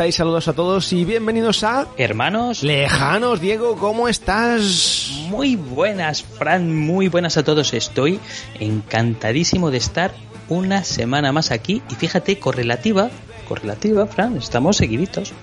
Estáis? 0.00 0.16
Saludos 0.16 0.48
a 0.48 0.54
todos 0.54 0.94
y 0.94 1.04
bienvenidos 1.04 1.62
a... 1.62 1.86
Hermanos. 1.98 2.62
Lejanos, 2.62 3.38
Diego, 3.38 3.76
¿cómo 3.76 4.08
estás? 4.08 5.12
Muy 5.28 5.56
buenas, 5.56 6.22
Fran, 6.22 6.74
muy 6.74 7.08
buenas 7.08 7.36
a 7.36 7.44
todos. 7.44 7.74
Estoy 7.74 8.18
encantadísimo 8.58 9.70
de 9.70 9.76
estar 9.76 10.12
una 10.48 10.84
semana 10.84 11.32
más 11.32 11.50
aquí 11.50 11.82
y 11.90 11.96
fíjate, 11.96 12.38
correlativa, 12.38 13.10
correlativa, 13.46 14.06
Fran, 14.06 14.38
estamos 14.38 14.78
seguiditos. 14.78 15.34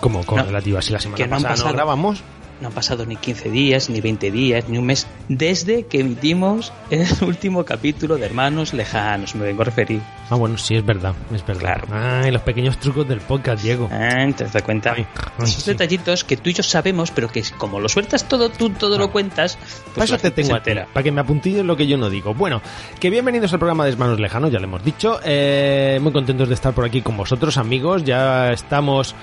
¿Cómo 0.00 0.24
correlativa? 0.24 0.80
si 0.80 0.94
la 0.94 1.00
semana 1.00 1.16
que 1.18 1.26
no 1.26 1.36
pasada 1.36 1.50
pasado, 1.50 1.68
no 1.68 1.74
grabamos 1.74 2.22
no 2.60 2.68
han 2.68 2.74
pasado 2.74 3.06
ni 3.06 3.16
15 3.16 3.50
días, 3.50 3.90
ni 3.90 4.00
20 4.00 4.30
días, 4.30 4.68
ni 4.68 4.78
un 4.78 4.86
mes, 4.86 5.06
desde 5.28 5.86
que 5.86 6.00
emitimos 6.00 6.72
el 6.90 7.06
último 7.26 7.64
capítulo 7.64 8.16
de 8.16 8.26
Hermanos 8.26 8.72
Lejanos, 8.74 9.34
me 9.34 9.44
vengo 9.44 9.62
a 9.62 9.66
referir. 9.66 10.00
Ah, 10.30 10.34
bueno, 10.34 10.58
sí, 10.58 10.76
es 10.76 10.84
verdad, 10.84 11.14
es 11.34 11.44
verdad. 11.46 11.80
Claro. 11.82 11.86
Ay, 11.92 12.30
los 12.30 12.42
pequeños 12.42 12.78
trucos 12.78 13.08
del 13.08 13.20
podcast, 13.20 13.62
Diego. 13.62 13.88
Ah, 13.90 14.26
te 14.36 14.44
das 14.44 14.62
cuenta. 14.62 14.92
Ay, 14.96 15.06
ay, 15.38 15.44
Esos 15.44 15.62
sí. 15.62 15.70
detallitos 15.70 16.24
que 16.24 16.36
tú 16.36 16.50
y 16.50 16.52
yo 16.54 16.62
sabemos, 16.62 17.10
pero 17.10 17.28
que 17.28 17.42
como 17.56 17.80
lo 17.80 17.88
sueltas 17.88 18.28
todo, 18.28 18.50
tú 18.50 18.70
todo 18.70 18.98
lo 18.98 19.10
cuentas, 19.10 19.56
Para 19.56 19.94
pues 19.94 20.04
eso 20.04 20.12
la 20.14 20.18
te 20.18 20.22
gente 20.28 20.42
tengo 20.42 20.54
a 20.56 20.62
ti, 20.62 20.72
para 20.92 21.02
que 21.04 21.12
me 21.12 21.20
apuntilles 21.20 21.64
lo 21.64 21.76
que 21.76 21.86
yo 21.86 21.96
no 21.96 22.10
digo. 22.10 22.34
Bueno, 22.34 22.60
que 23.00 23.08
bienvenidos 23.10 23.52
al 23.52 23.58
programa 23.58 23.84
de 23.84 23.92
Hermanos 23.92 24.20
Lejanos, 24.20 24.50
ya 24.52 24.58
lo 24.58 24.64
hemos 24.64 24.84
dicho. 24.84 25.20
Eh, 25.24 25.98
muy 26.02 26.12
contentos 26.12 26.48
de 26.48 26.54
estar 26.54 26.74
por 26.74 26.84
aquí 26.84 27.00
con 27.00 27.16
vosotros, 27.16 27.56
amigos. 27.56 28.04
Ya 28.04 28.52
estamos 28.52 29.14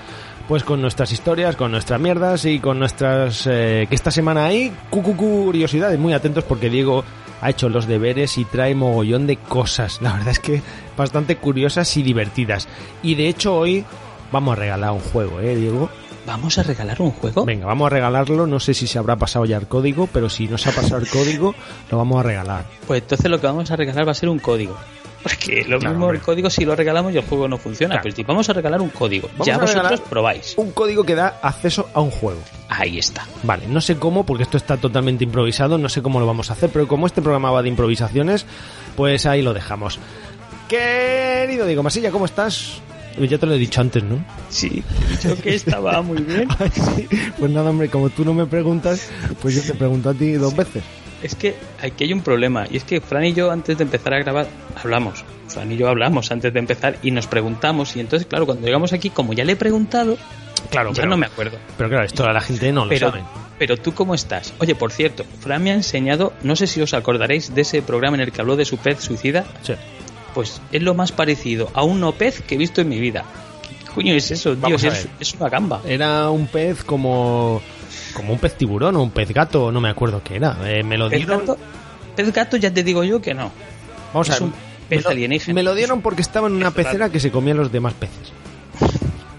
pues 0.48 0.62
con 0.62 0.80
nuestras 0.80 1.12
historias, 1.12 1.56
con 1.56 1.72
nuestras 1.72 2.00
mierdas 2.00 2.44
y 2.44 2.60
con 2.60 2.78
nuestras... 2.78 3.46
eh, 3.46 3.86
que 3.88 3.94
esta 3.94 4.10
semana 4.10 4.46
hay 4.46 4.72
curiosidades. 4.90 5.98
Muy 5.98 6.12
atentos 6.12 6.44
porque 6.44 6.70
Diego 6.70 7.04
ha 7.40 7.50
hecho 7.50 7.68
los 7.68 7.86
deberes 7.86 8.38
y 8.38 8.44
trae 8.44 8.74
mogollón 8.74 9.26
de 9.26 9.36
cosas. 9.36 10.00
La 10.00 10.12
verdad 10.12 10.28
es 10.28 10.40
que 10.40 10.62
bastante 10.96 11.36
curiosas 11.36 11.96
y 11.96 12.02
divertidas. 12.02 12.68
Y 13.02 13.14
de 13.14 13.28
hecho 13.28 13.56
hoy 13.56 13.84
vamos 14.32 14.56
a 14.56 14.60
regalar 14.60 14.92
un 14.92 15.00
juego, 15.00 15.40
¿eh, 15.40 15.56
Diego? 15.56 15.90
¿Vamos 16.26 16.58
a 16.58 16.64
regalar 16.64 17.00
un 17.00 17.12
juego? 17.12 17.44
Venga, 17.44 17.66
vamos 17.66 17.86
a 17.86 17.90
regalarlo. 17.90 18.46
No 18.48 18.58
sé 18.58 18.74
si 18.74 18.88
se 18.88 18.98
habrá 18.98 19.14
pasado 19.16 19.44
ya 19.44 19.56
el 19.56 19.68
código, 19.68 20.08
pero 20.12 20.28
si 20.28 20.48
no 20.48 20.58
se 20.58 20.70
ha 20.70 20.72
pasado 20.72 20.98
el 20.98 21.08
código, 21.08 21.54
lo 21.90 21.98
vamos 21.98 22.18
a 22.18 22.22
regalar. 22.24 22.66
Pues 22.86 23.02
entonces 23.02 23.30
lo 23.30 23.40
que 23.40 23.46
vamos 23.46 23.70
a 23.70 23.76
regalar 23.76 24.08
va 24.08 24.10
a 24.10 24.14
ser 24.14 24.28
un 24.28 24.40
código. 24.40 24.76
Porque 25.28 25.64
lo 25.68 25.78
Claro, 25.78 25.94
mismo 25.94 26.04
hombre. 26.06 26.18
el 26.18 26.24
código 26.24 26.50
si 26.50 26.64
lo 26.64 26.76
regalamos 26.76 27.12
y 27.12 27.18
el 27.18 27.24
juego 27.24 27.48
no 27.48 27.58
funciona. 27.58 27.94
Claro. 27.94 28.02
Pero 28.04 28.16
si 28.16 28.22
vamos 28.22 28.48
a 28.48 28.52
regalar 28.52 28.80
un 28.80 28.90
código, 28.90 29.28
Vamos 29.32 29.46
ya 29.46 29.56
a 29.56 29.58
vosotros 29.58 30.00
probáis. 30.02 30.54
Un 30.56 30.70
código 30.72 31.04
que 31.04 31.14
da 31.14 31.38
acceso 31.42 31.88
a 31.94 32.00
un 32.00 32.10
juego. 32.10 32.40
Ahí 32.68 32.98
está. 32.98 33.26
Vale, 33.42 33.66
no 33.68 33.80
sé 33.80 33.96
cómo, 33.96 34.24
porque 34.24 34.42
esto 34.44 34.56
está 34.56 34.76
totalmente 34.76 35.24
improvisado, 35.24 35.78
no 35.78 35.88
sé 35.88 36.02
cómo 36.02 36.20
lo 36.20 36.26
vamos 36.26 36.50
a 36.50 36.52
hacer, 36.52 36.70
pero 36.70 36.86
como 36.86 37.06
este 37.06 37.22
programa 37.22 37.50
va 37.50 37.62
de 37.62 37.68
improvisaciones, 37.68 38.46
pues 38.96 39.26
ahí 39.26 39.42
lo 39.42 39.52
dejamos. 39.54 39.98
Querido 40.68 41.66
Diego 41.66 41.82
Masilla, 41.82 42.10
¿cómo 42.10 42.24
estás? 42.24 42.80
Ya 43.18 43.38
te 43.38 43.46
lo 43.46 43.54
he 43.54 43.58
dicho 43.58 43.80
antes, 43.80 44.02
¿no? 44.02 44.22
Sí, 44.50 44.82
yo 45.22 45.40
que 45.40 45.54
estaba 45.54 46.02
muy 46.02 46.20
bien. 46.20 46.48
Ay, 46.58 46.70
sí. 46.74 47.08
Pues 47.38 47.50
nada, 47.50 47.70
hombre, 47.70 47.88
como 47.88 48.10
tú 48.10 48.24
no 48.24 48.34
me 48.34 48.44
preguntas, 48.46 49.08
pues 49.40 49.54
yo 49.54 49.62
te 49.62 49.72
pregunto 49.78 50.10
a 50.10 50.14
ti 50.14 50.32
dos 50.32 50.54
veces. 50.54 50.82
Es 51.26 51.34
que 51.34 51.56
aquí 51.82 52.04
hay 52.04 52.12
un 52.12 52.20
problema. 52.22 52.66
Y 52.70 52.76
es 52.76 52.84
que 52.84 53.00
Fran 53.00 53.24
y 53.24 53.32
yo 53.32 53.50
antes 53.50 53.76
de 53.76 53.82
empezar 53.84 54.14
a 54.14 54.18
grabar 54.20 54.46
hablamos. 54.80 55.24
Fran 55.48 55.70
y 55.72 55.76
yo 55.76 55.88
hablamos 55.88 56.30
antes 56.30 56.52
de 56.52 56.58
empezar 56.60 56.96
y 57.02 57.10
nos 57.10 57.26
preguntamos. 57.26 57.96
Y 57.96 58.00
entonces, 58.00 58.28
claro, 58.28 58.46
cuando 58.46 58.64
llegamos 58.64 58.92
aquí, 58.92 59.10
como 59.10 59.32
ya 59.32 59.44
le 59.44 59.52
he 59.52 59.56
preguntado, 59.56 60.16
Claro, 60.70 60.90
ya 60.90 61.02
pero, 61.02 61.10
no 61.10 61.16
me 61.16 61.26
acuerdo. 61.26 61.58
pero 61.76 61.88
claro, 61.88 62.04
esto 62.04 62.24
a 62.24 62.32
la 62.32 62.40
gente 62.40 62.70
no 62.72 62.84
lo 62.84 62.88
Pero, 62.90 63.10
sabe. 63.10 63.22
pero 63.58 63.76
tú 63.76 63.92
cómo 63.92 64.14
estás? 64.14 64.54
Oye, 64.58 64.74
por 64.76 64.90
cierto, 64.92 65.24
Fran 65.40 65.62
me 65.62 65.70
ha 65.70 65.74
enseñado, 65.74 66.32
no 66.42 66.54
sé 66.56 66.66
si 66.68 66.80
os 66.80 66.94
acordaréis 66.94 67.54
de 67.54 67.62
ese 67.62 67.82
programa 67.82 68.16
en 68.16 68.22
el 68.22 68.32
que 68.32 68.40
habló 68.40 68.54
de 68.56 68.64
su 68.64 68.76
pez 68.78 69.00
suicida. 69.00 69.44
Sí. 69.62 69.74
Pues 70.34 70.60
es 70.72 70.82
lo 70.82 70.94
más 70.94 71.10
parecido 71.12 71.70
a 71.74 71.82
un 71.82 72.00
no 72.00 72.12
pez 72.12 72.40
que 72.42 72.54
he 72.54 72.58
visto 72.58 72.80
en 72.80 72.88
mi 72.88 73.00
vida. 73.00 73.24
¿Qué 73.62 73.92
coño 73.94 74.14
es 74.14 74.30
eso, 74.30 74.54
tío? 74.56 74.76
Es 75.20 75.34
una 75.34 75.48
gamba. 75.48 75.80
Era 75.86 76.30
un 76.30 76.46
pez 76.46 76.84
como 76.84 77.60
como 78.16 78.32
un 78.32 78.38
pez 78.38 78.54
tiburón 78.54 78.96
o 78.96 79.02
un 79.02 79.10
pez 79.10 79.30
gato, 79.32 79.70
no 79.70 79.80
me 79.80 79.88
acuerdo 79.88 80.22
qué 80.24 80.36
era. 80.36 80.56
Eh, 80.64 80.82
me 80.82 80.96
lo 80.98 81.08
Pez 81.08 81.18
dieron. 81.20 81.40
gato, 81.40 81.58
pez 82.16 82.32
gato 82.32 82.56
ya 82.56 82.72
te 82.72 82.82
digo 82.82 83.04
yo 83.04 83.20
que 83.20 83.34
no. 83.34 83.52
Vamos 84.12 84.30
a 84.30 84.34
ver. 84.34 84.42
un 84.44 84.52
pez 84.88 84.98
me 84.98 85.02
lo- 85.02 85.10
alienígena. 85.10 85.54
Me 85.54 85.62
lo 85.62 85.74
dieron 85.74 86.00
porque 86.02 86.22
estaba 86.22 86.48
en 86.48 86.54
una 86.54 86.70
pecera 86.70 87.10
que 87.10 87.20
se 87.20 87.30
comía 87.30 87.54
los 87.54 87.70
demás 87.70 87.94
peces. 87.94 88.32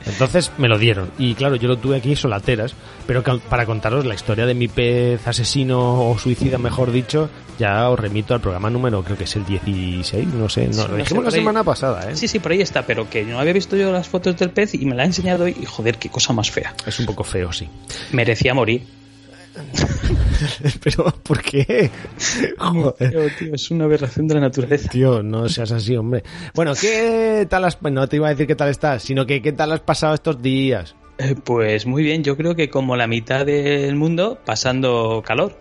Entonces 0.09 0.51
me 0.57 0.67
lo 0.67 0.77
dieron. 0.77 1.11
Y 1.17 1.33
claro, 1.35 1.55
yo 1.55 1.67
lo 1.67 1.77
tuve 1.77 1.97
aquí 1.97 2.15
solateras. 2.15 2.73
Pero 3.05 3.23
para 3.23 3.65
contaros 3.65 4.05
la 4.05 4.15
historia 4.15 4.45
de 4.45 4.53
mi 4.53 4.67
pez 4.67 5.25
asesino 5.27 6.09
o 6.09 6.17
suicida, 6.17 6.57
mejor 6.57 6.91
dicho, 6.91 7.29
ya 7.57 7.89
os 7.89 7.99
remito 7.99 8.33
al 8.33 8.41
programa 8.41 8.69
número, 8.69 9.01
creo 9.03 9.17
que 9.17 9.23
es 9.23 9.35
el 9.35 9.45
16, 9.45 10.27
no 10.33 10.49
sé. 10.49 10.67
No, 10.67 10.73
Sí, 10.73 10.79
lo 10.81 10.87
no 10.87 10.89
sé, 10.89 10.97
dijimos 10.97 11.23
la 11.23 11.29
ahí. 11.29 11.35
semana 11.35 11.63
pasada, 11.63 12.11
¿eh? 12.11 12.15
Sí, 12.15 12.27
sí, 12.27 12.39
por 12.39 12.51
ahí 12.51 12.61
está, 12.61 12.85
pero 12.85 13.09
que 13.09 13.23
no 13.23 13.39
había 13.39 13.53
visto 13.53 13.75
yo 13.77 13.91
las 13.91 14.07
fotos 14.09 14.35
del 14.37 14.49
pez 14.49 14.73
y 14.73 14.85
me 14.85 14.95
la 14.95 15.03
ha 15.03 15.05
enseñado 15.05 15.45
hoy 15.45 15.55
y 15.61 15.65
joder, 15.65 15.97
qué 15.97 16.09
cosa 16.09 16.33
más 16.33 16.51
fea. 16.51 16.73
Es 16.85 16.99
un 16.99 17.05
poco 17.05 17.23
feo, 17.23 17.51
sí. 17.53 17.69
Merecía 18.11 18.53
morir. 18.53 18.85
pero, 20.83 21.05
¿por 21.23 21.41
qué? 21.41 21.89
Joder. 22.57 23.11
Tío, 23.11 23.21
tío, 23.39 23.55
es 23.55 23.71
una 23.71 23.85
aberración 23.85 24.27
de 24.27 24.35
la 24.35 24.41
naturaleza. 24.41 24.89
Tío, 24.89 25.23
no 25.23 25.47
seas 25.49 25.71
así, 25.71 25.95
hombre. 25.95 26.23
Bueno, 26.53 26.73
¿qué 26.79 27.45
tal 27.49 27.65
has... 27.65 27.81
No 27.81 28.07
te 28.07 28.17
iba 28.17 28.27
a 28.27 28.31
decir 28.31 28.47
qué 28.47 28.55
tal 28.55 28.69
estás, 28.69 29.03
sino 29.03 29.25
que 29.25 29.41
qué 29.41 29.51
tal 29.51 29.71
has 29.71 29.79
pasado 29.81 30.13
estos 30.13 30.41
días. 30.41 30.95
Eh, 31.17 31.35
Pues 31.43 31.85
muy 31.85 32.03
bien, 32.03 32.23
yo 32.23 32.37
creo 32.37 32.55
que 32.55 32.69
como 32.69 32.95
la 32.95 33.07
mitad 33.07 33.45
del 33.45 33.95
mundo 33.95 34.39
pasando 34.45 35.23
calor. 35.25 35.57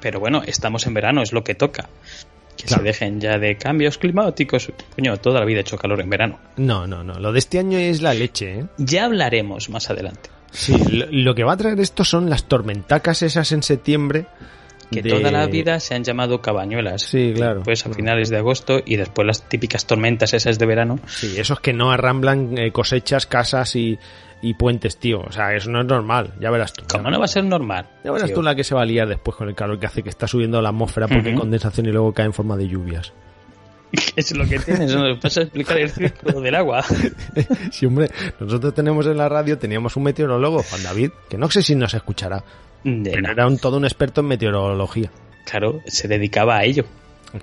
Pero 0.00 0.20
bueno, 0.20 0.42
estamos 0.46 0.86
en 0.86 0.94
verano, 0.94 1.22
es 1.22 1.32
lo 1.32 1.44
que 1.44 1.54
toca. 1.54 1.88
Que 2.56 2.64
Claro. 2.66 2.82
se 2.82 2.88
dejen 2.88 3.20
ya 3.20 3.38
de 3.38 3.56
cambios 3.56 3.96
climáticos. 3.96 4.70
Coño, 4.94 5.16
toda 5.18 5.40
la 5.40 5.46
vida 5.46 5.58
he 5.58 5.62
hecho 5.62 5.78
calor 5.78 6.00
en 6.00 6.10
verano. 6.10 6.38
No, 6.56 6.86
no, 6.86 7.02
no. 7.02 7.18
Lo 7.18 7.32
de 7.32 7.38
este 7.38 7.58
año 7.58 7.78
es 7.78 8.02
la 8.02 8.12
leche, 8.12 8.60
¿eh? 8.60 8.66
Ya 8.76 9.06
hablaremos 9.06 9.70
más 9.70 9.88
adelante. 9.88 10.28
Sí, 10.50 10.76
lo, 10.92 11.06
lo 11.10 11.34
que 11.34 11.44
va 11.44 11.52
a 11.52 11.56
traer 11.56 11.78
esto 11.80 12.04
son 12.04 12.28
las 12.30 12.44
tormentacas 12.44 13.22
esas 13.22 13.52
en 13.52 13.62
septiembre. 13.62 14.26
Que 14.90 15.02
de- 15.02 15.10
toda 15.10 15.30
la 15.30 15.46
vida 15.46 15.78
se 15.78 15.94
han 15.94 16.02
llamado 16.02 16.42
cabañuelas. 16.42 17.02
Sí, 17.02 17.32
claro. 17.36 17.62
Pues 17.62 17.86
a 17.86 17.90
finales 17.90 18.28
de 18.28 18.38
agosto 18.38 18.80
y 18.84 18.96
después 18.96 19.24
las 19.24 19.48
típicas 19.48 19.86
tormentas 19.86 20.34
esas 20.34 20.58
de 20.58 20.66
verano. 20.66 20.98
Sí, 21.06 21.34
esos 21.38 21.60
que 21.60 21.72
no 21.72 21.92
arramblan 21.92 22.58
eh, 22.58 22.72
cosechas, 22.72 23.26
casas 23.26 23.76
y, 23.76 23.96
y 24.42 24.54
puentes, 24.54 24.96
tío. 24.98 25.20
O 25.20 25.30
sea, 25.30 25.54
eso 25.54 25.70
no 25.70 25.82
es 25.82 25.86
normal. 25.86 26.32
Ya 26.40 26.50
verás 26.50 26.72
tú. 26.72 26.82
¿Cómo 26.90 27.08
no 27.08 27.20
va 27.20 27.26
a 27.26 27.28
ser 27.28 27.44
normal? 27.44 27.86
Ya 28.02 28.10
verás 28.10 28.26
tío? 28.30 28.34
tú 28.36 28.42
la 28.42 28.56
que 28.56 28.64
se 28.64 28.74
va 28.74 28.82
a 28.82 28.84
liar 28.84 29.06
después 29.06 29.36
con 29.36 29.48
el 29.48 29.54
calor 29.54 29.78
que 29.78 29.86
hace 29.86 30.02
que 30.02 30.08
está 30.08 30.26
subiendo 30.26 30.60
la 30.60 30.70
atmósfera 30.70 31.06
porque 31.06 31.28
hay 31.28 31.34
Ujú. 31.34 31.42
condensación 31.42 31.86
y 31.86 31.92
luego 31.92 32.12
cae 32.12 32.26
en 32.26 32.32
forma 32.32 32.56
de 32.56 32.66
lluvias. 32.66 33.12
Es 34.16 34.36
lo 34.36 34.46
que 34.46 34.58
tienes, 34.58 34.94
¿no? 34.94 35.02
Vas 35.22 35.36
a 35.38 35.42
explicar 35.42 35.78
el 35.78 35.90
círculo 35.90 36.40
del 36.40 36.54
agua. 36.54 36.84
sí, 37.72 37.86
hombre, 37.86 38.10
nosotros 38.38 38.74
tenemos 38.74 39.06
en 39.06 39.16
la 39.16 39.28
radio, 39.28 39.58
teníamos 39.58 39.96
un 39.96 40.04
meteorólogo, 40.04 40.62
Juan 40.62 40.82
David, 40.82 41.10
que 41.28 41.36
no 41.38 41.50
sé 41.50 41.62
si 41.62 41.74
nos 41.74 41.92
escuchará, 41.94 42.44
De 42.84 43.10
pero 43.10 43.22
nada. 43.22 43.32
era 43.34 43.46
un, 43.46 43.58
todo 43.58 43.76
un 43.78 43.84
experto 43.84 44.20
en 44.20 44.28
meteorología. 44.28 45.10
claro, 45.44 45.80
se 45.86 46.06
dedicaba 46.08 46.58
a 46.58 46.64
ello. 46.64 46.84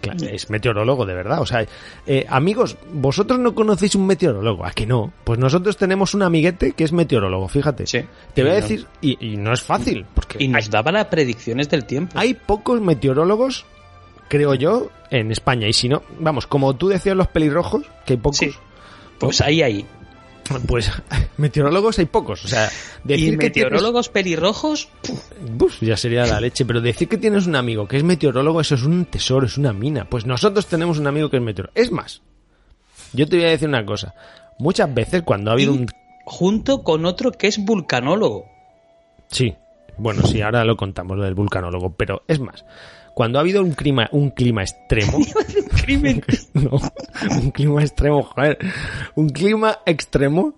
Claro, 0.01 0.19
es 0.27 0.49
meteorólogo 0.49 1.05
de 1.05 1.13
verdad. 1.13 1.39
O 1.41 1.45
sea, 1.45 1.65
eh, 2.05 2.25
amigos, 2.27 2.75
vosotros 2.91 3.39
no 3.39 3.55
conocéis 3.55 3.95
un 3.95 4.05
meteorólogo, 4.05 4.65
¿a 4.65 4.71
que 4.71 4.85
no? 4.85 5.13
Pues 5.23 5.39
nosotros 5.39 5.77
tenemos 5.77 6.13
un 6.13 6.23
amiguete 6.23 6.73
que 6.73 6.83
es 6.83 6.91
meteorólogo, 6.91 7.47
fíjate. 7.47 7.87
Sí. 7.87 8.01
Te 8.33 8.41
voy 8.41 8.51
a 8.51 8.55
no- 8.55 8.61
decir, 8.61 8.85
y, 8.99 9.17
y 9.33 9.37
no 9.37 9.53
es 9.53 9.61
fácil, 9.61 10.05
porque 10.13 10.43
Y 10.43 10.49
nos 10.49 10.69
daba 10.69 10.91
las 10.91 11.05
predicciones 11.05 11.69
del 11.69 11.85
tiempo. 11.85 12.19
hay 12.19 12.33
pocos 12.33 12.81
meteorólogos, 12.81 13.65
creo 14.27 14.53
yo, 14.55 14.89
en 15.09 15.31
España. 15.31 15.67
Y 15.67 15.73
si 15.73 15.89
no, 15.89 16.03
vamos, 16.19 16.47
como 16.47 16.75
tú 16.75 16.87
decías 16.89 17.15
los 17.15 17.27
pelirrojos, 17.27 17.83
que 18.05 18.13
hay 18.13 18.17
pocos, 18.17 18.37
Sí. 18.37 18.51
Pues 19.19 19.41
ahí, 19.41 19.61
ahí. 19.63 19.85
pues 20.67 20.91
meteorólogos 21.37 21.97
hay 21.99 22.05
pocos. 22.05 22.45
O 22.45 22.47
sea, 22.47 22.69
decir 23.03 23.33
Y 23.33 23.37
que 23.37 23.49
tienes- 23.49 23.71
meteorólogos 23.71 24.09
pelirrojos, 24.09 24.89
ya 25.81 25.97
sería 25.97 26.25
la 26.25 26.39
leche, 26.39 26.65
pero 26.65 26.81
decir 26.81 27.07
que 27.07 27.17
tienes 27.17 27.47
un 27.47 27.55
amigo 27.55 27.87
que 27.87 27.97
es 27.97 28.03
meteorólogo, 28.03 28.61
eso 28.61 28.75
es 28.75 28.83
un 28.83 29.05
tesoro, 29.05 29.45
es 29.47 29.57
una 29.57 29.73
mina. 29.73 30.05
Pues 30.09 30.25
nosotros 30.25 30.67
tenemos 30.67 30.99
un 30.99 31.07
amigo 31.07 31.29
que 31.29 31.37
es 31.37 31.43
meteorólogo. 31.43 31.79
Es 31.79 31.91
más, 31.91 32.21
yo 33.13 33.27
te 33.27 33.37
voy 33.37 33.45
a 33.45 33.49
decir 33.49 33.67
una 33.67 33.85
cosa. 33.85 34.13
Muchas 34.59 34.93
veces 34.93 35.23
cuando 35.23 35.49
ha 35.49 35.53
habido 35.53 35.73
Y- 35.73 35.77
un... 35.79 35.87
junto 36.25 36.83
con 36.83 37.05
otro 37.05 37.31
que 37.31 37.47
es 37.47 37.57
vulcanólogo. 37.63 38.45
Sí, 39.29 39.53
bueno, 39.97 40.21
sí, 40.27 40.41
ahora 40.41 40.63
lo 40.63 40.77
contamos, 40.77 41.17
lo 41.17 41.23
del 41.23 41.33
vulcanólogo, 41.35 41.89
pero 41.95 42.23
es 42.27 42.39
más, 42.39 42.63
cuando 43.17 43.39
ha 43.39 43.41
habido 43.41 43.63
un 43.63 43.71
clima, 43.71 44.07
un 44.11 44.29
clima 44.29 44.61
extremo... 44.61 45.17
Crimen. 45.83 46.23
no, 46.53 46.77
un 47.31 47.49
clima 47.49 47.81
extremo, 47.81 48.21
joder, 48.21 48.59
un 49.15 49.29
clima 49.29 49.79
extremo, 49.87 50.53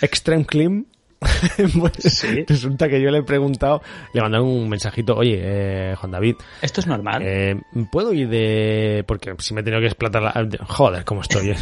extreme 0.00 0.44
clim... 0.46 0.84
pues 1.80 1.92
Sí. 1.98 2.44
resulta 2.46 2.88
que 2.88 3.02
yo 3.02 3.10
le 3.10 3.18
he 3.18 3.22
preguntado, 3.24 3.82
le 4.12 4.20
mandaron 4.20 4.46
un 4.46 4.68
mensajito, 4.68 5.16
oye, 5.16 5.40
eh, 5.42 5.94
Juan 5.96 6.12
David, 6.12 6.36
Esto 6.62 6.82
es 6.82 6.86
normal. 6.86 7.20
Eh, 7.24 7.56
¿Puedo 7.90 8.12
ir 8.12 8.28
de...? 8.28 9.02
Porque 9.08 9.34
si 9.38 9.52
me 9.52 9.62
he 9.62 9.64
tenido 9.64 9.80
que 9.80 9.86
explotar 9.88 10.22
la... 10.22 10.46
Joder, 10.68 11.04
cómo 11.04 11.22
estoy. 11.22 11.50
eh. 11.50 11.56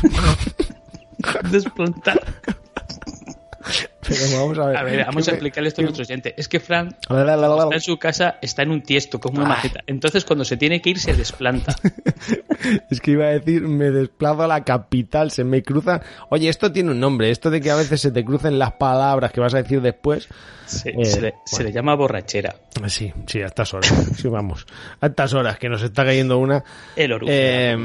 Desplantar. 1.50 2.20
Pero 4.06 4.20
vamos 4.40 4.58
a 4.58 4.66
ver. 4.66 4.76
A 4.78 4.82
ver, 4.82 5.04
vamos 5.06 5.22
a 5.22 5.30
¿Qué 5.30 5.30
me- 5.32 5.36
explicarle 5.36 5.68
esto 5.68 5.80
a 5.80 5.84
nuestro 5.84 6.02
oyente. 6.02 6.34
Es 6.36 6.48
que 6.48 6.58
Fran 6.60 6.88
está 7.00 7.68
en 7.74 7.80
su 7.80 7.98
casa, 7.98 8.38
está 8.42 8.62
en 8.62 8.70
un 8.72 8.82
tiesto, 8.82 9.20
como 9.20 9.38
una 9.38 9.48
maceta. 9.48 9.80
Entonces, 9.86 10.24
cuando 10.24 10.44
se 10.44 10.56
tiene 10.56 10.80
que 10.82 10.90
ir, 10.90 10.98
se 10.98 11.14
desplanta. 11.14 11.76
Es 12.90 13.00
que 13.00 13.12
iba 13.12 13.24
a 13.26 13.30
decir, 13.30 13.62
me 13.62 13.90
desplazo 13.90 14.42
a 14.44 14.46
la 14.46 14.62
capital, 14.62 15.30
se 15.32 15.42
me 15.42 15.62
cruzan... 15.64 16.00
Oye, 16.30 16.48
esto 16.48 16.70
tiene 16.70 16.92
un 16.92 17.00
nombre, 17.00 17.30
esto 17.30 17.50
de 17.50 17.60
que 17.60 17.70
a 17.72 17.74
veces 17.74 18.00
se 18.00 18.12
te 18.12 18.24
crucen 18.24 18.56
las 18.58 18.72
palabras 18.74 19.32
que 19.32 19.40
vas 19.40 19.52
a 19.54 19.62
decir 19.62 19.80
después. 19.80 20.28
Se, 20.66 20.90
Eh, 20.90 21.04
se 21.04 21.20
le, 21.20 21.34
se 21.44 21.56
bueno. 21.56 21.68
le 21.68 21.72
llama 21.74 21.94
borrachera. 21.96 22.54
Sí, 22.86 23.12
sí, 23.26 23.42
a 23.42 23.46
estas 23.46 23.74
horas. 23.74 23.92
Sí, 24.16 24.28
vamos. 24.28 24.64
A 25.00 25.06
estas 25.06 25.34
horas, 25.34 25.58
que 25.58 25.68
nos 25.68 25.82
está 25.82 26.04
cayendo 26.04 26.38
una... 26.38 26.62
El 26.94 27.12
orujo. 27.12 27.32
Eh, 27.34 27.76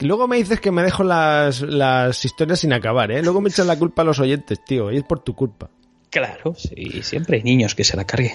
luego 0.00 0.28
me 0.28 0.36
dices 0.36 0.60
que 0.60 0.70
me 0.70 0.82
dejo 0.82 1.02
las, 1.02 1.62
las 1.62 2.22
historias 2.24 2.60
sin 2.60 2.72
acabar, 2.74 3.10
¿eh? 3.10 3.22
Luego 3.22 3.40
me 3.40 3.48
echan 3.48 3.66
la 3.66 3.78
culpa 3.78 4.02
a 4.02 4.04
los 4.04 4.20
oyentes, 4.20 4.62
tío, 4.66 4.92
y 4.92 4.98
es 4.98 5.02
por 5.04 5.20
tu 5.20 5.34
culpa. 5.34 5.70
Claro, 6.10 6.54
sí, 6.56 7.02
siempre 7.02 7.38
hay 7.38 7.42
niños 7.42 7.74
que 7.74 7.84
se 7.84 7.96
la 7.96 8.04
carguen. 8.04 8.32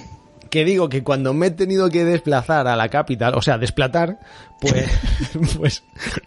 que 0.50 0.66
digo 0.66 0.90
que 0.90 1.02
cuando 1.04 1.34
me 1.34 1.48
he 1.48 1.52
tenido 1.52 1.90
que 1.90 2.04
desplazar 2.04 2.68
a 2.68 2.76
la 2.76 2.90
capital, 2.90 3.34
o 3.36 3.42
sea, 3.42 3.58
desplatar, 3.58 4.20
pues, 4.60 4.92
pues 5.58 5.84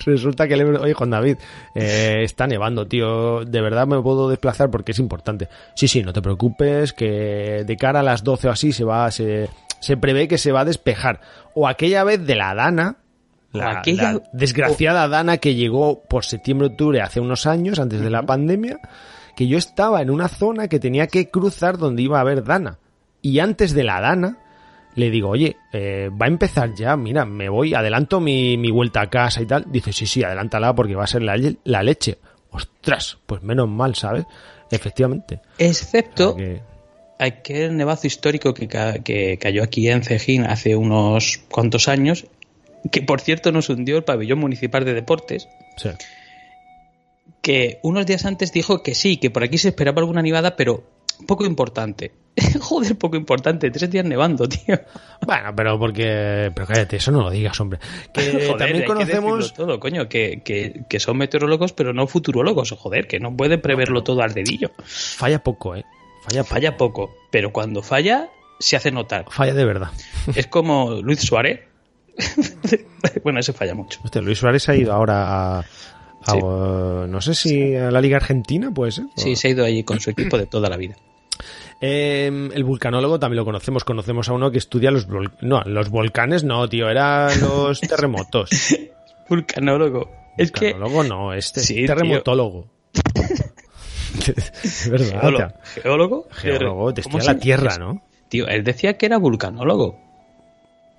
resulta 0.06 0.48
que 0.48 0.56
le 0.56 0.64
oye 0.64 0.94
Juan 0.94 1.10
David, 1.10 1.36
eh, 1.74 2.20
está 2.22 2.46
nevando, 2.46 2.86
tío, 2.86 3.44
de 3.44 3.60
verdad 3.60 3.86
me 3.86 4.00
puedo 4.00 4.28
desplazar 4.30 4.70
porque 4.70 4.92
es 4.92 4.98
importante. 4.98 5.48
Sí, 5.76 5.86
sí, 5.88 6.02
no 6.02 6.12
te 6.14 6.22
preocupes, 6.22 6.92
que 6.94 7.64
de 7.66 7.76
cara 7.76 8.00
a 8.00 8.02
las 8.02 8.24
12 8.24 8.48
o 8.48 8.50
así 8.50 8.72
se 8.72 8.84
va, 8.84 9.10
se, 9.10 9.50
se 9.80 9.96
prevé 9.98 10.26
que 10.26 10.38
se 10.38 10.52
va 10.52 10.60
a 10.60 10.64
despejar. 10.64 11.20
O 11.54 11.68
aquella 11.68 12.02
vez 12.04 12.24
de 12.26 12.34
la 12.34 12.54
Dana, 12.54 12.96
la, 13.52 13.78
Aquella- 13.80 14.14
la 14.14 14.22
desgraciada 14.32 15.06
Dana 15.06 15.36
que 15.36 15.54
llegó 15.54 16.02
por 16.08 16.24
septiembre-octubre 16.24 17.02
hace 17.02 17.20
unos 17.20 17.46
años, 17.46 17.78
antes 17.78 18.00
de 18.00 18.10
la 18.10 18.22
pandemia, 18.22 18.78
que 19.36 19.46
yo 19.46 19.58
estaba 19.58 20.00
en 20.02 20.10
una 20.10 20.28
zona 20.28 20.68
que 20.68 20.78
tenía 20.80 21.06
que 21.06 21.28
cruzar 21.30 21.78
donde 21.78 22.02
iba 22.02 22.18
a 22.18 22.22
haber 22.22 22.44
Dana. 22.44 22.78
Y 23.22 23.38
antes 23.38 23.72
de 23.74 23.84
la 23.84 24.00
Dana, 24.00 24.38
le 24.94 25.10
digo, 25.10 25.30
oye, 25.30 25.56
eh, 25.72 26.10
va 26.10 26.26
a 26.26 26.28
empezar 26.28 26.74
ya, 26.74 26.96
mira, 26.96 27.24
me 27.24 27.48
voy, 27.48 27.74
adelanto 27.74 28.20
mi, 28.20 28.56
mi 28.56 28.70
vuelta 28.70 29.00
a 29.00 29.10
casa 29.10 29.42
y 29.42 29.46
tal. 29.46 29.64
Dice, 29.70 29.92
sí, 29.92 30.06
sí, 30.06 30.22
adelántala 30.22 30.74
porque 30.74 30.94
va 30.94 31.04
a 31.04 31.08
ser 31.08 31.22
la, 31.22 31.36
la 31.64 31.82
leche. 31.82 32.18
Ostras, 32.50 33.18
pues 33.26 33.42
menos 33.42 33.68
mal, 33.68 33.94
¿sabes? 33.96 34.24
Efectivamente. 34.70 35.40
Excepto 35.58 36.34
O 36.34 36.36
sea 36.38 36.44
que- 36.46 36.62
aquel 37.18 37.76
nevazo 37.76 38.06
histórico 38.06 38.54
que, 38.54 38.68
ca- 38.68 38.98
que 39.00 39.38
cayó 39.38 39.62
aquí 39.62 39.88
en 39.88 40.02
Cejín 40.02 40.44
hace 40.44 40.76
unos 40.76 41.40
cuantos 41.50 41.88
años, 41.88 42.26
que 42.92 43.02
por 43.02 43.20
cierto 43.20 43.50
nos 43.52 43.68
hundió 43.70 43.96
el 43.96 44.04
pabellón 44.04 44.38
municipal 44.40 44.84
de 44.84 44.94
deportes, 44.94 45.48
sí. 45.76 45.88
Que 47.42 47.78
unos 47.82 48.06
días 48.06 48.24
antes 48.24 48.52
dijo 48.52 48.82
que 48.82 48.94
sí, 48.94 49.18
que 49.18 49.30
por 49.30 49.44
aquí 49.44 49.58
se 49.58 49.68
esperaba 49.68 50.00
alguna 50.00 50.22
nevada, 50.22 50.56
pero 50.56 50.84
poco 51.26 51.44
importante. 51.44 52.12
Joder, 52.60 52.96
poco 52.96 53.16
importante, 53.16 53.70
tres 53.70 53.90
días 53.90 54.04
nevando, 54.04 54.48
tío. 54.48 54.80
Bueno, 55.24 55.54
pero 55.54 55.78
porque... 55.78 56.50
Pero 56.54 56.66
cállate, 56.66 56.96
eso 56.96 57.12
no 57.12 57.22
lo 57.22 57.30
digas, 57.30 57.58
hombre. 57.60 57.78
Que 58.12 58.22
Joder, 58.32 58.56
también 58.56 58.80
que 58.80 58.86
conocemos... 58.86 59.38
decirlo 59.38 59.66
todo, 59.66 59.80
coño, 59.80 60.08
que, 60.08 60.42
que, 60.44 60.84
que 60.88 61.00
son 61.00 61.16
meteorólogos, 61.16 61.72
pero 61.72 61.92
no 61.92 62.06
futurólogos, 62.06 62.72
joder, 62.72 63.06
que 63.06 63.20
no 63.20 63.36
pueden 63.36 63.60
preverlo 63.60 64.02
todo 64.02 64.22
al 64.22 64.34
dedillo. 64.34 64.72
Falla 64.84 65.42
poco, 65.42 65.76
¿eh? 65.76 65.84
Falla, 66.22 66.42
poco. 66.42 66.54
Falla 66.54 66.76
poco, 66.76 67.16
pero 67.30 67.52
cuando 67.52 67.82
falla, 67.82 68.30
se 68.58 68.76
hace 68.76 68.90
notar. 68.90 69.26
Falla 69.28 69.54
de 69.54 69.64
verdad. 69.64 69.90
Es 70.34 70.46
como 70.46 71.02
Luis 71.02 71.20
Suárez. 71.20 71.60
bueno, 73.22 73.40
ese 73.40 73.52
falla 73.52 73.74
mucho. 73.74 74.00
Hostia, 74.02 74.22
Luis 74.22 74.38
Suárez 74.38 74.68
ha 74.68 74.76
ido 74.76 74.92
ahora 74.92 75.58
a... 75.58 75.64
a- 76.26 76.32
Sí. 76.32 76.38
no 77.10 77.20
sé 77.20 77.34
si 77.34 77.74
a 77.74 77.90
la 77.90 78.00
Liga 78.00 78.16
Argentina, 78.16 78.70
puede 78.72 78.92
ser. 78.92 79.04
Sí, 79.16 79.36
se 79.36 79.48
ha 79.48 79.50
ido 79.52 79.64
allí 79.64 79.84
con 79.84 80.00
su 80.00 80.10
equipo 80.10 80.36
de 80.38 80.46
toda 80.46 80.68
la 80.68 80.76
vida. 80.76 80.96
Eh, 81.80 82.50
el 82.54 82.64
vulcanólogo 82.64 83.18
también 83.18 83.38
lo 83.38 83.44
conocemos. 83.44 83.84
Conocemos 83.84 84.28
a 84.28 84.32
uno 84.32 84.50
que 84.50 84.58
estudia 84.58 84.90
los... 84.90 85.06
No, 85.42 85.62
los 85.64 85.90
volcanes 85.90 86.44
no, 86.44 86.68
tío. 86.68 86.88
Eran 86.88 87.38
los 87.40 87.80
terremotos. 87.82 88.50
Vulcanólogo. 89.28 90.10
Es 90.38 90.50
que 90.52 90.72
Vulcanólogo 90.72 91.04
no, 91.04 91.32
este 91.34 91.60
Sí, 91.60 91.84
terremotólogo. 91.86 92.68
es 94.62 94.88
verdad. 94.90 95.20
Geólogo. 95.20 95.54
Geólogo. 95.82 96.28
Geólogo, 96.30 96.94
te 96.94 97.02
¿Cómo 97.02 97.18
estudia 97.18 97.34
la 97.34 97.40
Tierra, 97.40 97.76
¿no? 97.78 98.02
Tío, 98.28 98.46
él 98.48 98.64
decía 98.64 98.96
que 98.96 99.06
era 99.06 99.18
vulcanólogo. 99.18 99.98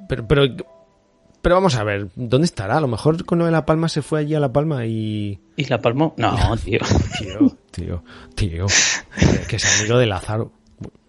Pero, 0.08 0.28
pero, 0.28 0.44
pero 1.46 1.54
vamos 1.58 1.76
a 1.76 1.84
ver, 1.84 2.08
¿dónde 2.16 2.46
estará? 2.46 2.78
A 2.78 2.82
lo 2.82 2.88
mejor 2.88 3.24
con 3.24 3.38
lo 3.38 3.46
de 3.46 3.52
La 3.52 3.68
Palma 3.68 3.88
se 3.88 4.02
fue 4.02 4.20
allí 4.22 4.34
a 4.34 4.40
La 4.40 4.52
Palma 4.52 4.88
y... 4.88 5.40
¿Y 5.56 5.66
la 5.66 5.80
palmó? 5.80 6.16
No, 6.18 6.36
tío. 6.66 6.80
Tío, 7.20 7.56
tío, 7.70 8.04
tío, 8.34 8.66
que- 9.48 9.58
es 9.58 9.80
amigo 9.80 10.00
de 10.00 10.08
Lázaro. 10.08 10.52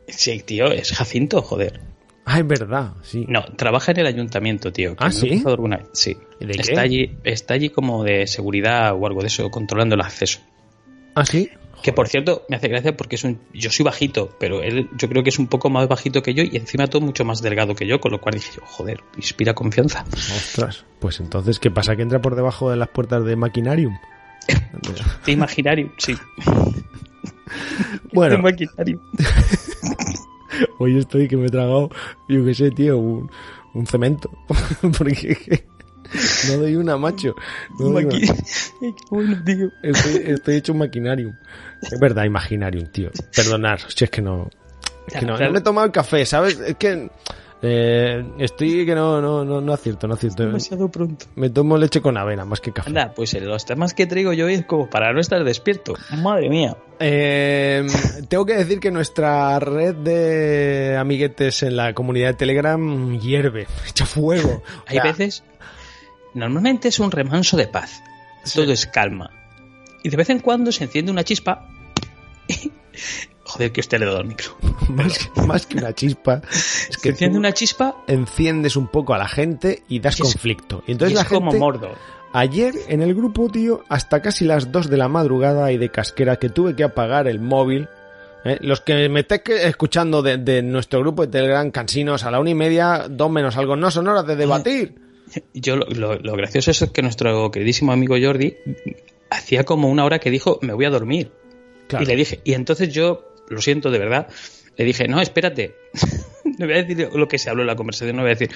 Sí, 0.09 0.41
tío, 0.45 0.67
es 0.67 0.93
Jacinto, 0.93 1.41
joder. 1.41 1.81
Ah, 2.27 2.39
es 2.41 2.47
verdad, 2.47 2.93
sí. 3.01 3.25
No, 3.27 3.45
trabaja 3.57 3.93
en 3.93 4.01
el 4.01 4.07
ayuntamiento, 4.09 4.71
tío. 4.75 4.95
¿Ah, 4.99 5.11
sí? 5.11 5.27
cruzado 5.31 5.55
alguna 5.55 5.79
vez. 5.79 5.87
Sí. 5.95 6.19
Está 6.41 6.83
allí, 6.83 7.17
está 7.25 7.55
allí 7.55 7.71
como 7.71 8.05
de 8.05 8.27
seguridad 8.27 8.93
o 8.95 9.07
algo 9.07 9.23
de 9.23 9.29
eso, 9.29 9.51
controlando 9.51 9.95
el 9.95 10.03
acceso. 10.03 10.41
Ah, 11.15 11.25
sí. 11.25 11.49
Que 11.87 11.93
por 11.93 12.09
cierto, 12.09 12.43
me 12.49 12.57
hace 12.57 12.67
gracia 12.67 12.97
porque 12.97 13.15
es 13.15 13.23
un. 13.23 13.39
Yo 13.55 13.71
soy 13.71 13.85
bajito, 13.85 14.35
pero 14.41 14.61
él 14.61 14.91
yo 14.99 15.09
creo 15.09 15.23
que 15.23 15.29
es 15.29 15.39
un 15.39 15.47
poco 15.47 15.71
más 15.71 15.87
bajito 15.87 16.21
que 16.21 16.35
yo 16.35 16.43
y 16.43 16.57
encima 16.57 16.89
todo 16.89 17.01
mucho 17.01 17.25
más 17.25 17.43
delgado 17.43 17.77
que 17.77 17.87
yo, 17.87 18.01
con 18.01 18.11
lo 18.11 18.21
cual 18.21 18.35
dije 18.35 18.51
yo, 18.57 18.63
joder, 18.67 19.05
inspira 19.17 19.55
confianza. 19.55 20.05
Ostras, 20.13 20.85
pues 20.99 21.21
entonces, 21.21 21.61
¿qué 21.61 21.71
pasa? 21.71 21.95
¿Que 21.95 22.03
entra 22.03 22.21
por 22.21 22.35
debajo 22.35 22.73
de 22.73 22.77
las 22.77 22.89
puertas 22.89 23.25
de 23.25 23.37
Maquinarium? 23.37 23.97
De 25.27 25.31
imaginario, 25.31 25.93
sí. 25.97 26.17
Bueno, 28.13 28.35
De 28.35 28.43
maquinario. 28.43 29.01
hoy 30.81 30.99
estoy 30.99 31.29
que 31.29 31.37
me 31.37 31.47
he 31.47 31.51
tragado, 31.51 31.91
yo 32.29 32.45
qué 32.45 32.53
sé, 32.53 32.73
tío, 32.73 32.99
un, 32.99 33.31
un 33.75 33.87
cemento. 33.87 34.29
Porque 34.99 35.39
no 36.49 36.59
doy 36.59 36.77
una, 36.77 36.97
macho. 36.97 37.35
No 37.79 37.91
doy 37.91 38.05
una. 38.05 38.19
Bueno, 39.11 39.43
tío. 39.45 39.71
Estoy, 39.83 40.23
estoy 40.27 40.57
hecho 40.57 40.73
un 40.73 40.79
maquinarium. 40.79 41.35
Es 41.83 41.99
verdad, 42.01 42.25
imaginarium, 42.25 42.87
tío. 42.89 43.11
Perdonad, 43.35 43.79
si 43.89 44.05
es 44.05 44.11
que 44.11 44.23
no. 44.23 44.49
Es 45.07 45.15
que 45.15 45.27
no, 45.27 45.39
no 45.39 45.51
me 45.51 45.59
he 45.59 45.63
tomado 45.63 45.87
el 45.87 45.93
café, 45.93 46.27
¿sabes? 46.27 46.59
Es 46.59 46.75
que. 46.77 47.09
eh, 47.63 48.25
estoy 48.39 48.85
que 48.85 48.95
no, 48.95 49.21
no, 49.21 49.45
no, 49.45 49.61
no 49.61 49.73
acierto, 49.73 50.07
no 50.09 50.15
acierto. 50.15 50.45
Demasiado 50.45 50.89
pronto. 50.91 51.27
Me 51.37 51.49
tomo 51.51 51.77
leche 51.79 52.01
con 52.01 52.17
avena 52.17 52.45
más 52.45 52.61
que 52.61 52.73
café. 52.73 52.89
Anda, 52.89 53.13
pues 53.15 53.35
eh, 53.35 53.41
los 53.41 53.65
temas 53.65 53.95
que 53.95 54.07
traigo 54.07 54.33
yo 54.33 54.47
hoy 54.47 54.55
es 54.55 54.67
como 54.67 54.91
para 54.91 55.13
no 55.13 55.21
estar 55.21 55.43
despierto. 55.45 55.95
Madre 56.23 56.49
mía. 56.49 56.77
Eh, 56.99 57.87
tengo 58.29 58.45
que 58.47 58.55
decir 58.57 58.81
que 58.81 58.91
nuestra 58.91 59.59
red 59.61 59.95
de 59.95 60.97
amiguetes 60.99 61.63
en 61.63 61.77
la 61.77 61.93
comunidad 61.95 62.29
de 62.29 62.35
Telegram 62.35 63.19
hierve, 63.21 63.67
echa 63.89 64.07
fuego. 64.07 64.63
Hay 64.87 64.99
veces. 65.01 65.45
Normalmente 66.35 66.89
es 66.89 66.99
un 66.99 67.11
remanso 67.11 67.57
de 67.57 67.69
paz. 67.69 68.03
Todo 68.55 68.73
es 68.73 68.87
calma. 68.87 69.31
Y 70.07 70.09
de 70.09 70.17
vez 70.17 70.31
en 70.31 70.39
cuando 70.39 70.71
se 70.71 70.85
enciende 70.85 71.11
una 71.11 71.25
chispa. 71.25 71.69
Joder, 73.45 73.73
que 73.73 73.81
usted 73.81 73.99
le 73.99 74.07
dado 74.07 74.21
el 74.21 74.27
micro. 74.29 74.57
más, 74.89 75.19
que, 75.19 75.41
más 75.43 75.67
que 75.67 75.79
una 75.79 75.93
chispa. 75.93 76.43
Es 76.89 76.97
que 76.97 77.09
enciende 77.11 77.35
tú 77.35 77.39
una 77.41 77.53
chispa 77.53 77.97
enciendes 78.07 78.77
un 78.77 78.87
poco 78.89 79.15
a 79.15 79.19
la 79.19 79.27
gente 79.29 79.83
y 79.89 79.99
das 79.99 80.15
Es- 80.15 80.21
conflicto. 80.23 80.85
Y 80.87 80.93
entonces 80.93 81.13
y 81.17 81.19
es 81.19 81.25
la 81.25 81.29
gente... 81.29 81.45
como 81.45 81.53
mordo. 81.59 81.91
Ayer 82.33 82.73
en 82.89 83.03
el 83.03 83.15
grupo, 83.17 83.49
tío, 83.51 83.83
hasta 83.89 84.23
casi 84.23 84.45
las 84.45 84.71
2 84.71 84.91
de 84.91 84.97
la 84.97 85.09
madrugada 85.09 85.73
y 85.73 85.79
de 85.79 85.91
casquera 85.91 86.37
que 86.37 86.51
tuve 86.51 86.77
que 86.77 86.85
apagar 86.85 87.27
el 87.29 87.41
móvil. 87.41 87.89
¿eh? 88.45 88.59
Los 88.61 88.81
que 88.81 89.09
me 89.09 89.21
estéis 89.21 89.43
escuchando 89.49 90.23
de, 90.23 90.37
de 90.39 90.63
nuestro 90.63 91.01
grupo 91.01 91.23
de 91.27 91.33
Telegram 91.33 91.69
cansinos 91.73 92.23
a 92.25 92.31
la 92.31 92.39
una 92.39 92.51
y 92.51 92.55
media, 92.55 93.07
dos 93.11 93.29
menos 93.31 93.57
algo, 93.57 93.75
no 93.75 93.91
son 93.91 94.07
horas 94.07 94.27
de 94.27 94.37
debatir. 94.37 94.95
Yo 95.55 95.75
lo, 95.77 95.87
lo- 95.87 96.19
lo 96.21 96.33
gracioso 96.37 96.71
es 96.71 96.85
que 96.93 97.03
nuestro 97.03 97.51
queridísimo 97.51 97.91
amigo 97.93 98.15
Jordi 98.21 98.55
hacía 99.31 99.65
como 99.65 99.89
una 99.89 100.05
hora 100.05 100.19
que 100.19 100.31
dijo 100.31 100.59
me 100.63 100.73
voy 100.73 100.85
a 100.85 100.91
dormir. 100.91 101.33
Claro. 101.89 102.05
Y 102.05 102.07
le 102.09 102.17
dije, 102.17 102.41
y 102.45 102.55
entonces 102.55 102.93
yo, 102.93 103.33
lo 103.49 103.61
siento 103.61 103.91
de 103.91 103.99
verdad, 103.99 104.29
le 104.77 104.85
dije, 104.85 105.07
no, 105.09 105.21
espérate, 105.21 105.77
no 106.59 106.67
voy 106.67 106.75
a 106.75 106.83
decir 106.83 107.09
lo 107.15 107.29
que 107.29 107.39
se 107.39 107.49
habló 107.49 107.63
en 107.63 107.69
la 107.69 107.77
conversación, 107.77 108.17
no 108.17 108.23
voy 108.23 108.33
a 108.33 108.35
decir. 108.35 108.51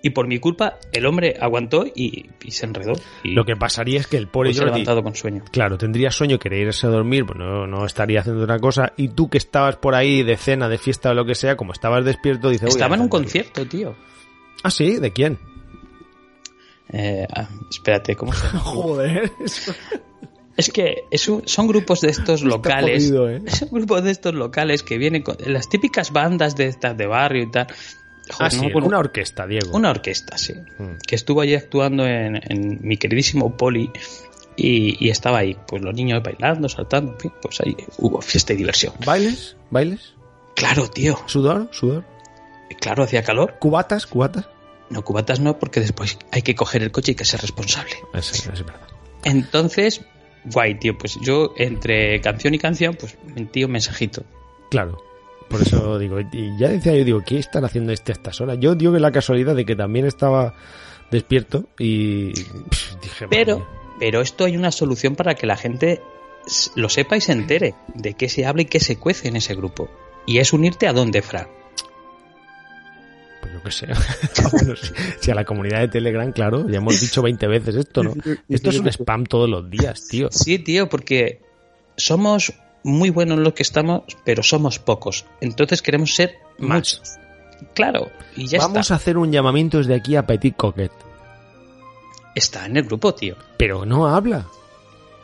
Y 0.00 0.10
por 0.10 0.28
mi 0.28 0.38
culpa, 0.38 0.78
el 0.92 1.06
hombre 1.06 1.34
aguantó 1.40 1.84
y, 1.84 2.30
y 2.44 2.50
se 2.52 2.66
enredó. 2.66 2.92
Y 3.24 3.32
Lo 3.32 3.44
que 3.44 3.56
pasaría 3.56 3.98
es 3.98 4.06
que 4.06 4.16
el 4.16 4.28
pobre 4.28 4.50
hoy 4.50 4.54
se 4.54 4.60
Jordi, 4.60 4.74
levantado 4.74 5.02
con 5.02 5.16
sueño. 5.16 5.42
claro, 5.50 5.76
tendría 5.76 6.12
sueño, 6.12 6.38
quería 6.38 6.60
irse 6.60 6.86
a 6.86 6.90
dormir, 6.90 7.26
pues 7.26 7.36
no, 7.36 7.66
no 7.66 7.84
estaría 7.84 8.20
haciendo 8.20 8.44
otra 8.44 8.60
cosa. 8.60 8.92
Y 8.96 9.08
tú 9.08 9.28
que 9.28 9.38
estabas 9.38 9.74
por 9.74 9.96
ahí 9.96 10.22
de 10.22 10.36
cena, 10.36 10.68
de 10.68 10.78
fiesta 10.78 11.10
o 11.10 11.14
lo 11.14 11.24
que 11.26 11.34
sea, 11.34 11.56
como 11.56 11.72
estabas 11.72 12.04
despierto, 12.04 12.48
dices... 12.48 12.62
"Voy 12.66 12.70
a 12.70 12.76
Estaba 12.76 12.94
en 12.94 13.00
un 13.00 13.06
encenderlo". 13.06 13.24
concierto, 13.24 13.66
tío. 13.66 13.96
Ah, 14.62 14.70
sí, 14.70 14.98
¿de 14.98 15.12
quién? 15.12 15.38
Eh, 16.90 17.26
ah, 17.34 17.48
espérate, 17.68 18.14
¿cómo 18.14 18.32
se 18.32 18.46
llama? 18.46 18.60
Joder, 18.60 19.32
Es 20.58 20.70
que 20.70 21.04
es 21.10 21.26
un- 21.28 21.46
son 21.48 21.66
grupos 21.68 22.02
de 22.02 22.10
estos 22.10 22.42
locales. 22.42 23.04
jodido, 23.04 23.30
¿eh? 23.30 23.42
Son 23.46 23.68
grupos 23.70 24.02
de 24.04 24.10
estos 24.10 24.34
locales 24.34 24.82
que 24.82 24.98
vienen 24.98 25.22
con 25.22 25.36
las 25.46 25.68
típicas 25.70 26.12
bandas 26.12 26.54
de 26.56 26.66
estas 26.66 26.96
de 26.98 27.06
barrio 27.06 27.44
y 27.44 27.50
tal. 27.50 27.66
Joder, 28.30 28.36
Ah, 28.40 28.50
sí, 28.50 28.70
una 28.74 28.98
orquesta, 28.98 29.46
Diego. 29.46 29.74
una 29.74 29.88
orquesta, 29.90 30.36
sí. 30.36 30.52
Mm. 30.78 30.98
Que 31.06 31.14
estuvo 31.14 31.40
allí 31.40 31.54
actuando 31.54 32.04
en, 32.06 32.36
en 32.36 32.78
mi 32.82 32.98
queridísimo 32.98 33.56
Poli. 33.56 33.90
Y, 34.56 34.96
y 35.02 35.10
estaba 35.10 35.38
ahí, 35.38 35.56
pues 35.68 35.80
los 35.82 35.94
niños 35.94 36.20
bailando, 36.22 36.68
saltando, 36.68 37.12
en 37.12 37.20
fin, 37.20 37.32
pues 37.40 37.60
ahí 37.60 37.76
hubo 37.98 38.20
fiesta 38.20 38.52
y 38.52 38.56
diversión. 38.56 38.92
¿Bailes? 39.06 39.56
¿Bailes? 39.70 40.14
Claro, 40.56 40.90
tío, 40.90 41.16
¿Sudor? 41.26 41.68
¿Sudor? 41.70 42.04
claro, 42.80 43.04
hacía 43.04 43.22
calor. 43.22 43.54
¿Cubatas? 43.60 44.06
¿Cubatas? 44.06 44.48
No, 44.90 45.04
cubatas 45.04 45.38
no, 45.38 45.58
porque 45.60 45.78
después 45.78 46.18
hay 46.32 46.42
que 46.42 46.56
coger 46.56 46.82
el 46.82 46.90
coche 46.90 47.12
y 47.12 47.14
que 47.14 47.24
ser 47.24 47.40
responsable. 47.40 47.92
Es, 48.12 48.32
es 48.32 48.64
verdad. 48.64 48.80
Entonces, 49.22 50.00
guay, 50.44 50.74
tío, 50.76 50.96
pues 50.96 51.18
yo 51.22 51.54
entre 51.56 52.20
canción 52.20 52.54
y 52.54 52.58
canción, 52.58 52.94
pues 52.94 53.18
mentí 53.34 53.64
un 53.64 53.72
mensajito. 53.72 54.24
Claro. 54.70 55.02
Por 55.48 55.62
eso 55.62 55.98
digo, 55.98 56.20
y 56.20 56.58
ya 56.58 56.68
decía 56.68 56.94
yo, 56.94 57.04
digo, 57.04 57.22
¿qué 57.24 57.38
están 57.38 57.64
haciendo 57.64 57.92
este 57.92 58.12
a 58.12 58.14
estas 58.14 58.40
horas? 58.40 58.58
Yo 58.60 58.74
digo 58.74 58.92
que 58.92 59.00
la 59.00 59.12
casualidad 59.12 59.56
de 59.56 59.64
que 59.64 59.74
también 59.74 60.04
estaba 60.04 60.54
despierto 61.10 61.64
y 61.78 62.32
pff, 62.32 62.96
dije, 63.02 63.26
Pero, 63.30 63.66
pero 63.98 64.20
esto 64.20 64.44
hay 64.44 64.56
una 64.56 64.70
solución 64.70 65.16
para 65.16 65.34
que 65.34 65.46
la 65.46 65.56
gente 65.56 66.02
lo 66.76 66.88
sepa 66.88 67.16
y 67.16 67.20
se 67.20 67.32
entere 67.32 67.74
de 67.94 68.14
qué 68.14 68.28
se 68.28 68.46
habla 68.46 68.62
y 68.62 68.66
qué 68.66 68.80
se 68.80 68.96
cuece 68.96 69.28
en 69.28 69.36
ese 69.36 69.54
grupo. 69.54 69.88
Y 70.26 70.38
es 70.38 70.52
unirte 70.52 70.86
a 70.86 70.92
dónde, 70.92 71.22
Fra. 71.22 71.48
Yo 73.58 73.62
qué 73.64 73.70
sé. 73.70 73.86
Bueno, 74.52 74.74
si, 75.20 75.30
a 75.30 75.34
la 75.34 75.44
comunidad 75.44 75.80
de 75.80 75.88
Telegram, 75.88 76.32
claro, 76.32 76.68
ya 76.68 76.78
hemos 76.78 77.00
dicho 77.00 77.20
20 77.22 77.46
veces 77.48 77.74
esto, 77.76 78.02
¿no? 78.02 78.14
Esto 78.48 78.70
es 78.70 78.78
un 78.78 78.88
spam 78.88 79.24
todos 79.24 79.48
los 79.48 79.68
días, 79.68 80.06
tío. 80.08 80.28
Sí, 80.30 80.58
tío, 80.58 80.88
porque 80.88 81.40
somos 81.96 82.52
muy 82.84 83.10
buenos 83.10 83.38
en 83.38 83.44
lo 83.44 83.54
que 83.54 83.62
estamos, 83.62 84.04
pero 84.24 84.42
somos 84.42 84.78
pocos. 84.78 85.26
Entonces 85.40 85.82
queremos 85.82 86.14
ser 86.14 86.36
Más. 86.58 86.76
muchos. 87.00 87.16
Claro, 87.74 88.10
y 88.36 88.46
ya 88.46 88.58
Vamos 88.60 88.78
está. 88.78 88.94
a 88.94 88.96
hacer 88.96 89.18
un 89.18 89.32
llamamiento 89.32 89.78
desde 89.78 89.94
aquí 89.96 90.14
a 90.16 90.24
Petit 90.26 90.54
Coquet. 90.56 90.92
Está 92.34 92.66
en 92.66 92.76
el 92.76 92.84
grupo, 92.84 93.12
tío. 93.14 93.36
Pero 93.56 93.84
no 93.84 94.06
habla. 94.06 94.46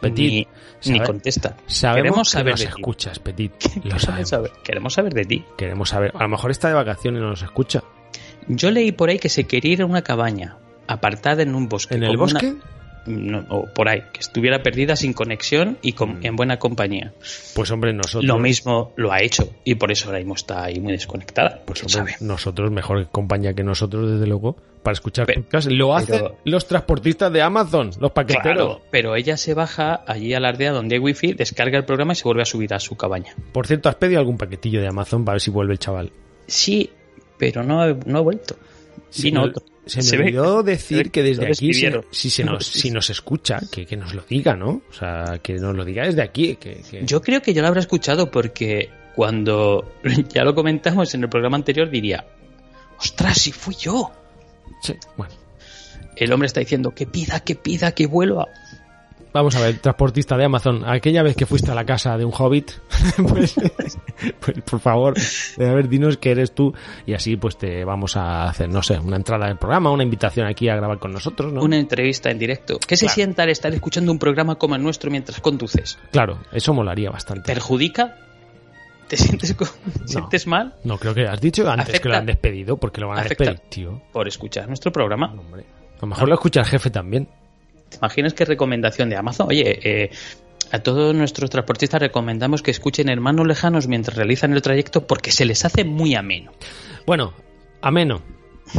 Petit, 0.00 0.48
Ni, 0.86 1.00
contesta. 1.00 1.56
sabemos 1.66 2.02
queremos 2.02 2.28
que 2.28 2.32
saber 2.32 2.52
nos 2.54 2.60
de 2.60 2.66
ti. 2.66 2.72
escuchas, 2.76 3.18
Petit. 3.20 3.52
Lo 3.84 3.98
sabemos. 3.98 4.28
saber, 4.28 4.50
queremos 4.62 4.92
saber 4.92 5.14
de 5.14 5.24
ti. 5.24 5.44
Queremos 5.56 5.88
saber. 5.88 6.12
A 6.14 6.22
lo 6.24 6.28
mejor 6.28 6.50
está 6.50 6.68
de 6.68 6.74
vacaciones 6.74 7.20
y 7.20 7.22
no 7.22 7.30
nos 7.30 7.42
escucha. 7.42 7.82
Yo 8.48 8.70
leí 8.70 8.92
por 8.92 9.08
ahí 9.10 9.18
que 9.18 9.28
se 9.28 9.44
quería 9.44 9.72
ir 9.72 9.82
a 9.82 9.86
una 9.86 10.02
cabaña, 10.02 10.56
apartada 10.86 11.42
en 11.42 11.54
un 11.54 11.68
bosque. 11.68 11.94
¿En 11.94 12.02
el 12.04 12.10
una- 12.10 12.18
bosque? 12.18 12.54
no, 13.06 13.44
o 13.50 13.66
por 13.66 13.88
ahí, 13.88 14.02
que 14.14 14.20
estuviera 14.20 14.62
perdida 14.62 14.96
sin 14.96 15.12
conexión 15.12 15.76
y 15.82 15.92
con- 15.92 16.20
Mm. 16.20 16.26
en 16.26 16.36
buena 16.36 16.58
compañía. 16.58 17.12
Pues 17.54 17.70
hombre, 17.70 17.92
nosotros. 17.92 18.24
Lo 18.24 18.38
mismo 18.38 18.92
lo 18.96 19.12
ha 19.12 19.20
hecho 19.20 19.50
y 19.62 19.74
por 19.74 19.92
eso 19.92 20.06
ahora 20.06 20.18
mismo 20.20 20.34
está 20.34 20.64
ahí 20.64 20.80
muy 20.80 20.92
desconectada. 20.92 21.60
Pues 21.66 21.80
¿Quién 21.80 21.98
hombre, 21.98 22.14
sabe? 22.14 22.26
nosotros 22.26 22.70
mejor 22.70 23.06
compañía 23.10 23.52
que 23.52 23.62
nosotros, 23.62 24.10
desde 24.12 24.26
luego, 24.26 24.56
para 24.82 24.92
escuchar 24.94 25.26
Pero- 25.26 25.42
podcast. 25.42 25.68
Lo 25.70 25.94
hacen 25.94 26.14
pero- 26.18 26.36
los 26.44 26.66
transportistas 26.66 27.30
de 27.30 27.42
Amazon, 27.42 27.90
los 28.00 28.12
paqueteros. 28.12 28.42
Claro, 28.42 28.80
pero 28.90 29.16
ella 29.16 29.36
se 29.36 29.52
baja 29.52 30.02
allí 30.06 30.32
a 30.32 30.40
la 30.40 30.48
aldea 30.48 30.72
donde 30.72 30.94
hay 30.96 31.00
wifi, 31.00 31.34
descarga 31.34 31.76
el 31.76 31.84
programa 31.84 32.14
y 32.14 32.16
se 32.16 32.24
vuelve 32.24 32.40
a 32.42 32.46
subir 32.46 32.72
a 32.72 32.80
su 32.80 32.96
cabaña. 32.96 33.34
Por 33.52 33.66
cierto, 33.66 33.90
¿has 33.90 33.96
pedido 33.96 34.18
algún 34.20 34.38
paquetillo 34.38 34.80
de 34.80 34.88
Amazon 34.88 35.26
para 35.26 35.34
ver 35.34 35.40
si 35.42 35.50
vuelve 35.50 35.74
el 35.74 35.78
chaval? 35.78 36.10
Sí, 36.46 36.90
pero 37.38 37.62
no, 37.62 37.82
ha- 37.82 37.96
no 38.06 38.18
ha 38.18 38.22
vuelto. 38.22 38.56
Me, 39.22 39.38
otro. 39.38 39.62
se 39.86 39.98
me 39.98 40.02
Se 40.02 40.16
ve- 40.16 40.24
olvidó 40.24 40.62
decir 40.62 41.10
que 41.10 41.22
desde 41.22 41.46
aquí, 41.46 41.72
si, 41.74 42.30
se 42.30 42.42
nos, 42.44 42.66
si 42.66 42.90
nos 42.90 43.10
escucha, 43.10 43.60
que, 43.70 43.86
que 43.86 43.96
nos 43.96 44.12
lo 44.14 44.22
diga, 44.28 44.56
¿no? 44.56 44.82
O 44.90 44.92
sea, 44.92 45.38
que 45.42 45.54
nos 45.54 45.74
lo 45.76 45.84
diga 45.84 46.04
desde 46.04 46.22
aquí. 46.22 46.56
Que, 46.56 46.82
que- 46.90 47.04
Yo 47.06 47.20
creo 47.22 47.40
que 47.42 47.54
ya 47.54 47.62
lo 47.62 47.68
habrá 47.68 47.80
escuchado 47.80 48.30
porque 48.30 48.90
cuando 49.14 49.92
ya 50.34 50.42
lo 50.44 50.54
comentamos 50.54 51.14
en 51.14 51.22
el 51.22 51.28
programa 51.28 51.56
anterior 51.56 51.88
diría, 51.90 52.26
ostras, 52.98 53.38
si 53.38 53.52
fui 53.52 53.74
yo. 53.76 54.10
Sí, 54.82 54.94
bueno. 55.16 55.32
El 56.16 56.32
hombre 56.32 56.46
está 56.46 56.60
diciendo 56.60 56.92
que 56.94 57.06
pida, 57.06 57.40
que 57.40 57.54
pida, 57.56 57.92
que 57.92 58.06
vuelva. 58.06 58.46
Vamos 59.34 59.56
a 59.56 59.60
ver, 59.60 59.78
transportista 59.80 60.36
de 60.36 60.44
Amazon, 60.44 60.84
aquella 60.86 61.24
vez 61.24 61.34
que 61.34 61.44
fuiste 61.44 61.68
a 61.70 61.74
la 61.74 61.84
casa 61.84 62.16
de 62.16 62.24
un 62.24 62.32
hobbit, 62.32 62.70
pues, 63.28 63.56
pues, 64.38 64.60
por 64.64 64.78
favor, 64.78 65.14
eh, 65.58 65.66
a 65.68 65.74
ver, 65.74 65.88
dinos 65.88 66.16
que 66.18 66.30
eres 66.30 66.54
tú 66.54 66.72
y 67.04 67.14
así 67.14 67.36
pues 67.36 67.58
te 67.58 67.84
vamos 67.84 68.16
a 68.16 68.44
hacer, 68.44 68.68
no 68.68 68.80
sé, 68.80 68.96
una 68.96 69.16
entrada 69.16 69.48
del 69.48 69.56
programa, 69.58 69.90
una 69.90 70.04
invitación 70.04 70.46
aquí 70.46 70.68
a 70.68 70.76
grabar 70.76 71.00
con 71.00 71.12
nosotros, 71.12 71.52
¿no? 71.52 71.62
Una 71.62 71.76
entrevista 71.78 72.30
en 72.30 72.38
directo. 72.38 72.78
¿Qué 72.78 72.96
se 72.96 73.06
Claro. 73.06 73.14
sienta 73.16 73.42
al 73.42 73.48
estar 73.50 73.74
escuchando 73.74 74.12
un 74.12 74.20
programa 74.20 74.54
como 74.54 74.76
el 74.76 74.82
nuestro 74.84 75.10
mientras 75.10 75.40
conduces? 75.40 75.98
Claro, 76.12 76.38
eso 76.52 76.72
molaría 76.72 77.10
bastante. 77.10 77.52
¿Perjudica? 77.52 78.16
¿Te 79.08 79.16
sientes, 79.16 79.52
co- 79.54 79.66
¿te 79.66 80.06
sientes 80.08 80.46
mal 80.46 80.76
No, 80.84 80.96
creo 80.96 81.12
que 81.12 81.26
has 81.26 81.40
dicho 81.40 81.68
antes 81.68 81.98
que 81.98 82.08
lo 82.08 82.16
han 82.16 82.26
despedido, 82.26 82.76
porque 82.76 83.00
lo 83.00 83.08
van 83.08 83.18
a 83.18 83.22
afecta- 83.22 83.44
despedir, 83.50 83.68
tío. 83.68 84.00
por 84.12 84.28
escuchar 84.28 84.68
nuestro 84.68 84.92
programa? 84.92 85.34
Hombre. 85.36 85.64
A 85.98 86.02
lo 86.02 86.06
mejor 86.06 86.28
lo 86.28 86.34
escucha 86.34 86.60
el 86.60 86.66
jefe 86.66 86.90
también. 86.90 87.28
¿Te 87.94 87.98
imaginas 87.98 88.34
qué 88.34 88.44
recomendación 88.44 89.08
de 89.08 89.16
Amazon? 89.16 89.46
Oye, 89.48 89.78
eh, 89.84 90.10
a 90.72 90.80
todos 90.80 91.14
nuestros 91.14 91.48
transportistas 91.48 92.00
recomendamos 92.00 92.60
que 92.60 92.72
escuchen 92.72 93.08
Hermanos 93.08 93.46
Lejanos 93.46 93.86
mientras 93.86 94.16
realizan 94.16 94.52
el 94.52 94.62
trayecto 94.62 95.06
porque 95.06 95.30
se 95.30 95.44
les 95.44 95.64
hace 95.64 95.84
muy 95.84 96.16
ameno. 96.16 96.52
Bueno, 97.06 97.34
ameno. 97.80 98.20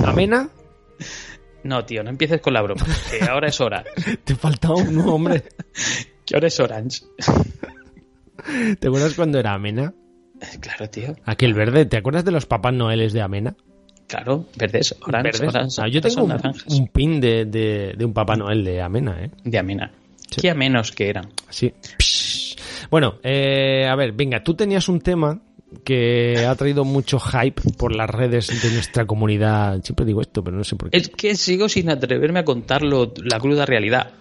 Amena, 0.04 0.50
No, 1.64 1.86
tío, 1.86 2.04
no 2.04 2.10
empieces 2.10 2.42
con 2.42 2.54
la 2.54 2.62
broma, 2.62 2.86
que 3.10 3.24
ahora 3.24 3.48
es 3.48 3.62
hora. 3.62 3.86
te 4.26 4.36
falta 4.36 4.74
uno, 4.74 5.16
hombre. 5.16 5.44
Que 6.26 6.36
ahora 6.36 6.48
es 6.48 6.60
Orange. 6.60 7.04
¿Te 8.80 8.88
acuerdas 8.88 9.14
cuando 9.14 9.38
era 9.38 9.54
amena? 9.54 9.94
Claro, 10.60 10.90
tío. 10.90 11.16
Aquel 11.24 11.54
verde, 11.54 11.86
¿te 11.86 11.98
acuerdas 11.98 12.26
de 12.26 12.32
los 12.32 12.48
papás 12.48 12.74
noeles 12.74 13.14
de 13.14 13.22
amena? 13.22 13.56
Claro, 14.08 14.46
verdes, 14.56 14.96
orange, 15.02 15.32
Verdes. 15.32 15.56
orange. 15.56 15.82
Ah, 15.82 15.88
yo 15.88 16.00
tengo 16.02 16.24
un, 16.24 16.30
naranjas. 16.30 16.66
un 16.68 16.88
pin 16.90 17.20
de, 17.20 17.46
de- 17.46 17.94
de 17.98 18.06
un 18.06 18.14
Papá 18.14 18.36
Noel 18.36 18.64
de 18.64 18.82
Amena, 18.82 19.24
¿eh? 19.24 19.32
De 19.44 19.58
amena. 19.58 19.92
Sí. 20.30 20.42
Qué 20.42 20.50
amenos 20.52 20.92
que 20.92 21.10
eran. 21.10 21.30
Sí. 21.50 21.74
Bueno, 22.92 23.16
eh, 23.24 23.88
a 23.90 23.96
ver, 23.96 24.12
venga, 24.12 24.44
tú 24.44 24.54
tenías 24.54 24.88
un 24.90 25.00
tema 25.02 25.40
que 25.84 26.46
ha 26.48 26.56
traído 26.56 26.86
mucho 26.86 27.20
hype 27.20 27.62
por 27.78 27.96
las 27.96 28.10
redes 28.10 28.48
de 28.62 28.72
nuestra 28.72 29.06
comunidad. 29.06 29.82
Siempre 29.84 30.06
digo 30.06 30.22
esto, 30.22 30.44
pero 30.44 30.56
no 30.56 30.64
sé 30.64 30.76
por 30.76 30.90
qué. 30.90 30.98
Es 30.98 31.10
que 31.10 31.36
sigo 31.36 31.68
sin 31.68 31.90
atreverme 31.90 32.40
a 32.40 32.46
contarlo 32.46 33.12
la 33.24 33.40
cruda 33.40 33.66
realidad. 33.66 34.12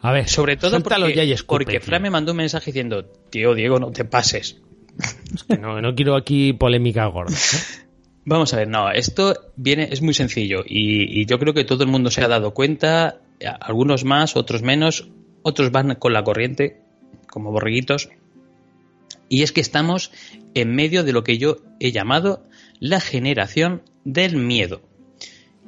A 0.00 0.12
ver, 0.12 0.28
Sobre 0.28 0.56
todo 0.56 0.80
porque, 0.82 1.14
ya 1.14 1.24
y 1.24 1.32
escupe, 1.32 1.64
porque. 1.64 1.80
Fran 1.80 2.02
me 2.02 2.10
mandó 2.10 2.32
un 2.32 2.38
mensaje 2.38 2.66
diciendo, 2.70 3.04
tío 3.30 3.54
Diego, 3.54 3.78
no 3.78 3.90
te 3.92 4.04
pases. 4.04 4.56
Que 5.48 5.58
no, 5.58 5.80
no 5.82 5.94
quiero 5.94 6.16
aquí 6.16 6.52
polémica 6.54 7.06
gorda. 7.06 7.34
¿eh? 7.34 7.85
Vamos 8.28 8.52
a 8.52 8.56
ver, 8.56 8.68
no, 8.68 8.90
esto 8.90 9.52
viene, 9.54 9.88
es 9.92 10.02
muy 10.02 10.12
sencillo 10.12 10.64
y, 10.66 11.20
y 11.20 11.26
yo 11.26 11.38
creo 11.38 11.54
que 11.54 11.62
todo 11.62 11.84
el 11.84 11.90
mundo 11.90 12.10
se 12.10 12.24
ha 12.24 12.28
dado 12.28 12.54
cuenta, 12.54 13.20
algunos 13.60 14.04
más, 14.04 14.34
otros 14.34 14.62
menos, 14.62 15.08
otros 15.42 15.70
van 15.70 15.94
con 15.94 16.12
la 16.12 16.24
corriente, 16.24 16.80
como 17.28 17.52
borreguitos, 17.52 18.08
y 19.28 19.44
es 19.44 19.52
que 19.52 19.60
estamos 19.60 20.10
en 20.54 20.74
medio 20.74 21.04
de 21.04 21.12
lo 21.12 21.22
que 21.22 21.38
yo 21.38 21.58
he 21.78 21.92
llamado 21.92 22.42
la 22.80 23.00
generación 23.00 23.82
del 24.04 24.36
miedo. 24.36 24.82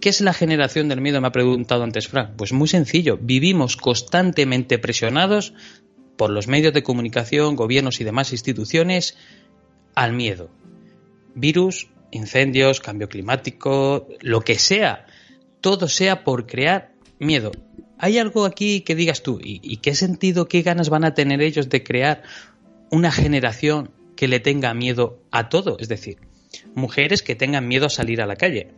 ¿Qué 0.01 0.09
es 0.09 0.21
la 0.21 0.33
generación 0.33 0.89
del 0.89 1.01
miedo? 1.01 1.21
Me 1.21 1.29
ha 1.29 1.33
preguntado 1.33 1.83
antes 1.85 2.09
Frank. 2.09 2.31
Pues 2.37 2.53
muy 2.53 2.69
sencillo, 2.69 3.19
vivimos 3.21 3.77
constantemente 3.77 4.79
presionados 4.79 5.55
por 6.17 6.31
los 6.31 6.49
medios 6.49 6.73
de 6.73 6.83
comunicación, 6.83 7.55
gobiernos 7.55 8.01
y 8.01 8.05
demás 8.05 8.33
instituciones 8.33 9.17
al 9.95 10.13
miedo. 10.13 10.51
Virus, 11.35 11.89
incendios, 12.11 12.81
cambio 12.81 13.09
climático, 13.09 14.09
lo 14.21 14.41
que 14.41 14.59
sea, 14.59 15.07
todo 15.61 15.89
sea 15.89 16.25
por 16.25 16.47
crear 16.47 16.93
miedo. 17.19 17.53
¿Hay 17.99 18.19
algo 18.19 18.45
aquí 18.45 18.83
que 18.83 18.95
digas 18.95 19.23
tú? 19.23 19.41
¿Y, 19.43 19.79
qué 19.79 19.95
sentido, 19.95 20.47
qué 20.47 20.63
ganas 20.63 20.89
van 20.89 21.05
a 21.05 21.15
tener 21.15 21.43
ellos 21.43 21.69
de 21.69 21.83
crear 21.83 22.23
una 22.91 23.11
generación 23.11 23.91
que 24.17 24.29
le 24.29 24.39
tenga 24.39 24.73
miedo 24.73 25.21
a 25.33 25.49
todo? 25.49 25.77
Es 25.81 25.89
decir, 25.89 26.19
mujeres 26.75 27.23
que 27.23 27.35
tengan 27.35 27.67
miedo 27.67 27.87
a 27.87 27.91
salir 27.91 28.23
a 28.23 28.27
la 28.27 28.37
calle, 28.37 28.69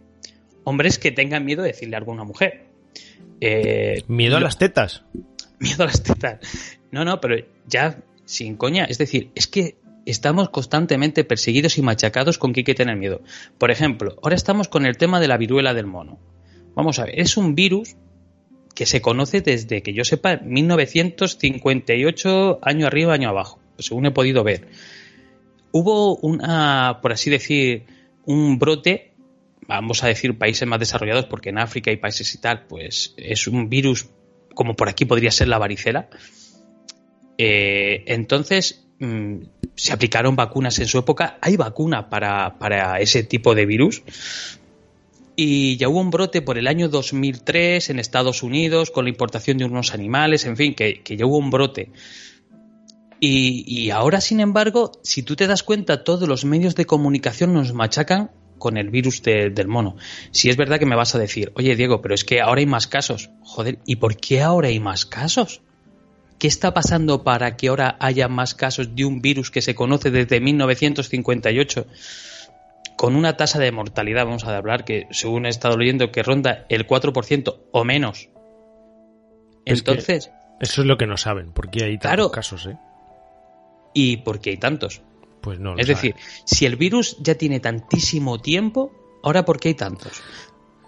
hombres 0.64 0.98
que 0.98 1.12
tengan 1.12 1.44
miedo 1.44 1.62
de 1.62 1.68
decirle 1.68 1.96
a 1.96 1.98
alguna 1.98 2.24
mujer. 2.24 2.64
Eh, 3.42 4.04
miedo 4.08 4.36
a 4.36 4.40
las 4.40 4.58
tetas. 4.58 5.04
Miedo 5.60 5.82
a 5.82 5.86
las 5.88 6.02
tetas. 6.02 6.38
No, 6.90 7.04
no, 7.04 7.20
pero 7.20 7.36
ya 7.66 8.02
sin 8.24 8.56
coña. 8.56 8.86
Es 8.86 8.96
decir, 8.96 9.30
es 9.34 9.46
que 9.46 9.76
estamos 10.10 10.50
constantemente 10.50 11.24
perseguidos 11.24 11.78
y 11.78 11.82
machacados 11.82 12.38
con 12.38 12.52
que 12.52 12.60
hay 12.60 12.64
que 12.64 12.74
tener 12.74 12.96
miedo. 12.96 13.22
Por 13.58 13.70
ejemplo, 13.70 14.16
ahora 14.22 14.36
estamos 14.36 14.68
con 14.68 14.86
el 14.86 14.96
tema 14.96 15.20
de 15.20 15.28
la 15.28 15.36
viruela 15.36 15.74
del 15.74 15.86
mono. 15.86 16.18
Vamos 16.74 16.98
a 16.98 17.04
ver, 17.04 17.18
es 17.18 17.36
un 17.36 17.54
virus 17.54 17.96
que 18.74 18.86
se 18.86 19.02
conoce 19.02 19.40
desde 19.40 19.82
que 19.82 19.92
yo 19.92 20.04
sepa 20.04 20.36
1958, 20.36 22.60
año 22.62 22.86
arriba, 22.86 23.14
año 23.14 23.28
abajo, 23.28 23.60
según 23.78 24.06
he 24.06 24.10
podido 24.10 24.44
ver. 24.44 24.68
Hubo 25.72 26.16
una, 26.16 26.98
por 27.02 27.12
así 27.12 27.30
decir, 27.30 27.84
un 28.24 28.58
brote, 28.58 29.12
vamos 29.66 30.02
a 30.02 30.08
decir 30.08 30.38
países 30.38 30.66
más 30.66 30.80
desarrollados, 30.80 31.26
porque 31.26 31.50
en 31.50 31.58
África 31.58 31.92
y 31.92 31.96
países 31.96 32.34
y 32.34 32.38
tal, 32.38 32.66
pues 32.66 33.14
es 33.16 33.46
un 33.46 33.68
virus 33.68 34.08
como 34.54 34.74
por 34.74 34.88
aquí 34.88 35.04
podría 35.04 35.30
ser 35.30 35.48
la 35.48 35.58
varicela. 35.58 36.08
Eh, 37.38 38.04
entonces, 38.06 38.89
mm, 39.00 39.36
se 39.74 39.92
aplicaron 39.92 40.36
vacunas 40.36 40.78
en 40.78 40.86
su 40.86 40.98
época. 40.98 41.38
Hay 41.40 41.56
vacuna 41.56 42.08
para, 42.08 42.58
para 42.58 43.00
ese 43.00 43.24
tipo 43.24 43.54
de 43.54 43.66
virus 43.66 44.02
y 45.42 45.78
ya 45.78 45.88
hubo 45.88 46.00
un 46.00 46.10
brote 46.10 46.42
por 46.42 46.58
el 46.58 46.66
año 46.66 46.90
2003 46.90 47.88
en 47.88 47.98
Estados 47.98 48.42
Unidos 48.42 48.90
con 48.90 49.06
la 49.06 49.10
importación 49.10 49.56
de 49.56 49.64
unos 49.64 49.94
animales, 49.94 50.44
en 50.44 50.54
fin, 50.54 50.74
que, 50.74 51.02
ya 51.02 51.24
hubo 51.24 51.38
un 51.38 51.48
brote. 51.48 51.90
Y, 53.22 53.88
ahora, 53.88 54.20
sin 54.20 54.40
embargo, 54.40 54.92
si 55.02 55.22
tú 55.22 55.36
te 55.36 55.46
das 55.46 55.62
cuenta, 55.62 56.04
todos 56.04 56.28
los 56.28 56.44
medios 56.44 56.74
de 56.74 56.84
comunicación 56.84 57.54
nos 57.54 57.72
machacan 57.72 58.30
con 58.58 58.76
el 58.76 58.90
virus 58.90 59.22
del 59.22 59.66
mono. 59.66 59.96
Si 60.30 60.50
es 60.50 60.58
verdad 60.58 60.78
que 60.78 60.84
me 60.84 60.94
vas 60.94 61.14
a 61.14 61.18
decir, 61.18 61.52
oye 61.54 61.74
Diego, 61.74 62.02
pero 62.02 62.14
es 62.14 62.24
que 62.24 62.42
ahora 62.42 62.60
hay 62.60 62.66
más 62.66 62.86
casos. 62.86 63.30
Joder, 63.40 63.78
¿y 63.86 63.96
por 63.96 64.18
qué 64.18 64.42
ahora 64.42 64.68
hay 64.68 64.78
más 64.78 65.06
casos? 65.06 65.62
¿Qué 66.40 66.48
está 66.48 66.74
pasando 66.74 67.22
para 67.22 67.56
que 67.56 67.68
ahora 67.68 67.96
haya 68.00 68.26
más 68.26 68.54
casos 68.54 68.96
de 68.96 69.04
un 69.04 69.20
virus 69.20 69.52
que 69.52 69.62
se 69.62 69.76
conoce 69.76 70.10
desde 70.10 70.40
1958? 70.40 71.86
con 73.00 73.16
una 73.16 73.34
tasa 73.34 73.58
de 73.58 73.72
mortalidad, 73.72 74.26
vamos 74.26 74.44
a 74.44 74.54
hablar, 74.54 74.84
que 74.84 75.06
según 75.10 75.46
he 75.46 75.48
estado 75.48 75.78
leyendo, 75.78 76.12
que 76.12 76.22
ronda 76.22 76.66
el 76.68 76.86
4% 76.86 77.56
o 77.72 77.84
menos. 77.84 78.28
Entonces... 79.64 80.30
eso 80.60 80.82
es 80.82 80.86
lo 80.86 80.98
que 80.98 81.06
no 81.06 81.16
saben, 81.16 81.50
porque 81.52 81.82
hay 81.82 81.96
tantos 81.96 82.30
casos, 82.30 82.66
¿eh? 82.66 82.76
¿Y 83.94 84.18
por 84.18 84.42
qué 84.42 84.50
hay 84.50 84.58
tantos? 84.58 85.00
Pues 85.40 85.58
no. 85.58 85.78
es 85.78 85.86
decir, 85.86 86.14
si 86.44 86.66
el 86.66 86.76
virus 86.76 87.16
ya 87.20 87.36
tiene 87.36 87.58
tantísimo 87.58 88.38
tiempo, 88.38 88.92
ahora 89.22 89.46
¿por 89.46 89.58
qué 89.58 89.68
hay 89.68 89.74
tantos? 89.76 90.22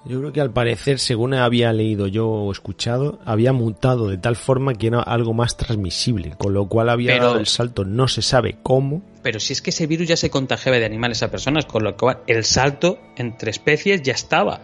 Yo 0.05 0.19
creo 0.19 0.33
que 0.33 0.41
al 0.41 0.51
parecer, 0.51 0.99
según 0.99 1.35
había 1.35 1.73
leído 1.73 2.09
yo 2.09 2.29
o 2.29 2.51
escuchado, 2.51 3.21
había 3.25 3.53
mutado 3.53 4.09
de 4.09 4.19
tal 4.19 4.35
forma 4.35 4.75
que 4.75 4.89
era 4.89 5.01
algo 5.01 5.33
más 5.33 5.57
transmisible, 5.57 6.35
con 6.37 6.55
lo 6.55 6.67
cual 6.67 6.89
había 6.89 7.17
dado 7.19 7.39
el 7.39 7.47
salto, 7.47 7.85
no 7.85 8.09
se 8.09 8.21
sabe 8.21 8.57
cómo. 8.63 9.03
Pero 9.23 9.39
si 9.39 9.53
es 9.53 9.63
que 9.63 9.71
ese 9.71 9.87
virus 9.87 10.09
ya 10.09 10.17
se 10.17 10.31
contagiaba 10.31 10.79
de 10.79 10.87
animales 10.87 11.23
a 11.23 11.31
personas, 11.31 11.67
con 11.67 11.85
lo 11.85 11.97
cual 11.97 12.19
el 12.27 12.45
salto 12.45 12.99
entre 13.17 13.53
especies 13.53 14.03
ya 14.03 14.13
estaba. 14.13 14.61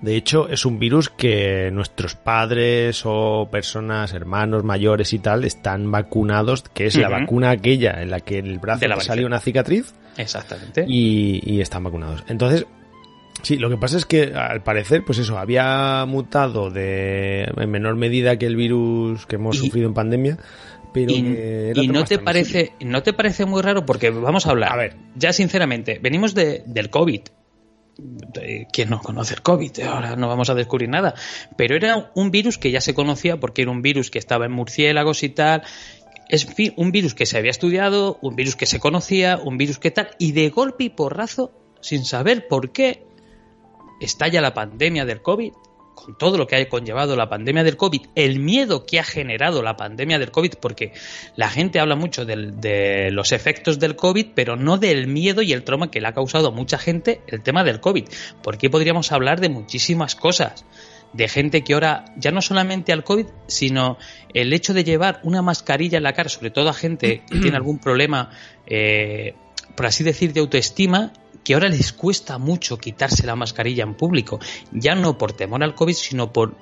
De 0.00 0.16
hecho, 0.16 0.48
es 0.48 0.64
un 0.64 0.78
virus 0.78 1.10
que 1.10 1.70
nuestros 1.72 2.14
padres 2.14 3.02
o 3.04 3.48
personas, 3.50 4.14
hermanos 4.14 4.62
mayores 4.62 5.12
y 5.12 5.18
tal, 5.18 5.44
están 5.44 5.90
vacunados, 5.90 6.62
que 6.62 6.86
es 6.86 6.94
la 6.94 7.08
vacuna 7.08 7.50
aquella 7.50 8.00
en 8.00 8.10
la 8.10 8.20
que 8.20 8.38
en 8.38 8.46
el 8.46 8.58
brazo 8.58 8.86
le 8.86 9.00
sale 9.00 9.26
una 9.26 9.40
cicatriz. 9.40 9.94
Exactamente. 10.16 10.84
Y, 10.86 11.40
y, 11.44 11.60
están 11.60 11.84
vacunados. 11.84 12.24
Entonces, 12.28 12.66
Sí, 13.42 13.56
lo 13.56 13.70
que 13.70 13.76
pasa 13.76 13.96
es 13.96 14.04
que 14.04 14.32
al 14.34 14.62
parecer, 14.62 15.04
pues 15.04 15.18
eso, 15.18 15.38
había 15.38 16.04
mutado 16.06 16.70
de 16.70 17.44
en 17.56 17.70
menor 17.70 17.96
medida 17.96 18.38
que 18.38 18.46
el 18.46 18.56
virus 18.56 19.26
que 19.26 19.36
hemos 19.36 19.56
sufrido 19.56 19.88
en 19.88 19.94
pandemia, 19.94 20.38
pero 20.92 21.12
y, 21.12 21.88
no 21.88 22.04
te 22.04 22.18
parece, 22.18 22.72
no 22.80 23.02
te 23.02 23.12
parece 23.12 23.44
muy 23.44 23.62
raro 23.62 23.84
porque 23.84 24.10
vamos 24.10 24.46
a 24.46 24.50
hablar. 24.50 24.72
A 24.72 24.76
ver, 24.76 24.96
ya 25.14 25.32
sinceramente, 25.32 25.98
venimos 26.02 26.34
de, 26.34 26.62
del 26.66 26.90
COVID. 26.90 27.20
¿Quién 28.72 28.90
no 28.90 29.00
conoce 29.00 29.34
el 29.34 29.42
COVID? 29.42 29.80
Ahora 29.80 30.14
no 30.14 30.28
vamos 30.28 30.50
a 30.50 30.54
descubrir 30.54 30.88
nada. 30.88 31.14
Pero 31.56 31.74
era 31.74 32.10
un 32.14 32.30
virus 32.30 32.56
que 32.56 32.70
ya 32.70 32.80
se 32.80 32.94
conocía 32.94 33.38
porque 33.38 33.62
era 33.62 33.70
un 33.70 33.82
virus 33.82 34.10
que 34.10 34.18
estaba 34.18 34.46
en 34.46 34.52
murciélagos 34.52 35.22
y 35.22 35.30
tal. 35.30 35.62
Es 36.28 36.46
un 36.76 36.92
virus 36.92 37.14
que 37.14 37.26
se 37.26 37.38
había 37.38 37.50
estudiado, 37.50 38.18
un 38.22 38.36
virus 38.36 38.54
que 38.54 38.66
se 38.66 38.80
conocía, 38.80 39.38
un 39.42 39.56
virus 39.58 39.78
que 39.78 39.90
tal, 39.90 40.10
y 40.18 40.32
de 40.32 40.50
golpe 40.50 40.84
y 40.84 40.90
porrazo, 40.90 41.52
sin 41.80 42.04
saber 42.04 42.48
por 42.48 42.70
qué, 42.70 43.02
estalla 44.00 44.40
la 44.40 44.54
pandemia 44.54 45.04
del 45.04 45.22
COVID, 45.22 45.52
con 45.94 46.16
todo 46.16 46.38
lo 46.38 46.46
que 46.46 46.54
ha 46.54 46.68
conllevado 46.68 47.16
la 47.16 47.28
pandemia 47.28 47.64
del 47.64 47.76
COVID, 47.76 48.02
el 48.14 48.38
miedo 48.38 48.86
que 48.86 49.00
ha 49.00 49.04
generado 49.04 49.62
la 49.62 49.76
pandemia 49.76 50.18
del 50.18 50.30
COVID, 50.30 50.52
porque 50.60 50.92
la 51.34 51.50
gente 51.50 51.80
habla 51.80 51.96
mucho 51.96 52.24
de 52.24 53.10
los 53.10 53.32
efectos 53.32 53.80
del 53.80 53.96
COVID, 53.96 54.28
pero 54.34 54.56
no 54.56 54.78
del 54.78 55.08
miedo 55.08 55.42
y 55.42 55.52
el 55.52 55.64
trauma 55.64 55.90
que 55.90 56.00
le 56.00 56.06
ha 56.08 56.12
causado 56.12 56.48
a 56.48 56.52
mucha 56.52 56.78
gente 56.78 57.20
el 57.26 57.42
tema 57.42 57.64
del 57.64 57.80
COVID. 57.80 58.04
Porque 58.42 58.70
podríamos 58.70 59.10
hablar 59.10 59.40
de 59.40 59.48
muchísimas 59.48 60.14
cosas 60.14 60.64
de 61.12 61.26
gente 61.26 61.64
que 61.64 61.74
ahora 61.74 62.04
ya 62.16 62.30
no 62.30 62.42
solamente 62.42 62.92
al 62.92 63.02
COVID, 63.02 63.26
sino 63.46 63.98
el 64.34 64.52
hecho 64.52 64.74
de 64.74 64.84
llevar 64.84 65.20
una 65.24 65.42
mascarilla 65.42 65.98
en 65.98 66.04
la 66.04 66.12
cara, 66.12 66.28
sobre 66.28 66.50
todo 66.50 66.68
a 66.68 66.74
gente 66.74 67.22
que 67.28 67.40
tiene 67.40 67.56
algún 67.56 67.78
problema, 67.78 68.30
eh, 68.66 69.34
por 69.76 69.86
así 69.86 70.04
decir, 70.04 70.32
de 70.32 70.40
autoestima 70.40 71.12
que 71.44 71.54
ahora 71.54 71.68
les 71.68 71.92
cuesta 71.92 72.38
mucho 72.38 72.78
quitarse 72.78 73.26
la 73.26 73.36
mascarilla 73.36 73.82
en 73.82 73.94
público, 73.94 74.38
ya 74.72 74.94
no 74.94 75.16
por 75.16 75.32
temor 75.32 75.62
al 75.62 75.74
COVID, 75.74 75.94
sino 75.94 76.32
por 76.32 76.56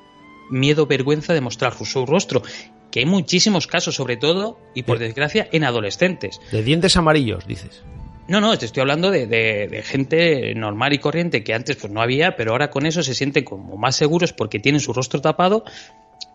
miedo, 0.51 0.87
vergüenza 0.87 1.35
de 1.35 1.41
mostrar 1.41 1.75
su 1.75 2.07
rostro, 2.07 2.43
que 2.91 3.01
hay 3.01 3.07
muchísimos 3.07 3.67
casos, 3.67 3.97
sobre 3.97 4.17
todo, 4.17 4.59
y 4.75 4.85
por 4.85 4.99
desgracia, 4.99 5.49
en 5.51 5.65
adolescentes. 5.65 6.41
De 6.53 6.63
dientes 6.63 6.97
amarillos, 6.97 7.47
dices. 7.47 7.83
No, 8.29 8.41
no, 8.41 8.57
te 8.59 8.67
estoy 8.67 8.81
hablando 8.81 9.11
de, 9.11 9.83
gente 9.85 10.53
normal 10.55 10.93
y 10.93 10.99
corriente 10.99 11.45
que 11.45 11.55
antes 11.55 11.77
pues 11.77 11.93
no 11.93 12.01
había, 12.01 12.37
pero 12.37 12.53
ahora 12.53 12.71
con 12.71 12.87
eso 12.87 13.03
se 13.03 13.15
sienten 13.15 13.45
como 13.45 13.77
más 13.77 13.97
seguros 13.97 14.33
porque 14.33 14.59
tienen 14.59 14.81
su 14.81 14.93
rostro 14.93 15.21
tapado, 15.21 15.65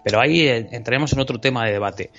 pero 0.04 0.22
ahí 0.22 0.42
eh, 0.42 0.68
entraremos 0.72 1.12
en 1.14 1.20
otro 1.20 1.40
tema 1.40 1.66
de 1.66 1.74
debate. 1.74 2.12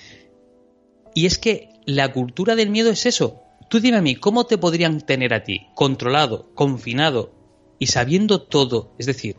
Y 1.15 1.25
es 1.25 1.39
que 1.39 1.69
la 1.85 2.11
cultura 2.11 2.55
del 2.55 2.69
miedo 2.69 2.91
es 2.91 3.05
eso, 3.05 3.42
Tú 3.73 3.79
dime 3.79 3.97
a 3.97 4.01
mí, 4.03 4.13
¿cómo 4.13 4.45
te 4.45 4.59
podrían 4.59 5.01
tener 5.01 5.33
a 5.33 5.43
ti 5.43 5.65
controlado, 5.73 6.53
confinado 6.53 7.33
y 7.79 7.87
sabiendo 7.87 8.39
todo? 8.39 8.93
Es 8.99 9.07
decir, 9.07 9.35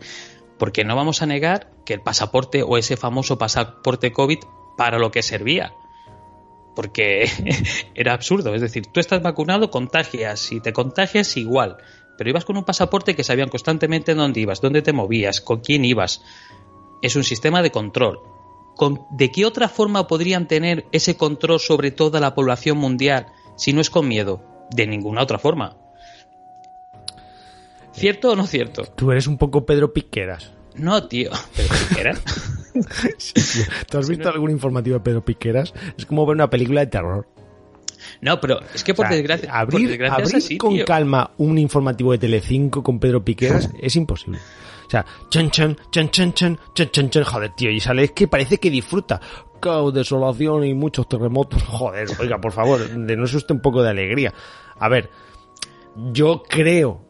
porque 0.59 0.83
no 0.83 0.97
vamos 0.97 1.23
a 1.23 1.27
negar 1.27 1.71
que 1.87 1.95
el 1.95 2.01
pasaporte 2.01 2.65
o 2.65 2.77
ese 2.77 2.97
famoso 2.97 3.39
pasaporte 3.39 4.13
COVID 4.13 4.39
para 4.77 4.99
lo 4.99 5.13
que 5.13 5.23
servía. 5.23 5.73
Porque 6.75 7.31
era 7.95 8.13
absurdo. 8.13 8.57
Es 8.57 8.61
decir, 8.61 8.87
tú 8.93 8.99
estás 8.99 9.23
vacunado, 9.23 9.71
contagias. 9.71 10.51
y 10.51 10.59
te 10.59 10.73
contagias, 10.73 11.37
igual. 11.37 11.77
Pero 12.19 12.31
ibas 12.31 12.45
con 12.45 12.57
un 12.57 12.65
pasaporte 12.65 13.15
que 13.15 13.23
sabían 13.23 13.51
constantemente 13.51 14.17
dónde 14.17 14.41
ibas, 14.41 14.61
dónde 14.61 14.83
te 14.83 14.93
movías, 14.93 15.41
con 15.41 15.61
quién 15.61 15.85
ibas. 15.85 16.25
Es 17.03 17.15
un 17.15 17.23
sistema 17.23 17.63
de 17.63 17.71
control. 17.71 18.19
¿De 19.13 19.31
qué 19.31 19.47
otra 19.47 19.69
forma 19.69 20.09
podrían 20.09 20.49
tener 20.49 20.87
ese 20.91 21.17
control 21.17 21.61
sobre 21.61 21.93
toda 21.93 22.19
la 22.19 22.35
población 22.35 22.79
mundial 22.79 23.33
si 23.57 23.73
no 23.73 23.81
es 23.81 23.91
con 23.91 24.09
miedo? 24.09 24.43
De 24.71 24.87
ninguna 24.87 25.23
otra 25.23 25.39
forma. 25.39 25.77
¿Cierto 27.93 28.33
o 28.33 28.37
no 28.37 28.47
cierto? 28.47 28.85
Tú 28.97 29.13
eres 29.13 29.27
un 29.27 29.39
poco 29.39 29.65
Pedro 29.65 29.93
Piqueras. 29.93 30.53
No, 30.75 31.07
tío. 31.07 31.31
¿Pedro 31.55 31.75
Piqueras? 31.89 32.23
¿Tú 33.91 33.99
has 33.99 34.09
visto 34.09 34.29
algún 34.29 34.51
informativo 34.51 34.95
de 34.95 35.05
Pedro 35.05 35.25
Piqueras? 35.25 35.73
Es 35.97 36.07
como 36.07 36.27
ver 36.27 36.35
una 36.35 36.51
película 36.51 36.81
de 36.81 36.89
terror. 36.89 37.29
No, 38.21 38.41
pero 38.41 38.61
es 38.75 38.83
que 38.83 38.95
por 38.95 39.09
desgracia. 39.09 39.51
Abrir, 39.53 39.99
con 40.59 40.79
calma 40.79 41.31
un 41.39 41.59
informativo 41.59 42.13
de 42.13 42.19
Telecinco 42.19 42.83
con 42.83 42.99
Pedro 42.99 43.25
Piqueras 43.25 43.71
es 43.81 43.97
imposible. 43.97 44.39
O 44.87 44.91
sea, 44.91 45.07
chan 45.31 45.51
chan, 45.51 45.77
chan 45.91 46.11
chan 46.11 46.35
chan, 46.35 46.59
chan 46.75 46.91
chan 46.91 47.11
chan, 47.11 47.25
joder, 47.25 47.51
tío, 47.55 47.71
y 47.71 47.81
sale, 47.81 48.05
es 48.05 48.13
que 48.13 48.29
parece 48.29 48.59
que 48.59 48.71
disfruta 48.71 49.21
caos, 49.65 49.95
desolación 49.95 50.65
y 50.65 50.75
muchos 50.75 51.09
terremotos. 51.09 51.63
Joder, 51.69 52.07
oiga, 52.21 52.39
por 52.39 52.53
favor, 52.53 52.87
denos 52.89 53.33
usted 53.33 53.55
un 53.55 53.63
poco 53.63 53.83
de 53.83 53.91
alegría. 53.91 54.35
A 54.79 54.89
ver, 54.89 55.09
yo 56.13 56.43
creo 56.49 57.01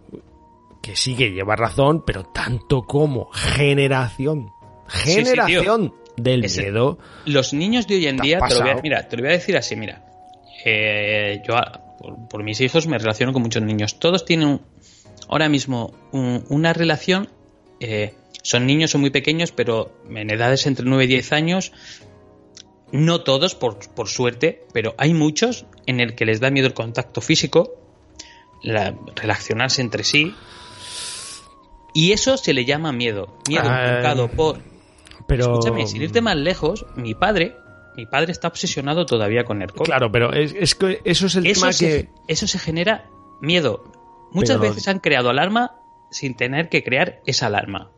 que 0.80 0.94
sí 0.94 1.16
que 1.16 1.30
lleva 1.30 1.56
razón, 1.56 2.04
pero 2.06 2.24
tanto 2.24 2.82
como 2.82 3.30
generación, 3.32 4.52
generación 4.86 5.94
del 6.16 6.42
miedo. 6.42 6.98
Los 7.24 7.52
niños 7.52 7.86
de 7.86 7.96
hoy 7.96 8.06
en 8.06 8.18
día, 8.18 8.38
te 8.38 8.54
lo 8.54 8.60
voy 8.60 8.70
a, 8.70 8.74
mira, 8.76 9.08
te 9.08 9.16
lo 9.16 9.22
voy 9.22 9.30
a 9.30 9.34
decir 9.34 9.56
así, 9.56 9.74
mira. 9.76 10.04
eh, 10.64 11.42
yo 11.46 11.54
por, 11.98 12.28
por, 12.28 12.44
mis 12.44 12.60
hijos 12.60 12.86
me 12.86 12.98
relaciono 12.98 13.32
con 13.32 13.42
muchos 13.42 13.62
niños. 13.62 13.98
Todos 13.98 14.24
tienen 14.24 14.60
ahora 15.28 15.48
mismo 15.48 15.94
un, 16.12 16.44
una 16.48 16.72
relación. 16.72 17.28
Eh, 17.80 18.14
son 18.42 18.66
niños, 18.66 18.90
son 18.90 19.00
muy 19.00 19.10
pequeños, 19.10 19.52
pero 19.52 19.90
en 20.08 20.30
edades 20.30 20.66
entre 20.66 20.84
9 20.84 21.04
y 21.04 21.08
10 21.08 21.32
años. 21.32 21.72
No 22.94 23.22
todos, 23.22 23.56
por, 23.56 23.76
por 23.92 24.08
suerte, 24.08 24.62
pero 24.72 24.94
hay 24.98 25.14
muchos 25.14 25.66
en 25.86 25.98
el 25.98 26.14
que 26.14 26.24
les 26.24 26.38
da 26.38 26.52
miedo 26.52 26.68
el 26.68 26.74
contacto 26.74 27.20
físico, 27.20 27.74
la, 28.62 28.94
relacionarse 29.16 29.82
entre 29.82 30.04
sí. 30.04 30.32
Y 31.92 32.12
eso 32.12 32.36
se 32.36 32.54
le 32.54 32.64
llama 32.64 32.92
miedo. 32.92 33.36
Miedo 33.48 33.64
provocado 33.64 34.28
por. 34.28 34.60
Pero... 35.26 35.54
Escúchame, 35.54 35.88
sin 35.88 36.02
irte 36.02 36.20
más 36.20 36.36
lejos, 36.36 36.86
mi 36.94 37.16
padre. 37.16 37.56
Mi 37.96 38.06
padre 38.06 38.30
está 38.30 38.46
obsesionado 38.46 39.06
todavía 39.06 39.42
con 39.42 39.60
el 39.60 39.72
COVID. 39.72 39.86
Claro, 39.86 40.12
pero 40.12 40.32
es, 40.32 40.54
es 40.56 40.76
que 40.76 41.00
eso 41.04 41.26
es 41.26 41.34
el 41.34 41.46
eso 41.46 41.62
tema 41.62 41.72
se, 41.72 41.86
que. 41.86 42.08
Eso 42.28 42.46
se 42.46 42.60
genera 42.60 43.10
miedo. 43.40 43.92
Muchas 44.30 44.58
Pero- 44.58 44.70
veces 44.70 44.86
han 44.86 45.00
creado 45.00 45.30
alarma 45.30 45.80
sin 46.12 46.36
tener 46.36 46.68
que 46.68 46.84
crear 46.84 47.20
esa 47.26 47.46
alarma. 47.46 47.90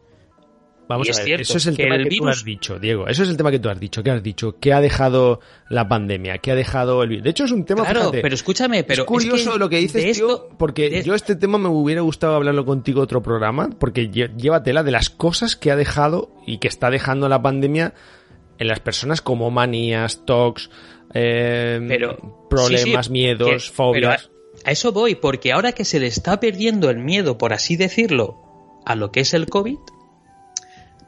Vamos 0.89 1.07
Y 1.07 1.11
a 1.11 1.13
es 1.13 1.17
ver, 1.19 1.27
cierto 1.27 1.43
eso 1.43 1.59
es 1.59 1.67
el 1.67 1.77
que 1.77 1.83
tema 1.83 1.97
el 1.97 2.09
que 2.09 2.17
tú 2.17 2.29
has 2.29 2.45
dicho, 2.45 2.79
Diego. 2.79 3.09
Eso 3.09 3.25
es 3.25 3.29
el 3.29 3.37
tema 3.37 3.51
que 3.51 3.59
tú 3.59 3.69
has 3.69 3.81
dicho. 3.81 4.03
¿Qué 4.05 4.11
has 4.13 4.23
dicho? 4.23 4.57
¿Qué 4.61 4.73
ha 4.73 4.81
dejado 4.81 5.41
la 5.69 5.89
pandemia? 5.89 6.39
¿Qué 6.39 6.53
ha 6.53 6.55
dejado 6.55 7.03
el 7.03 7.09
virus? 7.09 7.25
De 7.25 7.31
hecho, 7.31 7.45
es 7.45 7.51
un 7.51 7.65
tema, 7.65 7.83
claro, 7.83 8.01
fíjate, 8.03 8.23
pero 8.23 8.35
escúchame, 8.37 8.85
pero 8.85 9.03
es 9.03 9.07
curioso 9.09 9.55
que 9.55 9.59
lo 9.59 9.69
que 9.69 9.79
dices, 9.79 10.17
tío, 10.17 10.49
porque 10.59 10.89
de- 10.89 11.03
yo 11.03 11.15
este 11.15 11.35
tema 11.35 11.59
me 11.59 11.69
hubiera 11.69 12.03
gustado 12.03 12.37
hablarlo 12.37 12.65
contigo 12.65 13.01
otro 13.01 13.21
programa, 13.23 13.69
porque 13.81 14.09
llévatela 14.11 14.85
de 14.85 14.91
las 14.93 15.11
cosas 15.11 15.57
que 15.57 15.73
ha 15.73 15.77
dejado 15.77 16.31
y 16.47 16.59
que 16.59 16.69
está 16.69 16.89
dejando 16.91 17.29
la 17.29 17.43
pandemia 17.43 17.93
en 18.59 18.69
las 18.69 18.79
personas 18.81 19.21
como 19.21 19.51
manías, 19.51 20.25
tocs, 20.25 20.71
eh, 21.15 21.85
pero 21.89 22.47
problemas, 22.49 23.07
sí, 23.07 23.09
sí, 23.09 23.13
miedos, 23.13 23.51
que- 23.51 23.73
fobias. 23.73 24.31
a 24.65 24.71
eso 24.71 24.93
voy, 24.93 25.15
porque 25.17 25.53
ahora 25.53 25.73
que 25.73 25.85
se 25.85 25.99
le 26.01 26.07
está 26.07 26.39
perdiendo 26.41 26.91
el 26.91 26.99
miedo, 26.99 27.39
por 27.39 27.53
así 27.53 27.77
decirlo, 27.77 28.37
a 28.87 28.95
lo 28.95 29.11
que 29.11 29.21
es 29.21 29.35
el 29.35 29.47
COVID, 29.47 29.79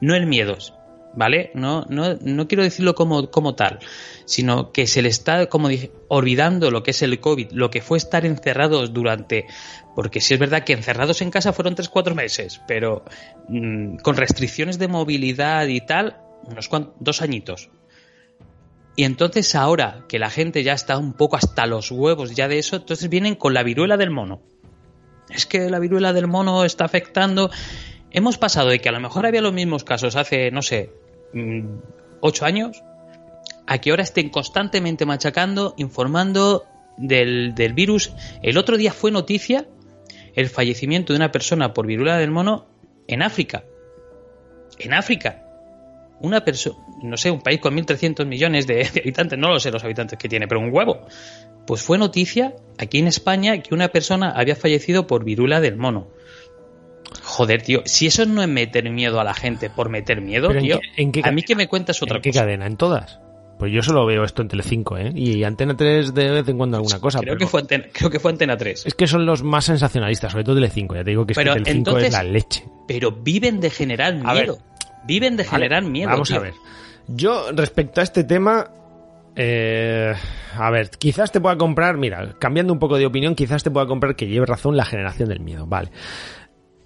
no 0.01 0.15
el 0.15 0.25
miedos, 0.25 0.73
¿vale? 1.13 1.51
No, 1.53 1.85
no, 1.89 2.15
no 2.15 2.47
quiero 2.47 2.63
decirlo 2.63 2.95
como, 2.95 3.29
como 3.31 3.55
tal, 3.55 3.79
sino 4.25 4.71
que 4.71 4.87
se 4.87 5.01
le 5.01 5.09
está, 5.09 5.47
como 5.47 5.67
dije, 5.67 5.91
olvidando 6.07 6.71
lo 6.71 6.83
que 6.83 6.91
es 6.91 7.01
el 7.01 7.19
COVID, 7.19 7.51
lo 7.51 7.69
que 7.71 7.81
fue 7.81 7.97
estar 7.97 8.25
encerrados 8.25 8.93
durante, 8.93 9.45
porque 9.95 10.21
sí 10.21 10.33
es 10.33 10.39
verdad 10.39 10.63
que 10.63 10.73
encerrados 10.73 11.21
en 11.21 11.31
casa 11.31 11.53
fueron 11.53 11.75
3-4 11.75 12.13
meses, 12.13 12.61
pero 12.67 13.03
mm, 13.47 13.97
con 13.97 14.15
restricciones 14.15 14.79
de 14.79 14.87
movilidad 14.87 15.67
y 15.67 15.81
tal, 15.81 16.17
unos 16.45 16.69
dos 16.99 17.21
añitos. 17.21 17.69
Y 18.95 19.05
entonces 19.05 19.55
ahora 19.55 20.03
que 20.09 20.19
la 20.19 20.29
gente 20.29 20.63
ya 20.63 20.73
está 20.73 20.97
un 20.97 21.13
poco 21.13 21.37
hasta 21.37 21.65
los 21.65 21.89
huevos 21.89 22.35
ya 22.35 22.47
de 22.47 22.59
eso, 22.59 22.75
entonces 22.75 23.09
vienen 23.09 23.35
con 23.35 23.53
la 23.53 23.63
viruela 23.63 23.95
del 23.95 24.09
mono. 24.09 24.41
Es 25.29 25.45
que 25.45 25.69
la 25.69 25.79
viruela 25.79 26.11
del 26.11 26.27
mono 26.27 26.65
está 26.65 26.85
afectando. 26.85 27.49
Hemos 28.11 28.37
pasado 28.37 28.69
de 28.69 28.79
que 28.79 28.89
a 28.89 28.91
lo 28.91 28.99
mejor 28.99 29.25
había 29.25 29.41
los 29.41 29.53
mismos 29.53 29.83
casos 29.83 30.15
hace, 30.15 30.51
no 30.51 30.61
sé, 30.61 30.91
mm, 31.33 31.61
ocho 32.21 32.45
años, 32.45 32.83
a 33.67 33.77
que 33.77 33.91
ahora 33.91 34.03
estén 34.03 34.29
constantemente 34.29 35.05
machacando, 35.05 35.75
informando 35.77 36.65
del, 36.97 37.53
virus. 37.73 38.11
El 38.41 38.57
otro 38.57 38.77
día 38.77 38.91
fue 38.91 39.11
noticia 39.11 39.67
el 40.35 40.49
fallecimiento 40.49 41.13
de 41.13 41.17
una 41.17 41.31
persona 41.31 41.73
por 41.73 41.85
viruela 41.85 42.17
del 42.17 42.31
mono 42.31 42.67
en 43.07 43.21
África. 43.21 43.63
En 44.79 44.93
África 44.93 45.45
una 46.21 46.43
persona, 46.43 46.75
no 47.01 47.15
sé, 47.15 47.31
un 47.31 47.41
país 47.41 47.61
con 47.61 47.75
1.300 47.77 48.25
millones 48.25 48.67
de, 48.67 48.75
de 48.93 49.01
habitantes, 49.01 49.39
no 49.39 49.49
lo 49.49 49.59
sé 49.59 49.71
los 49.71 49.83
habitantes 49.83 50.19
que 50.19 50.27
tiene, 50.27 50.47
pero 50.47 50.59
un 50.59 50.73
huevo. 50.73 51.05
Pues 51.65 51.81
fue 51.81 51.97
noticia 51.97 52.55
aquí 52.77 52.99
en 52.99 53.07
España 53.07 53.61
que 53.61 53.73
una 53.73 53.89
persona 53.89 54.31
había 54.31 54.55
fallecido 54.55 55.07
por 55.07 55.23
virula 55.23 55.61
del 55.61 55.77
mono. 55.77 56.07
Joder, 57.23 57.61
tío, 57.61 57.81
si 57.85 58.07
eso 58.07 58.25
no 58.25 58.41
es 58.41 58.47
meter 58.47 58.89
miedo 58.89 59.19
a 59.19 59.23
la 59.23 59.33
gente 59.33 59.69
por 59.69 59.89
meter 59.89 60.21
miedo, 60.21 60.47
¿Pero 60.49 60.59
en 60.59 60.65
tío, 60.65 60.79
qué- 60.79 61.01
en 61.01 61.11
qué 61.11 61.21
a 61.23 61.31
mí 61.31 61.41
que 61.43 61.55
me 61.55 61.67
cuentas 61.67 62.01
otra 62.03 62.17
¿En 62.17 62.21
qué 62.21 62.29
cosa. 62.31 62.41
cadena? 62.41 62.65
¿En 62.67 62.77
todas? 62.77 63.19
Pues 63.57 63.73
yo 63.73 63.81
solo 63.83 64.05
veo 64.05 64.23
esto 64.23 64.41
en 64.41 64.47
Telecinco, 64.47 64.97
¿eh? 64.97 65.11
Y 65.13 65.43
Antena 65.43 65.75
3 65.75 66.13
de 66.13 66.29
vez 66.31 66.47
en 66.47 66.57
cuando 66.57 66.77
alguna 66.77 66.99
cosa. 67.01 67.19
Creo, 67.19 67.33
pero 67.33 67.39
que 67.39 67.47
fue 67.47 67.59
antena, 67.59 67.85
creo 67.91 68.09
que 68.09 68.19
fue 68.19 68.31
Antena 68.31 68.55
3. 68.55 68.85
Es 68.85 68.93
que 68.93 69.05
son 69.05 69.25
los 69.25 69.43
más 69.43 69.65
sensacionalistas, 69.65 70.31
sobre 70.31 70.45
todo 70.45 70.55
Telecinco. 70.55 70.95
Ya 70.95 71.03
te 71.03 71.09
digo 71.09 71.25
que 71.25 71.33
es 71.33 71.37
que 71.37 71.43
Telecinco 71.43 71.97
es 71.97 72.13
la 72.13 72.23
leche. 72.23 72.63
Pero 72.87 73.11
viven 73.11 73.59
de 73.59 73.69
generar 73.69 74.13
ver. 74.13 74.23
miedo. 74.33 74.59
Viven 75.05 75.35
de 75.35 75.43
generar 75.43 75.81
Vale, 75.83 75.91
miedo. 75.91 76.09
Vamos 76.09 76.29
tío. 76.29 76.37
a 76.37 76.39
ver. 76.41 76.53
Yo, 77.09 77.51
respecto 77.51 77.99
a 77.99 78.03
este 78.05 78.23
tema, 78.23 78.69
eh, 79.35 80.13
a 80.57 80.69
ver, 80.71 80.89
quizás 80.91 81.31
te 81.31 81.41
pueda 81.41 81.57
comprar, 81.57 81.97
mira, 81.97 82.35
cambiando 82.39 82.71
un 82.71 82.79
poco 82.79 82.97
de 82.97 83.05
opinión, 83.05 83.35
quizás 83.35 83.63
te 83.63 83.71
pueda 83.71 83.87
comprar 83.87 84.15
que 84.15 84.27
lleve 84.27 84.45
razón 84.45 84.77
la 84.77 84.85
generación 84.85 85.27
del 85.29 85.39
miedo, 85.41 85.65
vale. 85.65 85.89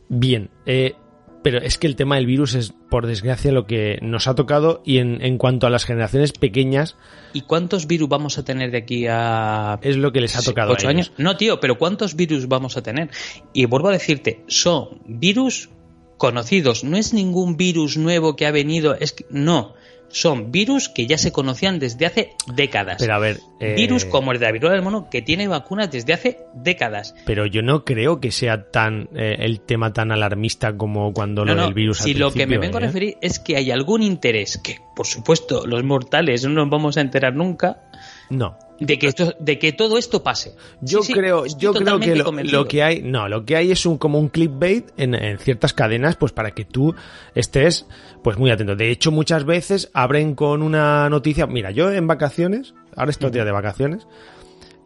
Bien, 0.10 0.50
eh, 0.66 0.96
pero 1.44 1.60
es 1.60 1.78
que 1.78 1.88
el 1.88 1.96
tema 1.96 2.16
del 2.16 2.26
virus 2.26 2.56
es, 2.56 2.74
por 2.90 3.06
desgracia, 3.08 3.52
lo 3.52 3.66
que 3.66 4.00
nos 4.02 4.28
ha 4.28 4.36
tocado 4.36 4.82
y 4.86 4.98
en, 4.98 5.22
en 5.22 5.38
cuanto 5.38 5.68
a 5.68 5.70
las 5.70 5.86
generaciones 5.86 6.32
pequeñas, 6.32 6.96
¿Y 7.34 7.42
cuántos 7.42 7.88
virus 7.88 8.08
vamos 8.08 8.38
a 8.38 8.46
tener 8.46 8.72
de 8.72 8.78
aquí 8.78 9.08
a 9.10 9.80
es 9.82 9.98
lo 9.98 10.12
que 10.12 10.22
les 10.22 10.36
ha 10.36 10.44
tocado. 10.44 10.74
¿Ocho 10.74 10.88
a 10.88 10.92
ellos. 10.92 11.08
años? 11.08 11.18
No, 11.18 11.36
tío, 11.36 11.60
pero 11.60 11.78
¿cuántos 11.80 12.16
virus 12.16 12.48
vamos 12.48 12.78
a 12.78 12.84
tener? 12.84 13.10
Y 13.54 13.66
vuelvo 13.66 13.90
a 13.90 13.92
decirte, 13.92 14.44
son 14.48 15.02
virus 15.06 15.70
conocidos. 16.18 16.84
No 16.84 16.96
es 16.96 17.14
ningún 17.14 17.58
virus 17.58 17.98
nuevo 17.98 18.36
que 18.36 18.46
ha 18.46 18.52
venido. 18.52 18.96
Es 18.96 19.14
que, 19.14 19.26
no. 19.32 19.74
Son 20.14 20.52
virus 20.52 20.90
que 20.90 21.08
ya 21.08 21.18
se 21.18 21.32
conocían 21.32 21.80
desde 21.80 22.06
hace 22.06 22.36
décadas. 22.54 22.98
Pero 23.00 23.16
a 23.16 23.20
ver, 23.20 23.40
eh, 23.60 23.74
Virus 23.76 24.06
como 24.06 24.32
el 24.32 24.40
de 24.40 24.46
la 24.46 24.52
viruela 24.52 24.76
del 24.76 24.84
mono 24.84 25.10
que 25.10 25.24
tiene 25.24 25.48
vacunas 25.48 25.92
desde 25.92 26.14
hace 26.14 26.40
décadas. 26.54 27.16
Pero 27.26 27.48
yo 27.48 27.64
no 27.64 27.84
creo 27.84 28.20
que 28.20 28.32
sea 28.32 28.70
tan 28.70 29.10
eh, 29.16 29.38
el 29.40 29.62
tema 29.62 29.92
tan 29.92 30.12
alarmista 30.12 30.78
como 30.78 31.14
cuando 31.14 31.44
No, 31.46 31.56
lo 31.56 31.62
no, 31.62 31.66
del 31.66 31.74
virus 31.74 32.02
al 32.02 32.06
si 32.06 32.14
lo 32.14 32.32
que 32.32 32.46
me 32.46 32.60
vengo 32.60 32.78
a 32.78 32.82
¿eh? 32.82 32.86
referir 32.86 33.18
es 33.22 33.40
que 33.40 33.58
hay 33.58 33.72
algún 33.72 34.04
interés 34.04 34.60
que, 34.64 34.78
por 34.96 35.08
supuesto, 35.08 35.66
los 35.66 35.84
mortales 35.84 36.44
no 36.44 36.52
nos 36.52 36.70
vamos 36.70 36.98
a 36.98 37.02
enterar 37.02 37.36
nunca 37.36 37.82
No, 38.30 38.56
de 38.86 39.00
que 39.00 39.08
esto, 39.08 39.34
de 39.40 39.60
que 39.60 39.72
todo 39.74 39.98
esto 39.98 40.24
pase. 40.24 40.56
Yo 40.82 41.02
Sí, 41.02 41.14
creo, 41.14 41.46
yo 41.46 41.74
creo 41.74 42.00
que 42.00 42.16
lo 42.16 42.68
que 42.68 42.84
hay, 42.84 43.02
no, 43.02 43.28
lo 43.28 43.46
que 43.46 43.56
hay 43.56 43.72
es 43.72 43.86
un 43.86 43.98
como 43.98 44.20
un 44.20 44.30
clickbait 44.30 44.92
en, 44.98 45.16
en 45.16 45.38
ciertas 45.40 45.74
cadenas, 45.74 46.16
pues 46.16 46.32
para 46.32 46.52
que 46.52 46.66
tú 46.66 46.96
estés, 47.36 47.86
pues 48.24 48.38
muy 48.38 48.52
atento. 48.52 48.76
De 48.76 48.92
hecho, 48.92 49.12
muchas 49.12 49.46
veces 49.46 49.90
abren 49.94 50.36
con 50.36 50.62
una 50.62 51.10
noticia. 51.10 51.48
Mira, 51.48 51.72
yo 51.72 51.92
en 51.92 52.08
vacaciones, 52.08 52.74
ahora 52.96 53.12
estos 53.12 53.32
días 53.32 53.46
de 53.46 53.52
vacaciones, 53.52 54.08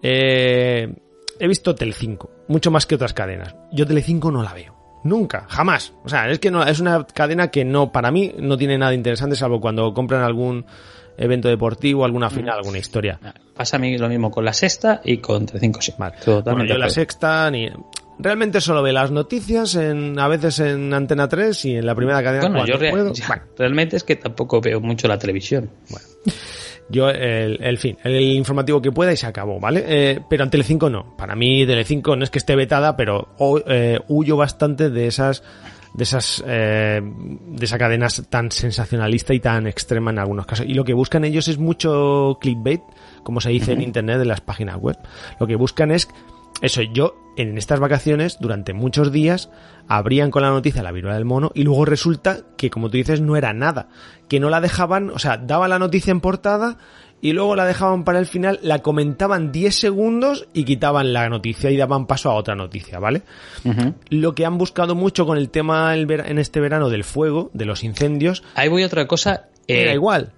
eh, 0.01 0.93
he 1.39 1.47
visto 1.47 1.75
Telecinco, 1.75 2.31
mucho 2.47 2.71
más 2.71 2.85
que 2.85 2.95
otras 2.95 3.13
cadenas. 3.13 3.55
Yo 3.71 3.85
Telecinco 3.85 4.31
no 4.31 4.43
la 4.43 4.53
veo. 4.53 4.75
Nunca, 5.03 5.45
jamás. 5.49 5.93
O 6.03 6.09
sea, 6.09 6.29
es 6.29 6.39
que 6.39 6.51
no, 6.51 6.63
es 6.63 6.79
una 6.79 7.05
cadena 7.05 7.49
que 7.49 7.63
no, 7.63 7.91
para 7.91 8.11
mí, 8.11 8.33
no 8.39 8.57
tiene 8.57 8.77
nada 8.77 8.93
interesante, 8.93 9.35
salvo 9.35 9.61
cuando 9.61 9.93
compran 9.93 10.23
algún 10.23 10.65
evento 11.17 11.47
deportivo, 11.49 12.05
alguna 12.05 12.29
final, 12.29 12.57
alguna 12.57 12.77
historia. 12.77 13.19
Pasa 13.55 13.77
a 13.77 13.79
mí 13.79 13.97
lo 13.97 14.07
mismo 14.07 14.29
con 14.31 14.45
la 14.45 14.53
sexta 14.53 15.01
y 15.03 15.17
con 15.17 15.45
35 15.45 15.81
sí. 15.81 15.93
Vale. 15.97 16.15
Totalmente 16.23 16.51
Bueno, 16.51 16.65
yo 16.65 16.77
la 16.77 16.89
sexta 16.89 17.49
ni... 17.51 17.69
Realmente 18.19 18.61
solo 18.61 18.81
ve 18.81 18.91
las 18.93 19.11
noticias, 19.11 19.75
en, 19.75 20.17
a 20.19 20.27
veces 20.27 20.59
en 20.59 20.91
Antena 20.91 21.27
3 21.27 21.65
y 21.65 21.75
en 21.75 21.85
la 21.85 21.93
primera 21.93 22.23
cadena 22.23 22.49
Bueno, 22.49 22.65
yo 22.65 22.75
rea- 22.77 22.89
puedo. 22.91 23.13
ya, 23.13 23.27
Bueno, 23.27 23.43
realmente 23.57 23.95
es 23.95 24.03
que 24.03 24.15
tampoco 24.15 24.59
veo 24.59 24.79
mucho 24.81 25.07
la 25.07 25.19
televisión. 25.19 25.69
yo 26.89 27.09
el, 27.09 27.61
el 27.61 27.77
fin, 27.77 27.95
el 28.03 28.19
informativo 28.21 28.81
que 28.81 28.91
pueda 28.91 29.11
y 29.13 29.17
se 29.17 29.27
acabó, 29.27 29.59
¿vale? 29.59 29.83
Eh, 29.87 30.19
pero 30.29 30.45
en 30.45 30.49
Telecinco 30.49 30.89
no. 30.89 31.15
Para 31.15 31.35
mí 31.35 31.65
Telecinco 31.67 32.15
no 32.15 32.23
es 32.23 32.31
que 32.31 32.39
esté 32.39 32.55
vetada, 32.55 32.95
pero 32.97 33.35
eh, 33.67 33.99
huyo 34.07 34.35
bastante 34.35 34.89
de 34.89 35.05
esas 35.07 35.43
de 35.97 36.03
esas 36.03 36.43
eh, 36.47 37.01
de 37.03 37.65
esa 37.65 37.77
cadena 37.77 38.07
tan 38.29 38.51
sensacionalista 38.51 39.33
y 39.33 39.39
tan 39.39 39.67
extrema 39.67 40.11
en 40.11 40.19
algunos 40.19 40.45
casos. 40.45 40.65
Y 40.67 40.73
lo 40.73 40.85
que 40.85 40.93
buscan 40.93 41.25
ellos 41.25 41.47
es 41.47 41.57
mucho 41.57 42.37
clickbait, 42.39 42.81
como 43.23 43.41
se 43.41 43.49
dice 43.49 43.73
en 43.73 43.81
internet 43.81 44.21
en 44.21 44.27
las 44.27 44.41
páginas 44.41 44.77
web. 44.77 44.97
Lo 45.39 45.47
que 45.47 45.55
buscan 45.55 45.91
es 45.91 46.07
eso, 46.61 46.81
yo 46.81 47.15
en 47.35 47.57
estas 47.57 47.79
vacaciones, 47.79 48.37
durante 48.39 48.73
muchos 48.73 49.11
días, 49.11 49.51
abrían 49.87 50.31
con 50.31 50.41
la 50.41 50.49
noticia 50.49 50.81
la 50.81 50.91
viruela 50.91 51.15
del 51.15 51.25
mono 51.25 51.51
y 51.53 51.63
luego 51.63 51.85
resulta 51.85 52.39
que, 52.57 52.71
como 52.71 52.89
tú 52.89 52.97
dices, 52.97 53.21
no 53.21 53.35
era 53.35 53.53
nada. 53.53 53.89
Que 54.27 54.39
no 54.39 54.49
la 54.49 54.59
dejaban, 54.59 55.11
o 55.11 55.19
sea, 55.19 55.37
daban 55.37 55.69
la 55.69 55.77
noticia 55.77 56.11
en 56.11 56.19
portada 56.19 56.77
y 57.21 57.33
luego 57.33 57.55
la 57.55 57.65
dejaban 57.65 58.03
para 58.03 58.19
el 58.19 58.25
final, 58.27 58.59
la 58.61 58.79
comentaban 58.83 59.51
10 59.51 59.73
segundos 59.75 60.47
y 60.53 60.65
quitaban 60.65 61.13
la 61.13 61.29
noticia 61.29 61.71
y 61.71 61.77
daban 61.77 62.05
paso 62.05 62.29
a 62.29 62.35
otra 62.35 62.55
noticia, 62.55 62.99
¿vale? 62.99 63.23
Lo 64.09 64.35
que 64.35 64.45
han 64.45 64.57
buscado 64.57 64.93
mucho 64.95 65.25
con 65.25 65.37
el 65.37 65.49
tema 65.49 65.93
el 65.95 66.09
en 66.11 66.37
este 66.37 66.59
verano 66.59 66.89
del 66.89 67.03
fuego, 67.03 67.49
de 67.53 67.65
los 67.65 67.83
incendios, 67.83 68.43
Ahí 68.55 68.69
voy 68.69 68.83
a 68.83 68.85
otra 68.85 69.07
cosa. 69.07 69.49
eh, 69.67 69.81
era 69.81 69.93
igual. 69.93 70.31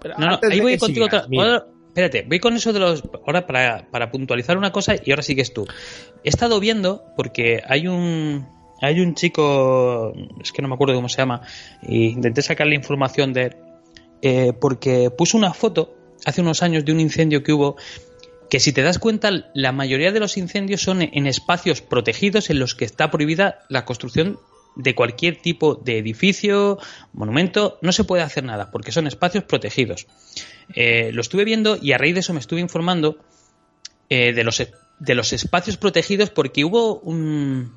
Pero 0.00 0.14
No, 0.18 0.26
no, 0.26 0.34
antes 0.34 0.50
ahí 0.50 0.60
voy 0.60 0.76
contigo 0.78 1.06
sigas, 1.06 1.24
otra. 1.26 1.66
espérate, 1.88 2.24
voy 2.28 2.38
con 2.40 2.54
eso 2.54 2.72
de 2.72 2.80
los. 2.80 3.02
Ahora 3.26 3.46
para, 3.46 3.86
para 3.90 4.10
puntualizar 4.10 4.56
una 4.58 4.70
cosa 4.72 4.94
y 5.02 5.10
ahora 5.10 5.22
sigues 5.22 5.52
tú. 5.54 5.66
He 6.24 6.28
estado 6.28 6.60
viendo 6.60 7.02
porque 7.16 7.62
hay 7.66 7.86
un. 7.88 8.46
Hay 8.80 9.00
un 9.00 9.14
chico. 9.14 10.12
Es 10.40 10.52
que 10.52 10.62
no 10.62 10.68
me 10.68 10.74
acuerdo 10.74 10.94
cómo 10.94 11.08
se 11.08 11.16
llama. 11.18 11.40
E 11.82 11.96
intenté 11.96 12.42
sacarle 12.42 12.74
información 12.76 13.32
de 13.32 13.42
él. 13.42 13.56
eh, 14.22 14.52
porque 14.60 15.10
puso 15.10 15.36
una 15.36 15.52
foto 15.52 15.94
hace 16.24 16.40
unos 16.40 16.62
años 16.62 16.84
de 16.84 16.92
un 16.92 17.00
incendio 17.00 17.42
que 17.42 17.52
hubo 17.52 17.76
que 18.50 18.60
si 18.60 18.72
te 18.72 18.82
das 18.82 18.98
cuenta, 18.98 19.30
la 19.54 19.72
mayoría 19.72 20.10
de 20.10 20.20
los 20.20 20.36
incendios 20.36 20.82
son 20.82 21.02
en 21.02 21.26
espacios 21.26 21.82
protegidos 21.82 22.48
en 22.50 22.58
los 22.58 22.74
que 22.74 22.84
está 22.84 23.10
prohibida 23.10 23.60
la 23.68 23.84
construcción 23.84 24.38
de 24.74 24.94
cualquier 24.94 25.36
tipo 25.36 25.74
de 25.74 25.98
edificio, 25.98 26.78
monumento, 27.12 27.78
no 27.82 27.92
se 27.92 28.04
puede 28.04 28.22
hacer 28.22 28.44
nada, 28.44 28.70
porque 28.70 28.92
son 28.92 29.06
espacios 29.06 29.44
protegidos. 29.44 30.06
Eh, 30.74 31.10
lo 31.12 31.20
estuve 31.20 31.44
viendo 31.44 31.76
y 31.80 31.92
a 31.92 31.98
raíz 31.98 32.14
de 32.14 32.20
eso 32.20 32.32
me 32.32 32.40
estuve 32.40 32.60
informando 32.60 33.18
eh, 34.08 34.32
de, 34.32 34.44
los, 34.44 34.62
de 34.98 35.14
los 35.14 35.32
espacios 35.32 35.76
protegidos 35.76 36.30
porque 36.30 36.64
hubo 36.64 37.00
un, 37.00 37.72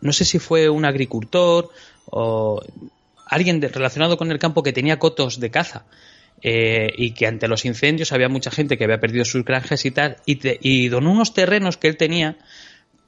no 0.00 0.12
sé 0.12 0.24
si 0.24 0.38
fue 0.38 0.68
un 0.68 0.84
agricultor 0.84 1.70
o 2.06 2.60
alguien 3.26 3.62
relacionado 3.62 4.18
con 4.18 4.30
el 4.30 4.38
campo 4.38 4.62
que 4.62 4.72
tenía 4.72 4.98
cotos 4.98 5.40
de 5.40 5.50
caza. 5.50 5.86
Eh, 6.44 6.92
y 6.96 7.12
que 7.12 7.28
ante 7.28 7.46
los 7.46 7.64
incendios 7.64 8.12
había 8.12 8.28
mucha 8.28 8.50
gente 8.50 8.76
que 8.76 8.82
había 8.82 8.98
perdido 8.98 9.24
sus 9.24 9.44
granjas 9.44 9.84
y 9.84 9.92
tal, 9.92 10.16
y, 10.26 10.40
y 10.60 10.88
donó 10.88 11.12
unos 11.12 11.34
terrenos 11.34 11.76
que 11.76 11.86
él 11.86 11.96
tenía 11.96 12.36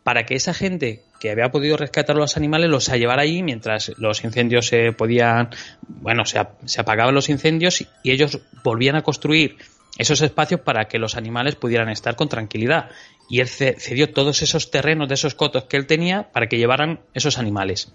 para 0.04 0.24
que 0.24 0.36
esa 0.36 0.54
gente 0.54 1.02
que 1.18 1.30
había 1.30 1.50
podido 1.50 1.76
rescatar 1.76 2.14
a 2.14 2.18
los 2.20 2.36
animales 2.36 2.70
los 2.70 2.90
a 2.90 2.96
llevar 2.96 3.18
ahí 3.18 3.42
mientras 3.42 3.92
los 3.96 4.22
incendios 4.22 4.66
se 4.66 4.92
podían, 4.92 5.48
bueno, 5.88 6.26
se, 6.26 6.38
se 6.66 6.80
apagaban 6.80 7.14
los 7.14 7.28
incendios 7.28 7.80
y 7.80 8.10
ellos 8.10 8.40
volvían 8.62 8.94
a 8.94 9.02
construir 9.02 9.56
esos 9.98 10.20
espacios 10.22 10.60
para 10.60 10.86
que 10.86 10.98
los 10.98 11.16
animales 11.16 11.54
pudieran 11.54 11.88
estar 11.88 12.16
con 12.16 12.28
tranquilidad. 12.28 12.90
Y 13.28 13.40
él 13.40 13.48
cedió 13.48 14.12
todos 14.12 14.42
esos 14.42 14.70
terrenos 14.70 15.08
de 15.08 15.14
esos 15.14 15.34
cotos 15.34 15.64
que 15.64 15.76
él 15.76 15.86
tenía 15.86 16.30
para 16.32 16.48
que 16.48 16.58
llevaran 16.58 17.00
esos 17.14 17.38
animales. 17.38 17.92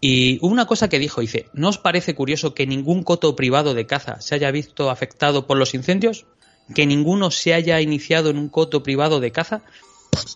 Y 0.00 0.38
una 0.42 0.66
cosa 0.66 0.88
que 0.88 0.98
dijo, 0.98 1.20
dice, 1.20 1.46
¿no 1.52 1.68
os 1.68 1.78
parece 1.78 2.14
curioso 2.14 2.54
que 2.54 2.66
ningún 2.66 3.02
coto 3.02 3.34
privado 3.34 3.74
de 3.74 3.86
caza 3.86 4.20
se 4.20 4.34
haya 4.34 4.50
visto 4.50 4.90
afectado 4.90 5.46
por 5.46 5.56
los 5.56 5.74
incendios? 5.74 6.26
¿Que 6.74 6.86
ninguno 6.86 7.30
se 7.30 7.54
haya 7.54 7.80
iniciado 7.80 8.30
en 8.30 8.38
un 8.38 8.48
coto 8.48 8.82
privado 8.82 9.20
de 9.20 9.32
caza? 9.32 9.62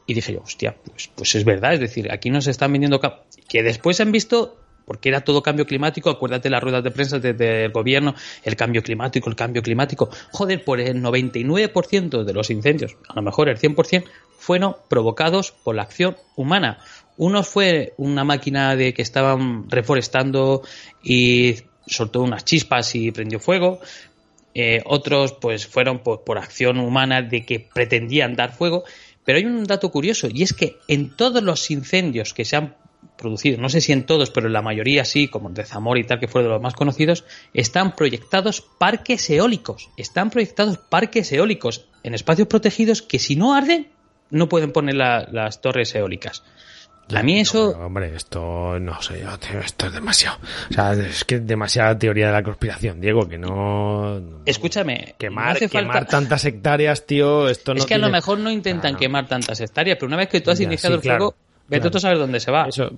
Y 0.07 0.15
dije 0.15 0.33
yo, 0.33 0.41
hostia, 0.41 0.77
pues, 0.91 1.11
pues 1.15 1.35
es 1.35 1.45
verdad, 1.45 1.75
es 1.75 1.81
decir, 1.81 2.11
aquí 2.11 2.31
nos 2.31 2.47
están 2.47 2.73
vendiendo 2.73 3.01
que 3.49 3.63
después 3.63 4.01
han 4.01 4.11
visto 4.11 4.57
porque 4.87 5.11
era 5.11 5.21
todo 5.21 5.43
cambio 5.43 5.67
climático, 5.67 6.09
acuérdate 6.09 6.49
las 6.49 6.63
ruedas 6.63 6.83
de 6.83 6.91
prensa 6.91 7.19
del 7.19 7.73
gobierno, 7.73 8.15
el 8.45 8.57
cambio 8.57 8.83
climático, 8.83 9.29
el 9.29 9.37
cambio 9.37 9.63
climático. 9.63 10.09
Joder, 10.31 10.65
por 10.65 10.81
el 10.81 11.03
99% 11.03 12.25
de 12.25 12.33
los 12.33 12.51
incendios, 12.51 12.97
a 13.09 13.15
lo 13.17 13.23
mejor 13.23 13.49
el 13.49 13.59
100%, 13.59 14.05
fueron 14.39 14.77
provocados 14.89 15.51
por 15.53 15.75
la 15.75 15.83
acción 15.83 16.17
humana. 16.37 16.79
Uno 17.19 17.43
fue 17.43 17.95
una 17.97 18.25
máquina 18.25 18.77
de 18.77 18.95
que 18.95 19.03
estaban 19.03 19.69
reforestando 19.69 20.63
y 21.03 21.57
soltó 21.87 22.23
unas 22.23 22.45
chispas 22.45 22.95
y 22.95 23.11
prendió 23.11 23.41
fuego. 23.41 23.81
Eh, 24.55 24.83
otros 24.87 25.33
pues 25.33 25.67
fueron 25.67 25.99
por 25.99 26.39
acción 26.39 26.79
humana 26.79 27.21
de 27.21 27.45
que 27.45 27.61
pretendían 27.61 28.37
dar 28.37 28.55
fuego 28.55 28.85
pero 29.27 29.39
hay 29.39 29.45
un 29.45 29.65
dato 29.65 29.91
curioso 29.91 30.29
y 30.33 30.45
es 30.45 30.55
que 30.55 30.79
en 30.89 31.15
todos 31.15 31.43
los 31.43 31.71
incendios 31.71 32.33
que 32.33 32.45
se 32.47 32.57
han 32.57 32.77
producido, 33.17 33.61
no 33.61 33.69
sé 33.69 33.81
si 33.81 33.93
en 33.93 34.05
todos, 34.05 34.31
pero 34.31 34.47
en 34.47 34.53
la 34.53 34.63
mayoría 34.63 35.05
sí, 35.05 35.29
como 35.29 35.51
de 35.51 35.65
Zamora 35.65 36.01
y 36.01 36.05
tal, 36.05 36.21
que 36.21 36.29
fueron 36.29 36.51
de 36.51 36.55
los 36.55 36.63
más 36.63 36.75
conocidos, 36.75 37.25
están 37.55 37.97
proyectados 37.97 38.61
parques 38.61 39.29
eólicos. 39.31 39.91
Están 39.97 40.31
proyectados 40.31 40.79
parques 40.79 41.33
eólicos 41.33 41.89
en 42.03 42.15
espacios 42.15 42.49
protegidos 42.49 43.03
que 43.03 43.19
si 43.19 43.37
no 43.37 43.55
arden, 43.55 43.89
no 44.31 44.49
pueden 44.49 44.73
poner 44.73 44.95
las 44.95 45.61
torres 45.61 45.95
eólicas. 45.95 46.43
A 47.15 47.23
mí 47.23 47.39
eso... 47.39 47.71
hombre, 47.71 48.17
esto 48.17 48.81
no 48.81 49.01
sé, 49.01 49.25
esto 49.65 49.87
es 49.87 49.93
demasiado. 49.93 50.39
O 50.71 50.75
sea, 50.75 50.93
es 50.93 51.25
que 51.25 51.37
es 51.37 51.47
demasiada 51.47 51.97
teoría 51.97 52.27
de 52.27 52.33
la 52.33 52.43
conspiración, 52.43 53.01
Diego, 53.01 53.29
que 53.29 53.39
no... 53.39 54.43
Escúchame, 54.45 55.15
quemar, 55.17 55.57
quemar 55.69 56.07
tantas 56.07 56.45
hectáreas, 56.45 57.07
tío, 57.07 57.49
esto 57.49 57.75
no 57.75 57.79
Es 57.79 57.87
que 57.87 57.95
a 57.95 57.99
lo 57.99 58.11
mejor 58.11 58.39
no 58.39 58.51
intentan 58.51 58.97
quemar 58.97 59.29
tantas 59.29 59.61
hectáreas, 59.61 59.99
pero 59.99 60.09
una 60.09 60.17
vez 60.17 60.29
que 60.29 60.41
tú 60.41 60.51
has 60.51 60.61
iniciado 60.61 60.97
el 60.97 61.03
fuego, 61.03 61.37
Vete 61.69 61.91
tú 61.91 61.99
a 61.99 62.01
saber 62.01 62.19
dónde 62.19 62.39
se 62.39 62.51
va. 62.51 62.67
Eso, 62.69 62.91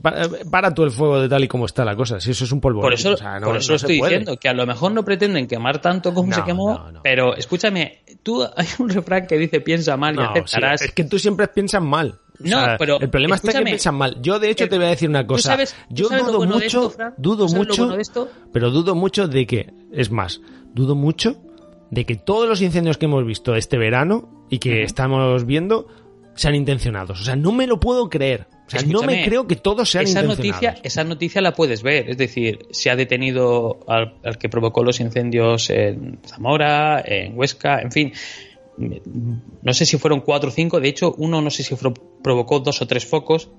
para, 0.50 0.74
tú 0.74 0.84
el 0.84 0.90
fuego 0.90 1.20
de 1.20 1.28
tal 1.28 1.42
y 1.42 1.48
como 1.48 1.64
está 1.66 1.84
la 1.84 1.96
cosa. 1.96 2.20
Si 2.20 2.30
eso 2.32 2.44
es 2.44 2.52
un 2.52 2.60
polvo. 2.60 2.80
Por 2.80 2.92
eso, 2.92 3.14
por 3.42 3.56
eso 3.56 3.74
estoy 3.74 4.00
diciendo 4.00 4.36
que 4.36 4.48
a 4.48 4.52
lo 4.52 4.66
mejor 4.66 4.92
no 4.92 5.04
pretenden 5.04 5.46
quemar 5.46 5.80
tanto 5.80 6.12
como 6.12 6.32
se 6.32 6.44
quemó, 6.44 6.92
pero 7.02 7.34
escúchame, 7.34 8.02
tú 8.22 8.42
hay 8.56 8.66
un 8.78 8.90
refrán 8.90 9.26
que 9.26 9.38
dice 9.38 9.60
piensa 9.60 9.96
mal 9.96 10.16
y 10.16 10.20
aceptarás. 10.20 10.82
es 10.82 10.92
que 10.92 11.04
tú 11.04 11.18
siempre 11.18 11.48
piensas 11.48 11.82
mal. 11.82 12.18
no, 12.40 12.58
pero 12.78 13.00
el 13.00 13.08
problema 13.08 13.36
está 13.36 13.52
que 13.52 13.62
piensas 13.62 13.92
mal. 13.92 14.20
Yo 14.20 14.38
de 14.38 14.50
hecho 14.50 14.68
te 14.68 14.76
voy 14.76 14.86
a 14.86 14.90
decir 14.90 15.08
una 15.08 15.26
cosa. 15.26 15.56
yo 15.88 16.08
dudo 16.08 16.46
mucho, 16.46 16.92
dudo 17.16 17.48
mucho, 17.48 17.96
pero 18.52 18.70
dudo 18.70 18.94
mucho 18.94 19.28
de 19.28 19.46
que, 19.46 19.72
es 19.92 20.10
más, 20.10 20.40
dudo 20.74 20.94
mucho 20.94 21.36
de 21.90 22.04
que 22.04 22.16
todos 22.16 22.46
los 22.48 22.60
incendios 22.60 22.98
que 22.98 23.06
hemos 23.06 23.24
visto 23.24 23.54
este 23.54 23.78
verano 23.78 24.46
y 24.50 24.58
que 24.58 24.82
estamos 24.82 25.46
viendo 25.46 25.86
sean 26.34 26.54
intencionados. 26.54 27.20
O 27.20 27.24
sea, 27.24 27.36
no 27.36 27.52
me 27.52 27.66
lo 27.66 27.80
puedo 27.80 28.08
creer. 28.08 28.46
O 28.68 28.70
sea, 28.70 28.82
no 28.82 29.02
me 29.02 29.24
creo 29.24 29.46
que 29.46 29.56
todos 29.56 29.90
sean 29.90 30.04
esa. 30.04 30.22
Noticia, 30.22 30.76
esa 30.82 31.02
noticia 31.02 31.40
la 31.40 31.54
puedes 31.54 31.82
ver. 31.82 32.10
Es 32.10 32.18
decir, 32.18 32.66
se 32.70 32.90
ha 32.90 32.96
detenido 32.96 33.80
al, 33.88 34.18
que 34.38 34.50
provocó 34.50 34.84
los 34.84 35.00
incendios 35.00 35.70
en 35.70 36.18
Zamora, 36.26 37.02
en 37.02 37.36
Huesca, 37.38 37.80
en 37.80 37.90
fin. 37.90 38.12
No 38.76 39.72
sé 39.72 39.86
si 39.86 39.96
fueron 39.96 40.20
cuatro 40.20 40.50
o 40.50 40.52
cinco. 40.52 40.80
De 40.80 40.88
hecho, 40.88 41.14
uno 41.16 41.40
no 41.40 41.50
sé 41.50 41.62
si 41.62 41.74
provocó 42.22 42.60
dos 42.60 42.82
o 42.82 42.86
tres 42.86 43.06
focos. 43.06 43.50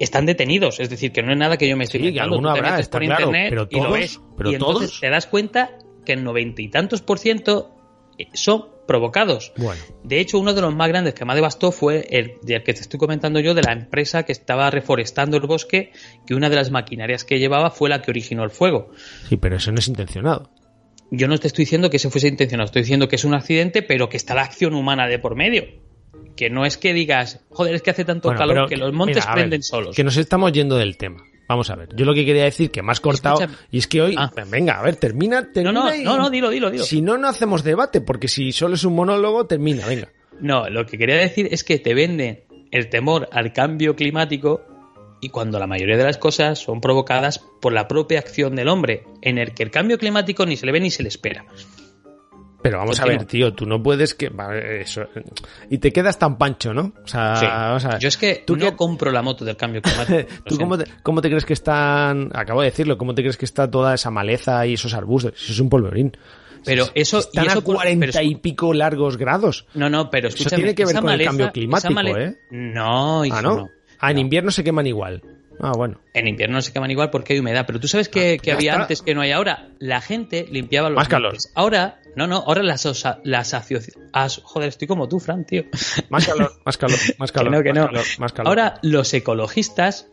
Están 0.00 0.26
detenidos. 0.26 0.80
Es 0.80 0.90
decir, 0.90 1.12
que 1.12 1.22
no 1.22 1.30
es 1.30 1.38
nada 1.38 1.56
que 1.56 1.68
yo 1.68 1.76
me 1.76 1.84
estoy 1.84 2.10
sí, 2.10 2.18
alguno 2.18 2.50
habrá, 2.50 2.80
está 2.80 2.98
claro, 2.98 3.30
pero 3.30 3.68
todos, 3.68 4.20
Pero 4.36 4.50
y 4.50 4.58
todos... 4.58 5.00
te 5.00 5.08
das 5.08 5.26
cuenta 5.26 5.78
que 6.04 6.14
el 6.14 6.24
noventa 6.24 6.60
y 6.60 6.68
tantos 6.68 7.02
por 7.02 7.20
ciento 7.20 7.72
son 8.34 8.75
provocados. 8.86 9.52
Bueno. 9.56 9.80
De 10.04 10.20
hecho, 10.20 10.38
uno 10.38 10.54
de 10.54 10.60
los 10.60 10.74
más 10.74 10.88
grandes 10.88 11.14
que 11.14 11.24
más 11.24 11.36
devastó 11.36 11.72
fue 11.72 12.06
el, 12.10 12.34
el, 12.46 12.62
que 12.62 12.74
te 12.74 12.80
estoy 12.80 12.98
comentando 12.98 13.40
yo, 13.40 13.54
de 13.54 13.62
la 13.62 13.72
empresa 13.72 14.24
que 14.24 14.32
estaba 14.32 14.70
reforestando 14.70 15.36
el 15.36 15.46
bosque, 15.46 15.92
que 16.26 16.34
una 16.34 16.48
de 16.48 16.56
las 16.56 16.70
maquinarias 16.70 17.24
que 17.24 17.38
llevaba 17.38 17.70
fue 17.70 17.88
la 17.88 18.02
que 18.02 18.10
originó 18.10 18.44
el 18.44 18.50
fuego. 18.50 18.90
Sí, 19.28 19.36
pero 19.36 19.56
eso 19.56 19.72
no 19.72 19.78
es 19.78 19.88
intencionado. 19.88 20.50
Yo 21.10 21.28
no 21.28 21.38
te 21.38 21.46
estoy 21.46 21.64
diciendo 21.64 21.90
que 21.90 21.98
ese 21.98 22.10
fuese 22.10 22.28
intencionado, 22.28 22.66
estoy 22.66 22.82
diciendo 22.82 23.08
que 23.08 23.16
es 23.16 23.24
un 23.24 23.34
accidente, 23.34 23.82
pero 23.82 24.08
que 24.08 24.16
está 24.16 24.34
la 24.34 24.42
acción 24.42 24.74
humana 24.74 25.06
de 25.06 25.18
por 25.18 25.36
medio. 25.36 25.64
Que 26.36 26.50
no 26.50 26.66
es 26.66 26.76
que 26.76 26.92
digas, 26.92 27.40
joder, 27.50 27.74
es 27.74 27.82
que 27.82 27.90
hace 27.90 28.04
tanto 28.04 28.34
calor 28.34 28.68
que 28.68 28.76
los 28.76 28.92
montes 28.92 29.24
prenden 29.26 29.62
solos. 29.62 29.94
Que 29.96 30.04
nos 30.04 30.16
estamos 30.16 30.52
yendo 30.52 30.76
del 30.76 30.96
tema. 30.96 31.22
Vamos 31.48 31.70
a 31.70 31.76
ver, 31.76 31.90
yo 31.94 32.04
lo 32.04 32.14
que 32.14 32.24
quería 32.24 32.44
decir, 32.44 32.70
que 32.70 32.82
más 32.82 33.00
cortado, 33.00 33.38
y 33.70 33.78
es 33.78 33.86
que 33.86 34.02
hoy, 34.02 34.16
ah. 34.18 34.32
venga, 34.50 34.78
a 34.78 34.82
ver, 34.82 34.96
termina, 34.96 35.52
termina. 35.52 35.72
No, 35.72 35.90
no, 35.90 36.02
no, 36.02 36.16
no, 36.16 36.30
dilo, 36.30 36.50
dilo, 36.50 36.70
dilo. 36.70 36.84
Si 36.84 37.00
no, 37.00 37.16
no 37.18 37.28
hacemos 37.28 37.62
debate, 37.62 38.00
porque 38.00 38.26
si 38.26 38.50
solo 38.52 38.74
es 38.74 38.84
un 38.84 38.94
monólogo, 38.94 39.46
termina, 39.46 39.86
venga. 39.86 40.08
No, 40.40 40.68
lo 40.68 40.84
que 40.86 40.98
quería 40.98 41.16
decir 41.16 41.48
es 41.50 41.62
que 41.62 41.78
te 41.78 41.94
venden 41.94 42.44
el 42.70 42.88
temor 42.88 43.28
al 43.32 43.52
cambio 43.52 43.94
climático 43.94 44.62
y 45.20 45.30
cuando 45.30 45.58
la 45.58 45.66
mayoría 45.66 45.96
de 45.96 46.04
las 46.04 46.18
cosas 46.18 46.58
son 46.58 46.80
provocadas 46.80 47.38
por 47.60 47.72
la 47.72 47.88
propia 47.88 48.18
acción 48.18 48.54
del 48.54 48.68
hombre, 48.68 49.04
en 49.22 49.38
el 49.38 49.54
que 49.54 49.62
el 49.62 49.70
cambio 49.70 49.98
climático 49.98 50.44
ni 50.44 50.56
se 50.56 50.66
le 50.66 50.72
ve 50.72 50.80
ni 50.80 50.90
se 50.90 51.02
le 51.02 51.08
espera. 51.08 51.44
Pero 52.66 52.78
vamos 52.78 52.98
a 52.98 53.04
ver, 53.06 53.24
tío, 53.24 53.54
tú 53.54 53.64
no 53.64 53.80
puedes 53.82 54.14
que 54.14 54.30
eso 54.80 55.02
y 55.70 55.78
te 55.78 55.92
quedas 55.92 56.18
tan 56.18 56.36
pancho, 56.36 56.74
¿no? 56.74 56.92
O 57.04 57.06
sea, 57.06 57.98
yo 57.98 58.08
es 58.08 58.16
que 58.16 58.42
tú 58.44 58.56
no 58.56 58.76
compro 58.76 59.12
la 59.12 59.22
moto 59.22 59.44
del 59.44 59.56
cambio 59.56 59.80
climático. 59.82 60.28
¿Tú 60.44 60.58
cómo 61.02 61.20
te, 61.22 61.28
crees 61.28 61.44
que 61.44 61.52
están? 61.52 62.30
Acabo 62.34 62.62
de 62.62 62.66
decirlo, 62.66 62.98
¿cómo 62.98 63.14
te 63.14 63.22
crees 63.22 63.36
que 63.36 63.44
está 63.44 63.70
toda 63.70 63.94
esa 63.94 64.10
maleza 64.10 64.66
y 64.66 64.74
esos 64.74 64.94
arbustos? 64.94 65.34
Eso 65.36 65.52
es 65.52 65.60
un 65.60 65.68
polvorín. 65.68 66.16
Pero 66.64 66.86
eso 66.94 67.20
están 67.20 67.48
a 67.50 67.60
cuarenta 67.60 68.22
y 68.22 68.34
pico 68.34 68.74
largos 68.74 69.16
grados. 69.16 69.66
No, 69.74 69.88
no, 69.88 70.10
pero 70.10 70.28
escúchame, 70.28 70.48
eso 70.48 70.56
tiene 70.56 70.74
que 70.74 70.84
ver 70.84 70.96
con 70.96 71.10
el 71.10 71.24
cambio 71.24 71.52
climático, 71.52 72.00
¿eh? 72.16 72.36
No, 72.50 73.22
ah, 73.22 73.42
no. 73.42 73.68
Ah, 74.00 74.10
en 74.10 74.18
invierno 74.18 74.50
se 74.50 74.64
queman 74.64 74.86
igual. 74.86 75.22
Ah, 75.60 75.72
bueno. 75.76 76.00
En 76.14 76.28
invierno 76.28 76.56
no 76.56 76.62
se 76.62 76.72
queman 76.72 76.90
igual 76.90 77.10
porque 77.10 77.32
hay 77.32 77.38
humedad, 77.38 77.64
pero 77.66 77.80
tú 77.80 77.88
sabes 77.88 78.08
que, 78.08 78.40
ah, 78.46 78.52
había 78.54 78.74
antes 78.74 79.02
que 79.02 79.14
no 79.14 79.20
hay 79.20 79.32
ahora. 79.32 79.68
La 79.78 80.00
gente 80.00 80.46
limpiaba 80.50 80.88
los 80.90 80.96
Más 80.96 81.08
calor. 81.08 81.36
Ahora, 81.54 82.00
no, 82.14 82.26
no, 82.26 82.36
ahora 82.36 82.62
las, 82.62 82.84
las 83.24 83.54
asociaciones... 83.54 83.96
Joder, 84.42 84.68
estoy 84.68 84.88
como 84.88 85.08
tú, 85.08 85.20
Fran, 85.20 85.44
tío. 85.44 85.64
Más 86.08 86.26
calor, 86.26 86.52
más 86.64 86.76
calor, 86.76 86.98
más 87.18 87.32
calor. 87.32 87.62
que 87.62 87.72
no, 87.72 87.90
más 88.18 88.32
calor. 88.32 88.48
Ahora 88.48 88.78
los 88.82 89.12
ecologistas 89.14 90.08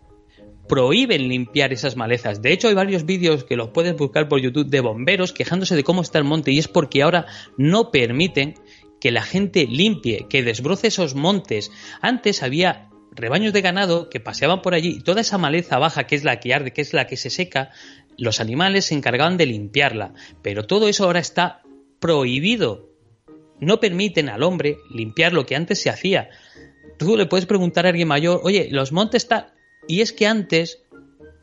prohíben 0.67 1.27
limpiar 1.27 1.73
esas 1.73 1.95
malezas. 1.95 2.41
De 2.41 2.51
hecho, 2.51 2.67
hay 2.67 2.73
varios 2.73 3.05
vídeos 3.05 3.43
que 3.43 3.57
los 3.57 3.69
puedes 3.69 3.95
buscar 3.95 4.27
por 4.27 4.39
YouTube 4.39 4.67
de 4.67 4.79
bomberos 4.79 5.33
quejándose 5.33 5.75
de 5.75 5.83
cómo 5.83 6.01
está 6.01 6.19
el 6.19 6.23
monte 6.23 6.51
y 6.51 6.59
es 6.59 6.67
porque 6.67 7.03
ahora 7.03 7.25
no 7.57 7.91
permiten 7.91 8.55
que 8.99 9.11
la 9.11 9.23
gente 9.23 9.67
limpie, 9.67 10.27
que 10.29 10.43
desbroce 10.43 10.87
esos 10.87 11.13
montes. 11.15 11.71
Antes 12.01 12.41
había 12.41 12.89
rebaños 13.15 13.53
de 13.53 13.61
ganado 13.61 14.09
que 14.09 14.19
paseaban 14.19 14.61
por 14.61 14.73
allí, 14.73 14.99
toda 14.99 15.21
esa 15.21 15.37
maleza 15.37 15.79
baja 15.79 16.05
que 16.05 16.15
es 16.15 16.23
la 16.23 16.39
que 16.39 16.53
arde, 16.53 16.71
que 16.71 16.81
es 16.81 16.93
la 16.93 17.07
que 17.07 17.17
se 17.17 17.29
seca, 17.29 17.71
los 18.17 18.39
animales 18.39 18.85
se 18.85 18.95
encargaban 18.95 19.37
de 19.37 19.45
limpiarla, 19.45 20.13
pero 20.41 20.65
todo 20.65 20.87
eso 20.87 21.05
ahora 21.05 21.19
está 21.19 21.61
prohibido. 21.99 22.89
No 23.59 23.79
permiten 23.79 24.29
al 24.29 24.43
hombre 24.43 24.77
limpiar 24.93 25.33
lo 25.33 25.45
que 25.45 25.55
antes 25.55 25.81
se 25.81 25.89
hacía. 25.89 26.29
Tú 26.97 27.15
le 27.17 27.25
puedes 27.25 27.45
preguntar 27.45 27.85
a 27.85 27.89
alguien 27.89 28.07
mayor, 28.07 28.41
oye, 28.43 28.67
los 28.71 28.91
montes 28.91 29.23
están... 29.23 29.47
Y 29.87 30.01
es 30.01 30.13
que 30.13 30.27
antes 30.27 30.82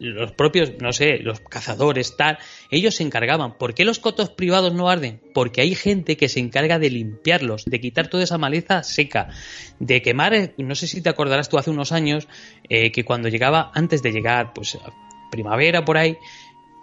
los 0.00 0.32
propios, 0.32 0.72
no 0.80 0.92
sé, 0.92 1.18
los 1.18 1.40
cazadores, 1.40 2.16
tal, 2.16 2.38
ellos 2.70 2.96
se 2.96 3.02
encargaban. 3.02 3.58
¿Por 3.58 3.74
qué 3.74 3.84
los 3.84 3.98
cotos 3.98 4.30
privados 4.30 4.72
no 4.72 4.88
arden? 4.88 5.20
Porque 5.34 5.60
hay 5.60 5.74
gente 5.74 6.16
que 6.16 6.28
se 6.28 6.40
encarga 6.40 6.78
de 6.78 6.90
limpiarlos, 6.90 7.66
de 7.66 7.80
quitar 7.80 8.08
toda 8.08 8.24
esa 8.24 8.38
maleza 8.38 8.82
seca, 8.82 9.28
de 9.78 10.00
quemar, 10.00 10.34
eh, 10.34 10.54
no 10.56 10.74
sé 10.74 10.86
si 10.86 11.02
te 11.02 11.10
acordarás 11.10 11.50
tú 11.50 11.58
hace 11.58 11.70
unos 11.70 11.92
años, 11.92 12.28
eh, 12.68 12.90
que 12.90 13.04
cuando 13.04 13.28
llegaba, 13.28 13.70
antes 13.74 14.02
de 14.02 14.12
llegar, 14.12 14.52
pues 14.54 14.78
primavera 15.30 15.84
por 15.84 15.98
ahí, 15.98 16.16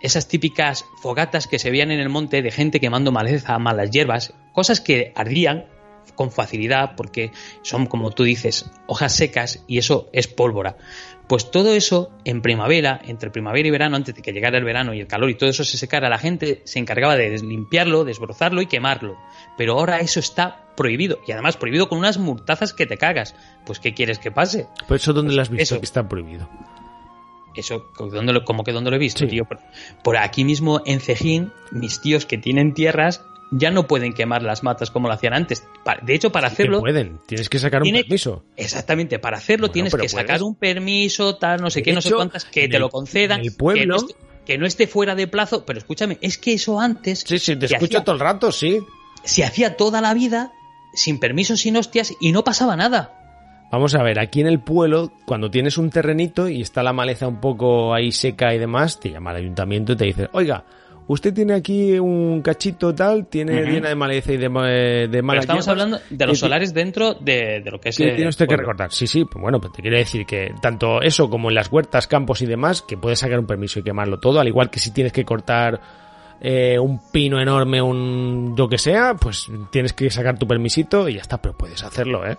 esas 0.01 0.27
típicas 0.27 0.85
fogatas 1.01 1.47
que 1.47 1.59
se 1.59 1.71
veían 1.71 1.91
en 1.91 1.99
el 1.99 2.09
monte 2.09 2.41
de 2.41 2.51
gente 2.51 2.79
quemando 2.79 3.11
maleza, 3.11 3.57
malas 3.57 3.89
hierbas, 3.89 4.33
cosas 4.53 4.79
que 4.79 5.11
ardían 5.15 5.65
con 6.15 6.31
facilidad 6.31 6.95
porque 6.95 7.31
son, 7.61 7.85
como 7.85 8.11
tú 8.11 8.23
dices, 8.23 8.69
hojas 8.87 9.15
secas 9.15 9.63
y 9.67 9.77
eso 9.77 10.09
es 10.13 10.27
pólvora. 10.27 10.77
Pues 11.27 11.51
todo 11.51 11.73
eso 11.73 12.09
en 12.23 12.41
primavera, 12.41 13.01
entre 13.03 13.29
primavera 13.31 13.67
y 13.67 13.71
verano, 13.71 13.97
antes 13.97 14.15
de 14.15 14.21
que 14.21 14.31
llegara 14.31 14.57
el 14.57 14.63
verano 14.63 14.93
y 14.93 15.01
el 15.01 15.07
calor 15.07 15.29
y 15.29 15.35
todo 15.35 15.49
eso 15.49 15.65
se 15.65 15.77
secara, 15.77 16.07
la 16.09 16.17
gente 16.17 16.61
se 16.63 16.79
encargaba 16.79 17.17
de 17.17 17.37
limpiarlo, 17.39 18.05
desbrozarlo 18.05 18.61
y 18.61 18.67
quemarlo. 18.67 19.17
Pero 19.57 19.73
ahora 19.73 19.99
eso 19.99 20.21
está 20.21 20.63
prohibido 20.77 21.19
y 21.27 21.33
además 21.33 21.57
prohibido 21.57 21.89
con 21.89 21.97
unas 21.97 22.17
multazas 22.17 22.71
que 22.73 22.85
te 22.85 22.97
cagas. 22.97 23.35
Pues 23.65 23.79
¿qué 23.79 23.93
quieres 23.93 24.19
que 24.19 24.31
pase? 24.31 24.67
Pues 24.87 25.01
eso 25.01 25.11
dónde 25.11 25.29
Pues 25.29 25.35
lo 25.35 25.41
has 25.41 25.49
visto 25.49 25.63
eso. 25.75 25.79
que 25.81 25.85
está 25.85 26.07
prohibido. 26.07 26.47
Eso, 27.55 27.87
¿dónde 27.97 28.33
lo- 28.33 28.45
como 28.45 28.63
que 28.63 28.71
dónde 28.71 28.91
lo 28.91 28.95
he 28.95 28.99
visto, 28.99 29.21
Sí. 29.25 29.27
tío? 29.27 29.45
Por, 29.45 29.59
por 30.03 30.15
aquí 30.17 30.43
mismo 30.45 30.81
en 30.85 30.99
Cejín, 31.01 31.51
mis 31.71 31.99
tíos 32.01 32.25
que 32.27 32.37
tienen 32.37 32.73
tierras 32.73 33.23
ya 33.51 33.71
no 33.71 33.87
pueden 33.87 34.13
quemar 34.13 34.43
las 34.43 34.63
matas 34.63 34.91
como 34.91 35.07
lo 35.07 35.13
hacían 35.13 35.33
antes. 35.33 35.65
De 36.03 36.13
hecho, 36.13 36.31
para 36.31 36.47
Que 36.49 36.53
hacerlo, 36.53 36.79
pueden, 36.81 37.19
tienes 37.27 37.49
que 37.49 37.59
sacar 37.59 37.81
un 37.81 37.85
tiene- 37.85 38.03
permiso. 38.03 38.43
exactamente, 38.55 39.19
para 39.19 39.37
hacerlo 39.37 39.67
Bueno, 39.67 39.73
tienes 39.73 39.95
que 39.95 40.09
sacar 40.09 40.43
un 40.43 40.55
permiso, 40.55 41.35
tal, 41.37 41.61
no 41.61 41.69
sé 41.69 41.79
De 41.79 41.83
qué, 41.83 41.93
no 41.93 42.01
sé 42.01 42.11
cuántas, 42.13 42.45
que 42.45 42.67
te 42.67 42.75
el- 42.75 42.81
lo 42.81 42.89
concedan, 42.89 43.41
el 43.41 43.55
pueblo- 43.55 43.81
que, 43.81 43.87
no 43.87 43.95
esté, 43.95 44.15
que 44.45 44.57
no 44.57 44.65
esté 44.65 44.87
fuera 44.87 45.15
de 45.15 45.27
plazo. 45.27 45.65
Pero 45.65 45.79
escúchame, 45.79 46.17
es 46.21 46.37
que 46.37 46.53
eso 46.53 46.79
antes 46.79 47.23
Sí, 47.25 47.39
sí, 47.39 47.55
te 47.55 47.67
se 47.67 47.75
escucho 47.75 47.97
hacía- 47.99 48.03
todo 48.05 48.15
el 48.15 48.21
rato, 48.21 48.51
sí. 48.51 48.79
se 49.23 49.43
hacía 49.43 49.77
toda 49.77 50.01
la 50.01 50.13
vida 50.13 50.51
sin 50.93 51.19
permiso, 51.19 51.55
sin 51.57 51.77
hostias 51.77 52.13
y 52.19 52.31
no 52.31 52.43
pasaba 52.43 52.75
nada. 52.75 53.13
Vamos 53.71 53.95
a 53.95 54.01
ver, 54.03 54.17
aquí 54.19 54.39
en 54.39 54.47
el 54.47 54.61
pueblo, 54.61 55.11
cuando 55.25 55.51
tienes 55.51 55.77
un 55.77 55.89
terrenito 55.89 56.47
y 56.47 56.61
está 56.61 56.83
la 56.83 56.93
maleza 56.93 57.27
un 57.27 57.41
poco 57.41 57.93
ahí 57.93 58.13
seca 58.13 58.53
y 58.53 58.57
demás, 58.59 58.97
te 58.99 59.11
llama 59.11 59.31
el 59.31 59.37
ayuntamiento 59.37 59.91
y 59.91 59.95
te 59.97 60.05
dice, 60.05 60.29
oiga, 60.31 60.63
usted 61.07 61.33
tiene 61.33 61.53
aquí 61.53 61.97
un 61.99 62.41
cachito 62.41 62.93
tal, 62.93 63.27
tiene 63.27 63.61
Ujú. 63.63 63.71
llena 63.71 63.89
de 63.89 63.95
maleza 63.95 64.33
y 64.33 64.37
de, 64.37 64.49
ma- 64.49 64.67
de 64.67 65.07
Pero 65.09 65.23
malas 65.23 65.43
estamos 65.43 65.65
hierbas, 65.65 65.83
hablando 65.83 65.99
de 66.09 66.25
los 66.25 66.33
que- 66.33 66.39
solares 66.39 66.73
dentro 66.73 67.13
de, 67.15 67.61
de 67.61 67.71
lo 67.71 67.79
que 67.79 67.89
es. 67.89 67.97
que 67.97 68.09
eh, 68.09 68.15
tiene 68.15 68.29
usted 68.29 68.47
que 68.47 68.57
recordar. 68.57 68.91
Sí, 68.91 69.07
sí, 69.07 69.25
pues 69.25 69.41
bueno, 69.41 69.59
pues 69.59 69.73
te 69.73 69.81
quiero 69.81 69.97
decir 69.97 70.25
que 70.25 70.53
tanto 70.61 71.01
eso 71.01 71.29
como 71.29 71.49
en 71.49 71.55
las 71.55 71.71
huertas, 71.71 72.07
campos 72.07 72.41
y 72.41 72.45
demás, 72.45 72.81
que 72.81 72.97
puedes 72.97 73.19
sacar 73.19 73.39
un 73.39 73.47
permiso 73.47 73.79
y 73.79 73.83
quemarlo 73.83 74.19
todo, 74.19 74.39
al 74.39 74.47
igual 74.47 74.69
que 74.69 74.79
si 74.79 74.91
tienes 74.91 75.13
que 75.13 75.23
cortar 75.25 75.79
eh, 76.41 76.77
un 76.77 76.99
pino 77.11 77.41
enorme, 77.41 77.81
un 77.81 78.55
yo 78.55 78.67
que 78.69 78.77
sea, 78.77 79.15
pues 79.15 79.47
tienes 79.71 79.93
que 79.93 80.09
sacar 80.11 80.37
tu 80.37 80.47
permisito 80.47 81.09
y 81.09 81.15
ya 81.15 81.21
está, 81.21 81.41
pero 81.41 81.57
puedes 81.57 81.81
hacerlo, 81.83 82.27
¿eh? 82.27 82.37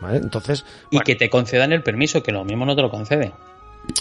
¿Vale? 0.00 0.18
Entonces, 0.18 0.64
Y 0.90 0.96
bueno, 0.96 1.04
que 1.04 1.14
te 1.14 1.30
concedan 1.30 1.72
el 1.72 1.82
permiso, 1.82 2.22
que 2.22 2.32
lo 2.32 2.44
mismo 2.44 2.66
no 2.66 2.74
te 2.74 2.82
lo 2.82 2.90
conceden. 2.90 3.32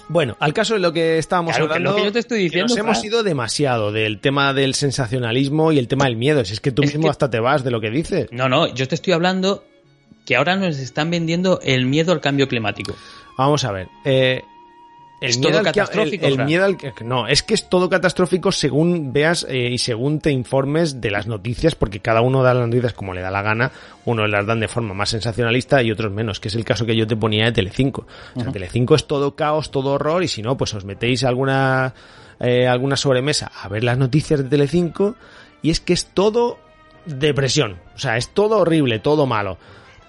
Bueno, 0.09 0.35
al 0.39 0.53
caso 0.53 0.73
de 0.75 0.79
lo 0.79 0.93
que 0.93 1.17
estábamos 1.17 1.51
Claro, 1.53 1.67
que 1.67 1.73
hablando, 1.73 1.91
lo 1.91 1.97
que 1.97 2.03
yo 2.05 2.11
te 2.11 2.19
estoy 2.19 2.39
diciendo, 2.43 2.67
nos 2.73 2.77
hemos 2.77 3.03
ido 3.03 3.23
demasiado 3.23 3.91
del 3.91 4.19
tema 4.19 4.53
del 4.53 4.73
sensacionalismo 4.75 5.71
y 5.71 5.79
el 5.79 5.87
tema 5.87 6.05
del 6.05 6.15
miedo. 6.17 6.43
Si 6.45 6.53
es 6.53 6.59
que 6.59 6.71
tú 6.71 6.83
Es 6.83 6.89
mismo 6.89 7.03
que- 7.03 7.09
hasta 7.09 7.29
te 7.29 7.39
vas 7.39 7.63
de 7.63 7.71
lo 7.71 7.81
que 7.81 7.89
dices. 7.89 8.27
No, 8.31 8.47
no, 8.49 8.67
yo 8.73 8.87
te 8.87 8.95
estoy 8.95 9.13
hablando 9.13 9.63
que 10.25 10.35
ahora 10.35 10.55
nos 10.55 10.77
están 10.77 11.09
vendiendo 11.09 11.59
el 11.63 11.85
miedo 11.87 12.11
al 12.11 12.21
cambio 12.21 12.47
climático. 12.47 12.95
Vamos 13.37 13.63
a 13.63 13.71
ver. 13.71 13.87
eh, 14.05 14.43
el 15.21 15.29
Es 15.29 15.37
miedo 15.37 15.51
todo 15.51 15.59
al 15.59 15.65
que- 15.65 15.79
catastrófico, 15.79 16.25
El, 16.25 16.31
el 16.31 16.35
Fran. 16.35 16.47
miedo 16.47 16.65
al 16.65 16.77
que- 16.77 16.93
no, 17.05 17.27
es 17.27 17.43
que 17.43 17.53
es 17.53 17.69
todo 17.69 17.89
catastrófico 17.89 18.51
según 18.51 19.13
veas 19.13 19.45
eh, 19.47 19.69
y 19.71 19.77
según 19.77 20.19
te 20.19 20.31
informes 20.31 20.99
de 20.99 21.11
las 21.11 21.27
noticias, 21.27 21.75
porque 21.75 21.99
cada 22.01 22.21
uno 22.21 22.43
da 22.43 22.53
las 22.53 22.67
noticias 22.67 22.93
como 22.93 23.13
le 23.13 23.21
da 23.21 23.31
la 23.31 23.41
gana. 23.41 23.71
Unos 24.03 24.29
las 24.29 24.45
dan 24.47 24.59
de 24.59 24.67
forma 24.67 24.93
más 24.93 25.09
sensacionalista 25.09 25.81
y 25.83 25.91
otros 25.91 26.11
menos, 26.11 26.39
que 26.39 26.47
es 26.49 26.55
el 26.55 26.65
caso 26.65 26.85
que 26.85 26.95
yo 26.97 27.05
te 27.07 27.15
ponía 27.15 27.45
de 27.45 27.51
Telecinco. 27.53 28.05
O 28.35 28.41
sea, 28.41 28.51
Telecinco 28.51 28.95
es 28.95 29.05
todo 29.07 29.35
caos, 29.35 29.71
todo 29.71 29.91
horror, 29.93 30.23
y 30.23 30.27
si 30.27 30.41
no, 30.41 30.57
pues 30.57 30.73
os 30.73 30.83
metéis 30.85 31.23
a 31.23 31.29
alguna, 31.29 31.93
eh, 32.39 32.67
alguna 32.67 32.95
sobremesa 32.97 33.51
a 33.61 33.69
ver 33.69 33.83
las 33.83 33.97
noticias 33.99 34.41
de 34.43 34.49
Telecinco, 34.49 35.15
y 35.61 35.69
es 35.69 35.79
que 35.79 35.93
es 35.93 36.07
todo 36.07 36.57
depresión. 37.05 37.77
O 37.95 37.99
sea, 37.99 38.17
es 38.17 38.29
todo 38.29 38.57
horrible, 38.57 38.99
todo 38.99 39.25
malo. 39.25 39.57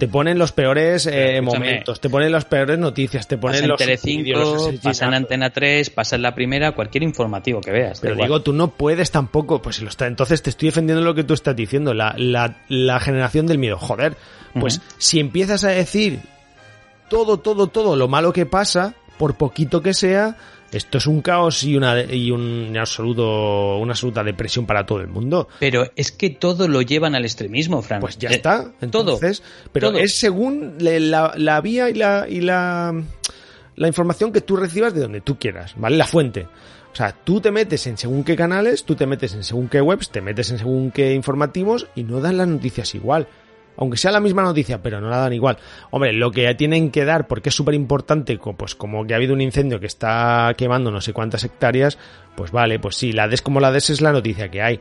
Te 0.02 0.08
ponen 0.08 0.36
los 0.36 0.50
peores 0.50 1.06
eh, 1.06 1.40
momentos, 1.40 2.00
te 2.00 2.10
ponen 2.10 2.32
las 2.32 2.44
peores 2.44 2.76
noticias, 2.76 3.28
te 3.28 3.38
ponen 3.38 3.68
los 3.68 3.78
Telecinco, 3.78 4.72
pasa 4.82 5.06
en. 5.06 5.14
Antena 5.14 5.50
3, 5.50 5.90
pasa 5.90 6.16
en 6.16 6.22
la 6.22 6.34
primera, 6.34 6.72
cualquier 6.72 7.04
informativo 7.04 7.60
que 7.60 7.70
veas. 7.70 8.00
Pero 8.00 8.16
digo, 8.16 8.42
tú 8.42 8.52
no 8.52 8.72
puedes 8.72 9.12
tampoco, 9.12 9.62
pues 9.62 9.80
lo 9.80 9.88
está, 9.88 10.08
entonces 10.08 10.42
te 10.42 10.50
estoy 10.50 10.70
defendiendo 10.70 11.04
lo 11.04 11.14
que 11.14 11.22
tú 11.22 11.34
estás 11.34 11.54
diciendo, 11.54 11.94
la, 11.94 12.16
la, 12.18 12.56
la 12.68 12.98
generación 12.98 13.46
del 13.46 13.58
miedo. 13.58 13.78
Joder, 13.78 14.16
pues 14.58 14.80
si 14.98 15.20
empiezas 15.20 15.62
a 15.62 15.68
decir 15.68 16.18
todo, 17.08 17.38
todo, 17.38 17.68
todo 17.68 17.94
lo 17.94 18.08
malo 18.08 18.32
que 18.32 18.44
pasa, 18.44 18.96
por 19.18 19.36
poquito 19.36 19.82
que 19.82 19.94
sea, 19.94 20.36
esto 20.72 20.98
es 20.98 21.06
un 21.06 21.20
caos 21.22 21.62
y 21.64 21.76
una 21.76 22.00
y 22.02 22.30
un 22.30 22.76
absoluto, 22.78 23.76
una 23.78 23.92
absoluta 23.92 24.24
depresión 24.24 24.66
para 24.66 24.84
todo 24.86 25.00
el 25.00 25.08
mundo. 25.08 25.48
Pero 25.60 25.84
es 25.96 26.12
que 26.12 26.30
todo 26.30 26.66
lo 26.68 26.82
llevan 26.82 27.14
al 27.14 27.24
extremismo, 27.24 27.82
Fran. 27.82 28.00
Pues 28.00 28.18
ya 28.18 28.30
Eh, 28.30 28.34
está. 28.36 28.62
todo. 28.62 28.72
Entonces, 28.80 29.42
pero 29.72 29.90
todo. 29.90 29.98
es 30.00 30.14
según 30.14 30.74
la, 30.80 31.32
la 31.36 31.60
vía 31.60 31.90
y 31.90 31.94
la 31.94 32.26
y 32.28 32.40
la 32.40 32.94
la 33.76 33.88
información 33.88 34.32
que 34.32 34.40
tú 34.42 34.56
recibas 34.56 34.92
de 34.94 35.00
donde 35.00 35.20
tú 35.20 35.38
quieras, 35.38 35.74
¿vale? 35.76 35.96
La 35.96 36.06
fuente. 36.06 36.46
O 36.92 36.94
sea, 36.94 37.12
tú 37.24 37.40
te 37.40 37.50
metes 37.50 37.86
en 37.86 37.96
según 37.96 38.22
qué 38.22 38.36
canales, 38.36 38.84
tú 38.84 38.94
te 38.94 39.06
metes 39.06 39.32
en 39.34 39.44
según 39.44 39.68
qué 39.68 39.80
webs, 39.80 40.10
te 40.10 40.20
metes 40.20 40.50
en 40.50 40.58
según 40.58 40.90
qué 40.90 41.14
informativos 41.14 41.86
y 41.94 42.04
no 42.04 42.20
dan 42.20 42.36
las 42.36 42.48
noticias 42.48 42.94
igual. 42.94 43.26
Aunque 43.76 43.96
sea 43.96 44.10
la 44.12 44.20
misma 44.20 44.42
noticia, 44.42 44.82
pero 44.82 45.00
no 45.00 45.08
la 45.08 45.18
dan 45.18 45.32
igual. 45.32 45.58
Hombre, 45.90 46.12
lo 46.12 46.30
que 46.30 46.54
tienen 46.54 46.90
que 46.90 47.04
dar, 47.04 47.26
porque 47.26 47.48
es 47.48 47.54
súper 47.54 47.74
importante, 47.74 48.38
pues 48.38 48.74
como 48.74 49.06
que 49.06 49.14
ha 49.14 49.16
habido 49.16 49.34
un 49.34 49.40
incendio 49.40 49.80
que 49.80 49.86
está 49.86 50.52
quemando 50.56 50.90
no 50.90 51.00
sé 51.00 51.12
cuántas 51.12 51.44
hectáreas, 51.44 51.98
pues 52.36 52.50
vale, 52.50 52.78
pues 52.78 52.96
sí, 52.96 53.12
la 53.12 53.28
des 53.28 53.42
como 53.42 53.60
la 53.60 53.72
des 53.72 53.90
es 53.90 54.00
la 54.00 54.12
noticia 54.12 54.50
que 54.50 54.62
hay. 54.62 54.80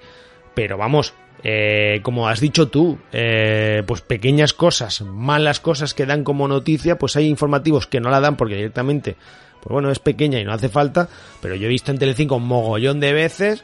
Pero 0.53 0.77
vamos, 0.77 1.13
eh, 1.43 2.01
como 2.03 2.27
has 2.27 2.39
dicho 2.39 2.67
tú, 2.67 2.99
eh, 3.11 3.83
pues 3.87 4.01
pequeñas 4.01 4.53
cosas, 4.53 5.01
malas 5.01 5.59
cosas 5.59 5.93
que 5.93 6.05
dan 6.05 6.23
como 6.23 6.47
noticia, 6.47 6.97
pues 6.97 7.15
hay 7.15 7.27
informativos 7.27 7.87
que 7.87 7.99
no 7.99 8.09
la 8.09 8.19
dan 8.19 8.37
porque 8.37 8.55
directamente, 8.55 9.15
pues 9.61 9.71
bueno, 9.71 9.89
es 9.89 9.99
pequeña 9.99 10.39
y 10.39 10.43
no 10.43 10.53
hace 10.53 10.69
falta, 10.69 11.09
pero 11.41 11.55
yo 11.55 11.65
he 11.65 11.69
visto 11.69 11.91
en 11.91 11.97
Telecinco 11.97 12.35
un 12.35 12.47
mogollón 12.47 12.99
de 12.99 13.13
veces, 13.13 13.63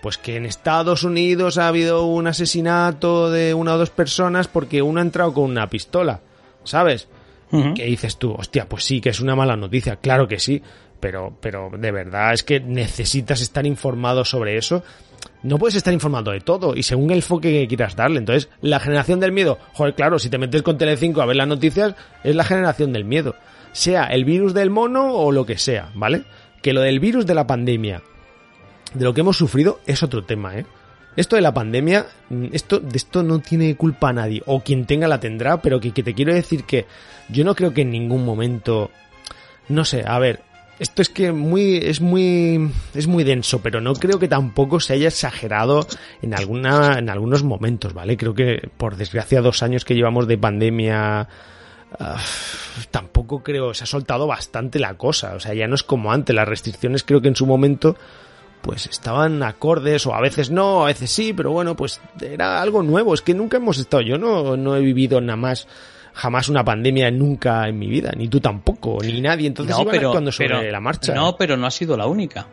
pues 0.00 0.18
que 0.18 0.36
en 0.36 0.46
Estados 0.46 1.02
Unidos 1.02 1.58
ha 1.58 1.68
habido 1.68 2.04
un 2.06 2.26
asesinato 2.26 3.30
de 3.30 3.54
una 3.54 3.74
o 3.74 3.78
dos 3.78 3.90
personas 3.90 4.48
porque 4.48 4.82
uno 4.82 5.00
ha 5.00 5.02
entrado 5.02 5.32
con 5.32 5.44
una 5.44 5.68
pistola, 5.68 6.20
¿sabes? 6.64 7.08
Ujú. 7.52 7.74
que 7.74 7.84
dices 7.84 8.16
tú, 8.16 8.34
hostia, 8.36 8.68
pues 8.68 8.82
sí, 8.82 9.00
que 9.00 9.10
es 9.10 9.20
una 9.20 9.36
mala 9.36 9.56
noticia, 9.56 9.96
claro 9.96 10.26
que 10.26 10.40
sí, 10.40 10.60
pero, 10.98 11.36
pero 11.40 11.70
de 11.76 11.92
verdad 11.92 12.32
es 12.32 12.42
que 12.42 12.60
necesitas 12.60 13.40
estar 13.40 13.66
informado 13.66 14.24
sobre 14.24 14.56
eso. 14.56 14.82
No 15.42 15.58
puedes 15.58 15.76
estar 15.76 15.94
informado 15.94 16.32
de 16.32 16.40
todo 16.40 16.74
y 16.74 16.82
según 16.82 17.10
el 17.10 17.18
enfoque 17.18 17.52
que 17.52 17.68
quieras 17.68 17.94
darle. 17.94 18.18
Entonces, 18.18 18.48
la 18.62 18.80
generación 18.80 19.20
del 19.20 19.32
miedo, 19.32 19.58
joder, 19.74 19.94
claro, 19.94 20.18
si 20.18 20.28
te 20.28 20.38
metes 20.38 20.62
con 20.62 20.78
Telecinco 20.78 21.22
a 21.22 21.26
ver 21.26 21.36
las 21.36 21.46
noticias, 21.46 21.94
es 22.24 22.34
la 22.34 22.44
generación 22.44 22.92
del 22.92 23.04
miedo. 23.04 23.36
Sea 23.72 24.06
el 24.06 24.24
virus 24.24 24.54
del 24.54 24.70
mono 24.70 25.12
o 25.12 25.30
lo 25.30 25.46
que 25.46 25.58
sea, 25.58 25.90
¿vale? 25.94 26.24
Que 26.62 26.72
lo 26.72 26.80
del 26.80 26.98
virus 26.98 27.26
de 27.26 27.34
la 27.34 27.46
pandemia, 27.46 28.02
de 28.94 29.04
lo 29.04 29.14
que 29.14 29.20
hemos 29.20 29.36
sufrido, 29.36 29.80
es 29.86 30.02
otro 30.02 30.24
tema, 30.24 30.56
¿eh? 30.56 30.66
Esto 31.16 31.36
de 31.36 31.42
la 31.42 31.54
pandemia, 31.54 32.06
mm, 32.28 32.46
esto, 32.52 32.78
de 32.78 32.96
esto 32.96 33.22
no 33.22 33.38
tiene 33.38 33.74
culpa 33.76 34.10
a 34.10 34.12
nadie, 34.12 34.42
o 34.46 34.60
quien 34.60 34.84
tenga 34.84 35.08
la 35.08 35.20
tendrá, 35.20 35.62
pero 35.62 35.80
que, 35.80 35.92
que 35.92 36.02
te 36.02 36.14
quiero 36.14 36.34
decir 36.34 36.64
que 36.64 36.86
yo 37.28 37.44
no 37.44 37.54
creo 37.54 37.72
que 37.72 37.82
en 37.82 37.90
ningún 37.90 38.24
momento, 38.24 38.90
no 39.68 39.84
sé, 39.84 40.04
a 40.06 40.18
ver, 40.18 40.42
esto 40.78 41.00
es 41.00 41.08
que 41.08 41.32
muy, 41.32 41.78
es 41.78 42.00
muy, 42.02 42.70
es 42.94 43.06
muy 43.06 43.24
denso, 43.24 43.60
pero 43.62 43.80
no 43.80 43.94
creo 43.94 44.18
que 44.18 44.28
tampoco 44.28 44.78
se 44.78 44.92
haya 44.92 45.08
exagerado 45.08 45.86
en 46.20 46.34
alguna, 46.34 46.98
en 46.98 47.08
algunos 47.08 47.42
momentos, 47.42 47.94
¿vale? 47.94 48.16
Creo 48.16 48.34
que 48.34 48.68
por 48.76 48.96
desgracia 48.96 49.40
dos 49.40 49.62
años 49.62 49.86
que 49.86 49.94
llevamos 49.94 50.26
de 50.26 50.36
pandemia, 50.36 51.28
ah, 51.98 52.22
tampoco 52.90 53.42
creo, 53.42 53.72
se 53.72 53.84
ha 53.84 53.86
soltado 53.86 54.26
bastante 54.26 54.78
la 54.78 54.94
cosa, 54.94 55.34
o 55.34 55.40
sea, 55.40 55.54
ya 55.54 55.66
no 55.66 55.76
es 55.76 55.82
como 55.82 56.12
antes, 56.12 56.36
las 56.36 56.46
restricciones 56.46 57.04
creo 57.04 57.22
que 57.22 57.28
en 57.28 57.36
su 57.36 57.46
momento 57.46 57.96
pues 58.62 58.86
estaban 58.86 59.42
acordes 59.42 60.06
o 60.06 60.14
a 60.14 60.20
veces 60.20 60.50
no, 60.50 60.84
a 60.84 60.86
veces 60.86 61.10
sí, 61.10 61.32
pero 61.32 61.50
bueno, 61.52 61.76
pues 61.76 62.00
era 62.20 62.60
algo 62.60 62.82
nuevo, 62.82 63.14
es 63.14 63.22
que 63.22 63.34
nunca 63.34 63.56
hemos 63.58 63.78
estado, 63.78 64.02
yo 64.02 64.18
no, 64.18 64.56
no 64.56 64.76
he 64.76 64.80
vivido 64.80 65.20
nada 65.20 65.36
más 65.36 65.68
jamás 66.14 66.48
una 66.48 66.64
pandemia 66.64 67.10
nunca 67.10 67.68
en 67.68 67.78
mi 67.78 67.86
vida, 67.88 68.10
ni 68.16 68.28
tú 68.28 68.40
tampoco, 68.40 68.98
ni 69.02 69.20
nadie, 69.20 69.46
entonces 69.46 69.76
no, 69.76 69.82
iban 69.82 69.92
pero, 69.94 70.08
actuando 70.08 70.32
sobre 70.32 70.48
pero- 70.48 70.70
la 70.70 70.80
marcha. 70.80 71.14
No, 71.14 71.36
pero 71.36 71.56
no 71.56 71.66
ha 71.66 71.70
sido 71.70 71.96
la 71.96 72.06
única. 72.06 72.46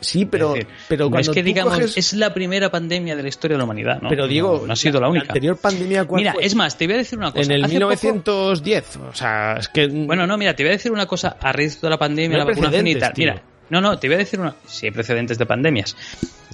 sí, 0.00 0.24
pero, 0.26 0.50
Es 0.54 0.60
decir, 0.60 0.68
pero 0.88 1.10
no 1.10 1.18
es 1.18 1.28
que 1.28 1.40
tú 1.40 1.44
digamos, 1.46 1.74
coges- 1.76 1.96
es 1.98 2.12
la 2.14 2.32
primera 2.32 2.70
pandemia 2.70 3.16
de 3.16 3.22
la 3.24 3.28
historia 3.28 3.56
de 3.56 3.58
la 3.58 3.64
humanidad, 3.64 4.00
¿no? 4.00 4.08
pero 4.08 4.28
digo, 4.28 4.58
no, 4.60 4.66
no 4.68 4.72
ha 4.72 4.76
sido 4.76 5.00
la 5.00 5.08
única. 5.08 5.26
anterior 5.26 5.56
pandemia 5.56 6.04
¿cuál 6.04 6.20
Mira, 6.20 6.32
fue? 6.34 6.44
es 6.46 6.54
más, 6.54 6.78
te 6.78 6.86
voy 6.86 6.94
a 6.94 6.98
decir 6.98 7.18
una 7.18 7.32
cosa. 7.32 7.42
en 7.42 7.50
el 7.50 7.64
Hace 7.64 7.74
poco- 7.80 7.88
1910, 7.90 8.96
o 9.10 9.14
sea, 9.14 9.56
es 9.58 9.68
que 9.68 9.88
Bueno, 9.88 10.24
no, 10.26 10.38
mira, 10.38 10.54
te 10.54 10.62
voy 10.62 10.70
a 10.70 10.76
decir 10.76 10.92
una 10.92 11.06
cosa 11.06 11.36
a 11.40 11.50
raíz 11.52 11.80
de 11.80 11.90
la 11.90 11.98
pandemia, 11.98 12.38
No 12.38 12.44
la 12.44 12.50
vacunación 12.50 12.86
y 12.86 12.94
tal. 12.94 13.12
tío. 13.12 13.32
Mira, 13.32 13.42
No, 13.70 13.80
no, 13.80 13.98
te 13.98 14.08
voy 14.08 14.14
a 14.14 14.18
decir 14.18 14.40
una. 14.40 14.54
Si 14.66 14.86
hay 14.86 14.92
precedentes 14.92 15.36
de 15.38 15.44
pandemias. 15.46 15.96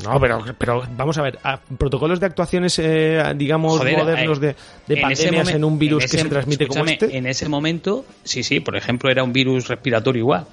No, 0.03 0.19
pero, 0.21 0.45
pero 0.59 0.83
vamos 0.97 1.17
a 1.19 1.23
ver, 1.23 1.39
a- 1.45 1.61
protocolos 1.61 2.19
de 2.19 2.27
actuaciones, 2.27 2.79
eh, 2.81 3.23
digamos, 3.37 3.79
Joder, 3.79 3.97
modernos 3.99 4.39
eh, 4.39 4.41
de, 4.41 4.95
de 4.95 5.01
en 5.01 5.11
ese 5.13 5.23
pandemias 5.25 5.55
en 5.55 5.65
un 5.65 5.79
virus 5.79 6.05
en 6.05 6.11
que 6.11 6.19
se 6.19 6.29
transmite 6.29 6.67
como 6.67 6.85
este. 6.85 7.17
En 7.17 7.27
ese 7.27 7.49
momento, 7.49 8.05
sí, 8.25 8.43
sí, 8.43 8.61
por 8.61 8.77
ejemplo, 8.77 9.11
era 9.11 9.23
un 9.23 9.33
virus 9.33 9.69
respiratorio 9.69 10.21
igual. 10.21 10.47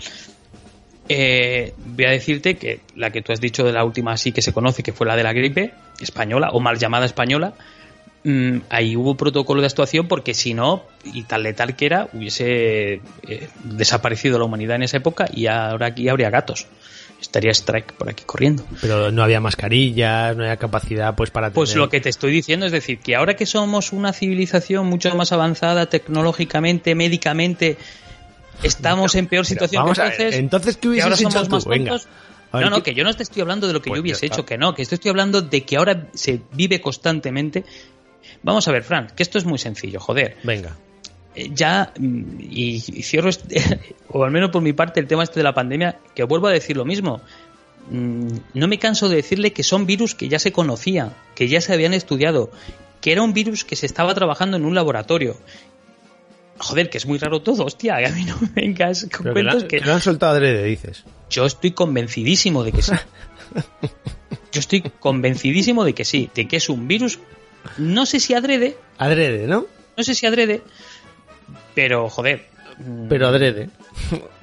Eh, 1.10 1.74
voy 1.84 2.06
a 2.06 2.12
decirte 2.12 2.56
que 2.56 2.82
la 2.96 3.10
que 3.10 3.22
tú 3.22 3.34
has 3.34 3.42
dicho 3.42 3.64
de 3.64 3.74
la 3.74 3.84
última 3.84 4.16
sí 4.18 4.32
que 4.32 4.42
se 4.42 4.54
conoce, 4.54 4.84
que 4.84 4.94
fue 4.94 5.08
la 5.08 5.16
de 5.16 5.24
la 5.24 5.34
gripe 5.34 5.74
española, 6.00 6.50
o 6.52 6.60
mal 6.60 6.78
llamada 6.78 7.06
española, 7.06 7.54
mm, 8.24 8.58
ahí 8.70 8.96
hubo 8.96 9.16
protocolo 9.16 9.62
de 9.62 9.68
actuación 9.68 10.08
porque 10.08 10.34
si 10.34 10.54
no, 10.54 10.84
y 11.04 11.24
tal 11.24 11.44
letal 11.44 11.76
que 11.76 11.86
era, 11.86 12.08
hubiese 12.14 13.02
eh, 13.28 13.50
desaparecido 13.64 14.38
la 14.40 14.46
humanidad 14.46 14.76
en 14.78 14.84
esa 14.84 14.98
época 14.98 15.28
y 15.34 15.48
ahora 15.48 15.88
aquí 15.88 16.08
habría 16.10 16.30
gatos. 16.30 16.68
Estaría 17.20 17.52
Strike 17.52 17.94
por 17.94 18.10
aquí 18.10 18.24
corriendo. 18.26 18.66
Pero 18.82 19.12
no 19.12 19.22
había 19.22 19.40
mascarillas, 19.40 20.36
no 20.36 20.42
había 20.42 20.58
capacidad 20.58 21.14
pues 21.16 21.30
para 21.30 21.52
Pues 21.52 21.70
tener- 21.70 21.80
lo 21.84 21.90
que 21.90 22.02
te 22.02 22.10
estoy 22.10 22.32
diciendo 22.32 22.66
es 22.66 22.72
decir, 22.72 22.98
que 23.00 23.16
ahora 23.16 23.36
que 23.36 23.46
somos 23.46 23.92
una 23.94 24.12
civilización 24.12 24.88
mucho 24.88 25.14
más 25.16 25.32
avanzada 25.32 25.86
tecnológicamente, 25.88 26.96
médicamente, 26.96 27.78
estamos 28.64 29.14
en 29.16 29.28
peor 29.28 29.46
situación 29.46 29.84
que 29.86 29.92
entonces. 29.92 30.34
entonces, 30.36 30.76
¿qué 30.78 30.82
que 30.82 30.88
hubieses 30.90 31.04
ahora 31.06 31.16
hecho 31.16 31.30
somos 31.32 31.48
tú? 31.50 31.56
más 31.56 31.66
Venga. 31.66 31.92
ver, 31.92 32.64
No, 32.64 32.70
no, 32.72 32.76
¿qué- 32.78 32.92
que 32.92 32.94
yo 32.96 33.04
no 33.04 33.14
te 33.14 33.22
estoy 33.24 33.42
hablando 33.44 33.68
de 33.68 33.74
lo 33.74 33.82
que 33.82 33.90
Pues 33.90 33.98
yo 34.00 34.02
hubiese 34.02 34.22
ya 34.22 34.26
está. 34.26 34.36
hecho, 34.38 34.46
que 34.46 34.58
no, 34.58 34.74
que 34.74 34.82
esto 34.82 34.96
estoy 34.96 35.10
hablando 35.10 35.42
de 35.44 35.64
que 35.64 35.78
ahora 35.78 36.08
se 36.14 36.42
vive 36.54 36.82
constantemente. 36.82 37.64
Vamos 38.44 38.68
a 38.68 38.72
ver, 38.72 38.84
Fran, 38.84 39.08
que 39.16 39.24
esto 39.24 39.38
es 39.38 39.46
muy 39.46 39.58
sencillo, 39.60 40.00
joder. 40.00 40.38
Venga. 40.44 40.76
Eh, 41.36 41.50
ya, 41.54 41.94
mm, 41.98 42.40
y, 42.40 42.76
y 42.76 43.04
cierro, 43.04 43.30
este- 43.30 43.80
o 44.10 44.24
al 44.24 44.32
menos 44.32 44.50
por 44.50 44.62
mi 44.62 44.74
parte, 44.74 45.00
el 45.00 45.08
tema 45.08 45.24
este 45.24 45.40
de 45.40 45.44
la 45.44 45.54
pandemia, 45.54 46.00
que 46.16 46.24
vuelvo 46.24 46.48
a 46.48 46.52
decir 46.52 46.76
lo 46.78 46.86
mismo. 46.86 47.22
Mm, 47.90 48.28
No 48.54 48.68
me 48.68 48.80
canso 48.80 49.10
de 49.10 49.16
decirle 49.18 49.54
que 49.54 49.64
son 49.64 49.86
virus 49.86 50.16
que 50.16 50.28
ya 50.30 50.40
se 50.40 50.52
conocían, 50.52 51.14
que 51.36 51.48
ya 51.48 51.62
se 51.62 51.74
habían 51.74 51.94
estudiado, 51.94 52.52
que 53.00 53.12
era 53.12 53.22
un 53.22 53.34
virus 53.34 53.64
que 53.66 53.76
se 53.76 53.86
estaba 53.86 54.14
trabajando 54.14 54.58
en 54.58 54.66
un 54.66 54.76
laboratorio. 54.76 55.38
Joder, 56.58 56.90
que 56.92 57.00
es 57.00 57.08
muy 57.08 57.18
raro 57.18 57.42
todo, 57.42 57.66
hostia, 57.66 57.98
que 57.98 58.06
a 58.06 58.12
mí 58.12 58.24
no 58.24 58.38
me 58.40 58.50
vengas 58.62 59.08
con 59.12 59.24
que, 59.24 59.28
la- 59.30 59.34
cuentos 59.52 59.64
que... 59.64 59.80
que 59.80 59.86
lo 59.86 59.94
han 59.94 60.02
soltado 60.02 60.34
adrede, 60.34 60.64
dices. 60.64 61.06
Yo 61.30 61.46
estoy 61.46 61.72
convencidísimo 61.72 62.64
de 62.64 62.72
que 62.72 62.82
sí. 62.84 62.92
Yo 64.52 64.60
estoy 64.60 64.82
convencidísimo 64.82 65.84
de 65.86 65.94
que 65.94 66.04
sí, 66.06 66.30
de 66.36 66.48
que 66.48 66.58
es 66.58 66.70
un 66.70 66.88
virus, 66.88 67.20
no 67.78 68.06
sé 68.06 68.20
si 68.20 68.34
adrede, 68.34 68.78
Adrede, 68.98 69.48
¿no? 69.48 69.66
no 69.98 70.04
sé 70.04 70.16
si 70.16 70.26
adrede, 70.26 70.62
pero 71.76 72.10
joder. 72.10 72.48
Pero 73.10 73.28
adrede. 73.28 73.70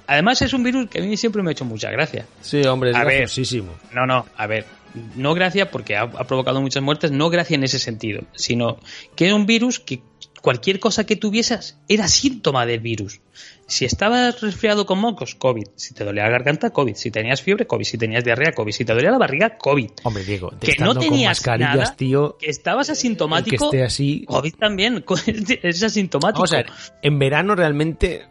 Además 0.06 0.40
es 0.42 0.52
un 0.52 0.62
virus 0.62 0.88
que 0.88 1.00
a 1.00 1.02
mí 1.02 1.16
siempre 1.16 1.42
me 1.42 1.50
ha 1.50 1.52
hecho 1.52 1.64
mucha 1.64 1.90
gracia. 1.90 2.24
Sí, 2.40 2.62
hombre, 2.62 2.90
es 2.90 2.96
A 2.96 3.04
ver. 3.04 3.28
No, 3.92 4.06
no, 4.06 4.26
a 4.36 4.46
ver, 4.46 4.64
no 5.16 5.34
gracia 5.34 5.70
porque 5.70 5.96
ha, 5.96 6.02
ha 6.02 6.26
provocado 6.26 6.60
muchas 6.60 6.82
muertes, 6.82 7.10
no 7.10 7.28
gracia 7.30 7.56
en 7.56 7.64
ese 7.64 7.78
sentido, 7.78 8.22
sino 8.34 8.78
que 9.14 9.26
era 9.26 9.34
un 9.34 9.46
virus 9.46 9.78
que 9.80 10.00
cualquier 10.42 10.80
cosa 10.80 11.04
que 11.04 11.16
tuvieses 11.16 11.78
era 11.88 12.08
síntoma 12.08 12.66
del 12.66 12.80
virus. 12.80 13.20
Si 13.66 13.84
estabas 13.84 14.40
resfriado 14.40 14.86
con 14.86 14.98
mocos, 14.98 15.34
COVID. 15.34 15.66
Si 15.76 15.94
te 15.94 16.04
dolía 16.04 16.24
la 16.24 16.30
garganta, 16.30 16.70
COVID. 16.70 16.94
Si 16.94 17.10
tenías 17.10 17.42
fiebre, 17.42 17.66
COVID. 17.66 17.84
Si 17.84 17.98
tenías 17.98 18.24
diarrea, 18.24 18.52
COVID. 18.52 18.72
Si 18.72 18.84
te 18.84 18.94
dolía 18.94 19.10
la 19.10 19.18
barriga, 19.18 19.58
COVID. 19.58 19.90
Hombre, 20.04 20.24
Diego, 20.24 20.52
Que 20.60 20.76
no 20.78 20.94
con 20.94 21.00
tenías 21.00 21.30
mascarillas, 21.30 21.76
nada, 21.76 21.96
tío, 21.96 22.36
Que 22.38 22.50
estabas 22.50 22.90
asintomático. 22.90 23.70
que 23.70 23.76
esté 23.76 23.84
así... 23.84 24.24
COVID 24.26 24.54
también, 24.54 25.04
es 25.62 25.82
asintomático. 25.82 26.38
Vamos 26.38 26.52
a 26.52 26.56
ver, 26.56 26.66
en 27.02 27.18
verano 27.18 27.54
realmente, 27.54 28.26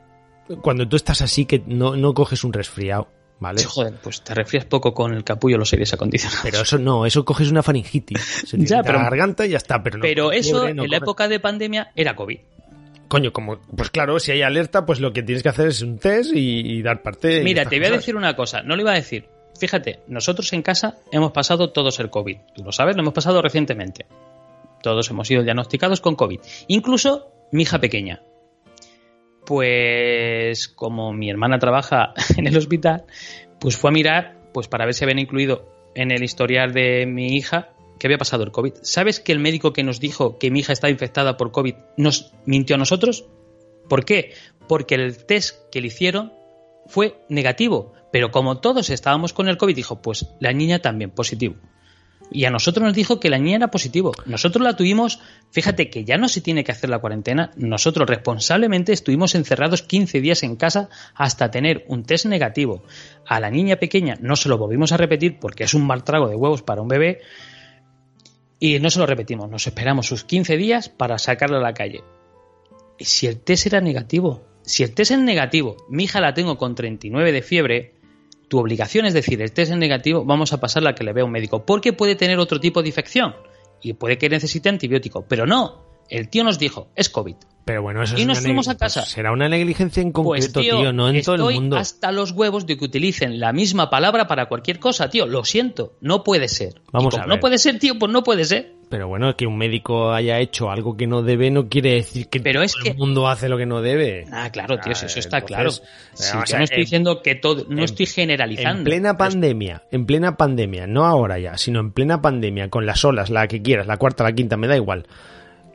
cuando 0.61 0.87
tú 0.87 0.95
estás 0.95 1.21
así 1.21 1.45
que 1.45 1.61
no, 1.65 1.95
no 1.95 2.13
coges 2.13 2.43
un 2.43 2.53
resfriado, 2.53 3.09
Joder, 3.39 3.93
pues 4.01 4.21
te 4.21 4.33
resfrías 4.33 4.65
poco 4.65 4.93
con 4.93 5.13
el 5.13 5.23
capullo 5.23 5.57
los 5.57 5.71
aires 5.73 5.93
acondicionados. 5.93 6.41
Pero 6.43 6.61
eso 6.61 6.77
no, 6.77 7.05
eso 7.05 7.23
coges 7.23 7.51
una 7.51 7.61
faringitis. 7.61 8.19
Se 8.47 8.57
te 8.57 8.65
Ya, 8.67 8.81
pero- 8.81 8.97
la 8.97 9.05
garganta 9.05 9.45
y 9.45 9.49
ya 9.49 9.57
está. 9.57 9.81
Pero, 9.83 9.97
no 9.97 10.01
Pero 10.01 10.31
eso, 10.31 10.63
no 10.73 10.83
en 10.83 10.89
la 10.89 10.97
época 10.97 11.27
de 11.27 11.39
pandemia, 11.39 11.91
era 11.95 12.15
COVID. 12.15 12.39
Coño, 13.07 13.31
como, 13.31 13.59
pues 13.59 13.89
claro, 13.89 14.19
si 14.19 14.31
hay 14.31 14.41
alerta, 14.41 14.85
pues 14.85 14.99
lo 14.99 15.13
que 15.13 15.23
tienes 15.23 15.41
que 15.41 15.49
hacer 15.49 15.67
es 15.67 15.81
un 15.81 15.97
test 15.97 16.31
y, 16.33 16.59
y 16.77 16.81
dar 16.81 17.01
parte. 17.01 17.41
Mira, 17.41 17.65
te 17.65 17.79
voy 17.79 17.87
a 17.87 17.91
decir 17.91 18.15
una 18.15 18.35
cosa, 18.35 18.63
no 18.63 18.75
lo 18.75 18.81
iba 18.81 18.91
a 18.91 18.95
decir. 18.95 19.29
Fíjate, 19.57 20.01
nosotros 20.07 20.51
en 20.53 20.61
casa 20.61 20.97
hemos 21.11 21.31
pasado 21.31 21.71
todos 21.71 21.99
el 21.99 22.09
COVID. 22.09 22.37
Tú 22.55 22.63
lo 22.63 22.71
sabes, 22.71 22.95
lo 22.95 23.01
hemos 23.01 23.13
pasado 23.13 23.41
recientemente. 23.41 24.05
Todos 24.81 25.09
hemos 25.09 25.27
sido 25.27 25.43
diagnosticados 25.43 26.01
con 26.01 26.15
COVID. 26.15 26.39
Incluso 26.67 27.31
mi 27.51 27.63
hija 27.63 27.79
pequeña. 27.79 28.21
Pues 29.47 30.67
como 30.67 31.13
mi 31.13 31.29
hermana 31.29 31.57
trabaja 31.57 32.13
en 32.37 32.47
el 32.47 32.57
hospital, 32.57 33.05
pues 33.61 33.77
fue 33.77 33.91
a 33.91 33.93
mirar, 33.93 34.37
pues 34.53 34.67
para 34.67 34.83
ver 34.83 34.93
si 34.93 35.05
habían 35.05 35.19
incluido 35.19 35.65
en 35.95 36.11
el 36.11 36.21
historial 36.21 36.73
de 36.73 37.05
mi 37.05 37.37
hija 37.37 37.69
que 37.97 38.07
había 38.07 38.17
pasado 38.17 38.43
el 38.43 38.51
COVID. 38.51 38.73
¿Sabes 38.81 39.21
que 39.21 39.31
el 39.31 39.39
médico 39.39 39.71
que 39.71 39.83
nos 39.83 40.01
dijo 40.01 40.37
que 40.37 40.51
mi 40.51 40.59
hija 40.59 40.73
estaba 40.73 40.91
infectada 40.91 41.37
por 41.37 41.53
COVID 41.53 41.75
nos 41.95 42.33
mintió 42.45 42.75
a 42.75 42.79
nosotros? 42.79 43.25
¿Por 43.87 44.03
qué? 44.03 44.33
Porque 44.67 44.95
el 44.95 45.25
test 45.25 45.55
que 45.71 45.79
le 45.79 45.87
hicieron 45.87 46.33
fue 46.87 47.15
negativo. 47.29 47.93
Pero 48.11 48.31
como 48.31 48.59
todos 48.59 48.89
estábamos 48.89 49.31
con 49.31 49.47
el 49.47 49.57
COVID, 49.57 49.75
dijo, 49.75 50.01
pues 50.01 50.27
la 50.41 50.51
niña 50.51 50.79
también 50.79 51.11
positivo. 51.11 51.55
Y 52.29 52.45
a 52.45 52.49
nosotros 52.49 52.83
nos 52.83 52.93
dijo 52.93 53.19
que 53.19 53.29
la 53.29 53.37
niña 53.37 53.57
era 53.57 53.71
positivo. 53.71 54.11
Nosotros 54.25 54.63
la 54.63 54.75
tuvimos, 54.75 55.19
fíjate 55.51 55.89
que 55.89 56.03
ya 56.03 56.17
no 56.17 56.27
se 56.27 56.41
tiene 56.41 56.63
que 56.63 56.71
hacer 56.71 56.89
la 56.89 56.99
cuarentena, 56.99 57.51
nosotros 57.55 58.07
responsablemente 58.07 58.93
estuvimos 58.93 59.35
encerrados 59.35 59.81
15 59.81 60.19
días 60.21 60.43
en 60.43 60.55
casa 60.55 60.89
hasta 61.15 61.51
tener 61.51 61.85
un 61.87 62.03
test 62.03 62.25
negativo. 62.25 62.83
A 63.25 63.39
la 63.39 63.49
niña 63.49 63.77
pequeña 63.77 64.17
no 64.19 64.35
se 64.35 64.49
lo 64.49 64.57
volvimos 64.57 64.91
a 64.91 64.97
repetir 64.97 65.39
porque 65.39 65.63
es 65.63 65.73
un 65.73 65.87
mal 65.87 66.03
trago 66.03 66.27
de 66.27 66.35
huevos 66.35 66.61
para 66.61 66.81
un 66.81 66.87
bebé 66.87 67.21
y 68.59 68.79
no 68.79 68.89
se 68.89 68.99
lo 68.99 69.05
repetimos, 69.05 69.49
nos 69.49 69.67
esperamos 69.67 70.07
sus 70.07 70.23
15 70.23 70.57
días 70.57 70.89
para 70.89 71.19
sacarla 71.19 71.57
a 71.57 71.61
la 71.61 71.73
calle. 71.73 72.03
Y 72.97 73.05
si 73.05 73.27
el 73.27 73.39
test 73.39 73.67
era 73.67 73.81
negativo, 73.81 74.43
si 74.63 74.83
el 74.83 74.93
test 74.93 75.11
es 75.11 75.19
negativo, 75.19 75.77
mi 75.89 76.05
hija 76.05 76.19
la 76.19 76.33
tengo 76.33 76.57
con 76.57 76.73
39 76.73 77.31
de 77.31 77.41
fiebre, 77.41 77.93
tu 78.47 78.59
obligación 78.59 79.05
es 79.05 79.13
decir, 79.13 79.41
el 79.41 79.51
test 79.51 79.71
es 79.71 79.77
negativo, 79.77 80.23
vamos 80.25 80.53
a 80.53 80.59
pasarla 80.59 80.91
a 80.91 80.95
que 80.95 81.03
le 81.03 81.13
vea 81.13 81.25
un 81.25 81.31
médico, 81.31 81.65
porque 81.65 81.93
puede 81.93 82.15
tener 82.15 82.39
otro 82.39 82.59
tipo 82.59 82.81
de 82.81 82.89
infección 82.89 83.35
y 83.81 83.93
puede 83.93 84.17
que 84.17 84.29
necesite 84.29 84.69
antibiótico, 84.69 85.25
pero 85.27 85.45
no, 85.45 85.85
el 86.09 86.29
tío 86.29 86.43
nos 86.43 86.57
dijo, 86.57 86.87
es 86.95 87.09
COVID. 87.09 87.35
Pero 87.65 87.81
bueno, 87.81 88.01
eso 88.01 88.15
Y 88.17 88.21
es 88.21 88.27
nos 88.27 88.37
una 88.37 88.45
fuimos 88.47 88.67
a 88.69 88.77
casa. 88.77 89.01
pues 89.01 89.11
será 89.11 89.33
una 89.33 89.49
negligencia 89.49 90.01
en 90.01 90.13
Pues 90.13 90.45
concreto, 90.45 90.61
tío, 90.61 90.79
tío, 90.79 90.93
no 90.93 91.09
en 91.09 91.21
todo 91.21 91.49
el 91.49 91.55
mundo. 91.55 91.75
hasta 91.75 92.13
los 92.13 92.31
huevos 92.31 92.65
de 92.65 92.77
que 92.77 92.85
utilicen 92.85 93.41
la 93.41 93.51
misma 93.51 93.89
palabra 93.89 94.25
para 94.25 94.45
cualquier 94.47 94.79
cosa, 94.79 95.09
tío, 95.09 95.25
lo 95.27 95.43
siento, 95.43 95.97
no 95.99 96.23
puede 96.23 96.47
ser. 96.47 96.81
Vamos 96.93 97.13
a 97.15 97.23
no 97.23 97.27
ver. 97.33 97.39
puede 97.41 97.57
ser, 97.57 97.77
tío, 97.77 97.99
pues 97.99 98.09
no 98.09 98.23
puede 98.23 98.45
ser. 98.45 98.76
Pero 98.89 99.09
bueno, 99.09 99.35
que 99.35 99.45
un 99.45 99.57
médico 99.57 100.11
haya 100.13 100.39
hecho 100.39 100.71
algo 100.71 100.95
que 100.95 101.07
no 101.07 101.21
debe 101.21 101.51
no 101.51 101.67
quiere 101.67 101.95
decir 101.95 102.29
que 102.29 102.39
Pero 102.39 102.61
es 102.61 102.71
todo 102.71 102.83
que- 102.83 102.89
el 102.91 102.97
mundo 102.97 103.27
hace 103.27 103.49
lo 103.49 103.57
que 103.57 103.65
no 103.65 103.81
debe. 103.81 104.25
Ah, 104.31 104.49
claro, 104.49 104.79
tío, 104.79 104.95
si 104.95 105.07
eso 105.07 105.19
está 105.19 105.39
entonces, 105.39 105.81
claro. 105.81 106.33
a 106.33 106.57
no 106.59 106.63
estoy 106.63 106.77
en- 106.77 106.83
diciendo 106.83 107.21
que 107.21 107.35
todo, 107.35 107.65
no 107.67 107.79
en- 107.79 107.83
estoy 107.83 108.05
generalizando. 108.05 108.79
En 108.79 108.83
plena 108.85 109.09
es- 109.11 109.17
pandemia, 109.17 109.83
en 109.91 110.05
plena 110.05 110.37
pandemia, 110.37 110.87
no 110.87 111.05
ahora 111.05 111.37
ya, 111.37 111.57
sino 111.57 111.81
en 111.81 111.91
plena 111.91 112.21
pandemia, 112.21 112.69
con 112.69 112.85
las 112.85 113.03
olas, 113.03 113.29
la 113.29 113.47
que 113.47 113.61
quieras, 113.61 113.87
la 113.87 113.97
cuarta, 113.97 114.23
la 114.23 114.31
quinta, 114.31 114.55
me 114.55 114.67
da 114.67 114.77
igual. 114.77 115.05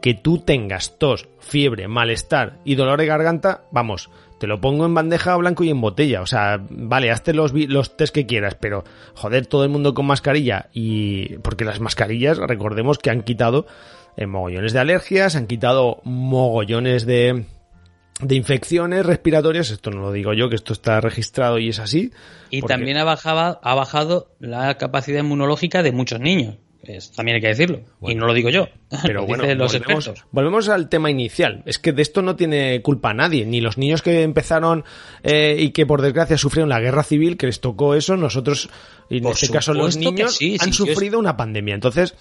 Que 0.01 0.15
tú 0.15 0.39
tengas 0.39 0.99
tos, 0.99 1.29
fiebre, 1.39 1.89
malestar 1.89 2.59
y 2.65 2.77
dolor 2.77 2.99
de 2.99 3.07
garganta, 3.07 3.65
vamos, 3.71 4.09
te 4.43 4.49
lo 4.49 4.61
pongo 4.61 4.85
en 4.87 4.93
bandeja 4.93 5.37
blanco 5.37 5.63
y 5.63 5.71
en 5.71 5.81
botella. 5.81 6.21
O 6.21 6.27
sea, 6.27 6.61
vale, 6.69 7.13
hazte 7.13 7.33
los, 7.33 7.53
los 7.55 7.97
test 7.97 8.13
que 8.13 8.27
quieras, 8.27 8.57
pero 8.59 8.83
joder, 9.15 9.47
todo 9.47 9.63
el 9.63 9.71
mundo 9.71 9.95
con 9.95 10.05
mascarilla 10.05 10.69
y... 10.73 11.37
Porque 11.45 11.65
las 11.65 11.79
mascarillas, 11.79 12.39
recordemos 12.39 12.99
que 12.99 13.11
han 13.11 13.23
quitado 13.23 13.67
eh, 14.17 14.27
mogollones 14.27 14.73
de 14.73 14.81
alergias, 14.81 15.37
han 15.37 15.47
quitado 15.47 16.01
mogollones 16.03 17.07
de 17.07 17.45
de 18.21 18.35
infecciones 18.35 19.07
respiratorias, 19.07 19.71
esto 19.71 19.93
no 19.93 20.01
lo 20.01 20.11
digo 20.13 20.33
yo, 20.35 20.49
que 20.49 20.57
esto 20.57 20.73
está 20.73 21.01
registrado 21.01 21.61
y 21.61 21.69
es 21.69 21.79
así. 21.79 22.11
Y 22.51 22.63
porque- 22.63 22.75
también 22.75 22.97
ha 22.97 23.05
bajado, 23.05 23.61
ha 23.63 23.75
bajado 23.77 24.35
la 24.41 24.77
capacidad 24.77 25.21
inmunológica 25.21 25.85
de 25.85 25.93
muchos 25.93 26.19
niños. 26.19 26.57
Es- 26.83 27.13
también 27.13 27.37
hay 27.37 27.41
que 27.41 27.49
decirlo. 27.49 27.81
y 28.01 28.15
no 28.15 28.27
lo 28.27 28.35
digo 28.35 28.51
yo. 28.51 28.69
Pero 29.05 29.25
bueno, 29.27 29.45
los 29.55 29.73
volvemos, 29.73 29.75
expertos. 29.77 30.25
volvemos 30.33 30.69
al 30.69 30.89
tema 30.89 31.11
inicial. 31.11 31.63
Es 31.67 31.79
que 31.79 31.93
de 31.93 32.03
esto 32.03 32.23
no 32.23 32.35
tiene 32.37 32.83
culpa 32.83 33.15
nadie, 33.15 33.47
ni 33.47 33.61
los 33.61 33.79
niños 33.79 34.03
que 34.03 34.23
empezaron 34.23 34.85
eh, 35.23 35.57
y 35.59 35.71
que 35.71 35.87
por 35.87 36.03
desgracia 36.03 36.37
sufrieron 36.37 36.69
la 36.69 36.81
guerra 36.81 37.05
civil, 37.05 37.37
que 37.37 37.47
les 37.47 37.61
tocó 37.61 37.95
eso, 37.95 38.17
nosotros, 38.17 38.69
y 39.09 39.19
en 39.19 39.23
Por 39.23 39.33
este 39.35 39.49
caso 39.51 39.75
los 39.75 39.97
niños, 39.97 40.35
sí, 40.37 40.57
han 40.61 40.73
sí, 40.73 40.79
yo 40.79 40.85
es- 40.85 40.91
sufrido 40.93 41.19
una 41.19 41.37
pandemia. 41.37 41.75
Entonces, 41.75 42.15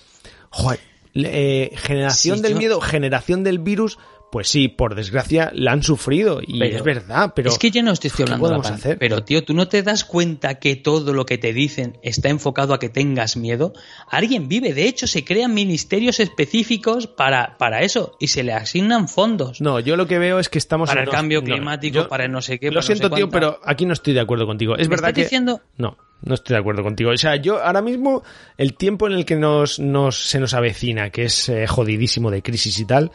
joder, 0.51 0.80
eh, 1.16 1.72
generación 1.76 2.38
Sí, 2.38 2.43
del 2.43 2.51
yo- 2.53 2.57
miedo, 2.59 2.82
generación 2.82 3.43
del 3.43 3.59
virus, 3.59 3.97
pues 4.32 4.47
sí, 4.47 4.67
por 4.69 4.95
desgracia 4.95 5.51
la 5.53 5.73
han 5.73 5.84
sufrido 5.84 6.41
y 6.41 6.57
Pero- 6.59 6.77
es 6.77 6.84
verdad, 6.84 7.34
pero 7.36 7.49
es 7.51 7.57
que 7.59 7.69
yo 7.69 7.84
no 7.84 7.91
estoy 7.91 8.09
¿qué 8.11 8.23
hablando 8.23 8.47
de 8.49 8.55
la 8.57 8.61
pan- 8.61 8.73
hacer? 8.73 8.97
Pero, 8.97 9.23
tío, 9.23 9.43
¿tú 9.43 9.53
no 9.53 9.67
te 9.67 9.84
das 9.84 10.05
cuenta 10.05 10.55
que 10.59 10.75
todo 10.75 11.13
lo 11.13 11.25
que 11.25 11.38
te 11.38 11.51
dicen 11.53 11.97
está 12.01 12.29
enfocado 12.29 12.73
a 12.73 12.79
que 12.79 12.89
tengas 12.89 13.36
miedo? 13.38 13.73
Alguien 14.09 14.47
vive, 14.47 14.73
de 14.73 14.88
hecho, 14.88 15.05
se 15.07 15.23
crean 15.25 15.53
ministerios 15.53 16.19
específicos 16.19 17.07
para, 17.07 17.57
para 17.57 17.82
eso 17.82 18.15
y 18.19 18.27
se 18.27 18.43
le 18.43 18.53
asignan 18.53 19.07
fondos. 19.07 19.61
No, 19.61 19.79
yo 19.79 19.95
lo 19.95 20.07
que 20.07 20.17
veo 20.17 20.39
es 20.39 20.49
que 20.49 20.57
estamos 20.57 20.89
Para 20.89 21.01
en 21.01 21.07
el 21.07 21.13
cambio 21.13 21.41
no, 21.41 21.45
climático, 21.45 21.95
yo- 22.03 22.07
para 22.07 22.25
el 22.25 22.32
no 22.32 22.41
sé 22.41 22.57
qué. 22.59 22.67
Lo 22.67 22.71
para 22.75 22.79
no 22.82 22.86
siento, 22.88 23.09
sé 23.09 23.15
tío, 23.15 23.29
pero 23.29 23.59
aquí 23.63 23.86
no 23.86 23.93
estoy 23.93 24.13
de 24.13 24.21
acuerdo 24.21 24.45
contigo. 24.47 24.75
Es 24.77 24.88
¿Me 24.88 24.95
verdad 24.95 25.09
estás 25.09 25.15
que 25.15 25.21
diciendo? 25.23 25.61
no, 25.77 25.97
no 26.23 26.34
estoy 26.34 26.53
de 26.53 26.59
acuerdo 26.59 26.84
contigo. 26.84 27.11
O 27.11 27.17
sea, 27.17 27.36
yo 27.36 27.61
ahora 27.63 27.82
mismo 27.82 28.23
el 28.57 28.75
tiempo 28.75 29.07
en 29.07 29.13
el 29.13 29.25
que 29.25 29.36
nos, 29.36 29.79
nos 29.79 30.15
se 30.29 30.39
nos 30.39 30.53
avecina, 30.53 31.09
que 31.09 31.25
es 31.25 31.49
eh, 31.49 31.67
jodidísimo 31.67 32.32
de 32.32 32.41
crisis 32.41 32.79
y 32.79 32.86
tal, 32.86 33.11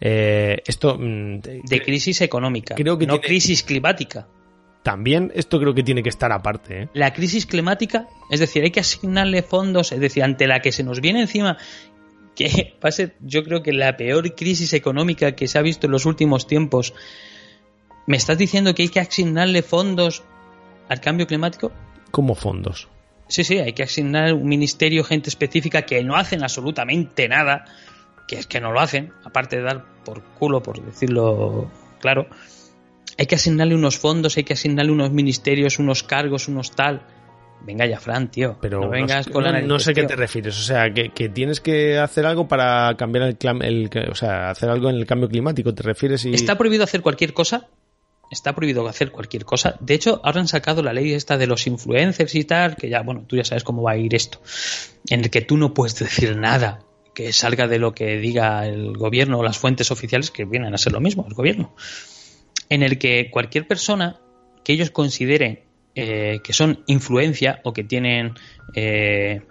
eh, 0.00 0.62
esto 0.66 0.96
mm, 0.98 1.40
De 1.40 1.82
crisis 1.82 2.20
económica, 2.20 2.74
Creo 2.74 2.98
que 2.98 3.06
no 3.06 3.14
tiene- 3.14 3.26
crisis 3.26 3.62
climática. 3.62 4.26
también 4.82 5.32
esto 5.34 5.58
creo 5.58 5.72
que 5.74 5.82
tiene 5.82 6.02
que 6.02 6.08
estar 6.10 6.30
aparte. 6.32 6.82
¿eh? 6.82 6.88
La 6.94 7.12
crisis 7.12 7.46
climática, 7.46 8.06
es 8.30 8.40
decir, 8.40 8.62
hay 8.64 8.70
que 8.70 8.80
asignarle 8.80 9.42
fondos, 9.42 9.92
es 9.92 10.00
decir, 10.00 10.22
ante 10.24 10.46
la 10.46 10.60
que 10.60 10.72
se 10.72 10.82
nos 10.84 11.00
viene 11.00 11.20
encima, 11.22 11.56
que 12.36 12.74
va 12.84 12.88
a 12.88 12.92
ser, 12.92 13.14
yo 13.20 13.44
creo 13.44 13.62
que 13.62 13.72
la 13.72 13.96
peor 13.96 14.34
crisis 14.34 14.72
económica 14.74 15.32
que 15.36 15.48
se 15.48 15.58
ha 15.58 15.62
visto 15.62 15.86
en 15.86 15.92
los 15.92 16.04
últimos 16.06 16.46
tiempos. 16.46 16.92
¿Me 18.06 18.16
estás 18.18 18.36
diciendo 18.36 18.74
que 18.74 18.82
hay 18.82 18.88
que 18.90 19.00
asignarle 19.00 19.62
fondos 19.62 20.22
al 20.90 21.00
cambio 21.00 21.26
climático? 21.26 21.72
Como 22.10 22.34
fondos. 22.34 22.88
Sí, 23.28 23.42
sí, 23.42 23.56
hay 23.56 23.72
que 23.72 23.82
asignar 23.84 24.34
un 24.34 24.46
ministerio, 24.46 25.02
gente 25.02 25.30
específica 25.30 25.82
que 25.82 26.04
no 26.04 26.14
hacen 26.16 26.42
absolutamente 26.42 27.26
nada, 27.26 27.64
que 28.26 28.38
es 28.38 28.46
que 28.46 28.60
no 28.60 28.72
lo 28.72 28.80
hacen, 28.80 29.12
aparte 29.24 29.56
de 29.56 29.62
dar 29.62 29.84
por 30.04 30.22
culo, 30.22 30.62
por 30.62 30.82
decirlo 30.82 31.70
claro. 32.00 32.26
Hay 33.16 33.26
que 33.26 33.36
asignarle 33.36 33.74
unos 33.74 33.98
fondos, 33.98 34.36
hay 34.36 34.44
que 34.44 34.54
asignarle 34.54 34.90
unos 34.90 35.12
ministerios, 35.12 35.78
unos 35.78 36.02
cargos, 36.02 36.48
unos 36.48 36.72
tal. 36.72 37.02
Venga 37.64 37.86
ya, 37.86 37.98
Fran, 37.98 38.30
tío. 38.30 38.58
Pero 38.60 38.80
no 38.80 38.90
vengas 38.90 39.28
con 39.28 39.44
la 39.44 39.60
no, 39.62 39.78
sé 39.78 39.94
qué 39.94 40.02
tío. 40.02 40.08
te 40.08 40.16
refieres. 40.16 40.58
O 40.58 40.62
sea, 40.62 40.92
que, 40.92 41.10
que 41.10 41.28
tienes 41.28 41.60
que 41.60 41.96
hacer 41.98 42.26
algo 42.26 42.46
para 42.48 42.94
cambiar 42.96 43.26
el, 43.26 43.38
clam- 43.38 43.64
el 43.64 43.88
o 44.10 44.14
sea, 44.14 44.50
hacer 44.50 44.68
algo 44.68 44.90
en 44.90 44.96
el 44.96 45.06
cambio 45.06 45.28
climático. 45.28 45.72
¿Te 45.72 45.82
refieres? 45.82 46.24
Y... 46.26 46.34
¿Está 46.34 46.58
prohibido 46.58 46.84
hacer 46.84 47.00
cualquier 47.00 47.32
cosa? 47.32 47.68
Está 48.30 48.54
prohibido 48.54 48.86
hacer 48.88 49.12
cualquier 49.12 49.44
cosa. 49.44 49.76
De 49.80 49.94
hecho, 49.94 50.20
ahora 50.24 50.40
han 50.40 50.48
sacado 50.48 50.82
la 50.82 50.92
ley 50.92 51.12
esta 51.12 51.38
de 51.38 51.46
los 51.46 51.66
influencers 51.66 52.34
y 52.34 52.44
tal, 52.44 52.76
que 52.76 52.88
ya, 52.88 53.00
bueno, 53.02 53.24
tú 53.26 53.36
ya 53.36 53.44
sabes 53.44 53.64
cómo 53.64 53.82
va 53.82 53.92
a 53.92 53.96
ir 53.96 54.14
esto. 54.14 54.40
En 55.08 55.20
el 55.20 55.30
que 55.30 55.40
tú 55.40 55.56
no 55.56 55.72
puedes 55.72 55.98
decir 55.98 56.36
nada 56.36 56.80
que 57.14 57.32
salga 57.32 57.68
de 57.68 57.78
lo 57.78 57.94
que 57.94 58.18
diga 58.18 58.66
el 58.66 58.96
gobierno 58.96 59.38
o 59.38 59.42
las 59.42 59.58
fuentes 59.58 59.90
oficiales, 59.90 60.30
que 60.30 60.44
vienen 60.44 60.74
a 60.74 60.78
ser 60.78 60.92
lo 60.92 61.00
mismo, 61.00 61.24
el 61.28 61.34
gobierno. 61.34 61.74
En 62.68 62.82
el 62.82 62.98
que 62.98 63.30
cualquier 63.30 63.66
persona 63.66 64.20
que 64.64 64.72
ellos 64.72 64.90
consideren 64.90 65.60
eh, 65.96 66.40
que 66.42 66.52
son 66.52 66.82
influencia 66.86 67.60
o 67.62 67.72
que 67.72 67.84
tienen, 67.84 68.34
eh, 68.74 69.42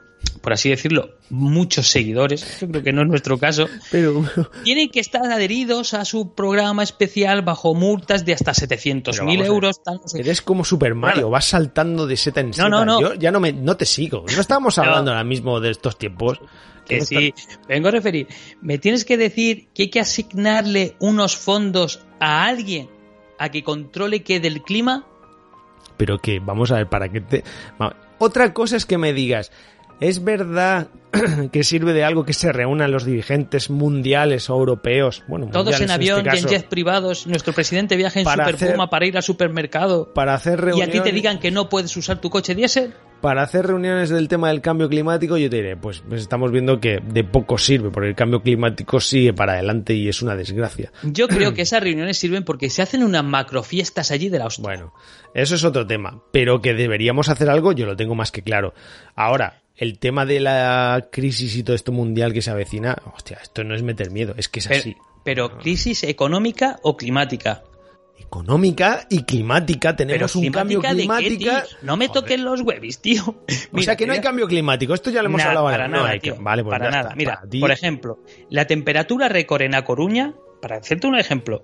por 0.42 0.54
así 0.54 0.70
decirlo, 0.70 1.12
muchos 1.30 1.88
seguidores, 1.88 2.60
yo 2.60 2.68
creo 2.68 2.84
que 2.84 2.92
no 2.94 3.02
es 3.04 3.08
nuestro 3.08 3.38
caso, 3.38 3.68
Pero, 3.92 4.24
tienen 4.64 4.90
que 4.90 5.00
estar 5.00 5.26
adheridos 5.26 5.94
a 5.94 6.04
su 6.06 6.34
programa 6.34 6.84
especial 6.84 7.42
bajo 7.44 7.74
multas 7.76 8.26
de 8.26 8.34
hasta 8.34 8.52
700.000 8.52 9.04
Pero 9.04 9.26
vamos 9.26 9.36
a 9.36 9.38
ver. 9.40 9.46
euros. 9.48 9.84
tal, 9.84 9.96
no 10.02 10.08
sé. 10.08 10.20
Eres 10.20 10.42
como 10.42 10.66
Super 10.66 10.96
Mario, 10.96 11.30
vas 11.30 11.46
saltando 11.46 12.08
de 12.08 12.18
seta 12.18 12.42
en 12.42 12.54
seta. 12.54 12.68
no, 12.70 12.84
no. 12.86 13.00
Yo 13.02 13.14
ya 13.16 13.32
no, 13.32 13.40
me, 13.40 13.54
no 13.54 13.78
te 13.78 13.86
sigo. 13.86 14.26
No 14.36 14.42
estamos 14.42 14.78
No. 14.78 14.84
hablando 14.84 15.12
ahora 15.12 15.24
mismo 15.24 15.60
de 15.60 15.72
estos 15.72 15.98
tiempos. 15.98 16.40
Que 16.86 17.00
sí, 17.00 17.34
vengo 17.70 17.88
a 17.88 17.92
referir. 17.92 18.28
Me 18.62 18.78
tienes 18.78 19.06
que 19.06 19.16
decir 19.16 19.70
que 19.74 19.84
hay 19.84 19.90
que 19.90 20.02
asignarle 20.02 20.98
unos 21.00 21.38
fondos 21.38 22.02
a 22.20 22.44
alguien 22.46 22.90
a 23.40 23.50
que 23.50 23.64
controle 23.64 24.22
que 24.24 24.42
del 24.42 24.62
clima. 24.64 25.06
Pero 25.96 26.20
que, 26.20 26.40
vamos 26.40 26.72
a 26.72 26.76
ver, 26.76 26.90
para 26.90 27.08
que 27.10 27.22
te... 27.22 27.44
Otra 28.20 28.54
cosa 28.54 28.76
es 28.78 28.86
que 28.86 28.98
me 28.98 29.14
digas, 29.14 29.52
¿es 30.00 30.24
verdad 30.24 30.88
que 31.52 31.64
sirve 31.64 31.94
de 31.94 32.04
algo 32.04 32.26
que 32.26 32.34
se 32.34 32.52
reúnan 32.52 32.92
los 32.92 33.06
dirigentes 33.06 33.70
mundiales 33.70 34.50
o 34.50 34.56
europeos? 34.56 35.24
Bueno, 35.28 35.48
Todos 35.52 35.80
en 35.82 35.92
avión 35.92 36.26
este 36.28 36.36
y 36.38 36.40
en 36.40 36.48
jets 36.48 36.64
privados. 36.66 37.28
Nuestro 37.28 37.54
presidente 37.54 37.96
viaja 37.96 38.20
en 38.20 38.26
Super 38.26 38.56
hacer- 38.56 38.72
Puma 38.74 38.90
para 38.90 39.06
ir 39.06 39.16
al 39.18 39.24
supermercado. 39.24 40.14
Para 40.14 40.34
hacer 40.34 40.60
Y 40.60 40.62
a 40.62 40.66
reuniones... 40.66 40.92
ti 40.92 41.00
te 41.02 41.12
digan 41.12 41.40
que 41.40 41.52
no 41.52 41.70
puedes 41.70 41.96
usar 41.98 42.20
tu 42.20 42.30
coche 42.30 42.56
diésel. 42.56 42.94
Para 43.22 43.42
hacer 43.44 43.66
reuniones 43.68 44.10
del 44.10 44.28
tema 44.28 44.50
del 44.50 44.60
cambio 44.60 44.90
climático, 44.90 45.38
yo 45.38 45.50
te 45.50 45.56
diré, 45.56 45.78
pues, 45.78 46.04
pues 46.10 46.20
estamos 46.22 46.52
viendo 46.52 46.82
que 46.82 47.00
de 47.00 47.24
poco 47.24 47.58
sirve, 47.58 47.90
porque 47.90 48.10
el 48.10 48.16
cambio 48.16 48.42
climático 48.42 49.00
sigue 49.00 49.32
para 49.32 49.54
adelante 49.54 49.94
y 49.94 50.10
es 50.10 50.22
una 50.22 50.36
desgracia. 50.36 50.92
Yo 51.04 51.30
creo 51.30 51.54
que 51.54 51.62
esas 51.62 51.82
reuniones 51.82 52.18
sirven 52.18 52.44
porque 52.44 52.70
se 52.70 52.82
hacen 52.82 53.02
unas 53.02 53.24
macrofiestas 53.24 54.12
allí 54.12 54.28
de 54.28 54.40
la 54.40 54.48
hostia. 54.48 54.64
Bueno, 54.64 54.94
eso 55.34 55.56
es 55.56 55.64
otro 55.64 55.88
tema, 55.88 56.22
pero 56.34 56.62
que 56.62 56.74
deberíamos 56.74 57.30
hacer 57.30 57.50
algo, 57.50 57.72
yo 57.72 57.86
lo 57.86 57.96
tengo 57.96 58.14
más 58.14 58.30
que 58.30 58.42
claro. 58.42 58.74
Ahora, 59.16 59.62
el 59.76 59.98
tema 60.00 60.26
de 60.26 60.40
la 60.40 61.08
crisis 61.12 61.56
y 61.56 61.64
todo 61.64 61.76
esto 61.76 61.92
mundial 61.92 62.32
que 62.34 62.42
se 62.42 62.52
avecina, 62.52 62.96
hostia, 63.16 63.40
esto 63.42 63.64
no 63.64 63.76
es 63.76 63.84
meter 63.84 64.12
miedo, 64.12 64.34
es 64.38 64.48
que 64.50 64.60
es 64.60 64.68
Pero, 64.68 64.80
así. 64.80 64.98
pero 65.24 65.58
crisis 65.58 66.04
económica 66.04 66.80
o 66.84 66.96
climática. 66.98 67.64
Económica 68.20 69.06
y 69.10 69.24
climática, 69.24 69.96
Pero 69.96 70.08
tenemos 70.10 70.36
un 70.36 70.50
cambio 70.52 70.80
climática 70.82 71.28
climático. 71.64 71.78
No 71.82 71.98
me 71.98 72.10
toquen 72.10 72.44
los 72.46 72.62
huevis, 72.62 73.00
tío. 73.00 73.36
O 73.74 73.82
sea 73.82 73.96
que 73.96 74.06
no 74.08 74.14
hay 74.14 74.22
cambio 74.22 74.48
climático, 74.48 74.94
esto 74.94 75.10
ya 75.10 75.22
lo 75.22 75.28
hemos 75.30 75.40
Nada, 75.40 75.50
hablado 75.52 75.66
para 75.68 75.86
ahora. 75.86 75.98
nada, 75.98 76.14
no 76.16 76.20
tío, 76.22 76.36
vale, 76.40 76.64
pues 76.64 76.72
para 76.72 76.90
nada. 76.90 77.04
está, 77.10 77.16
Mira, 77.16 77.34
para 77.42 77.60
por 77.60 77.72
ejemplo, 77.72 78.20
la 78.50 78.66
temperatura 78.66 79.30
récord 79.30 79.62
en 79.64 79.76
A 79.76 79.84
Coruña, 79.84 80.34
para 80.62 80.78
hacerte 80.78 81.08
un 81.08 81.18
ejemplo, 81.18 81.64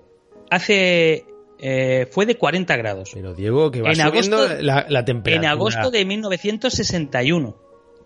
hace 0.50 1.24
eh, 1.60 2.08
fue 2.10 2.26
de 2.26 2.36
40 2.36 2.76
grados. 2.76 3.10
Pero 3.14 3.34
Diego, 3.34 3.70
que 3.70 3.82
va 3.82 3.90
en 3.90 3.96
subiendo 3.96 4.36
agosto- 4.38 4.62
la, 4.62 4.86
la 4.88 4.98
En 5.00 5.04
temperatura 5.04 5.50
agosto 5.50 5.90
de 5.90 6.04
1961. 6.04 7.56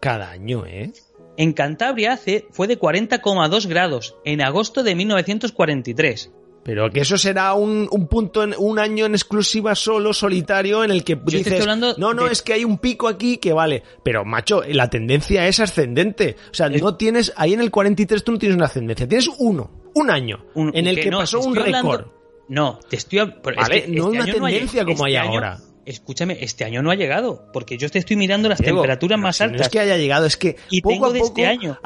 Cada 0.04 0.30
año, 0.30 0.64
¿eh? 0.66 0.92
En 1.36 1.52
Cantabria 1.52 2.12
hace, 2.12 2.46
fue 2.52 2.68
de 2.68 2.78
40,2 2.78 3.66
grados 3.66 4.16
en 4.24 4.40
agosto 4.42 4.82
de 4.84 4.94
1943. 4.94 6.30
Pero 6.62 6.88
que 6.90 7.00
eso 7.00 7.18
será 7.18 7.52
un, 7.54 7.88
un 7.90 8.06
punto, 8.06 8.42
en, 8.42 8.54
un 8.56 8.78
año 8.78 9.04
en 9.04 9.14
exclusiva 9.14 9.74
solo, 9.74 10.14
solitario, 10.14 10.82
en 10.82 10.90
el 10.90 11.04
que 11.04 11.14
dices, 11.16 11.60
hablando 11.60 11.94
no, 11.98 12.14
no, 12.14 12.24
de- 12.24 12.32
es 12.32 12.40
que 12.40 12.54
hay 12.54 12.64
un 12.64 12.78
pico 12.78 13.06
aquí 13.08 13.36
que 13.36 13.52
vale. 13.52 13.82
Pero, 14.02 14.24
macho, 14.24 14.62
la 14.68 14.88
tendencia 14.88 15.46
es 15.46 15.60
ascendente. 15.60 16.36
O 16.50 16.54
sea, 16.54 16.68
Es- 16.68 16.80
no 16.80 16.96
tienes, 16.96 17.32
ahí 17.36 17.52
en 17.52 17.60
el 17.60 17.70
43 17.70 18.24
tú 18.24 18.32
no 18.32 18.38
tienes 18.38 18.56
una 18.56 18.66
ascendencia, 18.66 19.06
tienes 19.06 19.28
uno, 19.38 19.90
un 19.94 20.10
año, 20.10 20.46
Un- 20.54 20.74
en 20.74 20.86
el 20.86 20.94
que 20.96 21.02
que 21.02 21.10
no, 21.10 21.18
pasó 21.18 21.40
un 21.40 21.58
hablando- 21.58 21.90
récord. 21.92 22.06
No, 22.48 22.78
te 22.88 22.96
estoy 22.96 23.18
es 23.20 23.26
Vale, 23.56 23.84
que 23.84 23.88
no 23.92 24.08
una 24.08 24.24
tendencia 24.24 24.84
como 24.84 25.04
hay 25.04 25.16
año- 25.16 25.30
ahora. 25.32 25.58
Escúchame, 25.86 26.38
este 26.40 26.64
año 26.64 26.82
no 26.82 26.90
ha 26.90 26.94
llegado, 26.94 27.46
porque 27.52 27.76
yo 27.78 27.88
te 27.90 27.98
estoy 27.98 28.16
mirando 28.16 28.48
las 28.48 28.58
Diego, 28.58 28.78
temperaturas 28.78 29.18
más 29.18 29.40
altas. 29.40 29.58
No 29.58 29.62
es 29.64 29.68
que 29.68 29.80
haya 29.80 29.96
llegado, 29.96 30.26
es 30.26 30.36
que 30.36 30.56
Y 30.70 30.80
poco 30.80 30.92
tengo 30.94 31.06
a 31.06 31.12
de 31.12 31.18
poco, 31.20 31.28
este 31.28 31.46
año. 31.46 31.78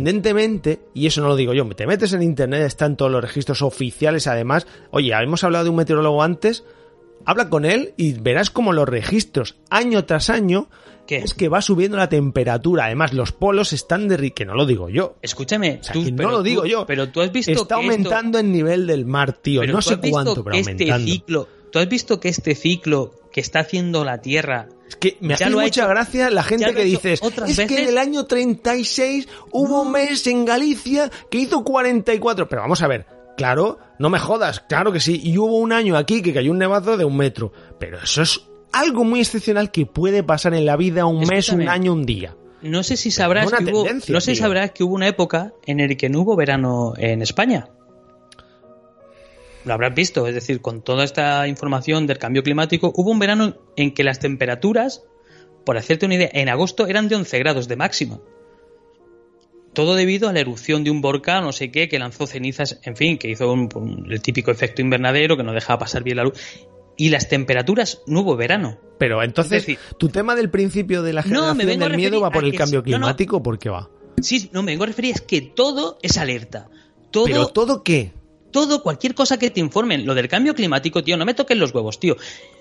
ascendentemente, 0.00 0.80
y 0.94 1.06
eso 1.06 1.20
no 1.20 1.28
lo 1.28 1.36
digo 1.36 1.54
yo, 1.54 1.66
te 1.70 1.86
metes 1.86 2.12
en 2.12 2.22
internet, 2.22 2.62
están 2.62 2.96
todos 2.96 3.10
los 3.10 3.22
registros 3.22 3.62
oficiales, 3.62 4.26
además, 4.26 4.66
oye, 4.90 5.12
hemos 5.12 5.42
hablado 5.44 5.64
de 5.64 5.70
un 5.70 5.76
meteorólogo 5.76 6.22
antes, 6.22 6.64
habla 7.24 7.48
con 7.48 7.64
él 7.64 7.94
y 7.96 8.12
verás 8.12 8.50
como 8.50 8.72
los 8.72 8.88
registros, 8.88 9.56
año 9.70 10.04
tras 10.04 10.30
año, 10.30 10.68
¿Qué? 11.06 11.18
es 11.18 11.34
que 11.34 11.48
va 11.48 11.62
subiendo 11.62 11.96
la 11.96 12.08
temperatura, 12.08 12.86
además 12.86 13.12
los 13.12 13.32
polos 13.32 13.72
están 13.72 14.08
de... 14.08 14.32
que 14.32 14.44
no 14.44 14.54
lo 14.54 14.66
digo 14.66 14.88
yo. 14.90 15.16
Escúchame, 15.22 15.78
O 15.80 15.84
sea, 15.84 15.92
tú- 15.92 16.04
que 16.04 16.12
no 16.12 16.30
lo 16.30 16.42
digo 16.42 16.62
tú- 16.62 16.68
yo. 16.68 16.86
Pero 16.86 17.08
tú 17.10 17.20
has 17.22 17.30
visto 17.32 17.52
Está 17.52 17.60
que 17.60 17.62
esto- 17.62 17.74
aumentando 17.92 18.38
el 18.40 18.50
nivel 18.52 18.86
del 18.86 19.06
mar, 19.06 19.32
tío. 19.32 19.60
pero 19.60 19.72
No 19.72 19.82
sé 19.82 19.98
cuánto, 19.98 20.42
pero 20.44 20.56
este 20.56 20.72
aumentando. 20.72 21.06
ciclo, 21.06 21.48
tú 21.70 21.78
has 21.78 21.88
visto 21.88 22.18
que 22.18 22.28
este 22.28 22.54
ciclo 22.56 23.12
que 23.36 23.42
está 23.42 23.60
haciendo 23.60 24.02
la 24.02 24.22
Tierra 24.22 24.66
Es 24.88 24.96
que 24.96 25.18
me 25.20 25.36
Ya 25.36 25.44
hace 25.44 25.50
mucha 25.50 25.66
hecho- 25.66 25.88
gracia 25.88 26.30
la 26.30 26.42
gente 26.42 26.72
que 26.72 26.84
dices, 26.84 27.20
es 27.22 27.30
que 27.34 27.40
veces". 27.64 27.70
en 27.80 27.88
el 27.90 27.98
año 27.98 28.24
36 28.24 29.28
hubo 29.52 29.82
un 29.82 29.92
mes 29.92 30.26
en 30.26 30.46
Galicia 30.46 31.10
que 31.30 31.36
hizo 31.36 31.62
44. 31.62 32.48
Pero 32.48 32.62
vamos 32.62 32.80
a 32.80 32.88
ver, 32.88 33.04
claro, 33.36 33.78
no 33.98 34.08
me 34.08 34.18
jodas, 34.18 34.60
claro 34.60 34.90
que 34.90 35.00
sí. 35.00 35.20
Y 35.22 35.36
hubo 35.36 35.58
un 35.58 35.74
año 35.74 35.98
aquí 35.98 36.22
que 36.22 36.32
cayó 36.32 36.50
un 36.50 36.56
nevazo 36.56 36.96
de 36.96 37.04
un 37.04 37.14
metro. 37.14 37.52
Pero 37.78 37.98
eso 38.02 38.22
es 38.22 38.40
algo 38.72 39.04
muy 39.04 39.20
excepcional 39.20 39.70
que 39.70 39.84
puede 39.84 40.22
pasar 40.22 40.54
en 40.54 40.64
la 40.64 40.78
vida 40.78 41.04
un 41.04 41.26
mes, 41.26 41.50
un 41.50 41.68
año, 41.68 41.92
un 41.92 42.06
día. 42.06 42.34
No 42.62 42.82
sé 42.84 42.96
si 42.96 43.10
sabrás 43.10 43.52
que 43.52 43.64
hubo, 43.64 43.84
no 44.08 44.20
sé 44.22 44.34
si 44.34 44.36
sabrás 44.36 44.70
que 44.70 44.82
hubo 44.82 44.94
una 44.94 45.08
época 45.08 45.52
en 45.66 45.80
el 45.80 45.98
que 45.98 46.08
no 46.08 46.22
hubo 46.22 46.36
verano 46.36 46.94
en 46.96 47.20
España. 47.20 47.68
Lo 49.66 49.74
habrás 49.74 49.94
visto, 49.94 50.26
es 50.28 50.34
decir, 50.34 50.60
con 50.62 50.80
toda 50.82 51.02
esta 51.04 51.46
información 51.48 52.06
del 52.06 52.18
cambio 52.18 52.42
climático, 52.42 52.92
hubo 52.94 53.10
un 53.10 53.18
verano 53.18 53.56
en 53.76 53.92
que 53.92 54.04
las 54.04 54.20
temperaturas, 54.20 55.02
por 55.64 55.76
hacerte 55.76 56.06
una 56.06 56.14
idea, 56.14 56.30
en 56.32 56.48
agosto 56.48 56.86
eran 56.86 57.08
de 57.08 57.16
11 57.16 57.38
grados 57.40 57.66
de 57.66 57.74
máxima. 57.76 58.20
Todo 59.72 59.94
debido 59.94 60.28
a 60.28 60.32
la 60.32 60.40
erupción 60.40 60.84
de 60.84 60.90
un 60.90 61.02
volcán, 61.02 61.44
no 61.44 61.52
sé 61.52 61.70
qué, 61.70 61.88
que 61.88 61.98
lanzó 61.98 62.26
cenizas, 62.26 62.80
en 62.84 62.96
fin, 62.96 63.18
que 63.18 63.28
hizo 63.28 63.52
un- 63.52 63.68
un- 63.74 64.06
el 64.10 64.22
típico 64.22 64.50
efecto 64.50 64.80
invernadero 64.80 65.36
que 65.36 65.42
no 65.42 65.52
dejaba 65.52 65.80
pasar 65.80 66.02
bien 66.02 66.16
la 66.16 66.22
luz. 66.24 66.38
Y 66.96 67.10
las 67.10 67.28
temperaturas 67.28 68.00
no 68.06 68.20
hubo 68.20 68.36
verano. 68.36 68.78
Pero 68.98 69.22
entonces, 69.22 69.66
decir- 69.66 69.78
tu 69.98 70.08
tema 70.08 70.34
del 70.34 70.48
principio 70.48 71.02
de 71.02 71.12
la 71.12 71.20
No, 71.22 71.54
me 71.54 71.64
generación 71.64 71.80
del 71.90 71.96
miedo 71.98 72.20
va 72.22 72.30
por 72.30 72.44
el 72.44 72.54
cambio 72.54 72.82
sí- 72.82 72.90
no, 72.90 72.98
no. 72.98 73.04
climático, 73.04 73.42
¿por 73.42 73.58
qué 73.58 73.68
va? 73.68 73.90
Sí, 74.22 74.48
no, 74.52 74.62
me 74.62 74.72
vengo 74.72 74.84
a 74.84 74.86
referir 74.86 75.14
es 75.14 75.20
que 75.20 75.42
todo 75.42 75.98
es 76.00 76.16
alerta. 76.16 76.70
Todo, 77.10 77.24
Pero 77.24 77.46
todo 77.48 77.82
qué? 77.82 78.12
Todo, 78.60 78.82
cualquier 78.82 79.14
cosa 79.14 79.38
que 79.38 79.50
te 79.50 79.60
informen. 79.60 80.06
Lo 80.06 80.14
del 80.14 80.28
cambio 80.28 80.54
climático, 80.54 81.04
tío, 81.04 81.18
no 81.18 81.26
me 81.26 81.34
toquen 81.34 81.58
los 81.58 81.74
huevos, 81.74 82.00
tío. 82.00 82.16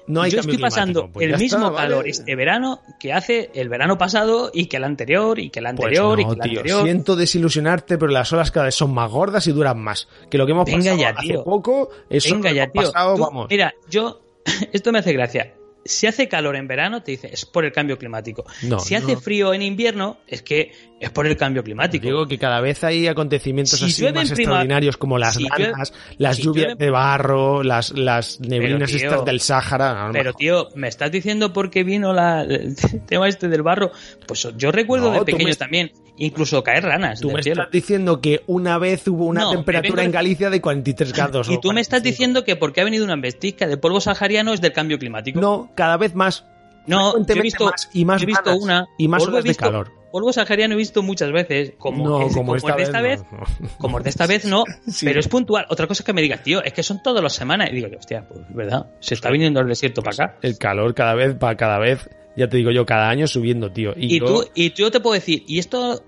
No 0.08 0.22
hay 0.22 0.32
Yo 0.32 0.42
estoy 0.42 0.58
pasando 0.58 1.10
pues 1.10 1.26
el 1.26 1.38
mismo 1.38 1.68
está, 1.68 1.78
calor 1.78 1.98
vale. 2.00 2.10
este 2.10 2.36
verano 2.36 2.82
que 3.00 3.14
hace 3.14 3.50
el 3.56 3.70
verano 3.70 3.98
pasado 3.98 4.52
y 4.54 4.66
que 4.66 4.76
el 4.78 4.84
anterior 4.84 5.40
y 5.40 5.50
que 5.50 5.60
el 5.60 5.64
Pues 5.66 5.72
anterior 5.72 6.20
y 6.20 6.26
que 6.26 6.32
el 6.32 6.40
tío, 6.42 6.52
anterior. 6.60 6.84
siento 6.84 7.16
desilusionarte, 7.16 7.98
pero 7.98 8.12
las 8.12 8.32
olas 8.34 8.52
cada 8.52 8.66
vez 8.66 8.76
son 8.76 8.94
más 8.94 9.10
gordas 9.10 9.48
y 9.48 9.54
duran 9.54 9.80
más. 9.80 10.08
Que 10.30 10.38
lo 10.38 10.46
que 10.46 10.52
hemos 10.52 10.66
Venga 10.66 10.80
pasado 10.92 10.98
ya, 11.00 11.10
hace 11.12 11.34
poco, 11.44 11.90
eso 12.10 12.36
Venga 12.36 12.52
ya, 12.52 12.68
tío. 12.68 12.82
pasado, 12.84 13.16
Tú- 13.16 13.22
vamos. 13.22 13.48
Mira, 13.50 13.74
yo, 13.90 14.22
esto 14.74 14.92
me 14.92 15.00
hace 15.00 15.14
gracia. 15.14 15.54
Si 15.88 16.08
hace 16.08 16.28
calor 16.28 16.56
en 16.56 16.68
verano, 16.68 17.04
te 17.04 17.12
dice, 17.12 17.30
es 17.32 17.46
por 17.46 17.64
el 17.64 17.72
cambio 17.72 18.00
climático. 18.00 18.44
No, 18.64 18.80
si 18.80 18.96
no. 18.96 19.00
hace 19.00 19.18
frío 19.18 19.54
en 19.54 19.62
invierno, 19.62 20.18
es 20.26 20.42
que 20.42 20.72
es 21.06 21.12
por 21.12 21.26
el 21.28 21.38
cambio 21.38 21.64
climático. 21.64 22.06
Digo 22.06 22.28
que 22.28 22.38
cada 22.38 22.60
vez 22.62 22.84
hay 22.84 23.08
acontecimientos 23.08 23.80
Si 23.80 23.86
así 23.86 24.14
más 24.14 24.32
extraordinarios 24.32 24.98
como 24.98 25.18
las 25.18 25.36
si 25.36 25.44
llueve- 25.44 25.72
ganas, 25.72 25.94
las 26.18 26.36
si 26.38 26.44
lluvias 26.44 26.68
llueve- 26.68 26.86
de 26.86 26.90
barro, 26.92 27.64
las, 27.64 27.92
las 27.92 28.40
neblinas 28.40 28.90
tío, 28.92 28.98
estas 28.98 29.26
del 29.26 29.40
Sáhara. 29.40 30.10
Pero 30.12 30.24
mejor. 30.26 30.36
tío, 30.36 30.68
¿me 30.76 30.88
estás 30.88 31.12
diciendo 31.12 31.54
por 31.54 31.70
qué 31.70 31.84
vino 31.84 32.14
la, 32.14 32.42
el 32.44 32.76
tema 33.08 33.28
este 33.28 33.48
del 33.48 33.62
barro? 33.64 33.92
Pues 34.28 34.48
yo 34.58 34.72
recuerdo 34.72 35.12
No, 35.12 35.20
de 35.20 35.26
pequeño 35.26 35.50
me- 35.50 35.56
también, 35.56 35.92
incluso 36.18 36.64
caer 36.64 36.84
ranas 36.84 37.20
Tú 37.22 37.32
me 37.32 37.44
cielo. 37.44 37.62
estás 37.64 37.72
diciendo 37.72 38.22
que 38.22 38.44
una 38.48 38.78
vez 38.78 39.08
hubo 39.08 39.26
una 39.26 39.42
No, 39.42 39.52
temperatura 39.52 40.02
vengo- 40.02 40.06
en 40.06 40.12
Galicia 40.12 40.50
de 40.50 40.62
43 40.62 41.14
grados. 41.14 41.50
Y 41.50 41.60
tú 41.60 41.72
me 41.72 41.82
estás 41.82 42.00
45. 42.02 42.04
diciendo 42.12 42.44
que 42.44 42.56
porque 42.56 42.82
ha 42.82 42.84
venido 42.84 43.04
una 43.04 43.14
embestisca 43.14 43.68
de 43.68 43.78
polvo 43.78 44.02
sahariano 44.02 44.54
es 44.54 44.62
del 44.62 44.72
cambio 44.74 44.98
climático. 45.00 45.40
No, 45.40 45.72
cada 45.76 45.98
vez 45.98 46.16
más. 46.16 46.46
No, 46.88 47.18
yo 47.18 47.34
he 47.36 47.42
visto, 47.42 47.66
más 47.66 47.90
y 47.94 48.06
más 48.06 48.22
yo 48.22 48.26
he 48.26 48.28
visto 48.28 48.44
ganas 48.46 48.62
una. 48.64 48.86
y 49.00 49.08
más 49.08 49.24
olas 49.28 49.44
de 49.44 49.56
calor. 49.56 49.92
Polvo 50.16 50.32
sahariano 50.32 50.76
he 50.76 50.78
visto 50.78 51.04
muchas 51.04 51.30
veces. 51.34 51.74
Como, 51.78 52.08
No, 52.08 52.22
es- 52.28 52.34
como 52.34 52.56
es 52.56 52.64
esta 52.64 52.78
de 52.78 52.84
esta 52.84 53.02
vez 53.02 53.20
vez. 53.22 53.32
no. 53.60 53.68
Como 53.80 54.00
de 54.00 54.10
esta 54.10 54.26
vez, 54.28 54.46
no. 54.46 54.64
Sí. 54.88 55.06
Pero 55.06 55.20
es 55.20 55.28
puntual. 55.28 55.66
Otra 55.70 55.88
cosa 55.88 56.06
que 56.06 56.14
me 56.14 56.22
digas, 56.22 56.42
tío, 56.42 56.64
es 56.64 56.72
que 56.72 56.84
son 56.84 57.04
todas 57.04 57.22
las 57.22 57.34
semanas. 57.34 57.68
Y 57.70 57.76
digo, 57.76 57.88
hostia, 58.00 58.26
pues 58.26 58.40
verdad. 58.56 58.86
Se 59.02 59.14
está 59.14 59.30
viniendo 59.30 59.60
el 59.60 59.68
desierto 59.68 60.02
para 60.02 60.14
acá. 60.28 60.38
El 60.42 60.58
calor 60.58 60.94
cada 60.94 61.16
vez, 61.16 61.36
va 61.36 61.56
cada 61.58 61.80
vez, 61.80 62.10
ya 62.38 62.48
te 62.48 62.56
digo 62.56 62.72
yo, 62.72 62.86
cada 62.86 63.10
año 63.10 63.28
subiendo, 63.28 63.74
tío. 63.74 63.92
Y, 63.98 64.16
Y, 64.16 64.20
yo- 64.22 64.26
tú, 64.26 64.46
y 64.56 64.72
yo 64.72 64.90
te 64.90 65.02
puedo 65.02 65.16
decir, 65.16 65.44
¿y 65.48 65.60
esto 65.60 66.02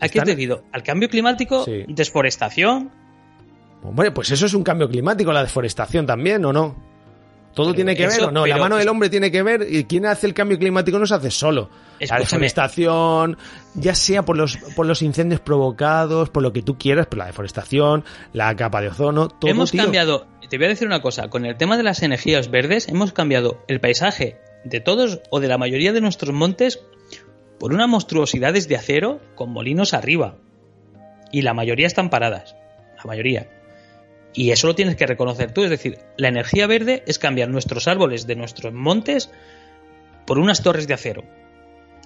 a 0.00 0.08
qué 0.08 0.18
es 0.18 0.24
debido? 0.24 0.64
¿Al 0.72 0.82
cambio 0.82 1.08
climático? 1.08 1.64
Sí. 1.64 1.84
¿Desforestación? 1.86 2.90
Hombre, 3.84 4.10
pues 4.10 4.32
eso 4.32 4.46
es 4.46 4.54
un 4.54 4.64
cambio 4.64 4.88
climático, 4.88 5.32
la 5.32 5.42
deforestación 5.42 6.04
también, 6.06 6.44
¿o 6.44 6.52
no? 6.52 6.87
Todo 7.58 7.74
tiene 7.74 7.96
que 7.96 8.06
ver, 8.06 8.22
¿o 8.22 8.30
no? 8.30 8.46
La 8.46 8.56
mano 8.56 8.76
del 8.76 8.88
hombre 8.88 9.10
tiene 9.10 9.32
que 9.32 9.42
ver 9.42 9.66
y 9.68 9.82
quien 9.84 10.06
hace 10.06 10.28
el 10.28 10.34
cambio 10.34 10.56
climático 10.58 10.96
no 10.96 11.06
se 11.06 11.14
hace 11.14 11.32
solo. 11.32 11.68
La 11.98 12.20
deforestación, 12.20 13.36
ya 13.74 13.96
sea 13.96 14.24
por 14.24 14.36
los, 14.36 14.56
por 14.76 14.86
los 14.86 15.02
incendios 15.02 15.40
provocados, 15.40 16.30
por 16.30 16.44
lo 16.44 16.52
que 16.52 16.62
tú 16.62 16.78
quieras, 16.78 17.08
por 17.08 17.18
la 17.18 17.26
deforestación, 17.26 18.04
la 18.32 18.54
capa 18.54 18.80
de 18.80 18.88
ozono, 18.88 19.26
todo, 19.28 19.50
hemos 19.50 19.72
tío. 19.72 19.82
cambiado, 19.82 20.28
te 20.48 20.56
voy 20.56 20.66
a 20.66 20.68
decir 20.68 20.86
una 20.86 21.02
cosa, 21.02 21.30
con 21.30 21.44
el 21.44 21.56
tema 21.56 21.76
de 21.76 21.82
las 21.82 22.00
energías 22.04 22.48
verdes, 22.48 22.86
hemos 22.86 23.12
cambiado 23.12 23.60
el 23.66 23.80
paisaje 23.80 24.38
de 24.62 24.78
todos 24.78 25.20
o 25.30 25.40
de 25.40 25.48
la 25.48 25.58
mayoría 25.58 25.92
de 25.92 26.00
nuestros 26.00 26.32
montes 26.32 26.80
por 27.58 27.72
unas 27.72 27.88
monstruosidades 27.88 28.68
de 28.68 28.76
acero 28.76 29.20
con 29.34 29.50
molinos 29.50 29.94
arriba. 29.94 30.36
Y 31.32 31.42
la 31.42 31.54
mayoría 31.54 31.88
están 31.88 32.08
paradas. 32.08 32.54
La 32.96 33.02
mayoría. 33.04 33.57
Y 34.38 34.52
eso 34.52 34.68
lo 34.68 34.74
tienes 34.76 34.94
que 34.94 35.06
reconocer 35.06 35.52
tú. 35.52 35.64
Es 35.64 35.70
decir, 35.70 35.98
la 36.16 36.28
energía 36.28 36.66
verde 36.68 37.02
es 37.06 37.18
cambiar 37.18 37.48
nuestros 37.48 37.88
árboles 37.88 38.26
de 38.26 38.36
nuestros 38.36 38.72
montes 38.72 39.30
por 40.26 40.38
unas 40.38 40.62
torres 40.62 40.86
de 40.86 40.94
acero. 40.94 41.24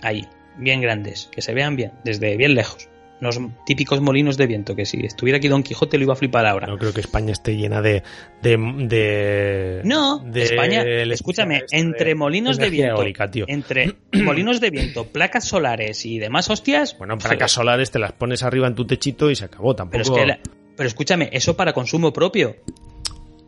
Ahí, 0.02 0.26
bien 0.56 0.80
grandes, 0.80 1.28
que 1.30 1.42
se 1.42 1.52
vean 1.52 1.76
bien, 1.76 1.92
desde 2.04 2.36
bien 2.38 2.54
lejos. 2.54 2.88
Unos 3.20 3.38
típicos 3.66 4.00
molinos 4.00 4.36
de 4.36 4.46
viento, 4.48 4.74
que 4.74 4.84
si 4.84 4.98
estuviera 5.04 5.36
aquí 5.36 5.46
Don 5.46 5.62
Quijote 5.62 5.96
lo 5.98 6.04
iba 6.04 6.14
a 6.14 6.16
flipar 6.16 6.44
ahora. 6.46 6.66
No 6.66 6.76
creo 6.78 6.92
que 6.92 7.00
España 7.00 7.30
esté 7.32 7.54
llena 7.56 7.80
de. 7.82 8.02
de, 8.42 8.56
de 8.88 9.80
No, 9.84 10.18
de 10.18 10.42
España, 10.42 10.82
escúchame, 10.84 11.62
entre 11.70 12.14
molinos 12.16 12.56
de 12.58 12.70
viento, 12.70 12.96
eólica, 12.96 13.30
tío. 13.30 13.44
entre 13.46 13.94
molinos 14.24 14.60
de 14.60 14.70
viento, 14.70 15.06
placas 15.06 15.44
solares 15.44 16.04
y 16.06 16.18
demás 16.18 16.50
hostias. 16.50 16.96
Bueno, 16.98 17.16
placas 17.18 17.52
solares 17.52 17.90
te 17.92 17.98
las 18.00 18.12
pones 18.12 18.42
arriba 18.42 18.66
en 18.66 18.74
tu 18.74 18.86
techito 18.86 19.30
y 19.30 19.36
se 19.36 19.44
acabó. 19.44 19.76
Tampoco. 19.76 20.02
Pero 20.02 20.02
es 20.16 20.20
que, 20.20 20.26
la- 20.26 20.38
pero 20.76 20.88
escúchame, 20.88 21.28
eso 21.32 21.56
para 21.56 21.72
consumo 21.72 22.12
propio. 22.12 22.56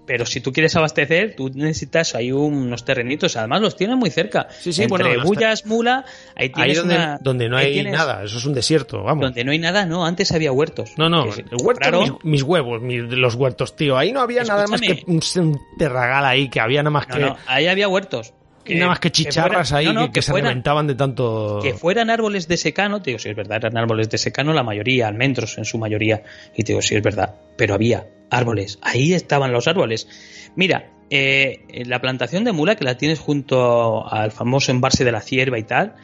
Pero 0.06 0.26
si 0.26 0.42
tú 0.42 0.52
quieres 0.52 0.76
abastecer, 0.76 1.34
tú 1.34 1.48
necesitas 1.54 2.14
ahí 2.14 2.30
unos 2.30 2.84
terrenitos. 2.84 3.38
Además, 3.38 3.62
los 3.62 3.74
tienes 3.74 3.96
muy 3.96 4.10
cerca. 4.10 4.48
Sí, 4.50 4.70
sí, 4.70 4.82
Entre 4.82 5.02
bueno, 5.02 5.24
Bullas, 5.24 5.64
Mula, 5.64 6.04
ahí 6.36 6.48
Ahí 6.48 6.50
tienes 6.50 6.76
donde, 6.76 6.94
una- 6.96 7.18
donde 7.22 7.48
no 7.48 7.56
ahí 7.56 7.66
hay 7.68 7.72
tienes- 7.72 7.92
nada, 7.94 8.22
eso 8.22 8.36
es 8.36 8.44
un 8.44 8.52
desierto, 8.52 9.02
vamos. 9.02 9.22
Donde 9.22 9.42
no 9.44 9.52
hay 9.52 9.58
nada, 9.58 9.86
no. 9.86 10.04
Antes 10.04 10.30
había 10.32 10.52
huertos. 10.52 10.90
No, 10.98 11.08
no, 11.08 11.24
Que 11.24 11.32
se 11.32 11.40
el 11.40 11.46
huerto, 11.52 11.64
compraron. 11.90 12.02
mis, 12.22 12.24
mis 12.24 12.42
huevos, 12.42 12.82
mis- 12.82 13.00
los 13.12 13.34
huertos, 13.34 13.76
tío. 13.76 13.96
Ahí 13.96 14.12
no 14.12 14.20
había 14.20 14.44
nada 14.44 14.66
más 14.66 14.82
que 14.82 15.02
un, 15.06 15.22
un 15.36 15.60
terragal 15.78 16.26
ahí, 16.26 16.50
que 16.50 16.60
había 16.60 16.82
nada 16.82 16.90
más 16.90 17.08
No, 17.08 17.14
que, 17.14 17.20
no, 17.22 17.36
ahí 17.46 17.66
había 17.66 17.88
huertos. 17.88 18.34
Nada 18.74 18.88
más 18.88 18.98
que 19.00 19.10
chicharras 19.12 19.68
fueran- 19.70 19.78
ahí 19.88 19.94
no, 19.94 20.00
no, 20.00 20.06
que, 20.06 20.12
que 20.12 20.22
se 20.22 20.32
fueran- 20.32 20.48
reventaban 20.50 20.86
de 20.86 20.94
tanto. 20.94 21.58
que 21.62 21.74
fueran 21.74 22.08
árboles 22.10 22.48
de 22.48 22.56
secano, 22.56 23.02
te 23.02 23.10
digo, 23.10 23.18
si 23.18 23.28
es 23.28 23.36
verdad, 23.36 23.58
eran 23.58 23.76
árboles 23.76 24.08
de 24.08 24.16
secano 24.18 24.52
la 24.52 24.62
mayoría, 24.62 25.06
almendros 25.08 25.58
en 25.58 25.64
su 25.64 25.76
mayoría, 25.78 26.22
y 26.56 26.62
te 26.64 26.72
digo, 26.72 26.80
sí 26.82 26.94
es 26.94 27.02
verdad, 27.02 27.34
pero 27.56 27.74
había 27.74 28.06
árboles, 28.30 28.78
ahí 28.82 29.12
estaban 29.12 29.52
los 29.52 29.68
árboles. 29.68 30.08
Mira, 30.56 30.90
eh, 31.10 31.64
la 31.86 32.00
plantación 32.00 32.44
de 32.44 32.52
mula 32.52 32.76
que 32.76 32.84
la 32.84 32.96
tienes 32.96 33.18
junto 33.20 34.10
al 34.10 34.32
famoso 34.32 34.70
embalse 34.72 35.04
de 35.04 35.12
la 35.12 35.20
cierva 35.20 35.58
y 35.58 35.64
tal, 35.64 35.94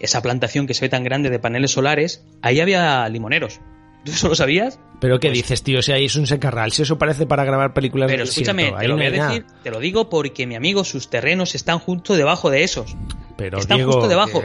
esa 0.00 0.20
plantación 0.22 0.66
que 0.66 0.74
se 0.74 0.84
ve 0.84 0.88
tan 0.88 1.04
grande 1.04 1.30
de 1.30 1.38
paneles 1.38 1.70
solares, 1.72 2.24
ahí 2.42 2.60
había 2.60 3.08
limoneros. 3.08 3.60
¿Tú 4.04 4.12
eso 4.12 4.28
lo 4.28 4.34
sabías? 4.34 4.78
Pero 5.00 5.20
¿qué 5.20 5.28
Pues- 5.28 5.38
dices, 5.38 5.62
tío? 5.62 5.82
Si 5.82 5.92
ahí 5.92 6.06
es 6.06 6.16
un 6.16 6.26
secarral, 6.26 6.72
si 6.72 6.82
eso 6.82 6.98
parece 6.98 7.26
para 7.26 7.44
grabar 7.44 7.72
películas 7.74 8.06
Pero 8.08 8.20
del 8.24 8.28
escúchame, 8.28 8.62
desierto, 8.64 8.80
te 8.80 8.88
lo 8.88 8.96
voy 8.96 9.06
a 9.06 9.10
nada. 9.10 9.44
te 9.62 9.70
lo 9.70 9.80
digo 9.80 10.08
porque 10.08 10.46
mi 10.46 10.54
amigo, 10.56 10.82
sus 10.84 11.08
terrenos 11.10 11.54
están 11.54 11.78
justo 11.78 12.16
debajo 12.16 12.50
de 12.50 12.64
esos. 12.64 12.96
Pero 13.36 13.58
están 13.58 13.76
Diego, 13.78 13.92
justo 13.92 14.08
debajo. 14.08 14.42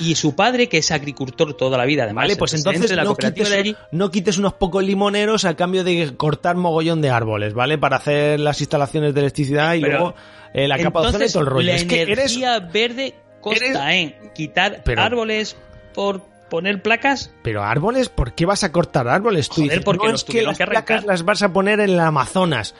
Y 0.00 0.14
su 0.16 0.34
padre, 0.34 0.68
que 0.68 0.78
es 0.78 0.90
agricultor 0.90 1.54
toda 1.54 1.78
la 1.78 1.86
vida, 1.86 2.04
además. 2.04 2.24
Vale, 2.24 2.36
pues 2.36 2.52
entonces 2.54 2.90
de 2.90 2.96
la 2.96 3.04
no 3.04 3.16
quites, 3.16 3.48
de 3.48 3.56
allí, 3.56 3.76
no 3.92 4.10
quites 4.10 4.36
unos 4.36 4.52
pocos 4.54 4.84
limoneros 4.84 5.44
a 5.46 5.54
cambio 5.54 5.84
de 5.84 6.14
cortar 6.16 6.56
mogollón 6.56 7.00
de 7.00 7.08
árboles, 7.10 7.54
¿vale? 7.54 7.78
Para 7.78 7.96
hacer 7.96 8.40
las 8.40 8.60
instalaciones 8.60 9.14
de 9.14 9.20
electricidad 9.20 9.74
y 9.74 9.80
Pero, 9.80 9.92
luego 9.98 10.14
eh, 10.52 10.68
la 10.68 10.78
capa 10.78 11.00
de 11.02 11.08
ozono 11.08 11.24
y 11.24 11.28
todo 11.32 11.40
el 11.42 11.46
rollo. 11.46 11.66
La 11.68 11.76
Es 11.76 11.84
que 11.84 12.02
eres 12.02 12.18
energía 12.36 12.58
verde 12.60 13.14
consta 13.40 13.94
en 13.94 14.14
quitar 14.34 14.82
Pero- 14.84 15.00
árboles 15.02 15.56
por 15.94 16.20
poner 16.54 16.82
placas. 16.82 17.32
Pero 17.42 17.62
árboles, 17.64 18.08
¿por 18.08 18.34
qué 18.34 18.46
vas 18.46 18.62
a 18.64 18.70
cortar 18.72 19.08
árboles? 19.08 19.48
Tú 19.48 19.56
Joder, 19.56 19.70
dices, 19.70 19.84
porque 19.84 20.06
no 20.06 20.12
los 20.12 20.20
es 20.22 20.30
que 20.30 20.42
las 20.42 20.56
que 20.56 20.62
arrancar". 20.62 20.84
placas 20.84 21.04
las 21.04 21.24
vas 21.24 21.42
a 21.42 21.52
poner 21.52 21.80
en 21.80 21.90
el 21.90 22.00
Amazonas. 22.00 22.74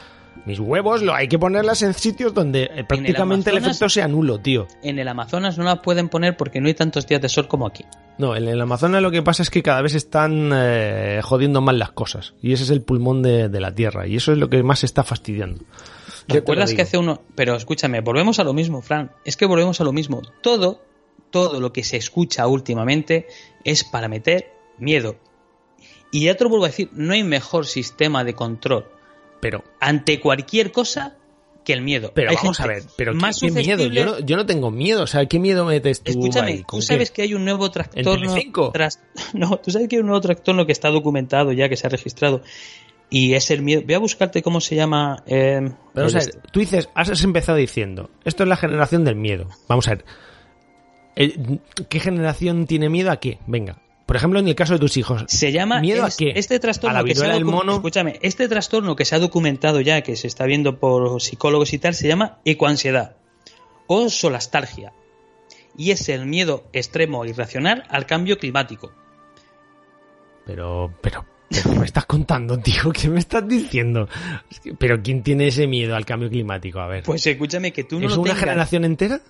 Mis 0.47 0.59
huevos 0.61 1.01
lo 1.03 1.15
hay 1.15 1.27
que 1.29 1.39
ponerlas 1.39 1.83
en 1.83 1.95
sitios 1.95 2.35
donde 2.35 2.65
eh, 2.65 2.85
prácticamente 2.85 3.51
el, 3.51 3.57
Amazonas- 3.59 3.77
efecto 3.77 3.89
sea 3.89 4.09
nulo, 4.09 4.39
tío. 4.41 4.67
En 4.83 4.99
el 4.99 5.09
Amazonas 5.09 5.57
no 5.59 5.65
las 5.65 5.79
pueden 5.81 6.09
poner 6.09 6.37
porque 6.37 6.61
no 6.61 6.67
hay 6.69 6.75
tantos 6.75 7.07
días 7.07 7.21
de 7.23 7.29
sol 7.29 7.49
como 7.49 7.67
aquí. 7.67 7.85
No, 8.19 8.37
en 8.37 8.47
el 8.47 8.61
Amazonas 8.61 9.01
lo 9.03 9.11
que 9.11 9.23
pasa 9.23 9.43
es 9.43 9.51
que 9.51 9.63
cada 9.63 9.81
vez 9.83 9.95
están 9.95 10.51
eh, 10.55 11.21
jodiendo 11.23 11.61
más 11.61 11.75
las 11.77 11.91
cosas. 11.93 12.35
Y 12.43 12.53
ese 12.53 12.65
es 12.65 12.71
el 12.71 12.83
pulmón 12.83 13.23
de, 13.23 13.49
de 13.49 13.61
la 13.61 13.75
Tierra. 13.75 14.07
Y 14.07 14.17
eso 14.17 14.33
es 14.33 14.39
lo 14.39 14.49
que 14.51 14.63
más 14.63 14.81
se 14.81 14.87
está 14.87 15.03
fastidiando. 15.03 15.65
¿Recuerdas 16.29 16.73
que 16.75 16.83
hace 16.83 16.97
uno.? 16.99 17.23
Pero 17.35 17.55
escúchame, 17.57 18.01
volvemos 18.01 18.39
a 18.39 18.45
lo 18.45 18.53
mismo, 18.53 18.83
Fran. 18.83 19.11
Es 19.25 19.37
que 19.37 19.47
volvemos 19.47 19.81
a 19.81 19.85
lo 19.85 19.93
mismo. 19.93 20.23
Todo, 20.43 20.81
todo 21.35 21.59
lo 21.61 21.73
que 21.73 21.83
se 21.83 21.97
escucha 21.97 22.47
últimamente 22.47 23.27
es 23.65 23.83
para 23.83 24.07
meter 24.07 24.53
miedo. 24.79 25.17
Y 26.13 26.27
ya 26.27 26.37
te 26.37 26.45
lo 26.45 26.51
vuelvo 26.51 26.65
a 26.67 26.69
decir, 26.69 26.91
no 26.93 27.13
hay 27.13 27.25
mejor 27.25 27.67
sistema 27.67 28.23
de 28.23 28.35
control 28.35 28.87
Pero, 29.41 29.65
ante 29.81 30.21
cualquier 30.21 30.71
cosa 30.71 31.17
que 31.65 31.73
el 31.73 31.81
miedo. 31.81 32.13
pero 32.15 32.31
Hay 32.31 32.37
vamos 32.37 32.61
a 32.61 32.67
ver, 32.69 32.85
pero 32.97 33.15
más 33.15 33.41
¿qué, 33.41 33.49
qué 33.49 33.53
miedo? 33.63 33.87
Yo 33.89 34.05
no, 34.05 34.19
yo 34.21 34.37
no 34.37 34.47
tengo 34.47 34.71
miedo. 34.71 35.03
O 35.03 35.07
sea, 35.09 35.27
¿qué 35.27 35.39
miedo 35.41 35.65
metes 35.65 36.03
tú 36.03 36.11
Escúchame, 36.13 36.49
ahí? 36.53 36.59
tú 36.61 36.65
¿Con 36.67 36.83
sabes 36.83 37.11
qué? 37.11 37.15
que 37.17 37.23
hay 37.23 37.35
un 37.35 37.45
nuevo 37.45 37.69
trastorno. 37.71 38.35
Tras- 38.73 39.01
No, 39.33 39.57
tú 39.57 39.71
sabes 39.73 39.89
que 39.89 39.97
hay 39.97 40.01
un 40.01 40.07
nuevo 40.07 40.21
trastorno 40.21 40.67
que 40.67 40.73
está 40.73 40.91
documentado 40.91 41.51
ya, 41.53 41.69
que 41.69 41.77
se 41.77 41.87
ha 41.87 41.91
registrado. 41.91 42.43
Y 43.11 43.35
es 43.35 43.51
el 43.51 43.63
miedo. 43.63 43.83
Voy 43.85 43.95
a 43.95 43.99
buscarte 43.99 44.43
cómo 44.43 44.61
se 44.61 44.77
llama. 44.77 45.23
eh, 45.27 45.69
Pero, 45.95 46.07
o 46.07 46.11
sea, 46.11 46.21
este. 46.21 46.39
tú 46.53 46.61
dices, 46.61 46.89
has 46.95 47.23
empezado 47.25 47.59
diciendo, 47.59 48.11
esto 48.25 48.43
es 48.45 48.49
la 48.49 48.57
generación 48.57 49.05
del 49.05 49.17
miedo. 49.17 49.49
Vamos 49.69 49.89
a 49.89 49.93
ver. 49.97 50.05
Eh, 51.17 51.59
¿Qué 51.89 52.01
generación 52.01 52.67
tiene 52.67 52.89
miedo 52.89 53.11
a 53.11 53.19
qué? 53.21 53.39
Venga. 53.47 53.79
Por 54.07 54.17
ejemplo, 54.17 54.39
en 54.39 54.49
el 54.49 54.55
caso 54.55 54.75
de 54.75 54.81
tus 54.81 54.97
hijos. 54.99 55.25
Se 55.29 55.51
llama 55.53 55.81
¿Miedo 55.81 56.07
es- 56.07 56.15
a 56.15 56.17
qué? 56.19 56.33
este 56.37 56.59
trastorno 56.61 56.99
¿A 56.99 57.03
la 57.03 57.09
que 57.09 57.15
se 57.15 57.25
ha 57.27 57.33
del 57.33 57.45
mono? 57.45 57.75
Escúchame, 57.77 58.19
este 58.21 58.49
trastorno 58.49 58.97
que 58.97 59.05
se 59.07 59.15
ha 59.15 59.19
documentado 59.19 59.81
ya, 59.81 60.03
que 60.03 60.15
se 60.17 60.27
está 60.27 60.45
viendo 60.45 60.79
por 60.79 61.21
psicólogos 61.23 61.73
y 61.73 61.79
tal, 61.79 61.95
se 61.95 62.09
llama 62.09 62.39
ecoansiedad 62.45 63.17
o 63.87 64.11
solastalgia. 64.11 64.93
Y 65.77 65.91
es 65.91 66.09
el 66.11 66.27
miedo 66.27 66.65
extremo 66.73 67.25
e 67.25 67.31
irracional 67.31 67.85
al 67.89 68.05
cambio 68.07 68.39
climático. 68.39 68.93
Pero, 70.47 70.93
pero, 71.01 71.25
pero 71.49 71.63
¿qué 71.73 71.79
me 71.79 71.87
estás 71.87 72.05
contando, 72.07 72.59
tío? 72.59 72.93
¿Qué 72.93 73.09
me 73.09 73.19
estás 73.19 73.47
diciendo? 73.49 74.09
Es 74.51 74.61
que- 74.61 74.75
pero 74.75 75.03
¿quién 75.03 75.23
tiene 75.23 75.47
ese 75.49 75.67
miedo 75.67 75.97
al 75.97 76.05
cambio 76.05 76.29
climático? 76.29 76.79
A 76.81 76.87
ver. 76.89 77.05
Pues 77.05 77.27
escúchame 77.27 77.73
que 77.73 77.85
tú 77.85 77.99
no 78.01 78.07
¿Es 78.07 78.15
lo 78.17 78.21
una 78.23 78.31
tengas. 78.33 78.41
generación 78.41 78.85
entera? 78.85 79.21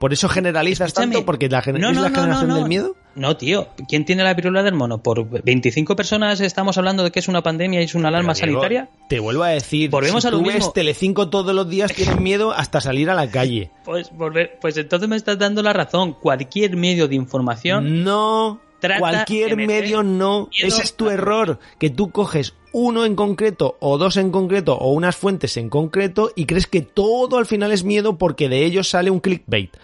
¿Por 0.00 0.14
eso 0.14 0.28
generalizas 0.30 0.88
Escúchame. 0.88 1.12
tanto? 1.14 1.26
¿Porque 1.26 1.48
la, 1.50 1.60
gen- 1.60 1.78
No, 1.78 1.90
es 1.90 1.96
la 1.98 2.08
generación 2.08 2.48
no, 2.48 2.56
del 2.56 2.64
miedo? 2.68 2.96
No, 3.14 3.36
tío. 3.36 3.68
¿Quién 3.86 4.06
tiene 4.06 4.24
la 4.24 4.32
viruela 4.32 4.62
del 4.62 4.72
mono? 4.74 5.02
¿Por 5.02 5.42
25 5.44 5.94
personas 5.94 6.40
estamos 6.40 6.78
hablando 6.78 7.04
de 7.04 7.10
que 7.10 7.18
es 7.18 7.28
una 7.28 7.42
pandemia 7.42 7.82
y 7.82 7.84
es 7.84 7.94
una 7.94 8.08
alarma 8.08 8.32
Pero, 8.32 8.46
Diego, 8.46 8.60
sanitaria? 8.62 8.90
Te 9.10 9.20
vuelvo 9.20 9.42
a 9.44 9.48
decir, 9.48 9.90
Volvemos 9.90 10.22
si 10.22 10.28
a 10.28 10.30
lo 10.30 10.38
tú 10.38 10.44
ves 10.46 10.54
mismo. 10.54 10.72
Telecinco 10.72 11.28
todos 11.28 11.54
los 11.54 11.68
días, 11.68 11.92
tienes 11.92 12.18
miedo 12.18 12.50
hasta 12.52 12.80
salir 12.80 13.10
a 13.10 13.14
la 13.14 13.30
calle. 13.30 13.70
Pues, 13.84 14.10
volver, 14.10 14.56
pues 14.58 14.76
entonces 14.78 15.06
me 15.06 15.16
estás 15.16 15.38
dando 15.38 15.62
la 15.62 15.74
razón. 15.74 16.14
Cualquier 16.14 16.76
medio 16.76 17.06
de 17.06 17.16
información 17.16 18.02
No, 18.02 18.58
Trata 18.80 18.98
cualquier 18.98 19.56
medio 19.56 20.02
no. 20.02 20.48
Ese 20.52 20.82
es 20.82 20.94
tu 20.94 21.10
error. 21.10 21.58
Que 21.78 21.90
tú 21.90 22.10
coges 22.10 22.54
uno 22.72 23.04
en 23.04 23.14
concreto 23.14 23.76
o 23.80 23.98
dos 23.98 24.16
en 24.16 24.30
concreto 24.30 24.76
o 24.76 24.92
unas 24.92 25.16
fuentes 25.16 25.56
en 25.56 25.68
concreto 25.68 26.32
y 26.34 26.46
crees 26.46 26.66
que 26.66 26.82
todo 26.82 27.38
al 27.38 27.46
final 27.46 27.72
es 27.72 27.84
miedo 27.84 28.18
porque 28.18 28.48
de 28.48 28.64
ellos 28.64 28.88
sale 28.88 29.10
un 29.10 29.20
clickbait. 29.20 29.76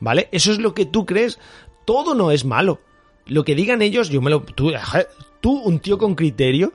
¿Vale? 0.00 0.28
Eso 0.32 0.52
es 0.52 0.58
lo 0.58 0.74
que 0.74 0.86
tú 0.86 1.04
crees. 1.06 1.38
Todo 1.84 2.14
no 2.14 2.30
es 2.30 2.44
malo. 2.44 2.80
Lo 3.26 3.44
que 3.44 3.54
digan 3.54 3.82
ellos, 3.82 4.08
yo 4.08 4.22
me 4.22 4.30
lo... 4.30 4.42
Tú, 4.42 4.72
tú 5.40 5.58
un 5.60 5.80
tío 5.80 5.98
con 5.98 6.14
criterio, 6.14 6.72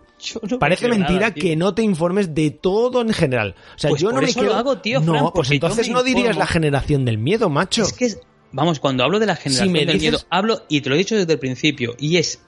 no 0.49 0.59
Parece 0.59 0.87
mentira 0.87 1.19
nada, 1.19 1.33
que 1.33 1.55
no 1.55 1.73
te 1.73 1.81
informes 1.81 2.33
de 2.33 2.51
todo 2.51 3.01
en 3.01 3.11
general. 3.13 3.55
O 3.75 3.79
sea, 3.79 3.89
Pues 3.89 4.01
yo 4.01 4.09
por 4.09 4.21
no 4.21 4.27
me 4.27 4.33
quedo... 4.33 4.43
lo 4.43 4.55
hago, 4.55 4.77
tío, 4.77 4.99
no, 5.01 5.33
pues 5.33 5.51
entonces 5.51 5.89
no 5.89 6.03
dirías 6.03 6.37
la 6.37 6.47
generación 6.47 7.05
del 7.05 7.17
miedo, 7.17 7.49
macho. 7.49 7.83
Es 7.83 7.93
que, 7.93 8.13
vamos, 8.53 8.79
cuando 8.79 9.03
hablo 9.03 9.19
de 9.19 9.25
la 9.25 9.35
generación 9.35 9.71
me 9.73 9.79
del 9.85 9.97
dices- 9.99 10.01
miedo, 10.01 10.19
hablo, 10.29 10.63
y 10.69 10.79
te 10.81 10.89
lo 10.89 10.95
he 10.95 10.99
dicho 10.99 11.15
desde 11.17 11.33
el 11.33 11.39
principio, 11.39 11.95
y 11.99 12.17
es 12.17 12.39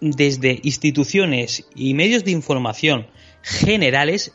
desde 0.00 0.60
instituciones 0.62 1.66
y 1.74 1.94
medios 1.94 2.24
de 2.24 2.30
información 2.32 3.06
generales, 3.42 4.32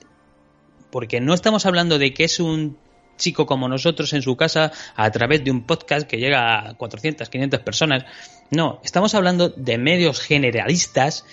porque 0.90 1.22
no 1.22 1.34
estamos 1.34 1.66
hablando 1.66 2.00
de 2.00 2.14
que 2.14 2.24
es 2.24 2.40
un 2.40 2.78
chico 3.18 3.46
como 3.46 3.68
nosotros 3.70 4.12
en 4.14 4.22
su 4.22 4.36
casa 4.36 4.72
a 4.96 5.12
través 5.12 5.44
de 5.44 5.52
un 5.52 5.66
podcast 5.66 6.08
que 6.08 6.18
llega 6.18 6.70
a 6.70 6.74
400, 6.74 7.30
500 7.30 7.60
personas. 7.62 8.06
No, 8.50 8.82
estamos 8.84 9.14
hablando 9.16 9.50
de 9.50 9.78
medios 9.78 10.20
generalistas 10.20 11.26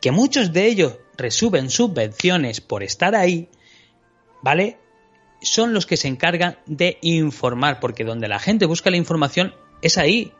que 0.00 0.10
muchos 0.12 0.52
de 0.52 0.66
ellos 0.66 0.98
reciben 1.16 1.70
subvenciones 1.70 2.60
por 2.60 2.82
estar 2.82 3.14
ahí, 3.14 3.48
¿vale? 4.42 4.78
Son 5.42 5.72
los 5.74 5.86
que 5.86 5.96
se 5.96 6.08
encargan 6.08 6.56
de 6.66 6.98
informar, 7.02 7.80
porque 7.80 8.04
donde 8.04 8.28
la 8.28 8.38
gente 8.38 8.66
busca 8.66 8.90
la 8.90 8.96
información 8.96 9.54
es 9.82 9.98
ahí, 9.98 10.32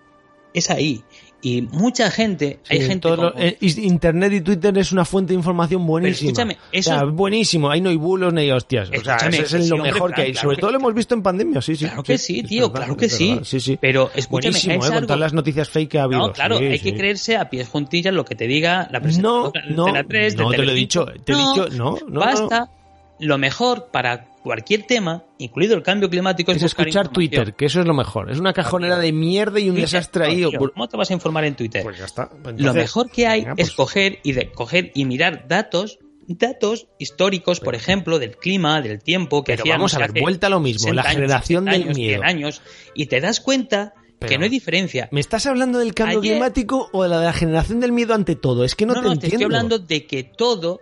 es 0.54 0.70
ahí. 0.70 1.02
Y 1.44 1.62
mucha 1.62 2.08
gente, 2.12 2.60
hay 2.68 2.82
gente 2.82 3.00
todo 3.00 3.16
lo- 3.16 3.32
como- 3.32 3.42
eh, 3.44 3.56
Internet 3.60 4.32
y 4.32 4.40
Twitter 4.42 4.78
es 4.78 4.92
una 4.92 5.04
fuente 5.04 5.32
de 5.32 5.38
información 5.38 5.84
buenísima. 5.84 6.30
escúchame, 6.30 6.56
eso- 6.70 6.92
O 6.92 6.94
sea, 6.94 7.04
buenísimo, 7.04 7.68
ahí 7.68 7.80
no 7.80 7.90
hay 7.90 7.96
bulos 7.96 8.32
ni 8.32 8.48
hostias. 8.52 8.90
O 8.96 9.02
sea, 9.02 9.16
eso 9.16 9.56
es 9.56 9.64
sí, 9.64 9.68
lo 9.70 9.74
hombre, 9.74 9.90
mejor 9.92 10.14
que 10.14 10.20
hay. 10.22 10.30
claro 10.30 10.42
Sobre 10.44 10.54
que- 10.56 10.60
todo 10.60 10.70
lo 10.70 10.78
hemos 10.78 10.94
visto 10.94 11.14
en 11.16 11.22
pandemia, 11.24 11.60
sí, 11.60 11.74
sí. 11.74 11.86
Claro 11.86 12.04
que 12.04 12.16
sí, 12.16 12.38
es 12.40 12.46
tío, 12.48 12.68
verdad, 12.68 12.82
claro 12.84 12.96
que 12.96 13.06
es 13.06 13.16
sí. 13.16 13.30
verdad, 13.30 13.44
sí, 13.44 13.58
sí. 13.58 13.76
Pero 13.80 14.12
escúchame, 14.14 14.52
Buenísimo, 14.52 14.84
es 14.84 14.90
eh, 14.90 14.94
con 14.94 15.02
todas 15.08 15.18
las 15.20 15.32
noticias 15.32 15.68
fake 15.68 15.88
que 15.90 15.98
ha 15.98 16.04
habido. 16.04 16.20
No, 16.28 16.32
claro, 16.32 16.58
hay 16.58 16.78
que 16.78 16.94
creerse 16.94 17.36
a 17.36 17.50
pies 17.50 17.68
juntillas 17.68 18.14
lo 18.14 18.24
que 18.24 18.36
te 18.36 18.46
diga 18.46 18.88
la 18.92 19.00
No, 19.00 19.02
presentadora 19.02 19.62
de 19.66 19.74
no, 19.74 19.86
Antena 19.86 20.04
3, 20.08 20.36
de 20.36 20.42
no 20.44 20.50
te 20.52 20.58
lo 20.58 20.70
he 20.70 20.74
dicho, 20.76 21.06
te 21.24 21.32
he 21.32 21.36
dicho, 21.36 21.68
no, 21.72 21.98
no, 22.06 22.20
Basta. 22.20 22.70
Lo 23.18 23.36
mejor 23.38 23.88
para 23.92 24.26
cualquier 24.42 24.82
tema, 24.84 25.24
incluido 25.38 25.74
el 25.76 25.82
cambio 25.82 26.10
climático, 26.10 26.50
es, 26.52 26.58
Es 26.58 26.64
escuchar. 26.64 27.08
Twitter, 27.08 27.54
que 27.54 27.66
eso 27.66 27.80
es 27.80 27.86
lo 27.86 27.94
mejor. 27.94 28.30
Es 28.30 28.38
una 28.38 28.52
cajonera 28.52 28.98
de 28.98 29.12
mierda 29.12 29.60
y 29.60 29.68
un 29.70 29.76
Twitter, 29.76 29.90
desastre 29.90 30.24
ahí. 30.26 30.44
¿Cómo 30.56 30.88
te 30.88 30.96
vas 30.96 31.10
a 31.10 31.14
informar 31.14 31.44
en 31.44 31.54
Twitter? 31.54 31.82
Pues 31.82 31.98
ya 31.98 32.04
está. 32.04 32.30
Lo 32.42 32.50
Entonces, 32.50 32.74
mejor 32.74 33.10
que 33.10 33.26
hay 33.26 33.40
venga, 33.42 33.54
pues, 33.56 33.68
es 33.68 33.74
coger 33.74 34.18
y 34.22 34.32
de 34.32 34.50
coger 34.50 34.90
y 34.94 35.04
mirar 35.04 35.46
datos 35.48 35.98
datos 36.28 36.86
históricos, 36.98 37.60
por 37.60 37.74
ejemplo, 37.74 38.18
del 38.18 38.36
clima, 38.36 38.80
del 38.80 39.02
tiempo 39.02 39.42
que 39.44 39.52
Pero 39.56 39.64
vamos 39.68 39.92
a 39.94 39.98
ver, 39.98 40.12
vuelta 40.22 40.46
a 40.46 40.50
lo 40.50 40.60
mismo, 40.60 40.84
60 40.88 41.02
la 41.02 41.10
generación 41.10 41.64
60 41.64 41.86
del 41.88 41.96
miedo. 41.96 42.20
100 42.20 42.24
años, 42.24 42.62
y 42.94 43.06
te 43.06 43.20
das 43.20 43.40
cuenta 43.40 43.92
Pero- 44.18 44.30
que 44.30 44.38
no 44.38 44.44
hay 44.44 44.48
diferencia. 44.50 45.08
¿Me 45.12 45.20
estás 45.20 45.44
hablando 45.46 45.78
del 45.80 45.94
cambio 45.94 46.20
Ayer- 46.20 46.32
climático 46.34 46.88
o 46.92 47.02
de 47.02 47.08
la, 47.10 47.18
de 47.18 47.26
la 47.26 47.32
generación 47.34 47.80
del 47.80 47.92
miedo 47.92 48.14
ante 48.14 48.36
todo? 48.36 48.64
Es 48.64 48.74
que 48.76 48.86
no, 48.86 48.94
no, 48.94 49.00
te 49.02 49.04
no, 49.08 49.10
te 49.10 49.14
entiendo. 49.26 49.34
estoy 49.36 49.44
hablando 49.44 49.78
de 49.80 50.06
que 50.06 50.22
todo, 50.24 50.80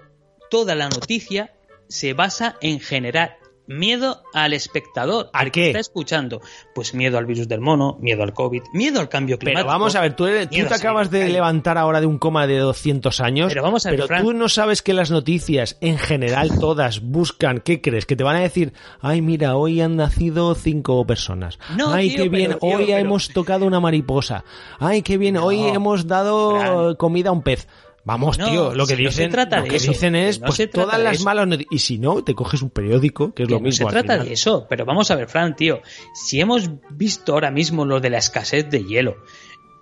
toda 0.50 0.74
la 0.76 0.88
noticia 0.88 1.52
se 1.88 2.12
basa 2.12 2.56
en 2.60 2.78
generar 2.78 3.38
miedo 3.70 4.22
al 4.34 4.52
espectador, 4.52 5.30
¿A 5.32 5.38
al 5.40 5.52
que 5.52 5.68
está 5.68 5.78
escuchando. 5.78 6.40
Pues 6.74 6.92
miedo 6.92 7.18
al 7.18 7.26
virus 7.26 7.46
del 7.46 7.60
mono, 7.60 7.96
miedo 8.00 8.22
al 8.24 8.32
COVID, 8.34 8.62
miedo 8.72 8.98
al 9.00 9.08
cambio 9.08 9.38
climático. 9.38 9.66
Pero 9.68 9.72
vamos 9.72 9.94
a 9.94 10.00
ver, 10.00 10.16
tú, 10.16 10.26
eres- 10.26 10.50
tú 10.50 10.56
te 10.66 10.74
acabas 10.74 11.10
de 11.10 11.28
levantar 11.28 11.78
ahora 11.78 12.00
de 12.00 12.06
un 12.06 12.18
coma 12.18 12.46
de 12.48 12.58
200 12.58 13.20
años. 13.20 13.48
Pero 13.48 13.62
vamos 13.62 13.86
a 13.86 13.90
ver, 13.90 14.04
pero 14.08 14.22
tú 14.22 14.32
no 14.32 14.48
sabes 14.48 14.82
que 14.82 14.92
las 14.92 15.10
noticias, 15.12 15.76
en 15.80 15.98
general 15.98 16.50
todas, 16.60 17.00
buscan, 17.00 17.60
¿qué 17.60 17.80
crees? 17.80 18.06
Que 18.06 18.16
te 18.16 18.24
van 18.24 18.36
a 18.36 18.40
decir, 18.40 18.72
ay, 19.00 19.22
mira, 19.22 19.56
hoy 19.56 19.80
han 19.80 19.96
nacido 19.96 20.54
cinco 20.56 21.06
personas. 21.06 21.58
No, 21.76 21.92
ay, 21.92 22.08
tío, 22.14 22.24
qué 22.24 22.28
bien, 22.28 22.46
pero, 22.48 22.58
tío, 22.58 22.76
hoy 22.78 22.86
pero- 22.86 22.98
hemos 22.98 23.28
tocado 23.28 23.66
una 23.66 23.78
mariposa. 23.78 24.44
Ay, 24.80 25.02
qué 25.02 25.16
bien, 25.16 25.36
hoy 25.36 25.60
hemos 25.60 26.06
dado 26.08 26.96
comida 26.96 27.30
a 27.30 27.32
un 27.32 27.42
pez. 27.42 27.68
Vamos, 28.04 28.38
No, 28.38 28.48
tío, 28.48 28.74
lo 28.74 28.86
que 28.86 28.96
si 28.96 29.02
no 29.04 29.10
se 29.10 29.22
dicen, 29.22 29.30
trata 29.30 29.58
lo 29.58 29.62
de 29.64 29.68
que 29.68 29.76
eso, 29.76 29.92
dicen 29.92 30.14
es, 30.14 30.36
que 30.36 30.40
no 30.40 30.46
pues 30.46 30.56
se 30.56 30.66
trata 30.68 30.86
todas 30.88 31.02
las 31.04 31.14
eso. 31.16 31.24
malas 31.24 31.46
noticias. 31.46 31.72
Y 31.72 31.78
si 31.78 31.98
no, 31.98 32.24
te 32.24 32.34
coges 32.34 32.62
un 32.62 32.70
periódico, 32.70 33.34
que 33.34 33.42
es 33.42 33.46
Que 33.48 33.52
lo 33.54 33.58
no 33.60 33.64
mismo. 33.64 33.88
se 33.88 33.92
trata 33.92 34.18
de 34.22 34.32
eso, 34.32 34.66
pero 34.68 34.84
vamos 34.86 35.10
a 35.10 35.16
ver, 35.16 35.28
Fran, 35.28 35.54
tío. 35.54 35.80
Si 36.14 36.40
hemos 36.40 36.70
visto 36.90 37.34
ahora 37.34 37.50
mismo 37.50 37.84
lo 37.84 38.00
de 38.00 38.10
la 38.10 38.18
escasez 38.18 38.68
de 38.70 38.84
hielo 38.84 39.16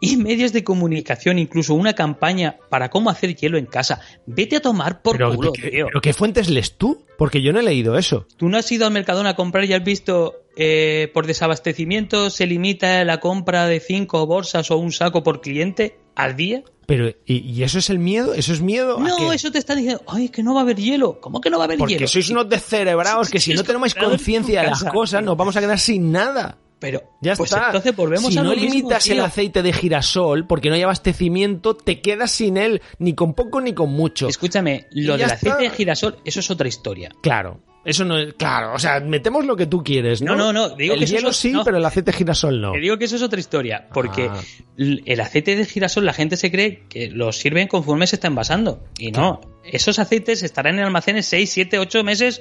y 0.00 0.16
medios 0.16 0.52
de 0.52 0.62
comunicación, 0.62 1.38
incluso 1.40 1.74
una 1.74 1.92
campaña 1.94 2.56
para 2.68 2.88
cómo 2.88 3.10
hacer 3.10 3.34
hielo 3.34 3.58
en 3.58 3.66
casa, 3.66 4.00
vete 4.26 4.56
a 4.56 4.60
tomar 4.60 5.02
por 5.02 5.16
Pero, 5.16 5.34
culo, 5.34 5.52
¿qué, 5.52 5.70
tío. 5.70 5.86
pero 5.86 6.00
¿qué 6.00 6.12
fuentes 6.12 6.48
lees 6.48 6.76
tú? 6.76 7.04
Porque 7.16 7.42
yo 7.42 7.52
no 7.52 7.58
he 7.60 7.64
leído 7.64 7.98
eso. 7.98 8.26
Tú 8.36 8.48
no 8.48 8.58
has 8.58 8.70
ido 8.70 8.86
al 8.86 8.92
Mercadona 8.92 9.30
a 9.30 9.34
comprar 9.36 9.64
y 9.64 9.72
has 9.74 9.82
visto 9.82 10.34
eh, 10.56 11.10
por 11.14 11.26
desabastecimiento 11.26 12.30
se 12.30 12.46
limita 12.46 13.04
la 13.04 13.18
compra 13.20 13.66
de 13.66 13.80
cinco 13.80 14.24
bolsas 14.26 14.70
o 14.70 14.76
un 14.78 14.92
saco 14.92 15.22
por 15.24 15.40
cliente 15.40 15.98
al 16.18 16.36
día. 16.36 16.62
Pero, 16.86 17.08
¿y, 17.26 17.38
y 17.38 17.62
eso 17.64 17.78
es 17.78 17.90
el 17.90 17.98
miedo? 17.98 18.32
¿Eso 18.34 18.52
es 18.52 18.60
miedo? 18.62 18.96
¿A 18.98 19.00
No, 19.00 19.32
eso 19.32 19.50
te 19.52 19.58
está 19.58 19.74
diciendo, 19.74 20.02
ay, 20.06 20.30
que 20.30 20.42
no 20.42 20.54
va 20.54 20.60
a 20.60 20.62
haber 20.62 20.76
hielo. 20.76 21.20
¿Cómo 21.20 21.40
que 21.40 21.50
no 21.50 21.58
va 21.58 21.64
a 21.64 21.66
haber 21.66 21.78
Porque 21.78 21.94
hielo? 21.94 22.08
sois 22.08 22.30
unos 22.30 22.48
descerebrados 22.48 23.28
que 23.30 23.40
si 23.40 23.52
no 23.54 23.62
tenemos 23.62 23.94
conciencia 23.94 24.62
de 24.62 24.68
las 24.68 24.84
cosas 24.84 25.22
nos 25.22 25.36
vamos 25.36 25.54
a 25.56 25.60
quedar 25.60 25.78
sin 25.78 26.10
nada. 26.12 26.56
Pero, 26.80 27.02
Ya 27.20 27.34
pues 27.34 27.50
está. 27.52 27.66
entonces 27.66 27.94
volvemos 27.96 28.32
si 28.32 28.38
a 28.38 28.42
no 28.42 28.50
mismo, 28.50 28.64
limitas 28.72 29.06
el 29.08 29.20
aceite 29.20 29.62
de 29.62 29.72
girasol 29.72 30.46
porque 30.46 30.68
no 30.68 30.76
hay 30.76 30.82
abastecimiento, 30.82 31.74
te 31.76 32.00
quedas 32.00 32.30
sin 32.30 32.56
él, 32.56 32.80
ni 33.00 33.14
con 33.14 33.34
poco 33.34 33.60
ni 33.60 33.72
con 33.74 33.90
mucho. 33.90 34.28
Escúchame, 34.28 34.86
lo 34.92 35.16
del 35.16 35.26
aceite 35.26 35.48
está. 35.48 35.56
de 35.60 35.70
girasol, 35.70 36.18
eso 36.24 36.38
es 36.40 36.50
otra 36.52 36.68
historia. 36.68 37.10
Claro, 37.20 37.60
eso 37.88 38.04
no 38.04 38.18
es. 38.18 38.34
Claro, 38.34 38.74
o 38.74 38.78
sea, 38.78 39.00
metemos 39.00 39.44
lo 39.44 39.56
que 39.56 39.66
tú 39.66 39.82
quieres, 39.82 40.22
¿no? 40.22 40.36
No, 40.36 40.52
no, 40.52 40.68
no, 40.68 40.76
digo 40.76 40.94
el 40.94 41.00
que 41.00 41.06
hielo 41.06 41.32
sí, 41.32 41.52
no. 41.52 41.64
pero 41.64 41.78
el 41.78 41.84
aceite 41.84 42.10
de 42.12 42.16
girasol 42.18 42.60
no. 42.60 42.72
Te 42.72 42.78
digo 42.80 42.98
que 42.98 43.06
eso 43.06 43.16
es 43.16 43.22
otra 43.22 43.40
historia, 43.40 43.88
porque 43.92 44.28
Ah. 44.30 44.40
el 44.76 45.20
aceite 45.20 45.56
de 45.56 45.64
girasol 45.64 46.04
la 46.04 46.12
gente 46.12 46.36
se 46.36 46.50
cree 46.50 46.84
que 46.88 47.08
lo 47.10 47.32
sirven 47.32 47.66
conforme 47.68 48.06
se 48.06 48.16
está 48.16 48.28
envasando. 48.28 48.84
Y 48.98 49.10
no, 49.12 49.40
esos 49.64 49.98
aceites 49.98 50.42
estarán 50.42 50.78
en 50.78 50.84
almacenes 50.84 51.26
6, 51.26 51.50
7, 51.50 51.78
8 51.78 52.04
meses. 52.04 52.40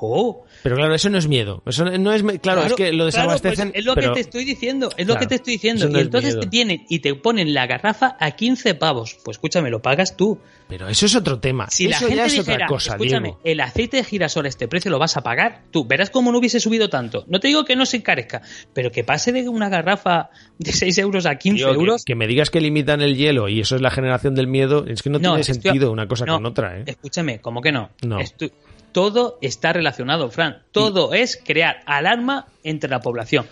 ¡Oh! 0.00 0.44
Pero 0.62 0.76
claro, 0.76 0.94
eso 0.94 1.08
no 1.10 1.18
es 1.18 1.28
miedo. 1.28 1.62
Eso 1.66 1.84
no 1.84 2.12
es. 2.12 2.22
me- 2.22 2.38
Claro, 2.38 2.62
es 2.64 2.74
que 2.74 2.92
lo 2.92 3.08
claro, 3.10 3.28
pues 3.30 3.42
desabastecen. 3.42 3.72
es 3.74 3.84
lo 3.84 3.94
pero- 3.94 4.08
que 4.10 4.14
te 4.14 4.20
estoy 4.20 4.44
diciendo, 4.44 4.90
es 4.96 5.06
lo 5.06 5.14
Claro, 5.14 5.20
que 5.20 5.26
te 5.28 5.34
estoy 5.36 5.52
diciendo. 5.54 5.88
no 5.88 5.98
y 5.98 6.00
es 6.00 6.06
entonces 6.06 6.40
te 6.40 6.46
tienen 6.46 6.84
y 6.88 6.98
te 6.98 7.14
ponen 7.14 7.54
la 7.54 7.66
garrafa 7.66 8.16
a 8.18 8.30
15 8.32 8.74
pavos. 8.74 9.16
Pues 9.24 9.36
escúchame, 9.36 9.70
lo 9.70 9.80
pagas 9.82 10.16
tú. 10.16 10.38
Pero 10.68 10.88
eso 10.88 11.06
es 11.06 11.14
otro 11.14 11.38
tema. 11.40 11.68
Si 11.70 11.88
la 11.88 11.98
gente 11.98 12.16
ya 12.16 12.26
es 12.26 12.32
dijera, 12.32 12.54
otra 12.54 12.66
cosa, 12.66 12.92
escúchame, 12.92 13.28
Diego. 13.28 13.40
el 13.44 13.60
aceite 13.60 13.98
de 13.98 14.04
girasol 14.04 14.46
a 14.46 14.48
este 14.48 14.66
precio 14.66 14.90
lo 14.90 14.98
vas 14.98 15.16
a 15.16 15.22
pagar 15.22 15.62
tú. 15.70 15.84
Verás 15.86 16.08
cómo 16.10 16.32
no 16.32 16.38
hubiese 16.38 16.58
subido 16.58 16.88
tanto. 16.88 17.24
No 17.28 17.38
te 17.38 17.48
digo 17.48 17.64
que 17.64 17.76
no 17.76 17.84
se 17.86 17.98
encarezca, 17.98 18.40
pero 18.72 18.90
que 18.90 19.04
pase 19.04 19.30
de 19.32 19.48
una 19.48 19.68
garrafa 19.68 20.30
de 20.58 20.72
6 20.72 20.96
euros 20.98 21.26
a 21.26 21.36
15 21.36 21.58
Tío, 21.58 21.68
que- 21.68 21.74
euros. 21.74 22.04
que, 22.04 22.14
me 22.14 22.26
digas 22.26 22.50
que 22.50 22.60
limitan 22.60 23.02
el 23.02 23.16
hielo 23.16 23.48
y 23.48 23.60
eso 23.60 23.76
es 23.76 23.82
la 23.82 23.90
generación 23.90 24.34
del 24.34 24.46
miedo, 24.48 24.86
es 24.86 25.02
que 25.02 25.10
no, 25.10 25.20
tiene 25.20 25.44
sentido 25.44 25.92
una 25.92 26.08
cosa 26.08 26.24
no, 26.24 26.36
con 26.36 26.46
otra, 26.46 26.78
¿eh? 26.78 26.84
Escúchame, 26.86 27.40
¿cómo 27.40 27.60
que 27.60 27.70
no? 27.70 27.90
No. 28.02 28.18
Estu- 28.18 28.50
todo 28.94 29.38
está 29.42 29.72
relacionado, 29.72 30.30
Fran. 30.30 30.62
Todo 30.70 31.12
es 31.12 31.38
crear 31.44 31.80
alarma 31.84 32.46
entre 32.62 32.88
la 32.88 33.00
población. 33.00 33.44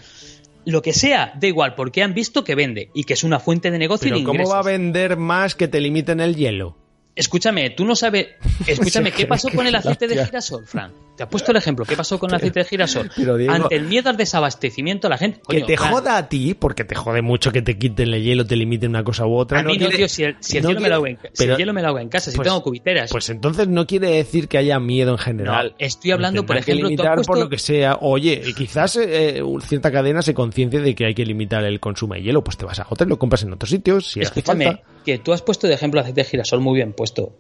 Lo 0.64 0.82
que 0.82 0.92
sea, 0.92 1.34
da 1.38 1.48
igual, 1.48 1.74
porque 1.74 2.04
han 2.04 2.14
visto 2.14 2.44
que 2.44 2.54
vende 2.54 2.90
y 2.94 3.02
que 3.02 3.14
es 3.14 3.24
una 3.24 3.40
fuente 3.40 3.72
de 3.72 3.78
negocio 3.78 4.06
y 4.06 4.10
Pero 4.10 4.20
de 4.20 4.24
¿cómo 4.24 4.48
va 4.48 4.60
a 4.60 4.62
vender 4.62 5.16
más 5.16 5.56
que 5.56 5.66
te 5.66 5.80
limiten 5.80 6.20
el 6.20 6.36
hielo? 6.36 6.76
Escúchame, 7.16 7.70
tú 7.70 7.84
no 7.84 7.96
sabes. 7.96 8.28
Escúchame, 8.68 9.10
¿qué 9.10 9.26
pasó 9.26 9.48
con 9.50 9.66
el 9.66 9.74
aceite 9.74 10.06
de 10.06 10.24
girasol, 10.24 10.64
Fran? 10.64 10.92
Te 11.16 11.24
has 11.24 11.28
puesto 11.28 11.50
el 11.50 11.58
ejemplo. 11.58 11.84
¿Qué 11.84 11.94
pasó 11.94 12.18
con 12.18 12.30
el 12.30 12.36
aceite 12.36 12.60
de 12.60 12.64
girasol? 12.64 13.10
pero, 13.16 13.36
Diego- 13.36 13.52
Ante 13.52 13.76
el 13.76 13.84
miedo 13.84 14.08
al 14.08 14.16
desabastecimiento, 14.16 15.08
la 15.10 15.18
gente. 15.18 15.40
que 15.46 15.60
te 15.60 15.76
joda 15.76 16.16
a 16.16 16.28
ti, 16.28 16.54
porque 16.54 16.84
te 16.84 16.94
jode 16.94 17.20
mucho 17.20 17.52
que 17.52 17.60
te 17.60 17.76
quiten 17.78 18.14
el 18.14 18.22
hielo, 18.22 18.46
te 18.46 18.56
limiten 18.56 18.90
una 18.90 19.04
cosa 19.04 19.26
u 19.26 19.34
otra. 19.34 19.60
A 19.60 19.62
mí 19.62 19.74
no, 19.74 19.78
quiere- 19.80 19.96
tío, 19.96 20.08
si 20.08 20.24
el, 20.24 20.36
si 20.40 20.56
el 20.56 20.62
no 20.64 20.70
hielo 20.70 20.80
me 20.80 20.88
lo 20.88 20.94
hago 20.96 21.06
en, 21.06 21.16
quiere- 21.16 21.36
si 21.36 21.42
el 21.44 21.48
pero- 21.48 21.58
hielo 21.58 21.72
me 21.74 21.82
lo 21.82 21.88
hago 21.88 21.98
en 21.98 22.08
casa, 22.08 22.30
si 22.30 22.36
pues- 22.36 22.48
tengo 22.48 22.62
cubiteras. 22.62 23.10
Pues 23.10 23.28
entonces 23.30 23.68
no 23.68 23.86
quiere 23.86 24.08
decir 24.08 24.48
que 24.48 24.56
haya 24.58 24.80
miedo 24.80 25.12
en 25.12 25.18
general. 25.18 25.68
No, 25.70 25.76
estoy 25.78 26.10
hablando, 26.12 26.46
por 26.46 26.56
ejemplo, 26.56 26.88
que 26.88 26.94
limitar 26.94 27.20
por 27.22 27.38
lo 27.38 27.48
que 27.48 27.58
sea. 27.58 27.98
Oye, 28.00 28.42
quizás 28.56 28.96
eh, 28.96 29.42
cierta 29.66 29.92
cadena 29.92 30.22
se 30.22 30.32
conciencie 30.32 30.80
de 30.80 30.94
que 30.94 31.04
hay 31.04 31.14
que 31.14 31.26
limitar 31.26 31.62
el 31.64 31.78
consumo 31.78 32.14
de 32.14 32.22
hielo, 32.22 32.42
pues 32.42 32.56
te 32.56 32.64
vas 32.64 32.80
a 32.80 32.86
otra 32.88 33.06
y 33.06 33.10
lo 33.10 33.18
compras 33.18 33.42
en 33.42 33.52
otros 33.52 33.68
sitios 33.70 34.10
si 34.12 34.20
hace 34.20 34.40
Escúchame, 34.40 34.64
falta. 34.64 34.82
que 35.04 35.18
tú 35.18 35.32
has 35.34 35.42
puesto 35.42 35.66
de 35.66 35.74
ejemplo 35.74 36.00
aceite 36.00 36.22
de 36.22 36.24
girasol 36.28 36.60
muy 36.60 36.76
bien 36.76 36.94
puesto. 36.94 37.36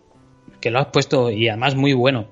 Que 0.60 0.70
lo 0.70 0.78
has 0.78 0.86
puesto 0.86 1.30
y 1.30 1.48
además 1.48 1.74
muy 1.74 1.92
bueno. 1.92 2.28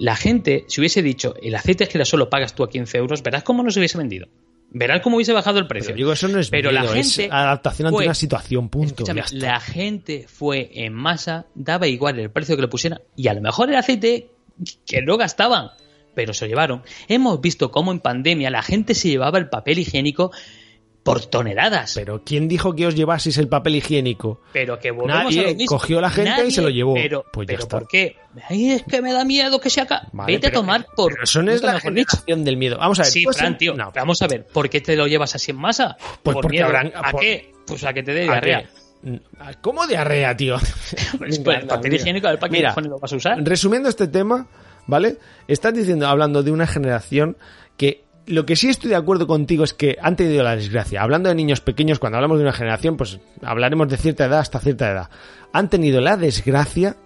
La 0.00 0.16
gente, 0.16 0.64
si 0.66 0.80
hubiese 0.80 1.02
dicho 1.02 1.34
el 1.42 1.54
aceite 1.54 1.84
de 1.84 1.90
girasol 1.92 2.20
lo 2.20 2.30
pagas 2.30 2.54
tú 2.54 2.64
a 2.64 2.70
15 2.70 2.96
euros, 2.98 3.22
verás 3.22 3.42
cómo 3.42 3.62
no 3.62 3.70
se 3.70 3.78
hubiese 3.80 3.98
vendido. 3.98 4.28
Verás 4.72 5.00
cómo 5.02 5.16
hubiese 5.16 5.32
bajado 5.32 5.58
el 5.58 5.66
precio. 5.66 5.88
Pero 5.88 5.96
digo, 5.96 6.12
eso 6.12 6.26
no 6.28 6.38
es 6.38 6.48
Pero 6.48 6.70
la 6.72 6.84
es 6.84 6.92
gente 7.16 7.28
adaptación 7.30 7.88
ante 7.88 7.96
fue- 7.96 8.04
una 8.06 8.14
situación, 8.14 8.68
punto. 8.68 9.04
La 9.32 9.60
gente 9.60 10.26
fue 10.28 10.70
en 10.74 10.94
masa, 10.94 11.46
daba 11.54 11.86
igual 11.86 12.18
el 12.18 12.30
precio 12.30 12.56
que 12.56 12.62
le 12.62 12.68
pusieran, 12.68 13.00
y 13.14 13.28
a 13.28 13.34
lo 13.34 13.40
mejor 13.42 13.68
el 13.68 13.76
aceite 13.76 14.30
que 14.86 15.02
no 15.02 15.16
gastaban, 15.16 15.70
pero 16.14 16.32
se 16.32 16.44
lo 16.46 16.48
llevaron. 16.50 16.82
Hemos 17.08 17.40
visto 17.40 17.70
cómo 17.70 17.92
en 17.92 18.00
pandemia 18.00 18.48
la 18.50 18.62
gente 18.62 18.94
se 18.94 19.08
llevaba 19.08 19.38
el 19.38 19.48
papel 19.48 19.80
higiénico 19.80 20.30
por 21.02 21.24
toneladas. 21.26 21.94
Pero, 21.94 22.14
Pero 22.16 22.24
¿quién 22.24 22.46
dijo 22.48 22.74
que 22.74 22.86
os 22.86 22.94
llevaseis 22.94 23.38
el 23.38 23.48
papel 23.48 23.76
higiénico? 23.76 24.40
que 24.52 24.90
volvemos 24.90 25.06
Nadie 25.24 25.40
a 25.40 25.42
lo 25.50 25.54
mismo. 25.54 25.66
cogió 25.78 26.00
la 26.00 26.10
gente 26.10 26.46
y 26.46 26.50
se 26.50 26.60
lo 26.62 26.68
llevó. 26.68 26.94
Pero, 26.94 27.24
Pues 27.32 27.46
ya 27.46 27.52
pero 27.52 27.62
está. 27.62 27.78
¿por 27.78 27.88
qué? 27.88 28.16
Ay, 28.48 28.70
es 28.72 28.82
que 28.82 29.00
me 29.02 29.12
da 29.12 29.24
miedo 29.24 29.60
que 29.60 29.70
se 29.70 29.80
acá. 29.80 30.08
Vale, 30.12 30.32
Vete 30.34 30.48
a 30.48 30.50
pero- 30.50 30.60
tomar 30.60 30.86
por. 30.94 31.12
Pero 31.12 31.24
eso 31.24 31.42
no 31.42 31.50
es 31.52 31.62
la 31.62 31.72
dicho. 31.74 31.82
generación 31.88 32.44
del 32.44 32.56
miedo. 32.56 32.76
Vamos 32.78 32.98
a 33.00 33.02
ver. 33.02 33.12
Sí, 33.12 33.24
has- 33.28 33.36
Fran, 33.36 33.56
tío. 33.58 33.74
no. 33.74 33.90
Vamos 33.94 34.20
a 34.22 34.26
ver, 34.26 34.46
¿por 34.46 34.68
qué 34.68 34.80
te 34.80 34.94
lo 34.96 35.06
llevas 35.06 35.34
así 35.34 35.50
en 35.52 35.56
masa? 35.56 35.96
Pues 36.22 36.34
por 36.34 36.42
porque 36.42 36.56
miedo. 36.58 36.66
habrán- 36.66 36.92
¿A 36.94 37.10
por- 37.10 37.20
qué? 37.20 37.52
Pues 37.66 37.82
a 37.84 37.92
que 37.92 38.02
te 38.02 38.12
dé 38.12 38.20
¿A 38.28 38.32
diarrea. 38.32 38.62
qué? 39.02 39.20
¿Cómo 39.62 39.86
diarrea, 39.86 40.36
tío? 40.36 40.56
Pues, 41.18 41.38
pues, 41.38 41.60
el 41.62 41.66
papel 41.66 41.94
higiénico, 41.94 42.26
a 42.26 42.30
ver 42.32 42.38
para 42.40 42.52
Mira, 42.52 42.74
lo 42.82 42.98
vas 42.98 43.12
a 43.12 43.16
usar. 43.16 43.42
Resumiendo 43.42 43.88
este 43.88 44.06
tema, 44.08 44.46
¿vale? 44.86 45.16
Estás 45.48 45.72
diciendo, 45.74 46.06
hablando 46.06 46.42
de 46.42 46.50
una 46.50 46.66
generación 46.66 47.36
que 47.76 48.04
lo 48.30 48.46
que 48.46 48.56
sí 48.56 48.68
estoy 48.68 48.90
de 48.90 48.96
acuerdo 48.96 49.26
contigo 49.26 49.64
es 49.64 49.74
que 49.74 49.96
han 50.00 50.16
tenido 50.16 50.42
la 50.42 50.56
desgracia. 50.56 51.02
Hablando 51.02 51.28
de 51.28 51.34
niños 51.34 51.60
pequeños, 51.60 51.98
cuando 51.98 52.16
hablamos 52.16 52.38
de 52.38 52.44
una 52.44 52.52
generación, 52.52 52.96
pues 52.96 53.18
hablaremos 53.42 53.88
de 53.88 53.96
cierta 53.96 54.24
edad 54.24 54.38
hasta 54.40 54.60
cierta 54.60 54.90
edad. 54.90 55.10
Han 55.52 55.68
tenido 55.68 56.00
la 56.00 56.16
desgracia 56.16 56.96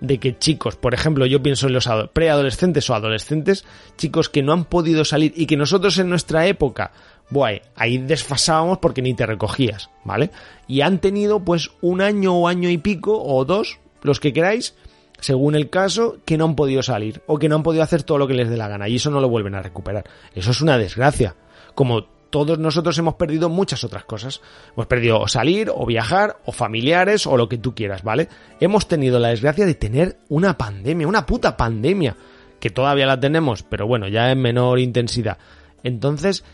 de 0.00 0.18
que 0.18 0.38
chicos, 0.38 0.76
por 0.76 0.94
ejemplo, 0.94 1.26
yo 1.26 1.42
pienso 1.42 1.66
en 1.66 1.74
los 1.74 1.86
ado- 1.86 2.10
preadolescentes 2.12 2.88
o 2.88 2.94
adolescentes, 2.94 3.66
chicos 3.98 4.30
que 4.30 4.42
no 4.42 4.52
han 4.54 4.64
podido 4.64 5.04
salir 5.04 5.32
y 5.36 5.46
que 5.46 5.58
nosotros 5.58 5.98
en 5.98 6.08
nuestra 6.08 6.46
época, 6.46 6.92
buah, 7.28 7.60
ahí 7.76 7.98
desfasábamos 7.98 8.78
porque 8.78 9.02
ni 9.02 9.12
te 9.12 9.26
recogías, 9.26 9.90
¿vale? 10.04 10.30
Y 10.66 10.80
han 10.80 11.00
tenido 11.00 11.44
pues 11.44 11.70
un 11.82 12.00
año 12.00 12.34
o 12.34 12.48
año 12.48 12.70
y 12.70 12.78
pico 12.78 13.22
o 13.22 13.44
dos, 13.44 13.78
los 14.02 14.20
que 14.20 14.32
queráis, 14.32 14.74
según 15.20 15.54
el 15.54 15.70
caso, 15.70 16.18
que 16.24 16.36
no 16.36 16.44
han 16.44 16.56
podido 16.56 16.82
salir 16.82 17.22
o 17.26 17.38
que 17.38 17.48
no 17.48 17.56
han 17.56 17.62
podido 17.62 17.82
hacer 17.82 18.02
todo 18.02 18.18
lo 18.18 18.26
que 18.26 18.34
les 18.34 18.50
dé 18.50 18.56
la 18.56 18.68
gana 18.68 18.88
y 18.88 18.96
eso 18.96 19.10
no 19.10 19.20
lo 19.20 19.28
vuelven 19.28 19.54
a 19.54 19.62
recuperar. 19.62 20.04
Eso 20.34 20.50
es 20.50 20.60
una 20.60 20.78
desgracia. 20.78 21.36
Como 21.74 22.04
todos 22.30 22.58
nosotros 22.58 22.96
hemos 22.98 23.14
perdido 23.14 23.48
muchas 23.48 23.84
otras 23.84 24.04
cosas. 24.04 24.40
Hemos 24.74 24.86
perdido 24.86 25.26
salir, 25.28 25.70
o 25.74 25.84
viajar, 25.84 26.38
o 26.46 26.52
familiares, 26.52 27.26
o 27.26 27.36
lo 27.36 27.48
que 27.48 27.58
tú 27.58 27.74
quieras, 27.74 28.02
¿vale? 28.02 28.28
Hemos 28.60 28.88
tenido 28.88 29.18
la 29.18 29.28
desgracia 29.28 29.66
de 29.66 29.74
tener 29.74 30.18
una 30.28 30.56
pandemia, 30.56 31.08
una 31.08 31.26
puta 31.26 31.56
pandemia, 31.56 32.16
que 32.60 32.70
todavía 32.70 33.06
la 33.06 33.18
tenemos, 33.18 33.62
pero 33.62 33.86
bueno, 33.86 34.06
ya 34.08 34.30
en 34.30 34.40
menor 34.40 34.78
intensidad. 34.78 35.38
Entonces, 35.82 36.44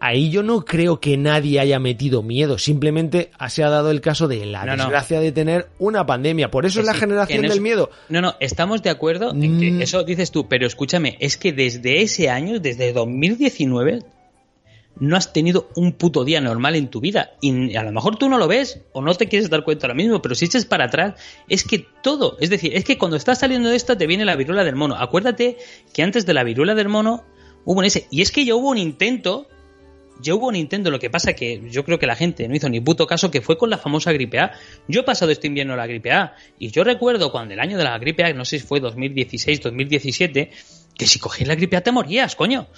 ahí 0.00 0.30
yo 0.30 0.42
no 0.42 0.64
creo 0.64 0.98
que 0.98 1.16
nadie 1.16 1.60
haya 1.60 1.78
metido 1.78 2.22
miedo, 2.22 2.58
simplemente 2.58 3.30
se 3.48 3.62
ha 3.62 3.68
dado 3.70 3.90
el 3.90 4.00
caso 4.00 4.26
de 4.26 4.44
la 4.46 4.64
No, 4.64 4.76
no. 4.76 4.84
desgracia 4.84 5.20
de 5.20 5.30
tener 5.30 5.68
una 5.78 6.06
pandemia. 6.06 6.50
Por 6.50 6.66
eso 6.66 6.80
es 6.80 6.86
la 6.86 6.94
generación 6.94 7.42
del 7.42 7.52
es- 7.52 7.60
miedo. 7.60 7.90
No, 8.08 8.20
no, 8.20 8.34
estamos 8.40 8.82
de 8.82 8.90
acuerdo 8.90 9.30
en 9.32 9.60
que 9.60 9.70
Mm. 9.70 9.82
eso 9.82 10.02
dices 10.02 10.30
tú, 10.30 10.48
pero 10.48 10.66
escúchame, 10.66 11.16
es 11.20 11.36
que 11.36 11.52
desde 11.52 12.00
ese 12.02 12.30
año, 12.30 12.58
desde 12.60 12.92
2019, 12.92 14.00
no 14.98 15.16
has 15.16 15.32
tenido 15.32 15.68
un 15.76 15.92
puto 15.92 16.24
día 16.24 16.40
normal 16.40 16.74
en 16.76 16.88
tu 16.88 17.00
vida. 17.00 17.30
Y 17.40 17.74
a 17.76 17.82
lo 17.82 17.92
mejor 17.92 18.16
tú 18.16 18.28
no 18.28 18.38
lo 18.38 18.48
ves 18.48 18.80
o 18.92 19.00
no 19.00 19.14
te 19.14 19.28
quieres 19.28 19.48
dar 19.48 19.64
cuenta 19.64 19.86
ahora 19.86 19.94
mismo, 19.94 20.20
pero 20.20 20.34
si 20.34 20.44
echas 20.46 20.64
para 20.66 20.86
atrás, 20.86 21.14
es 21.48 21.64
que 21.64 21.86
todo, 22.02 22.36
es 22.40 22.50
decir, 22.50 22.72
es 22.74 22.84
que 22.84 22.98
cuando 22.98 23.16
estás 23.16 23.38
saliendo 23.38 23.70
de 23.70 23.76
esto 23.76 23.96
te 23.96 24.06
viene 24.06 24.24
la 24.24 24.36
viruela 24.36 24.64
del 24.64 24.76
mono. 24.76 24.96
Acuérdate 24.96 25.56
que 25.94 26.02
antes 26.02 26.26
de 26.26 26.34
la 26.34 26.42
viruela 26.44 26.74
del 26.74 26.88
mono 26.88 27.24
hubo 27.64 27.78
un 27.78 27.84
ese. 27.86 28.08
Y 28.10 28.20
es 28.20 28.30
que 28.30 28.44
ya 28.44 28.54
hubo 28.54 28.68
un 28.70 28.78
intento 28.78 29.46
ya 30.22 30.34
hubo 30.34 30.48
un 30.48 30.56
intento, 30.56 30.90
lo 30.90 30.98
que 30.98 31.10
pasa 31.10 31.32
que 31.32 31.62
yo 31.70 31.84
creo 31.84 31.98
que 31.98 32.06
la 32.06 32.16
gente 32.16 32.48
no 32.48 32.54
hizo 32.54 32.68
ni 32.68 32.80
puto 32.80 33.06
caso, 33.06 33.30
que 33.30 33.40
fue 33.40 33.58
con 33.58 33.70
la 33.70 33.78
famosa 33.78 34.12
gripe 34.12 34.38
A. 34.38 34.52
Yo 34.88 35.00
he 35.00 35.04
pasado 35.04 35.30
este 35.30 35.46
invierno 35.46 35.76
la 35.76 35.86
gripe 35.86 36.12
A, 36.12 36.34
y 36.58 36.70
yo 36.70 36.84
recuerdo 36.84 37.30
cuando 37.32 37.54
el 37.54 37.60
año 37.60 37.78
de 37.78 37.84
la 37.84 37.98
gripe 37.98 38.24
A, 38.24 38.32
no 38.32 38.44
sé 38.44 38.58
si 38.58 38.66
fue 38.66 38.80
2016, 38.80 39.60
2017, 39.60 40.50
que 40.96 41.06
si 41.06 41.18
cogías 41.18 41.48
la 41.48 41.54
gripe 41.54 41.76
A 41.76 41.82
te 41.82 41.92
morías, 41.92 42.36
coño. 42.36 42.68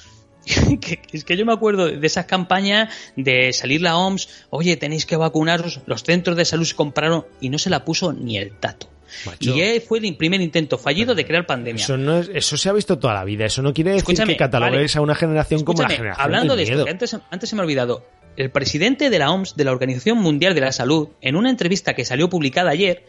Es 1.12 1.24
que 1.24 1.36
yo 1.36 1.46
me 1.46 1.52
acuerdo 1.52 1.86
de 1.86 2.06
esas 2.06 2.26
campañas 2.26 2.92
de 3.16 3.52
salir 3.52 3.80
la 3.80 3.96
OMS, 3.96 4.28
oye, 4.50 4.76
tenéis 4.76 5.06
que 5.06 5.16
vacunaros, 5.16 5.80
los 5.86 6.02
centros 6.02 6.36
de 6.36 6.44
salud 6.44 6.64
se 6.64 6.74
compraron 6.74 7.26
y 7.40 7.48
no 7.48 7.58
se 7.58 7.70
la 7.70 7.84
puso 7.84 8.12
ni 8.12 8.38
el 8.38 8.58
tato. 8.58 8.91
Macho. 9.26 9.54
Y 9.56 9.80
fue 9.80 9.98
el 10.00 10.16
primer 10.16 10.40
intento 10.40 10.78
fallido 10.78 11.14
de 11.14 11.24
crear 11.26 11.46
pandemia. 11.46 11.82
Eso, 11.82 11.96
no 11.96 12.18
es, 12.18 12.30
eso 12.32 12.56
se 12.56 12.68
ha 12.68 12.72
visto 12.72 12.98
toda 12.98 13.14
la 13.14 13.24
vida. 13.24 13.44
Eso 13.46 13.62
no 13.62 13.72
quiere 13.72 13.90
decir 13.90 14.02
Escúchame, 14.02 14.32
que 14.34 14.38
catalogues 14.38 14.94
vale. 14.94 14.98
a 14.98 15.02
una 15.02 15.14
generación 15.14 15.64
como 15.64 15.82
la 15.82 15.88
generación 15.88 16.24
hablando 16.24 16.56
del 16.56 16.66
de 16.66 16.72
esto, 16.72 16.84
que 16.84 16.90
antes, 16.90 17.16
antes 17.30 17.48
se 17.48 17.56
me 17.56 17.62
ha 17.62 17.64
olvidado, 17.64 18.04
el 18.36 18.50
presidente 18.50 19.10
de 19.10 19.18
la 19.18 19.30
OMS, 19.30 19.56
de 19.56 19.64
la 19.64 19.72
Organización 19.72 20.18
Mundial 20.18 20.54
de 20.54 20.60
la 20.62 20.72
Salud, 20.72 21.08
en 21.20 21.36
una 21.36 21.50
entrevista 21.50 21.94
que 21.94 22.04
salió 22.04 22.28
publicada 22.30 22.70
ayer, 22.70 23.04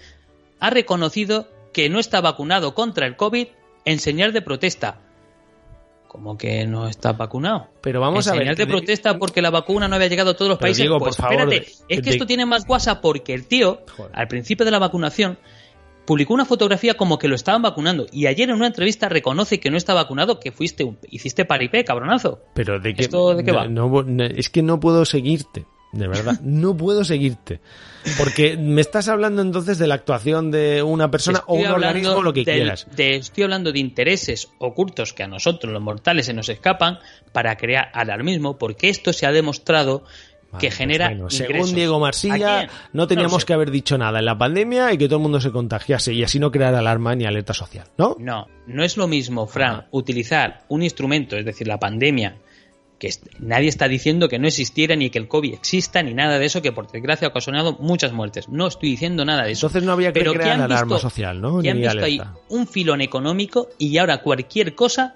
ha 0.60 0.70
reconocido 0.70 1.48
que 1.74 1.90
no 1.90 2.00
está 2.00 2.22
vacunado 2.22 2.74
contra 2.76 3.08
el 3.08 3.16
COVID 3.16 3.48
en 3.86 4.00
señal 4.00 4.34
de 4.34 4.42
protesta. 4.42 5.00
¿Cómo 6.08 6.38
que 6.38 6.68
no 6.68 6.88
está 6.88 7.14
vacunado? 7.14 7.70
Pero 7.82 8.00
vamos 8.00 8.28
en 8.28 8.34
a 8.34 8.36
ver. 8.36 8.42
señal 8.44 8.56
de 8.56 8.68
protesta 8.68 9.18
porque 9.18 9.42
la 9.42 9.50
vacuna 9.50 9.88
no 9.88 9.96
había 9.96 10.10
llegado 10.10 10.32
a 10.32 10.34
todos 10.36 10.50
los 10.50 10.58
Pero, 10.60 10.66
países. 10.68 10.88
Pues 10.88 11.00
por 11.00 11.14
favor, 11.16 11.34
espérate, 11.54 11.72
es 11.90 11.98
que 12.02 12.02
de- 12.02 12.10
esto 12.12 12.28
tiene 12.28 12.46
más 12.46 12.68
guasa 12.68 13.02
porque 13.02 13.34
el 13.34 13.48
tío, 13.48 13.82
Joder. 13.98 14.12
al 14.14 14.28
principio 14.28 14.64
de 14.64 14.70
la 14.72 14.78
vacunación, 14.78 15.40
publicó 16.06 16.34
una 16.34 16.46
fotografía 16.46 16.96
como 16.96 17.18
que 17.18 17.28
lo 17.28 17.36
estaban 17.36 17.62
vacunando 17.62 18.06
y 18.12 18.28
ayer 18.28 18.50
en 18.50 18.56
una 18.56 18.68
entrevista 18.68 19.10
reconoce 19.10 19.60
que 19.60 19.70
no 19.72 19.78
está 19.78 19.94
vacunado, 19.94 20.40
que 20.40 20.52
fuiste 20.52 20.84
un- 20.84 20.98
hiciste 21.10 21.46
paripé, 21.46 21.84
cabronazo. 21.84 22.42
Pero 22.54 22.80
de 22.80 22.94
qué, 22.94 23.04
¿Esto 23.04 23.36
de 23.36 23.44
qué 23.44 23.52
va? 23.52 23.68
no- 23.68 24.04
no- 24.04 24.24
es 24.24 24.50
que 24.50 24.62
no 24.62 24.80
puedo 24.80 25.06
seguirte. 25.06 25.66
De 25.92 26.08
verdad, 26.08 26.40
no 26.42 26.76
puedo 26.76 27.04
seguirte. 27.04 27.62
Porque 28.18 28.58
me 28.58 28.82
estás 28.82 29.08
hablando 29.10 29.44
entonces 29.44 29.78
de 29.78 29.86
la 29.86 29.94
actuación 29.94 30.50
de 30.50 30.82
una 30.82 31.12
persona 31.12 31.44
o 31.46 31.54
un 31.56 31.68
organismo, 31.68 32.22
lo 32.24 32.34
que 32.34 32.44
quieras. 32.44 32.88
de- 32.96 33.16
estoy 33.18 33.44
hablando 33.44 33.72
de 33.72 33.78
intereses 33.80 34.50
ocultos 34.58 35.14
que 35.14 35.22
a 35.24 35.28
nosotros, 35.28 35.72
los 35.72 35.82
mortales, 35.84 36.26
se 36.26 36.34
nos 36.34 36.50
escapan 36.50 36.98
para 37.32 37.56
crear 37.58 37.90
alarmismo, 37.94 38.58
porque 38.58 38.90
esto 38.90 39.14
se 39.14 39.28
ha 39.28 39.32
demostrado 39.32 40.04
que 40.60 40.68
Vale, 40.68 40.68
pues 40.70 40.76
genera. 40.76 41.08
bueno, 41.10 41.24
ingresos. 41.30 41.48
según 41.48 41.76
Diego 41.76 41.96
¿A 41.96 42.00
Marsilla, 42.00 42.70
no 42.94 43.08
teníamos 43.08 43.42
sé. 43.42 43.46
que 43.48 43.54
haber 43.54 43.72
dicho 43.72 43.98
nada 43.98 44.20
en 44.20 44.26
la 44.26 44.38
pandemia 44.38 44.94
y 44.94 44.98
que 44.98 45.06
todo 45.08 45.18
el 45.18 45.24
mundo 45.24 45.40
se 45.42 45.52
contagiase 45.52 46.14
y 46.14 46.24
así 46.24 46.40
no 46.40 46.52
crear 46.52 46.76
alarma 46.76 47.16
ni 47.16 47.26
alerta 47.26 47.54
social, 47.54 47.88
¿no? 47.98 48.16
No, 48.20 48.48
no 48.68 48.84
es 48.84 48.98
lo 48.98 49.08
mismo, 49.08 49.48
Fran, 49.48 49.88
utilizar 49.92 50.64
un 50.70 50.84
instrumento, 50.84 51.36
es 51.38 51.46
decir, 51.46 51.68
la 51.68 51.80
pandemia, 51.80 52.38
que 53.00 53.10
nadie 53.40 53.68
está 53.68 53.90
diciendo 53.90 54.30
que 54.30 54.40
no 54.40 54.48
existiera 54.48 54.96
ni 54.96 55.10
que 55.10 55.18
el 55.20 55.28
COVID 55.28 55.54
exista 55.56 56.02
ni 56.04 56.14
nada 56.14 56.40
de 56.40 56.46
eso, 56.46 56.62
que 56.62 56.72
por 56.72 56.90
desgracia 56.90 57.28
ha 57.28 57.32
ocasionado 57.32 57.74
muchas 57.82 58.14
muertes. 58.14 58.48
No 58.48 58.68
estoy 58.68 58.92
diciendo 58.92 59.26
nada 59.26 59.44
de 59.44 59.52
eso. 59.52 59.68
Entonces 59.68 59.84
no 59.86 59.92
había 59.92 60.14
que 60.14 60.20
Pero 60.22 60.34
crear 60.34 60.52
han 60.52 60.62
alarma 60.62 60.96
visto- 60.96 61.10
social, 61.10 61.42
¿no? 61.42 61.62
que 61.62 61.70
han 61.70 61.78
Ni 61.82 61.84
visto 61.88 62.06
ahí 62.06 62.20
alerta. 62.20 62.40
un 62.50 62.66
filón 62.68 63.02
económico 63.02 63.68
y 63.78 63.98
ahora 63.98 64.22
cualquier 64.22 64.74
cosa 64.74 65.16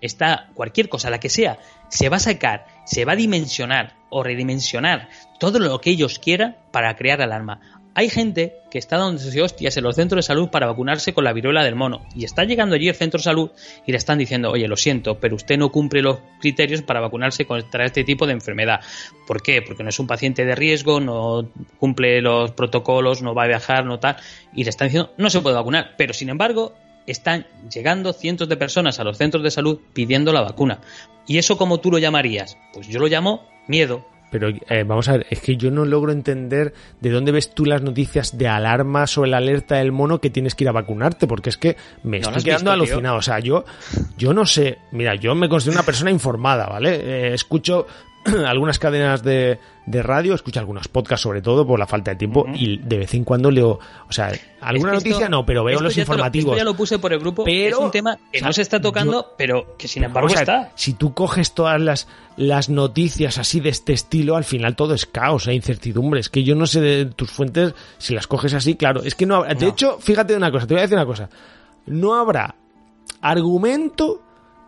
está, 0.00 0.48
cualquier 0.54 0.88
cosa, 0.88 1.10
la 1.10 1.20
que 1.20 1.28
sea, 1.28 1.58
se 1.88 2.08
va 2.08 2.16
a 2.16 2.20
sacar, 2.20 2.66
se 2.84 3.04
va 3.04 3.12
a 3.12 3.16
dimensionar 3.16 3.94
o 4.10 4.22
redimensionar 4.22 5.08
todo 5.38 5.58
lo 5.58 5.80
que 5.80 5.90
ellos 5.90 6.18
quieran 6.18 6.56
para 6.72 6.94
crear 6.96 7.22
alarma. 7.22 7.60
Hay 7.92 8.08
gente 8.08 8.54
que 8.70 8.78
está 8.78 8.98
dándose 8.98 9.42
hostias 9.42 9.76
en 9.76 9.82
los 9.82 9.96
centros 9.96 10.24
de 10.24 10.26
salud 10.26 10.48
para 10.48 10.68
vacunarse 10.68 11.12
con 11.12 11.24
la 11.24 11.32
viruela 11.32 11.64
del 11.64 11.74
mono 11.74 12.06
y 12.14 12.24
está 12.24 12.44
llegando 12.44 12.76
allí 12.76 12.88
el 12.88 12.94
centro 12.94 13.18
de 13.18 13.24
salud 13.24 13.50
y 13.84 13.90
le 13.90 13.98
están 13.98 14.16
diciendo, 14.16 14.50
oye, 14.52 14.68
lo 14.68 14.76
siento, 14.76 15.18
pero 15.18 15.34
usted 15.34 15.58
no 15.58 15.70
cumple 15.72 16.00
los 16.00 16.18
criterios 16.40 16.82
para 16.82 17.00
vacunarse 17.00 17.46
contra 17.46 17.84
este 17.84 18.04
tipo 18.04 18.28
de 18.28 18.32
enfermedad. 18.32 18.80
¿Por 19.26 19.42
qué? 19.42 19.60
Porque 19.60 19.82
no 19.82 19.88
es 19.88 19.98
un 19.98 20.06
paciente 20.06 20.44
de 20.44 20.54
riesgo, 20.54 21.00
no 21.00 21.50
cumple 21.78 22.22
los 22.22 22.52
protocolos, 22.52 23.22
no 23.22 23.34
va 23.34 23.44
a 23.44 23.48
viajar, 23.48 23.84
no 23.84 23.98
tal, 23.98 24.16
y 24.54 24.62
le 24.62 24.70
están 24.70 24.86
diciendo, 24.86 25.12
no 25.18 25.28
se 25.28 25.40
puede 25.40 25.56
vacunar. 25.56 25.94
Pero 25.96 26.14
sin 26.14 26.28
embargo, 26.28 26.74
están 27.06 27.46
llegando 27.72 28.12
cientos 28.12 28.48
de 28.48 28.56
personas 28.56 29.00
a 29.00 29.04
los 29.04 29.18
centros 29.18 29.42
de 29.42 29.50
salud 29.50 29.78
pidiendo 29.92 30.32
la 30.32 30.42
vacuna. 30.42 30.80
¿Y 31.26 31.38
eso 31.38 31.56
cómo 31.56 31.78
tú 31.78 31.90
lo 31.90 31.98
llamarías? 31.98 32.56
Pues 32.72 32.88
yo 32.88 32.98
lo 32.98 33.06
llamo 33.06 33.46
miedo. 33.68 34.04
Pero 34.30 34.48
eh, 34.48 34.84
vamos 34.86 35.08
a 35.08 35.14
ver, 35.14 35.26
es 35.28 35.40
que 35.40 35.56
yo 35.56 35.72
no 35.72 35.84
logro 35.84 36.12
entender 36.12 36.72
de 37.00 37.10
dónde 37.10 37.32
ves 37.32 37.52
tú 37.52 37.64
las 37.64 37.82
noticias 37.82 38.38
de 38.38 38.46
alarma 38.46 39.08
sobre 39.08 39.30
la 39.30 39.38
alerta 39.38 39.76
del 39.76 39.90
mono 39.90 40.20
que 40.20 40.30
tienes 40.30 40.54
que 40.54 40.62
ir 40.62 40.68
a 40.68 40.72
vacunarte, 40.72 41.26
porque 41.26 41.50
es 41.50 41.56
que 41.56 41.76
me 42.04 42.20
¿No 42.20 42.28
estoy 42.28 42.44
quedando 42.44 42.70
visto, 42.70 42.84
tío? 42.84 42.92
alucinado. 42.92 43.16
O 43.16 43.22
sea, 43.22 43.40
yo, 43.40 43.64
yo 44.16 44.32
no 44.32 44.46
sé, 44.46 44.78
mira, 44.92 45.16
yo 45.16 45.34
me 45.34 45.48
considero 45.48 45.78
una 45.78 45.84
persona 45.86 46.12
informada, 46.12 46.66
¿vale? 46.68 46.94
Eh, 47.02 47.34
escucho 47.34 47.88
algunas 48.46 48.78
cadenas 48.78 49.22
de, 49.22 49.58
de 49.86 50.02
radio, 50.02 50.34
escucho 50.34 50.60
algunos 50.60 50.88
podcasts 50.88 51.22
sobre 51.22 51.40
todo 51.42 51.66
por 51.66 51.78
la 51.78 51.86
falta 51.86 52.10
de 52.10 52.16
tiempo 52.18 52.46
y 52.54 52.76
de 52.78 52.98
vez 52.98 53.14
en 53.14 53.24
cuando 53.24 53.50
leo, 53.50 53.78
o 54.08 54.12
sea, 54.12 54.32
alguna 54.60 54.92
Es 54.96 55.02
que 55.04 55.08
esto- 55.08 55.08
noticia 55.10 55.28
no, 55.30 55.46
pero 55.46 55.64
veo 55.64 55.80
los 55.80 55.96
lo- 55.96 56.00
informativos. 56.02 56.52
esto 56.54 56.58
ya 56.58 56.64
lo 56.64 56.74
puse 56.74 56.98
por 56.98 57.12
el 57.12 57.18
grupo. 57.20 57.44
Pero, 57.44 57.78
es 57.78 57.82
un 57.84 57.90
tema 57.90 58.16
que 58.30 58.38
o 58.38 58.40
sea, 58.40 58.48
no 58.48 58.52
se 58.52 58.62
está 58.62 58.80
tocando, 58.80 59.12
yo- 59.12 59.34
pero 59.38 59.74
que 59.78 59.88
sin 59.88 60.04
embargo 60.04 60.28
está. 60.28 60.70
Si 60.74 60.92
tú 60.92 61.14
coges 61.14 61.54
todas 61.54 61.80
las, 61.80 62.08
las 62.36 62.68
noticias 62.68 63.38
así 63.38 63.60
de 63.60 63.70
este 63.70 63.92
estilo, 63.94 64.36
al 64.36 64.44
final 64.44 64.76
todo 64.76 64.92
es 64.94 65.06
caos 65.06 65.46
e 65.48 65.54
incertidumbre. 65.54 66.20
Es 66.20 66.28
que 66.28 66.44
yo 66.44 66.54
no 66.54 66.66
sé 66.66 66.80
de 66.80 67.06
tus 67.06 67.30
fuentes 67.30 67.74
si 67.98 68.14
las 68.14 68.26
coges 68.26 68.52
así, 68.54 68.74
claro. 68.76 69.02
Es 69.02 69.14
que 69.14 69.24
no 69.26 69.36
habrá. 69.36 69.54
De 69.54 69.64
No. 69.66 69.72
hecho, 69.72 69.98
fíjate 69.98 70.34
de 70.34 70.36
una 70.36 70.50
cosa, 70.52 70.66
te 70.66 70.74
voy 70.74 70.80
a 70.80 70.82
decir 70.82 70.96
una 70.98 71.06
cosa. 71.06 71.28
No 71.86 72.14
habrá 72.14 72.54
argumento 73.20 74.22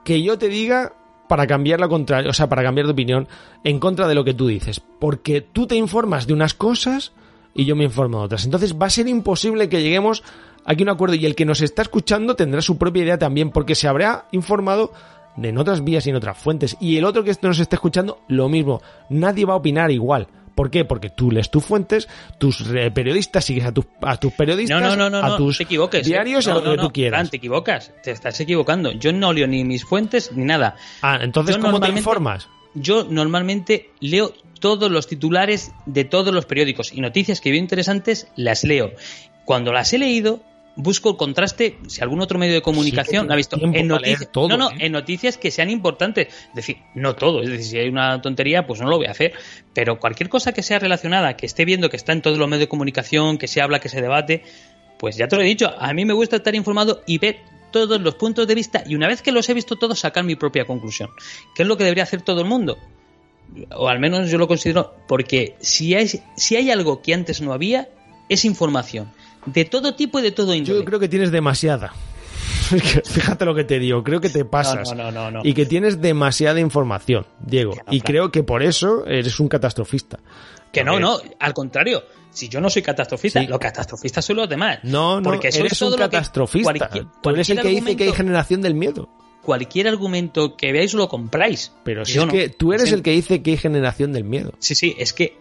que 0.04 0.22
yo 0.22 0.38
te 0.38 0.48
diga 0.48 0.92
para 1.32 1.46
cambiar 1.46 1.80
la 1.80 1.88
contra, 1.88 2.28
o 2.28 2.32
sea, 2.34 2.50
para 2.50 2.62
cambiar 2.62 2.86
de 2.86 2.92
opinión 2.92 3.26
en 3.64 3.78
contra 3.78 4.06
de 4.06 4.14
lo 4.14 4.22
que 4.22 4.34
tú 4.34 4.48
dices, 4.48 4.82
porque 4.98 5.40
tú 5.40 5.66
te 5.66 5.76
informas 5.76 6.26
de 6.26 6.34
unas 6.34 6.52
cosas 6.52 7.12
y 7.54 7.64
yo 7.64 7.74
me 7.74 7.84
informo 7.84 8.18
de 8.18 8.24
otras. 8.26 8.44
Entonces 8.44 8.76
va 8.76 8.84
a 8.84 8.90
ser 8.90 9.08
imposible 9.08 9.70
que 9.70 9.82
lleguemos 9.82 10.22
aquí 10.66 10.82
a 10.82 10.84
un 10.84 10.90
acuerdo 10.90 11.14
y 11.14 11.24
el 11.24 11.34
que 11.34 11.46
nos 11.46 11.62
está 11.62 11.80
escuchando 11.80 12.36
tendrá 12.36 12.60
su 12.60 12.76
propia 12.76 13.04
idea 13.04 13.18
también 13.18 13.48
porque 13.48 13.74
se 13.74 13.88
habrá 13.88 14.26
informado 14.32 14.92
en 15.42 15.56
otras 15.56 15.82
vías 15.82 16.06
y 16.06 16.10
en 16.10 16.16
otras 16.16 16.36
fuentes 16.36 16.76
y 16.80 16.98
el 16.98 17.06
otro 17.06 17.24
que 17.24 17.34
nos 17.40 17.58
está 17.58 17.76
escuchando 17.76 18.20
lo 18.28 18.50
mismo. 18.50 18.82
Nadie 19.08 19.46
va 19.46 19.54
a 19.54 19.56
opinar 19.56 19.90
igual. 19.90 20.28
¿Por 20.54 20.70
qué? 20.70 20.84
Porque 20.84 21.10
tú 21.10 21.30
lees 21.30 21.50
tus 21.50 21.64
fuentes, 21.64 22.08
tus 22.38 22.60
eh, 22.74 22.90
periodistas 22.90 23.44
sigues 23.44 23.64
a 23.64 23.72
tus, 23.72 23.86
a 24.02 24.16
tus 24.18 24.32
periodistas, 24.32 24.80
No, 24.80 24.96
no, 24.96 25.08
no, 25.08 25.22
no, 25.22 25.34
a 25.34 25.36
tus 25.36 25.58
te 25.58 25.64
equivoques. 25.64 26.06
¿eh? 26.06 26.10
diarios 26.10 26.46
y 26.46 26.50
a 26.50 26.54
lo 26.54 26.62
que 26.62 26.76
no, 26.76 26.82
tú 26.82 26.92
quieras. 26.92 27.18
Fran, 27.18 27.30
te 27.30 27.36
equivocas, 27.38 27.92
te 28.02 28.10
estás 28.10 28.38
equivocando. 28.40 28.92
Yo 28.92 29.12
no 29.12 29.32
leo 29.32 29.46
ni 29.46 29.64
mis 29.64 29.84
fuentes 29.84 30.32
ni 30.32 30.44
nada. 30.44 30.76
Ah, 31.00 31.18
entonces, 31.22 31.56
Yo 31.56 31.62
¿cómo 31.62 31.80
te 31.80 31.88
informas? 31.88 32.48
Yo 32.74 33.04
normalmente 33.08 33.90
leo 34.00 34.32
todos 34.60 34.90
los 34.90 35.06
titulares 35.06 35.72
de 35.86 36.04
todos 36.04 36.32
los 36.32 36.46
periódicos 36.46 36.92
y 36.92 37.00
noticias 37.00 37.40
que 37.40 37.50
veo 37.50 37.58
interesantes 37.58 38.28
las 38.36 38.64
leo. 38.64 38.92
Cuando 39.44 39.72
las 39.72 39.92
he 39.92 39.98
leído, 39.98 40.40
busco 40.76 41.10
el 41.10 41.16
contraste, 41.16 41.78
si 41.86 42.00
algún 42.00 42.20
otro 42.20 42.38
medio 42.38 42.54
de 42.54 42.62
comunicación 42.62 43.30
ha 43.30 43.36
visto 43.36 43.56
en 43.60 43.88
noticias, 43.88 44.30
todo, 44.32 44.48
no, 44.48 44.56
no, 44.56 44.70
¿eh? 44.70 44.76
en 44.80 44.92
noticias 44.92 45.36
que 45.36 45.50
sean 45.50 45.70
importantes, 45.70 46.28
es 46.28 46.54
decir, 46.54 46.78
no 46.94 47.14
todo, 47.14 47.42
es 47.42 47.50
decir, 47.50 47.64
si 47.64 47.78
hay 47.78 47.88
una 47.88 48.20
tontería, 48.22 48.66
pues 48.66 48.80
no 48.80 48.88
lo 48.88 48.96
voy 48.96 49.06
a 49.06 49.10
hacer, 49.10 49.32
pero 49.74 49.98
cualquier 49.98 50.28
cosa 50.28 50.52
que 50.52 50.62
sea 50.62 50.78
relacionada, 50.78 51.36
que 51.36 51.46
esté 51.46 51.64
viendo 51.64 51.90
que 51.90 51.96
está 51.96 52.12
en 52.12 52.22
todos 52.22 52.38
los 52.38 52.48
medios 52.48 52.60
de 52.60 52.68
comunicación, 52.68 53.38
que 53.38 53.48
se 53.48 53.60
habla, 53.60 53.80
que 53.80 53.88
se 53.88 54.00
debate, 54.00 54.42
pues 54.98 55.16
ya 55.16 55.28
te 55.28 55.36
lo 55.36 55.42
he 55.42 55.46
dicho, 55.46 55.70
a 55.78 55.92
mí 55.92 56.04
me 56.04 56.14
gusta 56.14 56.36
estar 56.36 56.54
informado 56.54 57.02
y 57.06 57.18
ver 57.18 57.40
todos 57.70 58.00
los 58.00 58.14
puntos 58.14 58.46
de 58.46 58.54
vista 58.54 58.84
y 58.86 58.94
una 58.94 59.08
vez 59.08 59.22
que 59.22 59.32
los 59.32 59.48
he 59.48 59.54
visto 59.54 59.76
todos 59.76 59.98
sacar 59.98 60.24
mi 60.24 60.36
propia 60.36 60.64
conclusión, 60.64 61.10
que 61.54 61.62
es 61.62 61.68
lo 61.68 61.76
que 61.76 61.84
debería 61.84 62.04
hacer 62.04 62.22
todo 62.22 62.40
el 62.40 62.46
mundo. 62.46 62.78
O 63.76 63.88
al 63.88 63.98
menos 63.98 64.30
yo 64.30 64.38
lo 64.38 64.48
considero, 64.48 64.94
porque 65.06 65.56
si 65.60 65.94
hay, 65.94 66.08
si 66.36 66.56
hay 66.56 66.70
algo 66.70 67.02
que 67.02 67.12
antes 67.12 67.42
no 67.42 67.52
había, 67.52 67.90
es 68.30 68.46
información. 68.46 69.12
De 69.46 69.64
todo 69.64 69.94
tipo 69.94 70.18
y 70.18 70.22
de 70.22 70.32
todo 70.32 70.54
índole. 70.54 70.78
Yo 70.78 70.84
creo 70.84 71.00
que 71.00 71.08
tienes 71.08 71.30
demasiada. 71.32 71.92
Fíjate 73.04 73.44
lo 73.44 73.54
que 73.54 73.64
te 73.64 73.78
digo, 73.78 74.02
creo 74.02 74.20
que 74.20 74.30
te 74.30 74.44
pasas. 74.44 74.94
no, 74.94 75.10
no, 75.10 75.30
no. 75.30 75.40
Y 75.44 75.52
que 75.54 75.66
tienes 75.66 76.00
demasiada 76.00 76.60
información, 76.60 77.26
Diego. 77.40 77.74
Y 77.90 78.00
creo 78.00 78.30
que 78.30 78.42
por 78.42 78.62
eso 78.62 79.04
eres 79.06 79.38
un 79.40 79.48
catastrofista. 79.48 80.18
Que 80.72 80.82
no, 80.84 80.98
no, 80.98 81.18
al 81.38 81.52
contrario. 81.54 82.02
Si 82.30 82.48
yo 82.48 82.62
no 82.62 82.70
soy 82.70 82.80
catastrofista, 82.80 83.40
Sí. 83.40 83.46
los 83.46 83.58
catastrofistas 83.58 84.24
son 84.24 84.36
los 84.36 84.48
demás. 84.48 84.78
No, 84.84 85.16
no, 85.20 85.22
Porque 85.22 85.48
eso 85.48 85.58
eres 85.60 85.72
es 85.72 85.78
todo 85.78 85.90
un 85.96 86.00
lo 86.00 86.08
que- 86.08 86.16
catastrofista. 86.16 86.72
cualquier- 86.72 87.06
Tú 87.22 87.28
eres 87.30 87.50
el 87.50 87.60
que 87.60 87.68
dice 87.68 87.94
que 87.96 88.04
hay 88.04 88.12
generación 88.12 88.62
del 88.62 88.74
miedo. 88.74 89.10
Cualquier 89.42 89.88
argumento 89.88 90.56
que 90.56 90.72
veáis 90.72 90.94
lo 90.94 91.08
compráis. 91.10 91.72
Pero 91.84 92.06
si 92.06 92.14
Yo 92.14 92.22
es 92.22 92.26
no. 92.28 92.32
que 92.32 92.48
tú 92.48 92.72
eres 92.72 92.88
Sí. 92.88 92.94
el 92.94 93.02
que 93.02 93.10
dice 93.10 93.42
que 93.42 93.50
hay 93.50 93.56
generación 93.58 94.12
del 94.14 94.24
miedo. 94.24 94.52
Sí, 94.60 94.74
sí, 94.74 94.94
es 94.98 95.12
que 95.12 95.36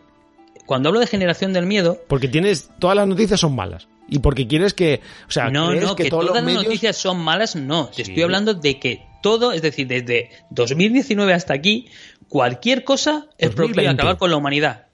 cuando 0.65 0.89
hablo 0.89 0.99
de 0.99 1.07
generación 1.07 1.53
del 1.53 1.65
miedo, 1.65 1.99
Porque 2.07 2.27
tienes, 2.27 2.69
todas 2.79 2.95
las 2.95 3.07
noticias 3.07 3.39
son 3.39 3.55
malas. 3.55 3.87
Y 4.07 4.19
porque 4.19 4.45
quieres 4.47 4.73
que, 4.73 4.99
o 5.27 5.31
sea, 5.31 5.49
no, 5.49 5.73
no, 5.73 5.95
que, 5.95 6.03
que, 6.03 6.09
todas 6.09 6.33
las 6.35 6.43
medios... 6.43 6.63
noticias 6.65 6.97
son 6.97 7.19
malas, 7.19 7.55
no. 7.55 7.87
Te 7.87 8.03
Sí. 8.03 8.11
estoy 8.11 8.23
hablando 8.23 8.53
de 8.53 8.77
que 8.79 9.05
todo, 9.21 9.53
es 9.53 9.61
decir, 9.61 9.87
desde 9.87 10.29
2019 10.49 11.33
hasta 11.33 11.53
aquí, 11.53 11.87
cualquier 12.27 12.83
cosa 12.83 13.27
es 13.37 13.49
propio 13.49 13.75
de 13.75 13.83
2020. 13.83 14.01
acabar 14.01 14.17
con 14.17 14.29
la 14.31 14.37
humanidad. 14.37 14.87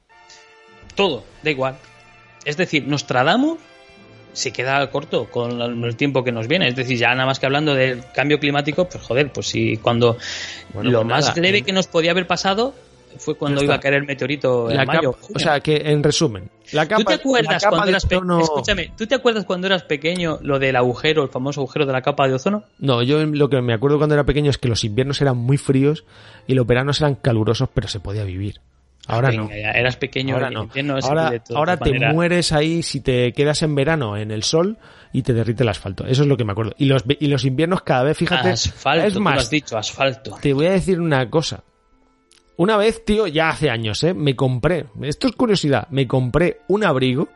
Todo, 0.96 1.24
da 1.44 1.50
igual. 1.52 1.78
Es 2.46 2.58
decir, 2.58 2.88
Nostradamus 2.88 3.58
se 4.34 4.52
queda 4.52 4.88
corto 4.92 5.30
con 5.32 5.60
el 5.84 5.96
tiempo 5.96 6.24
que 6.24 6.32
nos 6.32 6.48
viene. 6.48 6.68
Es 6.68 6.76
decir, 6.76 6.98
ya 6.98 7.10
nada 7.14 7.26
más 7.26 7.40
que 7.40 7.48
hablando 7.48 7.74
del 7.74 8.04
cambio 8.14 8.40
climático, 8.40 8.88
pues 8.88 9.04
joder, 9.04 9.32
pues 9.34 9.48
sí, 9.48 9.78
cuando 9.78 10.18
Bueno, 10.74 10.92
lo 10.92 11.00
pues 11.00 11.08
más 11.10 11.26
nada, 11.30 11.42
leve 11.42 11.64
que 11.64 11.72
nos 11.74 11.88
podía 11.88 12.12
haber 12.12 12.28
pasado 12.28 12.76
fue 13.18 13.36
cuando 13.36 13.64
iba 13.64 13.76
a 13.76 13.80
caer 13.80 13.96
el 13.96 14.06
meteorito 14.06 14.70
en 14.70 14.78
la 14.78 14.86
mayo. 14.86 15.14
capa- 15.14 15.28
o 15.36 15.40
sea, 15.40 15.60
que 15.60 15.78
en 15.78 16.04
resumen, 16.04 16.50
la 16.74 16.86
capa, 16.88 17.02
¿Tú 17.04 17.06
te 17.06 17.14
acuerdas 17.16 17.54
la 17.54 17.60
capa 17.60 17.70
cuando 17.70 17.86
de 17.86 17.92
eras 17.92 18.06
ozono- 18.06 18.42
Escúchame, 18.42 18.92
¿tú 18.98 19.08
te 19.08 19.16
acuerdas 19.16 19.46
cuando 19.46 19.68
eras 19.68 19.84
pequeño 19.84 20.40
lo 20.42 20.60
del 20.60 20.76
agujero, 20.76 21.24
el 21.24 21.30
famoso 21.30 21.62
agujero 21.62 21.86
de 21.86 21.94
la 21.94 22.02
capa 22.02 22.28
de 22.28 22.34
ozono? 22.36 22.64
No, 22.80 23.02
yo 23.04 23.26
lo 23.26 23.50
que 23.50 23.62
me 23.62 23.74
acuerdo 23.74 23.98
cuando 23.98 24.16
era 24.16 24.24
pequeño 24.26 24.50
es 24.50 24.58
que 24.58 24.68
los 24.68 24.84
inviernos 24.84 25.22
eran 25.22 25.38
muy 25.38 25.58
fríos 25.58 26.06
y 26.46 26.54
los 26.54 26.68
veranos 26.68 27.00
eran 27.02 27.16
calurosos, 27.16 27.70
pero 27.74 27.88
se 27.88 28.00
podía 28.00 28.24
vivir. 28.24 28.60
Ahora 29.10 29.32
no. 29.32 29.48
Venga, 29.48 29.62
ya, 29.62 29.72
eras 29.72 29.96
pequeño 29.96 30.36
Ahora 30.36 30.50
no. 30.50 30.70
Ahora, 31.04 31.32
ahora 31.56 31.78
te 31.78 31.98
mueres 32.12 32.52
ahí 32.52 32.84
si 32.84 33.00
te 33.00 33.32
quedas 33.32 33.62
en 33.64 33.74
verano 33.74 34.18
en 34.18 34.32
el 34.32 34.44
sol 34.44 34.78
y 35.14 35.22
te 35.22 35.34
derrite 35.34 35.64
el 35.64 35.70
asfalto. 35.70 36.06
Eso 36.06 36.24
es 36.24 36.28
lo 36.28 36.36
que 36.36 36.44
me 36.44 36.52
acuerdo. 36.52 36.74
Y 36.78 36.86
los, 36.88 37.06
y 37.08 37.28
los 37.28 37.46
inviernos 37.46 37.84
cada 37.84 38.04
vez, 38.04 38.18
fíjate, 38.18 38.50
Asfalto, 38.50 39.06
es 39.08 39.14
tú 39.14 39.22
lo 39.22 39.30
has 39.30 39.36
más, 39.36 39.50
dicho, 39.50 39.78
asfalto. 39.78 40.38
te 40.42 40.52
voy 40.52 40.66
a 40.66 40.72
decir 40.72 41.00
una 41.00 41.30
cosa. 41.30 41.64
Una 42.58 42.76
vez, 42.76 43.06
tío, 43.06 43.28
ya 43.28 43.50
hace 43.50 43.70
años, 43.70 44.04
¿eh? 44.04 44.14
Me 44.14 44.36
compré, 44.36 44.88
esto 45.04 45.28
es 45.28 45.36
curiosidad, 45.36 45.88
me 45.92 46.08
compré 46.08 46.62
un 46.68 46.84
abrigo. 46.84 47.30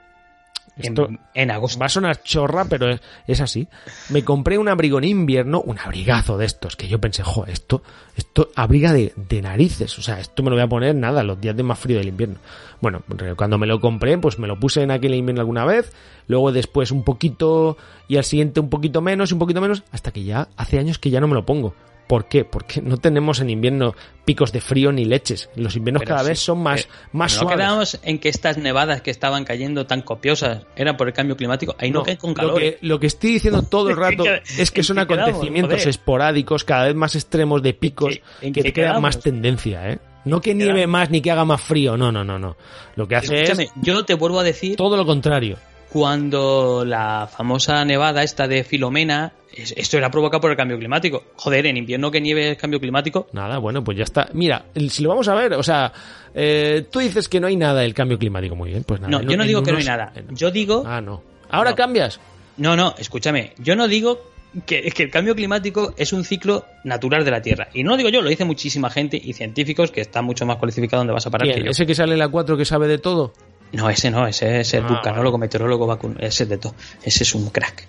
Esto 0.78 1.10
En, 1.10 1.20
en 1.36 1.52
agosto. 1.52 1.78
va 1.80 1.88
a 1.88 1.90
sonar 1.90 2.24
chorra, 2.24 2.66
pero 2.66 2.90
es, 2.90 3.02
es 3.28 3.42
así. 3.42 3.68
Me 4.10 4.24
compré 4.24 4.58
un 4.58 4.70
abrigo 4.70 4.98
en 4.98 5.04
invierno, 5.04 5.62
un 5.62 5.78
abrigazo 5.78 6.38
de 6.38 6.46
estos, 6.46 6.76
que 6.76 6.88
yo 6.88 7.00
pensé, 7.00 7.24
jo, 7.24 7.46
esto, 7.46 7.84
esto 8.16 8.50
abriga 8.56 8.94
de, 8.94 9.14
de 9.16 9.42
narices. 9.42 10.00
O 10.00 10.02
sea, 10.02 10.20
esto 10.20 10.42
me 10.42 10.50
lo 10.50 10.56
voy 10.56 10.64
a 10.64 10.70
poner 10.70 10.96
nada, 10.96 11.24
los 11.24 11.40
días 11.40 11.56
de 11.56 11.64
más 11.64 11.78
frío 11.78 11.98
del 12.00 12.08
invierno. 12.08 12.38
Bueno, 12.80 13.04
cuando 13.36 13.58
me 13.60 13.68
lo 13.68 13.80
compré, 13.80 14.18
pues 14.18 14.40
me 14.40 14.48
lo 14.48 14.60
puse 14.60 14.82
en 14.82 14.92
aquel 14.92 15.14
invierno 15.14 15.42
alguna 15.42 15.66
vez, 15.66 15.92
luego 16.28 16.52
después 16.52 16.90
un 16.92 17.04
poquito, 17.04 17.78
y 18.08 18.18
al 18.18 18.24
siguiente 18.24 18.60
un 18.60 18.70
poquito 18.70 19.02
menos, 19.02 19.32
un 19.34 19.40
poquito 19.40 19.62
menos, 19.62 19.84
hasta 19.92 20.12
que 20.12 20.24
ya 20.24 20.48
hace 20.58 20.80
años 20.80 20.98
que 20.98 21.12
ya 21.12 21.20
no 21.20 21.28
me 21.28 21.36
lo 21.36 21.46
pongo. 21.46 21.76
¿Por 22.12 22.26
qué? 22.26 22.44
Porque 22.44 22.82
no 22.82 22.98
tenemos 22.98 23.40
en 23.40 23.50
invierno 23.50 23.96
picos 24.26 24.52
de 24.52 24.60
frío 24.60 24.92
ni 24.92 25.06
leches. 25.06 25.50
Los 25.56 25.78
inviernos 25.78 26.02
Pero 26.02 26.10
cada 26.10 26.24
sí, 26.24 26.30
vez 26.32 26.40
son 26.40 26.62
más, 26.62 26.82
eh, 26.82 26.88
más 27.14 27.34
no 27.36 27.40
suaves. 27.44 27.56
quedamos 27.58 28.00
en 28.04 28.20
que 28.20 28.28
estas 28.28 28.58
nevadas 28.58 29.02
que 29.02 29.12
estaban 29.12 29.46
cayendo 29.46 29.86
tan 29.88 30.02
copiosas 30.02 30.64
eran 30.76 30.98
por 30.98 31.08
el 31.08 31.14
cambio 31.14 31.38
climático. 31.38 31.74
Ahí 31.80 31.90
no, 31.90 32.00
No, 32.00 32.04
caen 32.06 32.18
con 32.18 32.32
lo 32.32 32.36
calor. 32.36 32.60
que, 32.60 32.78
lo 32.82 33.00
que 33.00 33.08
estoy 33.08 33.32
diciendo 33.32 33.62
todo 33.70 33.92
el 33.92 33.96
rato 33.96 34.26
¿En 34.26 34.42
qué- 34.44 34.62
es 34.62 34.72
que 34.72 34.84
son 34.84 34.98
quedamos? 34.98 35.20
acontecimientos 35.30 35.76
Joder. 35.76 35.88
esporádicos, 35.88 36.66
cada 36.66 36.84
vez 36.88 36.96
más 36.96 37.16
extremos 37.16 37.64
de 37.64 37.74
picos, 37.76 38.20
¿En 38.42 38.52
que 38.52 38.60
qué 38.62 38.64
te 38.70 38.74
queda 38.74 38.86
quedamos? 38.88 39.02
más 39.04 39.20
tendencia, 39.22 39.90
¿eh? 39.90 40.00
No 40.26 40.42
que 40.42 40.54
nieve 40.54 40.74
quedamos? 40.74 40.92
más 40.92 41.10
ni 41.12 41.22
que 41.22 41.32
haga 41.32 41.46
más 41.46 41.62
frío, 41.62 41.96
no, 41.96 42.12
no, 42.12 42.26
no, 42.26 42.38
no. 42.38 42.58
Lo 42.98 43.08
que 43.08 43.16
hace 43.16 43.42
Escúchame, 43.42 43.64
es 43.64 43.72
yo 43.82 44.04
te 44.04 44.16
vuelvo 44.16 44.40
a 44.42 44.44
decir, 44.44 44.76
todo 44.76 44.98
lo 44.98 45.06
contrario. 45.06 45.58
Cuando 45.92 46.84
la 46.86 47.28
famosa 47.28 47.84
nevada 47.86 48.24
esta 48.24 48.48
de 48.48 48.64
Filomena, 48.64 49.34
es- 49.54 49.74
esto 49.76 49.98
era 49.98 50.10
provocado 50.10 50.40
por 50.42 50.52
el 50.52 50.58
cambio 50.58 50.78
climático. 50.78 51.24
Joder, 51.36 51.66
en 51.68 51.78
invierno 51.78 52.10
que 52.10 52.22
nieve 52.22 52.52
es 52.52 52.58
cambio 52.58 52.80
climático. 52.80 53.28
Nada, 53.34 53.58
bueno, 53.58 53.84
pues 53.84 53.98
ya 53.98 54.04
está. 54.06 54.30
Mira, 54.34 54.66
si 54.90 55.04
lo 55.04 55.10
vamos 55.10 55.28
a 55.28 55.34
ver, 55.36 55.54
o 55.54 55.64
sea, 55.64 55.92
eh, 56.34 56.86
tú 56.90 57.00
dices 57.00 57.28
que 57.28 57.40
no 57.40 57.48
hay 57.48 57.58
nada 57.58 57.82
del 57.82 57.94
cambio 57.94 58.18
climático, 58.18 58.56
muy 58.56 58.70
bien, 58.72 58.84
pues 58.86 59.02
nada. 59.02 59.12
No, 59.12 59.22
yo 59.22 59.36
no 59.36 59.44
digo 59.44 59.62
que 59.64 59.72
no 59.74 59.78
hay 59.80 59.84
nada. 59.84 60.14
Yo 60.32 60.50
digo 60.50 60.84
Ah, 60.86 61.02
no. 61.02 61.22
Ahora 61.50 61.72
No. 61.72 61.76
cambias. 61.76 62.20
No, 62.58 62.76
no, 62.76 62.96
escúchame. 62.98 63.54
Yo 63.60 63.76
no 63.76 63.88
digo 63.88 64.22
que, 64.66 64.84
que 64.92 65.04
el 65.04 65.12
cambio 65.12 65.36
climático 65.36 65.94
es 65.98 66.14
un 66.14 66.24
ciclo 66.24 66.66
natural 66.86 67.26
de 67.26 67.32
la 67.32 67.42
Tierra. 67.42 67.68
Y 67.74 67.84
no 67.84 67.92
lo 67.92 67.98
digo 67.98 68.10
yo, 68.10 68.22
lo 68.22 68.30
dice 68.30 68.46
muchísima 68.46 68.90
gente 68.90 69.20
y 69.22 69.34
científicos 69.34 69.92
que 69.92 70.02
están 70.02 70.24
mucho 70.26 70.46
más 70.46 70.56
cualificados 70.58 71.02
donde 71.02 71.14
vas 71.14 71.26
a 71.28 71.30
parar 71.32 71.48
Bien, 71.48 71.60
que 71.60 71.66
yo. 71.66 71.72
ese 71.72 71.86
que 71.86 71.96
sale 71.96 72.16
la 72.18 72.28
4 72.30 72.56
que 72.58 72.66
sabe 72.66 72.88
de 72.88 72.98
todo. 72.98 73.34
No, 73.74 73.90
ese 73.90 74.12
no, 74.12 74.28
ese 74.28 74.62
es 74.62 74.74
el 74.74 74.84
Ah, 74.84 74.88
vulcanólogo, 74.88 75.38
meteorólogo, 75.38 75.88
vacun- 75.88 76.18
ese 76.20 76.44
es 76.44 76.50
de 76.50 76.58
todo. 76.58 76.76
Ese 77.04 77.24
es 77.24 77.34
un 77.36 77.50
crack. 77.50 77.88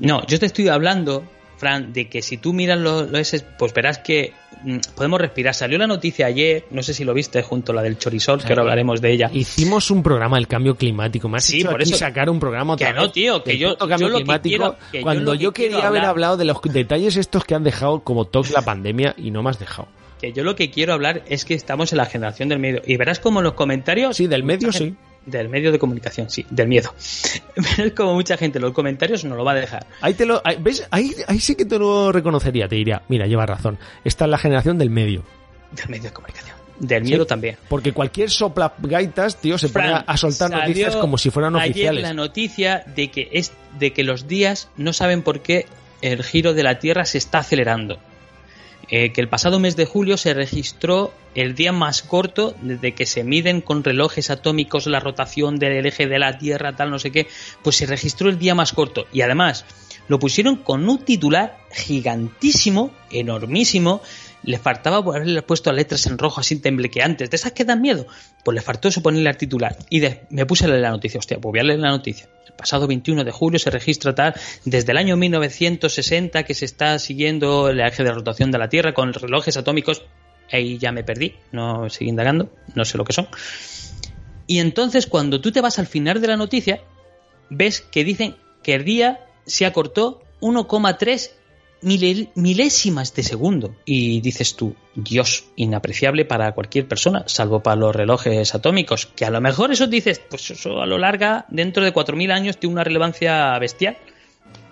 No, 0.00 0.26
yo 0.26 0.38
te 0.38 0.46
estoy 0.46 0.68
hablando, 0.68 1.24
Fran, 1.56 1.92
de 1.92 2.08
que 2.08 2.22
si 2.22 2.36
tú 2.38 2.52
miras 2.52 2.78
los 2.78 3.10
lo 3.10 3.18
ese, 3.18 3.40
pues 3.58 3.72
verás 3.72 3.98
que 3.98 4.32
mm, 4.64 4.78
podemos 4.96 5.20
respirar. 5.20 5.54
Salió 5.54 5.78
la 5.78 5.86
noticia 5.86 6.26
ayer, 6.26 6.64
no 6.70 6.82
sé 6.82 6.92
si 6.92 7.04
lo 7.04 7.14
viste, 7.14 7.42
junto 7.42 7.72
a 7.72 7.74
la 7.76 7.82
del 7.82 7.98
chorisol, 7.98 8.40
que 8.42 8.48
ahora 8.48 8.62
hablaremos 8.62 9.00
de 9.00 9.12
ella. 9.12 9.30
Hicimos 9.32 9.90
un 9.90 10.02
programa 10.02 10.36
del 10.36 10.48
cambio 10.48 10.74
climático. 10.76 11.28
Me 11.28 11.38
has 11.38 11.44
Sí, 11.44 11.60
hecho 11.60 11.70
por 11.70 11.80
aquí 11.80 11.90
eso- 11.90 11.98
sacar 11.98 12.28
un 12.30 12.38
programa 12.40 12.74
otra 12.74 12.88
Que 12.92 12.94
no, 12.98 13.10
tío, 13.10 13.42
que 13.44 13.56
yo- 13.58 13.76
cambio 13.78 14.08
lo 14.08 14.18
que 14.18 14.24
climático 14.24 14.48
quiero- 14.58 14.76
que 14.90 14.98
yo 14.98 15.02
cuando 15.02 15.34
yo, 15.34 15.52
quería 15.52 15.86
haber 15.86 16.04
hablado 16.04 16.36
de 16.36 16.44
los 16.46 16.60
detalles 16.62 17.16
estos 17.16 17.44
que 17.44 17.54
han 17.54 17.62
dejado 17.64 18.00
como 18.00 18.24
toque 18.26 18.50
la 18.52 18.62
pandemia 18.62 19.14
y 19.16 19.30
no 19.30 19.42
me 19.42 19.50
has 19.50 19.58
dejado. 19.58 19.88
Que 20.20 20.32
yo 20.32 20.44
lo 20.44 20.54
que 20.56 20.70
quiero 20.70 20.92
hablar 20.92 21.22
es 21.28 21.44
que 21.44 21.54
estamos 21.54 21.92
en 21.92 21.98
la 21.98 22.06
generación 22.06 22.48
del 22.48 22.58
medio. 22.60 22.82
Y 22.86 22.96
verás 22.96 23.18
como 23.20 23.40
en 23.40 23.44
los 23.44 23.54
comentarios. 23.54 24.16
Sí, 24.16 24.26
del 24.28 24.42
medio 24.44 24.70
sí. 24.72 24.94
Del 25.24 25.48
medio 25.48 25.70
de 25.70 25.78
comunicación, 25.78 26.28
sí, 26.30 26.44
del 26.50 26.66
miedo. 26.66 26.92
Como 27.96 28.14
mucha 28.14 28.36
gente 28.36 28.58
en 28.58 28.62
los 28.62 28.72
comentarios 28.72 29.24
no 29.24 29.36
lo 29.36 29.44
va 29.44 29.52
a 29.52 29.56
dejar. 29.56 29.86
Ahí 30.00 30.14
te 30.14 30.26
lo, 30.26 30.40
ahí- 30.44 30.56
¿ves? 30.60 30.86
Ahí, 30.90 31.14
ahí 31.28 31.38
sí 31.38 31.54
que 31.54 31.64
te 31.64 31.78
lo 31.78 32.10
reconocería, 32.10 32.66
te 32.66 32.74
diría, 32.74 33.02
mira, 33.08 33.26
llevas 33.26 33.48
razón. 33.48 33.78
Esta 34.04 34.24
es 34.24 34.30
la 34.30 34.38
generación 34.38 34.78
del 34.78 34.90
medio. 34.90 35.22
Del 35.70 35.88
medio 35.88 36.04
de 36.04 36.12
comunicación. 36.12 36.56
Del 36.78 37.04
miedo 37.04 37.22
Sí, 37.22 37.28
también. 37.28 37.56
Porque 37.68 37.92
cualquier 37.92 38.30
sopla 38.30 38.74
gaitas, 38.78 39.36
tío, 39.36 39.56
se 39.58 39.68
pone 39.68 39.92
a, 40.04 40.16
soltar 40.16 40.50
noticias 40.50 40.96
como 40.96 41.16
si 41.16 41.30
fueran 41.30 41.54
ayer 41.54 41.70
oficiales. 41.70 42.02
la 42.02 42.14
noticia 42.14 42.82
de 42.96 43.08
que 43.10 43.28
es 43.32 43.52
de 43.78 43.92
que 43.92 44.02
los 44.02 44.26
días 44.26 44.68
no 44.76 44.92
saben 44.92 45.22
por 45.22 45.40
qué 45.40 45.66
el 46.00 46.24
giro 46.24 46.54
de 46.54 46.64
la 46.64 46.80
Tierra 46.80 47.04
se 47.04 47.18
está 47.18 47.38
acelerando. 47.38 48.00
Eh, 48.94 49.10
que 49.10 49.22
el 49.22 49.28
pasado 49.28 49.58
mes 49.58 49.74
de 49.74 49.86
julio 49.86 50.18
se 50.18 50.34
registró 50.34 51.14
el 51.34 51.54
día 51.54 51.72
más 51.72 52.02
corto 52.02 52.54
desde 52.60 52.92
que 52.92 53.06
se 53.06 53.24
miden 53.24 53.62
con 53.62 53.82
relojes 53.82 54.28
atómicos 54.28 54.86
la 54.86 55.00
rotación 55.00 55.58
del 55.58 55.86
eje 55.86 56.06
de 56.06 56.18
la 56.18 56.36
Tierra, 56.36 56.76
tal, 56.76 56.90
no 56.90 56.98
sé 56.98 57.10
qué, 57.10 57.26
pues 57.62 57.76
se 57.76 57.86
registró 57.86 58.28
el 58.28 58.38
día 58.38 58.54
más 58.54 58.74
corto. 58.74 59.06
Y 59.10 59.22
además 59.22 59.64
lo 60.08 60.18
pusieron 60.18 60.56
con 60.56 60.86
un 60.86 60.98
titular 60.98 61.58
gigantísimo, 61.72 62.90
enormísimo, 63.10 64.02
le 64.44 64.58
faltaba 64.58 64.96
haberle 64.98 65.42
puesto 65.42 65.72
letras 65.72 66.06
en 66.06 66.18
rojo 66.18 66.40
así 66.40 66.56
temblequeantes, 66.56 67.30
de 67.30 67.36
esas 67.36 67.52
que 67.52 67.64
dan 67.64 67.80
miedo. 67.80 68.06
Pues 68.44 68.54
le 68.54 68.60
faltó 68.60 68.88
eso 68.88 69.02
ponerle 69.02 69.28
al 69.28 69.36
titular. 69.36 69.76
Y 69.88 70.00
de- 70.00 70.22
me 70.30 70.46
puse 70.46 70.64
a 70.64 70.68
leer 70.68 70.80
la 70.80 70.90
noticia, 70.90 71.18
hostia, 71.18 71.38
pues 71.38 71.52
voy 71.52 71.60
a 71.60 71.64
leer 71.64 71.78
la 71.78 71.90
noticia. 71.90 72.28
El 72.46 72.54
pasado 72.54 72.86
21 72.86 73.24
de 73.24 73.30
julio 73.30 73.58
se 73.58 73.70
registra 73.70 74.14
tal, 74.14 74.34
desde 74.64 74.92
el 74.92 74.98
año 74.98 75.16
1960 75.16 76.42
que 76.42 76.54
se 76.54 76.64
está 76.64 76.98
siguiendo 76.98 77.68
el 77.68 77.80
eje 77.80 78.02
de 78.04 78.12
rotación 78.12 78.50
de 78.50 78.58
la 78.58 78.68
Tierra 78.68 78.92
con 78.94 79.12
relojes 79.12 79.56
atómicos. 79.56 80.02
Ahí 80.50 80.76
ya 80.78 80.92
me 80.92 81.02
perdí, 81.04 81.36
no 81.52 81.88
seguí 81.88 82.10
indagando, 82.10 82.50
no 82.74 82.84
sé 82.84 82.98
lo 82.98 83.04
que 83.04 83.12
son. 83.14 83.28
Y 84.46 84.58
entonces 84.58 85.06
cuando 85.06 85.40
tú 85.40 85.52
te 85.52 85.60
vas 85.60 85.78
al 85.78 85.86
final 85.86 86.20
de 86.20 86.26
la 86.28 86.36
noticia, 86.36 86.82
ves 87.48 87.80
que 87.80 88.04
dicen 88.04 88.36
que 88.62 88.74
el 88.74 88.84
día 88.84 89.24
se 89.46 89.66
acortó 89.66 90.22
1,3 90.40 91.30
milésimas 91.82 93.14
de 93.14 93.22
segundo. 93.22 93.74
Y 93.84 94.20
dices 94.20 94.56
tú, 94.56 94.74
Dios, 94.94 95.44
inapreciable 95.56 96.24
para 96.24 96.52
cualquier 96.52 96.86
persona, 96.88 97.24
salvo 97.26 97.60
para 97.60 97.76
los 97.76 97.94
relojes 97.94 98.54
atómicos, 98.54 99.06
que 99.06 99.24
a 99.24 99.30
lo 99.30 99.40
mejor 99.40 99.72
eso 99.72 99.86
dices, 99.86 100.20
pues 100.30 100.50
eso 100.50 100.80
a 100.80 100.86
lo 100.86 100.98
larga, 100.98 101.46
dentro 101.48 101.84
de 101.84 101.92
4.000 101.92 102.32
años, 102.32 102.56
tiene 102.58 102.74
una 102.74 102.84
relevancia 102.84 103.58
bestial. 103.58 103.96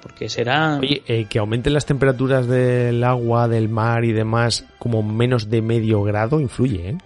Porque 0.03 0.31
será... 0.31 0.79
Oye, 0.79 1.03
eh, 1.07 1.27
que 1.29 1.39
aumenten 1.39 1.75
las 1.75 1.85
temperaturas 1.85 2.47
del 2.47 3.05
agua, 3.05 3.49
del 3.49 3.69
mar 3.69 4.05
y 4.05 4.13
demás 4.13 4.65
como 4.79 5.03
menos 5.03 5.51
de 5.51 5.61
medio 5.61 6.03
grado 6.03 6.41
influye, 6.41 6.91
¿eh? 6.91 6.99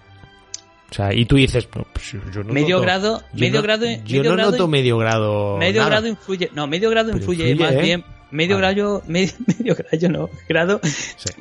O 0.91 0.95
sea, 0.95 1.13
y 1.13 1.25
tú 1.25 1.35
dices, 1.35 1.67
no, 1.75 1.85
pues 1.93 2.13
yo 2.13 2.45
no 2.45 2.53
Medio 2.53 2.77
noto- 2.77 2.83
grado- 2.83 3.21
yo 3.33 3.41
medio 3.41 3.55
no- 3.57 3.63
grado- 3.65 3.87
yo 3.87 3.99
medio 4.19 4.23
no 4.31 4.37
grado- 4.37 4.51
noto 4.53 4.69
medio 4.69 4.97
grado. 4.99 5.57
medio 5.57 5.81
nada. 5.81 5.91
grado 5.91 6.07
influye... 6.07 6.51
No, 6.55 6.69
medio 6.69 6.89
grado 6.89 7.11
influye, 7.11 7.53
más 7.57 7.73
¿eh? 7.73 7.81
bien... 7.83 8.05
Medio 8.31 8.57
Vale. 8.57 8.75
grado, 8.75 9.03
medio, 9.07 9.33
medio 9.47 9.75
grado 9.75 10.09
no, 10.09 10.31
grado 10.49 10.81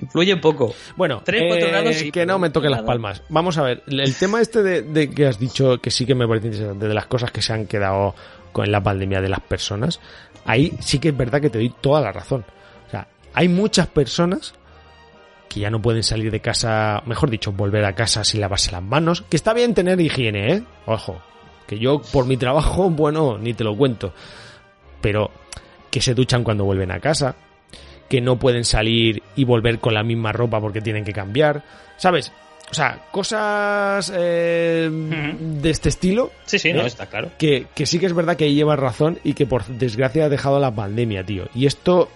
influye 0.01 0.37
poco. 0.37 0.73
Bueno, 0.95 1.21
3, 1.23 1.43
4 1.47 1.67
eh, 1.67 1.71
grados 1.71 1.95
sí, 1.95 2.11
que 2.11 2.25
no 2.25 2.39
me 2.39 2.49
toque 2.49 2.69
las 2.69 2.83
palmas. 2.83 3.23
Vamos 3.29 3.57
a 3.57 3.63
ver, 3.63 3.83
el 3.87 3.99
el 3.99 4.15
tema 4.15 4.41
este 4.41 4.61
de, 4.63 4.81
de 4.81 5.09
que 5.09 5.27
has 5.27 5.39
dicho 5.39 5.79
que 5.79 5.91
sí 5.91 6.05
que 6.05 6.15
me 6.15 6.27
parece 6.27 6.47
interesante, 6.47 6.87
de 6.87 6.93
las 6.93 7.07
cosas 7.07 7.31
que 7.31 7.41
se 7.41 7.53
han 7.53 7.65
quedado 7.65 8.15
con 8.51 8.71
la 8.71 8.81
pandemia 8.81 9.21
de 9.21 9.29
las 9.29 9.41
personas, 9.41 9.99
ahí 10.45 10.71
sí 10.79 10.99
que 10.99 11.09
es 11.09 11.17
verdad 11.17 11.41
que 11.41 11.49
te 11.49 11.57
doy 11.57 11.73
toda 11.81 12.01
la 12.01 12.11
razón. 12.11 12.45
O 12.87 12.89
sea, 12.89 13.07
hay 13.33 13.47
muchas 13.49 13.87
personas 13.87 14.53
que 15.53 15.59
ya 15.59 15.69
no 15.69 15.81
pueden 15.81 16.03
salir 16.03 16.31
de 16.31 16.39
casa, 16.39 17.03
mejor 17.05 17.29
dicho, 17.29 17.51
volver 17.51 17.85
a 17.85 17.93
casa 17.93 18.23
sin 18.23 18.41
lavarse 18.41 18.71
las 18.71 18.81
manos, 18.81 19.23
que 19.29 19.37
está 19.37 19.53
bien 19.53 19.73
tener 19.73 20.01
higiene, 20.01 20.53
¿eh? 20.53 20.63
Ojo, 20.87 21.21
que 21.67 21.77
yo 21.77 22.01
por 22.01 22.25
mi 22.25 22.37
trabajo, 22.37 22.89
bueno, 22.89 23.37
ni 23.37 23.53
te 23.53 23.63
lo 23.63 23.75
cuento, 23.75 24.13
pero 25.01 25.29
que 25.93 26.01
se 26.01 26.15
duchan 26.15 26.43
cuando 26.43 26.65
vuelven 26.65 26.89
a 26.89 26.99
casa, 26.99 27.35
que 28.09 28.19
no 28.19 28.39
pueden 28.39 28.65
salir 28.65 29.21
y 29.35 29.43
volver 29.43 29.77
con 29.77 29.93
la 29.93 30.01
misma 30.01 30.31
ropa 30.31 30.59
porque 30.59 30.81
tienen 30.81 31.05
que 31.05 31.13
cambiar, 31.13 31.63
¿sabes? 31.97 32.31
O 32.71 32.73
sea, 32.73 33.05
cosas 33.11 34.11
eh, 34.15 34.89
de 34.91 35.69
este 35.69 35.89
estilo. 35.89 36.31
Sí, 36.45 36.57
sí, 36.57 36.73
no, 36.73 36.81
¿eh? 36.81 36.87
está 36.87 37.05
claro. 37.05 37.29
Que, 37.37 37.67
que 37.75 37.85
sí 37.85 37.99
que 37.99 38.07
es 38.07 38.13
verdad 38.13 38.35
que 38.35 38.45
ahí 38.45 38.55
llevas 38.55 38.79
razón 38.79 39.19
y 39.23 39.35
que 39.35 39.45
por 39.45 39.67
desgracia 39.67 40.25
ha 40.25 40.29
dejado 40.29 40.59
la 40.59 40.73
pandemia, 40.73 41.23
tío. 41.23 41.47
Y 41.53 41.67
esto, 41.67 42.09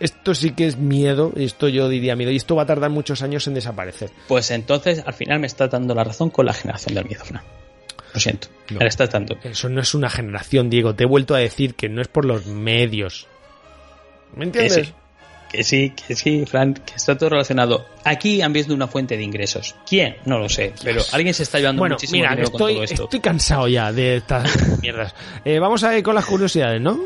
esto 0.00 0.34
sí 0.34 0.50
que 0.50 0.66
es 0.66 0.76
miedo, 0.76 1.32
esto 1.36 1.68
yo 1.68 1.88
diría 1.88 2.16
miedo, 2.16 2.32
y 2.32 2.36
esto 2.36 2.56
va 2.56 2.64
a 2.64 2.66
tardar 2.66 2.90
muchos 2.90 3.22
años 3.22 3.46
en 3.46 3.54
desaparecer. 3.54 4.10
Pues 4.26 4.50
entonces, 4.50 5.04
al 5.06 5.14
final 5.14 5.38
me 5.38 5.46
está 5.46 5.68
dando 5.68 5.94
la 5.94 6.02
razón 6.02 6.30
con 6.30 6.44
la 6.44 6.54
generación 6.54 6.96
del 6.96 7.04
miedo, 7.04 7.24
Fran. 7.24 7.44
Lo 8.16 8.20
siento, 8.20 8.48
No. 8.70 8.78
me 8.78 8.84
la 8.84 8.88
estás 8.88 9.10
dando. 9.10 9.36
Eso 9.44 9.68
no 9.68 9.80
es 9.82 9.94
una 9.94 10.08
generación, 10.10 10.70
Diego. 10.70 10.94
Te 10.94 11.04
he 11.04 11.06
vuelto 11.06 11.34
a 11.34 11.38
decir 11.38 11.74
que 11.74 11.88
no 11.90 12.00
es 12.00 12.08
por 12.08 12.24
los 12.24 12.46
medios. 12.46 13.26
¿Me 14.34 14.50
Que 14.50 14.58
entiendes? 14.60 14.86
sí, 14.88 14.92
que 15.50 15.62
sí, 15.62 15.90
que 16.08 16.16
sí, 16.16 16.44
Fran, 16.46 16.74
que 16.74 16.94
está 16.96 17.16
todo 17.16 17.28
relacionado. 17.30 17.86
Aquí 18.04 18.40
han 18.42 18.52
visto 18.52 18.72
una 18.74 18.86
fuente 18.88 19.16
de 19.16 19.22
ingresos. 19.22 19.74
¿Quién? 19.88 20.16
No 20.24 20.38
lo 20.38 20.48
sé, 20.48 20.72
pero 20.82 21.02
alguien 21.12 21.34
se 21.34 21.42
está 21.44 21.58
llevando 21.58 21.80
Bueno, 21.80 21.94
muchísimo 21.96 22.18
mira, 22.20 22.30
dinero 22.30 22.44
estoy, 22.46 22.58
con 22.58 22.72
todo 22.74 22.84
esto. 22.84 23.04
estoy 23.04 23.20
cansado 23.20 23.68
ya 23.68 23.92
de 23.92 24.16
estas 24.16 24.80
mierdas. 24.82 25.14
Eh, 25.44 25.58
vamos 25.58 25.84
a 25.84 25.96
ir 25.96 26.02
con 26.02 26.14
las 26.14 26.24
curiosidades, 26.24 26.80
¿no? 26.80 26.98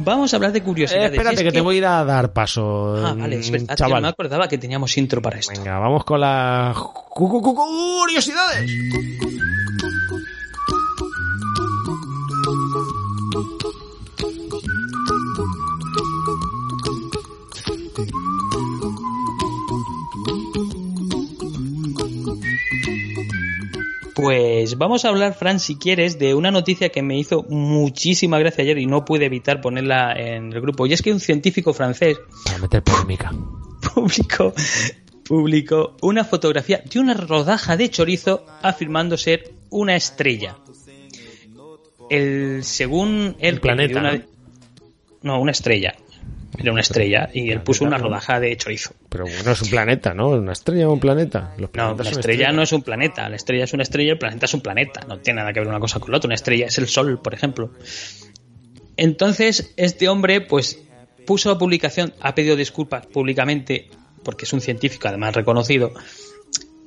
Vamos 0.00 0.32
a 0.32 0.36
hablar 0.36 0.52
de 0.52 0.60
Eh, 0.60 0.62
curiosidades. 0.62 1.10
espérate, 1.10 1.34
es 1.36 1.42
que, 1.42 1.50
te 1.50 1.60
voy 1.60 1.74
a 1.74 1.78
ir 1.78 1.84
a 1.86 2.04
dar 2.04 2.32
paso. 2.32 3.04
Ah, 3.04 3.14
vale, 3.18 3.36
es 3.40 3.48
mm, 3.48 3.52
verdad, 3.52 3.66
tío, 3.68 3.76
chaval. 3.76 4.02
no 4.02 4.06
me 4.06 4.10
acordaba 4.10 4.46
que 4.46 4.56
teníamos 4.58 4.96
intro 4.96 5.20
para 5.20 5.40
esto. 5.40 5.52
Venga, 5.56 5.78
vamos 5.80 6.04
con 6.04 6.20
las 6.20 6.76
cu- 6.78 6.92
cu- 7.28 7.42
cu- 7.42 7.54
curiosidades. 7.54 8.70
Pues 24.20 24.76
vamos 24.76 25.04
a 25.04 25.10
hablar, 25.10 25.34
Fran, 25.34 25.60
si 25.60 25.76
quieres, 25.76 26.18
de 26.18 26.34
una 26.34 26.50
noticia 26.50 26.88
que 26.88 27.02
me 27.02 27.16
hizo 27.16 27.44
muchísima 27.48 28.38
gracia 28.40 28.64
ayer 28.64 28.76
y 28.78 28.86
no 28.86 29.04
pude 29.04 29.26
evitar 29.26 29.60
ponerla 29.60 30.12
en 30.14 30.52
el 30.52 30.60
grupo. 30.60 30.86
Y 30.86 30.92
es 30.92 31.02
que 31.02 31.12
un 31.12 31.20
científico 31.20 31.72
francés 31.72 32.18
Para 32.44 32.58
meter 32.58 32.82
polémica. 32.82 33.30
publicó, 33.94 34.52
publicó 35.24 35.96
una 36.02 36.24
fotografía 36.24 36.82
de 36.84 36.98
una 36.98 37.14
rodaja 37.14 37.76
de 37.76 37.90
chorizo 37.90 38.44
afirmando 38.60 39.16
ser 39.16 39.52
una 39.70 39.94
estrella. 39.94 40.56
El, 42.10 42.64
según 42.64 43.36
él, 43.38 43.54
Un 43.54 43.60
planeta, 43.60 44.00
una- 44.00 44.12
¿no? 44.14 44.22
no, 45.22 45.40
una 45.40 45.52
estrella. 45.52 45.94
Era 46.58 46.72
una 46.72 46.80
estrella 46.80 47.30
y 47.32 47.50
él 47.50 47.60
puso 47.62 47.84
una 47.84 47.98
rodaja 47.98 48.40
de 48.40 48.56
chorizo. 48.56 48.92
Pero 49.08 49.24
bueno, 49.24 49.52
es 49.52 49.62
un 49.62 49.70
planeta, 49.70 50.12
¿no? 50.12 50.30
¿Una 50.30 50.52
estrella 50.52 50.88
o 50.88 50.92
un 50.92 51.00
planeta? 51.00 51.54
Los 51.56 51.70
No, 51.74 51.94
la 51.94 52.10
estrella 52.10 52.50
no 52.50 52.62
es 52.62 52.72
un 52.72 52.82
planeta. 52.82 53.28
La 53.28 53.36
estrella 53.36 53.64
es 53.64 53.72
una 53.72 53.84
estrella, 53.84 54.12
el 54.12 54.18
planeta 54.18 54.46
es 54.46 54.54
un 54.54 54.60
planeta. 54.60 55.02
No 55.06 55.18
tiene 55.18 55.40
nada 55.40 55.52
que 55.52 55.60
ver 55.60 55.68
una 55.68 55.78
cosa 55.78 56.00
con 56.00 56.10
la 56.10 56.16
otra. 56.16 56.26
Una 56.26 56.34
estrella 56.34 56.66
es 56.66 56.76
el 56.78 56.88
Sol, 56.88 57.20
por 57.22 57.32
ejemplo. 57.32 57.70
Entonces, 58.96 59.72
este 59.76 60.08
hombre, 60.08 60.40
pues, 60.40 60.80
puso 61.26 61.52
a 61.52 61.58
publicación, 61.58 62.12
ha 62.20 62.34
pedido 62.34 62.56
disculpas 62.56 63.06
públicamente, 63.06 63.88
porque 64.24 64.44
es 64.44 64.52
un 64.52 64.60
científico, 64.60 65.06
además 65.06 65.36
reconocido, 65.36 65.92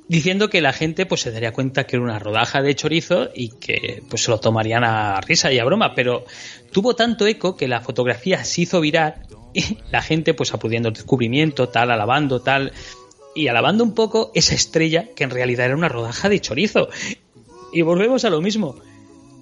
diciendo 0.08 0.50
que 0.50 0.60
la 0.60 0.74
gente 0.74 1.06
pues 1.06 1.22
se 1.22 1.30
daría 1.30 1.52
cuenta 1.52 1.84
que 1.84 1.96
era 1.96 2.04
una 2.04 2.18
rodaja 2.18 2.60
de 2.60 2.74
chorizo 2.74 3.30
y 3.34 3.50
que 3.58 4.02
pues 4.10 4.24
se 4.24 4.30
lo 4.30 4.38
tomarían 4.38 4.84
a 4.84 5.20
risa 5.22 5.50
y 5.52 5.58
a 5.58 5.64
broma, 5.64 5.94
pero 5.94 6.26
tuvo 6.70 6.94
tanto 6.94 7.26
eco 7.26 7.56
que 7.56 7.68
la 7.68 7.80
fotografía 7.80 8.44
se 8.44 8.62
hizo 8.62 8.80
viral 8.80 9.14
y 9.54 9.78
la 9.90 10.02
gente 10.02 10.34
pues 10.34 10.52
apudiendo 10.54 10.88
al 10.88 10.94
descubrimiento, 10.94 11.68
tal, 11.68 11.90
alabando, 11.90 12.40
tal, 12.40 12.72
y 13.34 13.48
alabando 13.48 13.84
un 13.84 13.94
poco 13.94 14.30
esa 14.34 14.54
estrella 14.54 15.08
que 15.16 15.24
en 15.24 15.30
realidad 15.30 15.66
era 15.66 15.76
una 15.76 15.88
rodaja 15.88 16.28
de 16.28 16.40
chorizo. 16.40 16.88
Y 17.72 17.82
volvemos 17.82 18.24
a 18.24 18.30
lo 18.30 18.40
mismo. 18.42 18.76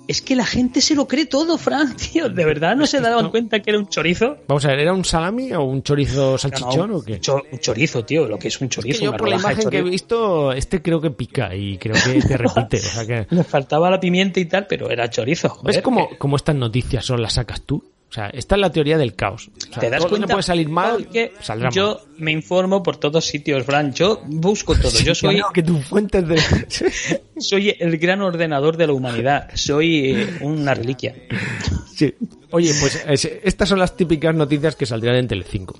Es 0.08 0.22
que 0.22 0.34
la 0.34 0.44
gente 0.46 0.80
se 0.80 0.96
lo 0.96 1.06
cree 1.06 1.26
todo, 1.26 1.56
Fran, 1.56 1.94
tío. 2.12 2.28
¿De 2.28 2.44
verdad 2.44 2.74
no 2.74 2.84
se 2.86 3.00
daban 3.00 3.30
cuenta 3.30 3.60
que 3.60 3.70
era 3.70 3.78
un 3.78 3.88
chorizo? 3.88 4.38
Vamos 4.48 4.64
a 4.64 4.68
ver, 4.68 4.80
¿era 4.80 4.92
un 4.92 5.04
salami 5.04 5.52
o 5.52 5.62
un 5.62 5.84
chorizo 5.84 6.36
salchichón 6.36 6.90
No, 6.90 6.96
o 6.98 7.02
qué? 7.04 7.20
un 7.52 7.58
chorizo, 7.60 8.04
tío. 8.04 8.26
Lo 8.26 8.36
que 8.36 8.48
es 8.48 8.60
un 8.60 8.66
Es 8.66 8.70
chorizo. 8.74 8.98
que 8.98 9.04
yo 9.04 9.10
una 9.10 9.18
por 9.18 9.28
la 9.28 9.36
rodaja 9.36 9.48
de 9.54 9.54
imagen 9.62 9.70
que 9.70 9.78
he 9.78 9.82
visto, 9.82 10.52
este 10.52 10.82
creo 10.82 11.00
que 11.00 11.10
pica 11.10 11.54
y 11.54 11.78
creo 11.78 11.94
que 11.94 12.20
te 12.22 12.36
repite. 12.36 12.78
O 12.78 12.80
sea 12.80 13.06
que... 13.06 13.26
Me 13.34 13.44
faltaba 13.44 13.88
la 13.88 14.00
pimienta 14.00 14.40
y 14.40 14.46
tal, 14.46 14.66
pero 14.66 14.90
era 14.90 15.08
chorizo. 15.10 15.48
Joder, 15.48 15.74
¿Ves 15.76 15.82
cómo, 15.82 16.08
que- 16.08 16.18
cómo 16.18 16.34
estas 16.36 16.56
noticias 16.56 17.04
son 17.04 17.22
las 17.22 17.34
sacas 17.34 17.60
tú? 17.62 17.84
O 18.10 18.12
sea, 18.12 18.26
esta 18.30 18.56
es 18.56 18.60
la 18.60 18.72
teoría 18.72 18.98
del 18.98 19.14
caos. 19.14 19.48
O 19.56 19.72
sea, 19.72 19.78
¿Te 19.80 19.88
das 19.88 20.00
lo 20.00 20.06
que 20.06 20.10
cuenta? 20.16 20.26
puede 20.34 20.42
salir 20.42 20.68
mal, 20.68 21.08
saldrá 21.40 21.68
mal. 21.68 21.72
yo 21.74 22.00
me 22.18 22.32
informo 22.32 22.82
por 22.82 22.96
todos 22.96 23.24
sitios, 23.24 23.64
Fran. 23.64 23.92
Yo 23.94 24.20
busco 24.26 24.74
todo. 24.74 24.98
Yo 24.98 25.14
soy, 25.14 25.40
que 25.54 25.62
tu 25.62 25.78
fuente 25.80 26.20
de... 26.20 26.36
soy 27.38 27.74
el 27.78 27.98
gran 27.98 28.20
ordenador 28.20 28.76
de 28.76 28.88
la 28.88 28.92
humanidad. 28.94 29.48
Soy 29.54 30.10
eh, 30.10 30.38
una 30.40 30.74
reliquia. 30.74 31.14
sí. 31.94 32.12
Oye, 32.50 32.72
pues 32.80 33.04
es- 33.08 33.30
estas 33.44 33.68
son 33.68 33.78
las 33.78 33.96
típicas 33.96 34.34
noticias 34.34 34.74
que 34.74 34.86
saldrían 34.86 35.14
en 35.14 35.28
Telecinco. 35.28 35.78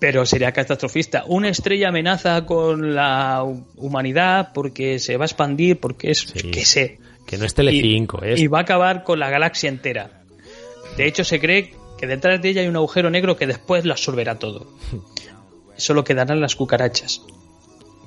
Pero 0.00 0.26
sería 0.26 0.50
catastrofista. 0.52 1.22
Una 1.28 1.48
estrella 1.48 1.88
amenaza 1.88 2.44
con 2.44 2.94
la 2.96 3.42
hu- 3.44 3.64
humanidad 3.76 4.50
porque 4.52 4.98
se 4.98 5.16
va 5.16 5.24
a 5.24 5.26
expandir, 5.26 5.78
porque 5.78 6.10
es, 6.10 6.18
Sí. 6.34 6.50
qué 6.50 6.64
sé. 6.64 6.98
Que 7.26 7.38
no 7.38 7.44
es 7.44 7.54
Telecinco, 7.54 8.20
y, 8.26 8.32
es... 8.32 8.40
y 8.40 8.46
va 8.48 8.58
a 8.58 8.62
acabar 8.62 9.04
con 9.04 9.18
la 9.20 9.30
galaxia 9.30 9.68
entera. 9.68 10.22
De 10.96 11.06
hecho, 11.06 11.24
se 11.24 11.38
cree 11.40 11.74
que 11.98 12.06
detrás 12.06 12.40
de 12.42 12.48
ella 12.50 12.60
hay 12.62 12.68
un 12.68 12.76
agujero 12.76 13.10
negro 13.10 13.36
que 13.36 13.46
después 13.46 13.84
lo 13.84 13.92
absorberá 13.92 14.38
todo. 14.38 14.66
Solo 15.76 16.04
quedarán 16.04 16.40
las 16.40 16.56
cucarachas. 16.56 17.22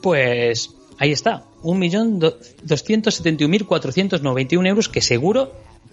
Pues 0.02 0.74
ahí 0.98 1.12
está, 1.12 1.44
un 1.62 1.78
millón 1.78 2.18
doscientos 2.18 3.14
setenta 3.14 3.42
y 3.42 3.46
un 3.46 3.52
mil 3.52 3.66
cuatrocientos 3.66 4.20
noventa 4.20 4.56
y 4.56 4.58
un 4.58 4.66
euros 4.66 4.88
que 4.88 5.00
seguro 5.00 5.52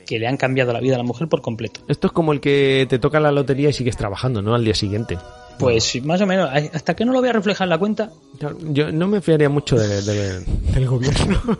que 0.09 0.17
le 0.17 0.27
han 0.27 0.37
cambiado 0.37 0.73
la 0.73 0.79
vida 0.79 0.95
a 0.95 0.97
la 0.97 1.03
mujer 1.03 1.27
por 1.27 1.41
completo. 1.43 1.81
Esto 1.87 2.07
es 2.07 2.13
como 2.13 2.33
el 2.33 2.41
que 2.41 2.87
te 2.89 2.97
toca 2.97 3.19
la 3.19 3.31
lotería 3.31 3.69
y 3.69 3.73
sigues 3.73 3.95
trabajando, 3.95 4.41
¿no? 4.41 4.55
Al 4.55 4.65
día 4.65 4.73
siguiente. 4.73 5.19
Pues 5.59 6.03
más 6.03 6.19
o 6.21 6.25
menos, 6.25 6.49
hasta 6.73 6.95
que 6.95 7.05
no 7.05 7.11
lo 7.13 7.19
voy 7.19 7.29
a 7.29 7.33
reflejar 7.33 7.65
en 7.65 7.69
la 7.69 7.77
cuenta, 7.77 8.09
Claro, 8.39 8.57
Yo 8.71 8.91
no 8.91 9.07
me 9.07 9.21
fiaría 9.21 9.49
mucho 9.49 9.75
de- 9.77 10.01
de- 10.01 10.39
del 10.73 10.87
gobierno. 10.87 11.39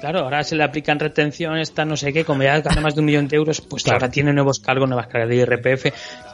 Claro, 0.00 0.20
ahora 0.20 0.44
se 0.44 0.54
le 0.54 0.62
aplican 0.62 1.00
retenciones, 1.00 1.70
está 1.70 1.84
no 1.84 1.96
sé 1.96 2.12
qué, 2.12 2.24
como 2.24 2.44
ya 2.44 2.60
gana 2.60 2.80
más 2.80 2.94
de 2.94 3.00
un 3.00 3.06
millón 3.06 3.26
de 3.26 3.36
euros, 3.36 3.60
pues 3.60 3.82
Claro. 3.82 3.96
ahora 3.96 4.10
tiene 4.12 4.32
nuevos 4.32 4.60
cargos, 4.60 4.88
nuevas 4.88 5.08
cargas 5.08 5.28
de 5.28 5.36
IRPF, 5.36 5.86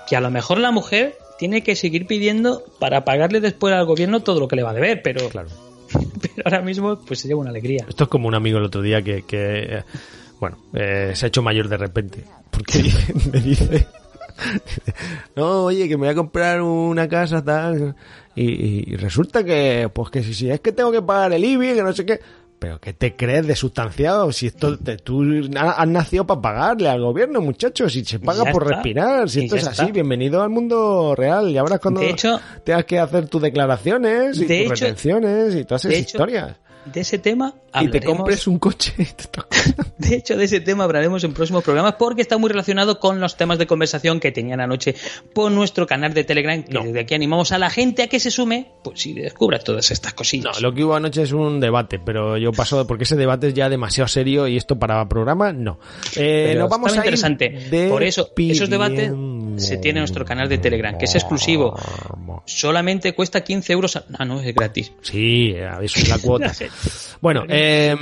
que 0.07 0.17
a 0.17 0.21
lo 0.21 0.31
mejor 0.31 0.59
la 0.59 0.71
mujer 0.71 1.17
tiene 1.39 1.63
que 1.63 1.75
seguir 1.75 2.07
pidiendo 2.07 2.63
para 2.79 3.07
pagarle 3.07 3.41
después 3.41 3.73
al 3.75 3.87
gobierno 3.87 4.21
todo 4.21 4.39
lo 4.39 4.49
que 4.49 4.57
le 4.57 4.63
va 4.63 4.71
a 4.71 4.75
deber, 4.75 5.01
pero, 5.03 5.31
Claro. 5.31 5.49
pero 6.21 6.43
ahora 6.45 6.61
mismo 6.61 6.97
pues 7.07 7.21
se 7.21 7.29
lleva 7.29 7.41
una 7.41 7.49
alegría. 7.51 7.87
Esto 7.89 8.05
es 8.05 8.11
como 8.11 8.29
un 8.29 8.35
amigo 8.35 8.59
el 8.59 8.65
otro 8.65 8.83
día 8.83 9.01
que, 9.01 9.23
que, 9.23 9.79
eh, 9.79 9.83
bueno, 10.41 10.59
eh, 10.75 11.13
se 11.15 11.27
ha 11.27 11.29
hecho 11.29 11.43
mayor 11.43 11.69
de 11.69 11.77
repente. 11.77 12.25
Porque 12.51 12.83
me 13.33 13.41
dice, 13.41 13.87
no, 15.37 15.65
oye, 15.65 15.89
que 15.89 15.97
me 15.97 16.03
voy 16.07 16.09
a 16.11 16.15
comprar 16.15 16.61
una 16.63 17.09
casa 17.09 17.43
tal. 17.43 17.95
Y, 18.35 18.45
y- 18.45 18.85
y 18.89 18.97
resulta 18.97 19.45
que, 19.45 19.89
pues 19.93 20.11
que 20.11 20.23
si, 20.23 20.35
si 20.35 20.51
es 20.51 20.61
que 20.61 20.73
tengo 20.73 20.91
que 20.93 21.03
pagar 21.03 21.33
el 21.33 21.45
IBI, 21.45 21.75
que 21.75 21.83
no 21.83 21.93
sé 21.93 22.05
qué. 22.05 22.21
Pero 22.59 22.81
¿qué 22.81 22.95
te 22.95 23.15
crees 23.15 23.47
de 23.47 23.57
sustanciado? 23.57 24.33
Si 24.33 24.47
esto 24.47 24.79
te- 24.79 24.97
tú 24.97 25.23
ha- 25.57 25.73
has 25.73 25.89
nacido 25.89 26.27
para 26.27 26.41
pagarle 26.41 26.89
al 26.89 27.01
gobierno, 27.03 27.41
muchachos, 27.41 27.93
si 27.93 28.05
se 28.05 28.19
paga 28.21 28.45
por 28.51 28.63
está. 28.63 28.75
respirar, 28.77 29.29
si 29.29 29.41
Y 29.41 29.45
esto 29.45 29.57
es 29.57 29.67
así, 29.67 29.83
está. 29.83 29.93
bienvenido 29.93 30.43
al 30.43 30.51
mundo 30.51 31.15
real. 31.17 31.51
Y 31.51 31.59
ahora 31.59 31.79
cuando 31.79 32.01
De 32.01 32.11
hecho- 32.11 32.41
tengas 32.65 32.85
que 32.87 32.99
hacer 32.99 33.29
tus 33.29 33.43
declaraciones 33.43 34.39
y 34.39 34.47
De 34.47 34.63
tus 34.65 34.73
hecho- 34.73 34.85
retenciones 34.87 35.55
y 35.57 35.65
todas 35.65 35.83
de 35.83 35.89
esas 35.91 36.01
hecho, 36.03 36.17
historias. 36.17 36.57
De 36.85 37.01
ese 37.01 37.19
tema 37.19 37.55
Y 37.81 37.89
te 37.89 37.99
hablaremos- 37.99 38.17
compres 38.17 38.47
un 38.47 38.59
coche 38.59 38.93
y 38.99 39.05
te 39.05 39.25
tocas. 39.25 39.75
De 39.99 40.17
hecho, 40.17 40.37
de 40.37 40.45
ese 40.45 40.61
tema 40.61 40.85
hablaremos 40.85 41.25
en 41.25 41.33
próximos 41.33 41.65
programas 41.65 41.95
porque 41.99 42.21
está 42.23 42.37
muy 42.37 42.51
relacionado 42.51 43.01
con 43.01 43.21
los 43.21 43.37
temas 43.37 43.59
de 43.59 43.67
conversación 43.67 44.21
que 44.21 44.33
tenían 44.33 44.61
anoche 44.61 44.95
por 45.33 45.51
nuestro 45.51 45.87
canal 45.87 46.13
de 46.13 46.25
Telegram, 46.25 46.63
que 46.63 46.79
desde 46.79 47.01
aquí 47.01 47.15
animamos 47.15 47.53
a 47.53 47.59
la 47.59 47.71
gente 47.71 48.03
a 48.03 48.07
que 48.09 48.21
se 48.21 48.31
sume, 48.31 48.71
pues 48.83 49.07
y 49.07 49.15
descubra 49.15 49.59
todas 49.59 49.91
estas 49.91 50.13
No, 50.13 50.17
cosillas. 50.17 50.61
lo 50.61 50.75
que 50.75 50.85
hubo 50.85 50.95
anoche 50.95 51.23
es 51.23 51.33
un 51.33 51.59
debate, 51.61 51.99
pero 51.99 52.37
yo 52.37 52.53
paso 52.53 52.87
porque 52.87 53.05
ese 53.05 53.17
debate 53.17 53.49
es 53.49 53.55
ya 53.55 53.69
demasiado 53.71 54.09
serio 54.09 54.47
y 54.47 54.57
esto 54.57 54.79
para 54.79 55.09
programa 55.09 55.53
no. 55.53 55.79
Eh, 56.17 56.55
nos 56.59 56.69
vamos 56.69 56.93
a 56.93 56.97
ir 56.97 56.99
interesante. 56.99 57.89
Por 57.89 58.03
eso, 58.03 58.31
esos 58.37 58.69
debates. 58.69 59.11
Se 59.65 59.79
tiene 59.79 59.99
en 59.99 60.03
nuestro 60.03 60.25
canal 60.25 60.49
de 60.49 60.59
Telegram, 60.59 60.97
que 60.97 61.07
es 61.07 61.15
exclusivo. 61.15 61.75
Solamente 62.45 63.15
cuesta 63.15 63.43
15 63.43 63.73
euros. 63.73 63.97
Ah, 64.19 64.25
no, 64.25 64.41
es 64.41 64.55
gratis. 64.55 64.93
Sí, 65.03 65.55
eso 65.83 66.01
es 66.01 66.09
la 66.09 66.19
cuota. 66.19 66.53
bueno, 67.21 67.45
eh, 67.49 67.97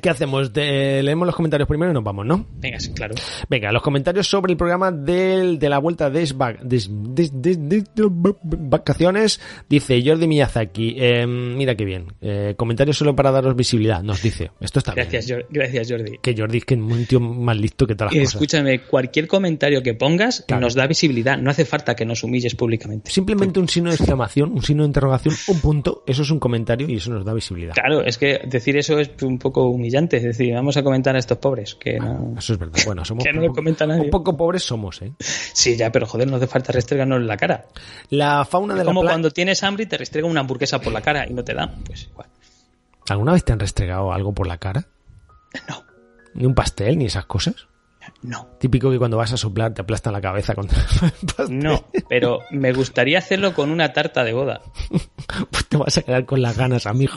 ¿qué 0.00 0.10
hacemos? 0.10 0.52
De- 0.52 1.02
leemos 1.02 1.26
los 1.26 1.34
comentarios 1.34 1.68
primero 1.68 1.90
y 1.90 1.94
nos 1.94 2.04
vamos, 2.04 2.26
¿no? 2.26 2.46
Venga, 2.58 2.78
sí, 2.80 2.92
claro. 2.92 3.14
Venga, 3.48 3.72
los 3.72 3.82
comentarios 3.82 4.26
sobre 4.28 4.52
el 4.52 4.56
programa 4.56 4.90
del, 4.90 5.58
de 5.58 5.68
la 5.68 5.78
vuelta 5.78 6.10
de 6.10 6.22
vacaciones. 8.42 9.40
Dice 9.68 10.02
Jordi 10.04 10.26
Miyazaki. 10.26 10.96
eh, 10.98 11.26
mira 11.26 11.74
qué 11.74 11.84
bien. 11.84 12.06
Eh, 12.20 12.54
comentarios 12.56 12.96
solo 12.96 13.14
para 13.14 13.30
daros 13.30 13.56
visibilidad. 13.56 14.02
Nos 14.02 14.22
dice. 14.22 14.50
Esto 14.60 14.78
está 14.78 14.94
Gracias, 14.94 15.26
bien. 15.26 15.40
Jor- 15.40 15.46
gracias 15.50 15.90
Jordi. 15.90 16.18
Que 16.22 16.34
Jordi 16.36 16.58
es 16.58 16.64
que 16.64 16.74
es 16.74 16.80
un 16.80 17.06
tío 17.06 17.20
más 17.20 17.56
listo 17.56 17.86
que 17.86 17.94
todas 17.94 18.12
las 18.14 18.22
cosas. 18.22 18.34
escúchame, 18.34 18.80
cualquier 18.82 19.26
comentario 19.26 19.82
que 19.82 19.94
pongas 19.94 20.44
Claro. 20.46 20.62
nos 20.62 20.74
da 20.74 20.86
visibilidad. 20.86 21.38
No 21.38 21.50
hace 21.50 21.64
falta 21.64 21.94
que 21.94 22.04
nos 22.04 22.22
humilles 22.24 22.54
públicamente. 22.54 23.10
Simplemente 23.10 23.60
un 23.60 23.68
signo 23.68 23.90
de 23.90 23.96
exclamación, 23.96 24.52
un 24.52 24.62
signo 24.62 24.82
de 24.82 24.88
interrogación, 24.88 25.34
un 25.48 25.60
punto. 25.60 26.02
Eso 26.06 26.22
es 26.22 26.30
un 26.30 26.38
comentario 26.38 26.88
y 26.88 26.96
eso 26.96 27.10
nos 27.12 27.24
da 27.24 27.34
visibilidad. 27.34 27.74
Claro, 27.74 28.02
es 28.04 28.18
que 28.18 28.40
decir 28.46 28.76
eso 28.76 28.98
es 28.98 29.10
un 29.22 29.38
poco 29.38 29.71
humillante. 29.72 30.16
Es 30.18 30.22
decir, 30.22 30.54
vamos 30.54 30.76
a 30.76 30.82
comentar 30.82 31.14
a 31.16 31.18
estos 31.18 31.38
pobres. 31.38 31.74
Que 31.74 31.98
no... 31.98 32.34
Eso 32.38 32.52
es 32.54 32.58
verdad. 32.58 32.78
Bueno, 32.86 33.04
somos 33.04 33.24
Que 33.24 33.32
no 33.32 33.40
poco- 33.42 33.54
comenta 33.54 33.86
nadie. 33.86 34.02
un 34.04 34.10
poco 34.10 34.36
pobres 34.36 34.62
somos, 34.62 35.02
¿eh? 35.02 35.12
Sí, 35.18 35.76
ya, 35.76 35.90
pero 35.92 36.06
joder, 36.06 36.28
no 36.28 36.36
hace 36.36 36.46
falta 36.46 36.72
restregarnos 36.72 37.18
en 37.20 37.26
la 37.26 37.36
cara. 37.36 37.66
La 38.10 38.44
fauna 38.44 38.74
de 38.74 38.80
Es 38.80 38.86
la 38.86 38.90
como 38.90 39.00
playa. 39.00 39.14
cuando 39.14 39.30
tienes 39.30 39.62
hambre 39.62 39.84
y 39.84 39.86
te 39.86 39.96
restregan 39.98 40.30
una 40.30 40.40
hamburguesa 40.40 40.80
por 40.80 40.92
la 40.92 41.00
cara 41.00 41.26
y 41.28 41.34
no 41.34 41.42
te 41.44 41.54
dan. 41.54 41.82
Pues 41.84 42.04
igual. 42.04 42.28
¿Alguna 43.08 43.32
vez 43.32 43.44
te 43.44 43.52
han 43.52 43.58
restregado 43.60 44.12
algo 44.12 44.32
por 44.32 44.46
la 44.46 44.58
cara? 44.58 44.86
No, 45.68 45.82
Ni 46.34 46.46
un 46.46 46.54
pastel, 46.54 46.96
ni 46.98 47.06
esas 47.06 47.26
cosas. 47.26 47.66
No. 48.22 48.48
Típico 48.58 48.90
que 48.90 48.98
cuando 48.98 49.16
vas 49.16 49.32
a 49.32 49.36
soplar 49.36 49.74
te 49.74 49.82
aplastan 49.82 50.12
la 50.12 50.20
cabeza 50.20 50.54
contra 50.54 50.78
el 50.80 51.12
pastel. 51.36 51.58
No, 51.58 51.84
pero 52.08 52.38
me 52.50 52.72
gustaría 52.72 53.18
hacerlo 53.18 53.54
con 53.54 53.70
una 53.70 53.92
tarta 53.92 54.24
de 54.24 54.32
boda. 54.32 54.60
Pues 55.50 55.66
te 55.66 55.78
vas 55.78 55.96
a 55.96 56.02
quedar 56.02 56.26
con 56.26 56.42
las 56.42 56.58
ganas, 56.58 56.86
amigo. 56.86 57.14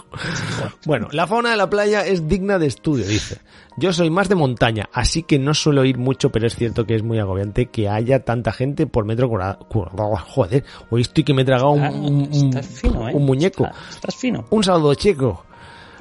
Bueno, 0.86 1.10
la 1.12 1.28
fauna 1.28 1.52
de 1.52 1.58
la 1.58 1.70
playa 1.70 2.06
es 2.06 2.30
digna 2.30 2.58
de 2.60 2.68
estudio, 2.68 3.06
dice. 3.06 3.40
Yo 3.78 3.92
soy 3.92 4.10
más 4.10 4.30
de 4.30 4.36
montaña, 4.36 4.88
así 4.94 5.24
que 5.24 5.38
no 5.38 5.54
suelo 5.54 5.84
ir 5.84 5.98
mucho, 5.98 6.32
pero 6.32 6.48
es 6.48 6.56
cierto 6.56 6.86
que 6.86 6.96
es 6.96 7.04
muy 7.04 7.20
agobiante 7.20 7.66
que 7.66 7.90
haya 7.90 8.24
tanta 8.24 8.54
gente 8.54 8.88
por 8.88 9.04
metro 9.06 9.28
cuadrado. 9.28 10.16
Joder, 10.30 10.64
hoy 10.90 11.02
estoy 11.02 11.26
que 11.26 11.34
me 11.34 11.42
he 11.42 11.46
tragado 11.46 11.72
un, 11.72 11.84
un- 11.84 12.30
un- 12.32 12.58
estás 12.58 12.68
fino, 12.68 13.10
¿eh? 13.10 13.12
un 13.14 13.26
muñeco. 13.26 13.66
Estás, 13.66 13.96
estás 13.96 14.16
fino. 14.16 14.46
Un 14.50 14.64
saludo, 14.64 14.94
chico. 14.96 15.44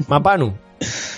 Mapanu. 0.06 0.55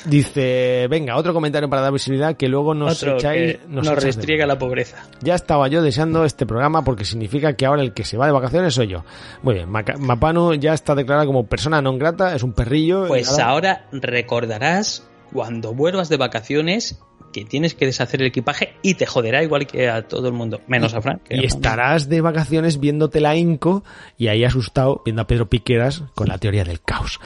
Dice, 0.05 0.87
venga, 0.89 1.16
otro 1.16 1.35
comentario 1.35 1.69
para 1.69 1.83
dar 1.83 1.93
visibilidad 1.93 2.37
que 2.37 2.49
luego 2.49 2.74
nos 2.74 3.03
Otro 3.03 3.16
echáis, 3.16 3.55
que 3.55 3.61
nos 3.66 3.85
nos 3.85 3.87
echas 3.87 4.05
de 4.05 4.07
restriega 4.07 4.47
la 4.47 4.59
pobreza. 4.59 4.99
ya 5.20 5.35
estaba 5.35 5.66
yo 5.69 5.83
deseando 5.83 6.24
este 6.24 6.47
programa 6.47 6.85
porque 6.85 7.05
significa 7.05 7.55
que 7.55 7.66
ahora 7.66 7.83
el 7.83 7.93
que 7.93 8.05
se 8.05 8.16
va 8.16 8.27
de 8.27 8.33
vacaciones 8.33 8.74
soy 8.74 8.89
yo. 8.89 9.05
Muy 9.43 9.55
bien, 9.55 9.69
Mapanu 9.70 10.55
ya 10.55 10.74
está 10.74 10.95
declarada 10.95 11.27
como 11.27 11.47
persona 11.47 11.83
non 11.83 11.99
grata, 11.99 12.35
es 12.37 12.43
un 12.43 12.53
perrillo. 12.53 13.09
Pues 13.09 13.39
ahora 13.39 13.87
recordarás 13.91 15.03
cuando 15.33 15.74
vuelvas 15.74 16.09
de 16.09 16.16
vacaciones 16.16 17.01
que 17.37 17.45
tienes 17.45 17.75
que 17.75 17.85
deshacer 17.85 18.23
el 18.23 18.29
equipaje 18.29 18.73
y 18.81 18.95
te 18.95 19.05
joderá 19.05 19.43
igual 19.43 19.67
que 19.67 19.91
a 19.91 20.09
todo 20.09 20.29
el 20.29 20.33
mundo, 20.33 20.63
menos 20.69 20.95
a 20.95 21.03
Frank. 21.03 21.21
Y 21.29 21.45
estarás 21.45 22.09
de 22.09 22.23
vacaciones 22.23 22.81
viéndote 22.81 23.21
la 23.21 23.37
Inco 23.37 23.85
y 24.17 24.29
ahí 24.29 24.43
asustado 24.43 25.03
viendo 25.05 25.21
a 25.21 25.27
Pedro 25.27 25.51
Piqueras 25.51 26.05
con 26.15 26.29
la 26.29 26.39
teoría 26.39 26.65
del 26.65 26.81
caos. 26.81 27.21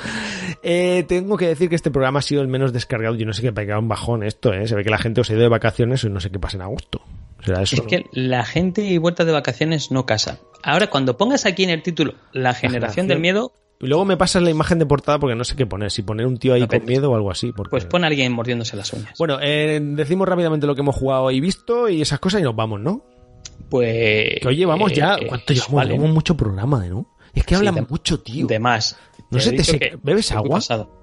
Eh, 0.64 1.04
tengo 1.06 1.36
que 1.36 1.46
decir 1.46 1.68
que 1.68 1.76
este 1.76 1.92
programa 1.92 2.18
ha 2.18 2.22
sido 2.22 2.42
el 2.42 2.48
menos 2.48 2.72
descargado. 2.72 3.14
Yo 3.14 3.24
no 3.24 3.32
sé 3.32 3.42
qué 3.42 3.52
pegar 3.52 3.78
un 3.78 3.86
bajón 3.86 4.24
esto, 4.24 4.52
¿eh? 4.52 4.66
Se 4.66 4.74
ve 4.74 4.82
que 4.82 4.90
la 4.90 4.98
gente 4.98 5.20
os 5.20 5.30
ha 5.30 5.34
ido 5.34 5.42
de 5.42 5.48
vacaciones 5.48 6.02
y 6.02 6.08
no 6.08 6.18
sé 6.18 6.30
qué 6.30 6.40
pasa 6.40 6.56
en 6.56 6.62
agosto. 6.62 7.02
¿Será 7.44 7.62
eso? 7.62 7.76
Es 7.76 7.82
que 7.82 8.06
la 8.10 8.44
gente 8.44 8.82
y 8.82 8.98
vuelta 8.98 9.24
de 9.24 9.30
vacaciones 9.30 9.92
no 9.92 10.06
casa. 10.06 10.40
Ahora, 10.64 10.88
cuando 10.88 11.16
pongas 11.16 11.46
aquí 11.46 11.62
en 11.62 11.70
el 11.70 11.84
título 11.84 12.14
la 12.32 12.52
generación 12.52 13.06
del 13.06 13.20
miedo, 13.20 13.52
Y 13.82 13.86
luego 13.86 14.04
me 14.04 14.16
pasas 14.18 14.42
la 14.42 14.50
imagen 14.50 14.78
de 14.78 14.84
portada 14.86 15.18
porque 15.18 15.34
no 15.34 15.42
sé 15.44 15.56
qué 15.56 15.66
poner. 15.66 15.90
Si 15.90 16.02
poner 16.02 16.26
un 16.26 16.36
tío 16.36 16.52
ahí 16.52 16.66
con 16.66 16.84
miedo 16.84 17.10
o 17.10 17.14
algo 17.14 17.30
así. 17.30 17.50
Porque... 17.52 17.70
pues 17.70 17.86
pon 17.86 18.04
a 18.04 18.08
alguien 18.08 18.30
mordiéndose 18.32 18.76
las 18.76 18.92
uñas. 18.92 19.14
Bueno, 19.18 19.38
eh, 19.40 19.80
decimos 19.82 20.28
rápidamente 20.28 20.66
lo 20.66 20.74
que 20.74 20.82
hemos 20.82 20.94
jugado 20.96 21.30
y 21.30 21.40
visto 21.40 21.88
y 21.88 22.02
esas 22.02 22.18
cosas 22.18 22.40
y 22.42 22.44
nos 22.44 22.54
vamos, 22.54 22.78
¿no? 22.80 23.02
Pues. 23.70 24.38
Que 24.40 24.48
oye, 24.48 24.66
vamos 24.66 24.92
ya. 24.92 25.14
eh, 25.16 25.26
¿Cuánto 25.28 25.52
llevamos? 25.54 25.74
vale. 25.74 25.92
Llevamos 25.94 26.14
mucho 26.14 26.36
programa, 26.36 26.84
¿no? 26.86 27.06
Es 27.32 27.44
que 27.44 27.54
Sí, 27.54 27.58
hablan 27.58 27.74
de- 27.76 27.82
mucho, 27.88 28.20
tío. 28.20 28.46
De 28.46 28.58
más. 28.58 28.96
No 29.30 29.38
se 29.40 29.52
te 29.52 29.62
que 29.78 29.96
¿Bebes 30.02 30.32
agua? 30.32 30.58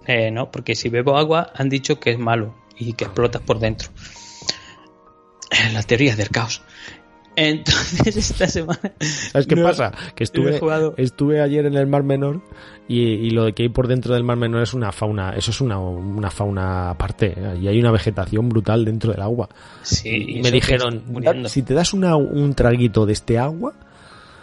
Eh, 0.06 0.30
no, 0.32 0.52
porque 0.52 0.76
si 0.76 0.90
bebo 0.90 1.18
agua 1.18 1.52
han 1.56 1.70
dicho 1.70 2.00
que 2.00 2.12
es 2.12 2.20
malo 2.20 2.54
y 2.78 2.94
que 2.94 3.06
explotas 3.06 3.42
por 3.42 3.58
dentro. 3.60 3.90
Eh, 5.50 5.72
La 5.74 5.82
teoría 5.82 6.16
del 6.16 6.30
caos. 6.30 6.62
Entonces, 7.40 8.18
esta 8.32 8.48
semana. 8.48 8.80
¿Sabes 9.00 9.46
qué 9.48 9.56
no- 9.56 9.64
pasa? 9.64 9.92
Que 10.16 10.24
estuve, 10.24 10.60
estuve 10.98 11.40
ayer 11.40 11.68
en 11.68 11.76
el 11.76 11.86
Mar 11.86 12.02
Menor 12.04 12.42
y, 12.88 13.02
y 13.02 13.30
lo 13.30 13.46
de 13.46 13.54
que 13.54 13.64
hay 13.64 13.70
por 13.70 13.88
dentro 13.88 14.16
del 14.16 14.24
Mar 14.24 14.38
Menor 14.38 14.64
es 14.64 14.74
una 14.74 14.92
fauna, 14.92 15.34
eso 15.38 15.52
es 15.52 15.62
una, 15.62 15.78
una 15.80 16.32
fauna 16.32 16.90
aparte. 16.90 17.34
¿eh? 17.38 17.60
Y 17.62 17.68
hay 17.68 17.80
una 17.80 17.92
vegetación 17.92 18.50
brutal 18.50 18.84
dentro 18.86 19.12
del 19.12 19.22
agua. 19.22 19.48
Sí, 19.84 20.10
y 20.38 20.42
me 20.42 20.50
dijeron, 20.52 20.96
estoy 20.96 21.14
muriendo. 21.14 21.44
"Da- 21.44 21.50
si 21.50 21.62
te 21.62 21.76
das 21.76 21.94
una, 21.94 22.16
un 22.16 22.56
traguito 22.56 23.06
de 23.06 23.14
este 23.14 23.38
agua, 23.38 23.74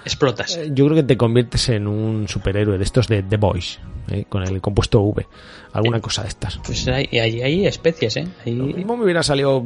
Explotas. 0.05 0.57
eh, 0.57 0.71
yo 0.73 0.85
creo 0.85 0.95
que 0.97 1.03
te 1.03 1.17
conviertes 1.17 1.69
en 1.71 1.89
un 1.89 2.29
superhéroe 2.29 2.79
de 2.79 2.85
estos 2.85 3.09
de 3.09 3.25
The 3.25 3.39
Boys, 3.39 3.81
¿eh? 4.09 4.25
con 4.29 4.45
el 4.45 4.61
compuesto 4.61 5.01
V. 5.01 5.27
Alguna 5.73 5.99
cosa 6.01 6.23
de 6.23 6.29
estas. 6.29 6.59
Pues 6.65 6.87
hay, 6.87 7.09
hay, 7.19 7.43
hay 7.43 7.67
especies, 7.67 8.19
¿eh? 8.19 8.29
Hay- 8.47 8.55
Lo 8.55 8.67
mismo 8.67 8.97
me 8.97 9.03
hubiera 9.03 9.25
salido 9.25 9.65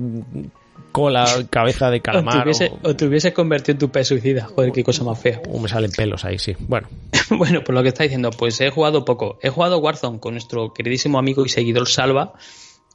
cola, 0.92 1.26
cabeza 1.50 1.90
de 1.90 1.98
O 1.98 2.00
te, 2.00 2.02
calamar. 2.02 2.44
hubiese, 2.44 2.72
O, 2.82 2.88
o 2.90 2.96
te 2.96 3.06
hubiese 3.06 3.32
convertido 3.32 3.72
en 3.74 3.78
tu 3.78 3.88
pez 3.90 4.08
suicida. 4.08 4.44
Joder, 4.54 4.72
qué 4.72 4.82
cosa 4.84 5.04
más 5.04 5.18
fea. 5.20 5.40
o 5.48 5.58
me 5.58 5.68
salen 5.68 5.90
pelos 5.92 6.24
ahí, 6.24 6.38
sí. 6.38 6.54
Bueno, 6.58 6.88
Bueno, 7.30 7.62
pues 7.64 7.74
lo 7.74 7.82
que 7.82 7.88
está 7.88 8.04
diciendo, 8.04 8.30
pues 8.30 8.60
he 8.60 8.70
jugado 8.70 9.04
poco. 9.04 9.38
He 9.42 9.50
jugado 9.50 9.78
Warzone 9.78 10.18
con 10.18 10.34
nuestro 10.34 10.72
queridísimo 10.72 11.18
amigo 11.18 11.44
y 11.44 11.48
seguidor 11.48 11.88
Salva, 11.88 12.32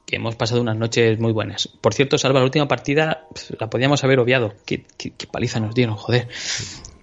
que 0.06 0.16
hemos 0.16 0.36
pasado 0.36 0.60
unas 0.60 0.76
noches 0.76 1.18
muy 1.18 1.32
buenas. 1.32 1.68
Por 1.80 1.94
cierto, 1.94 2.18
Salva, 2.18 2.40
la 2.40 2.44
última 2.44 2.68
partida 2.68 3.26
la 3.58 3.70
podíamos 3.70 4.04
haber 4.04 4.18
obviado. 4.18 4.54
Qué, 4.66 4.84
qué- 4.98 5.12
qué 5.16 5.26
paliza 5.26 5.60
nos 5.60 5.74
dieron, 5.74 5.96
joder. 5.96 6.28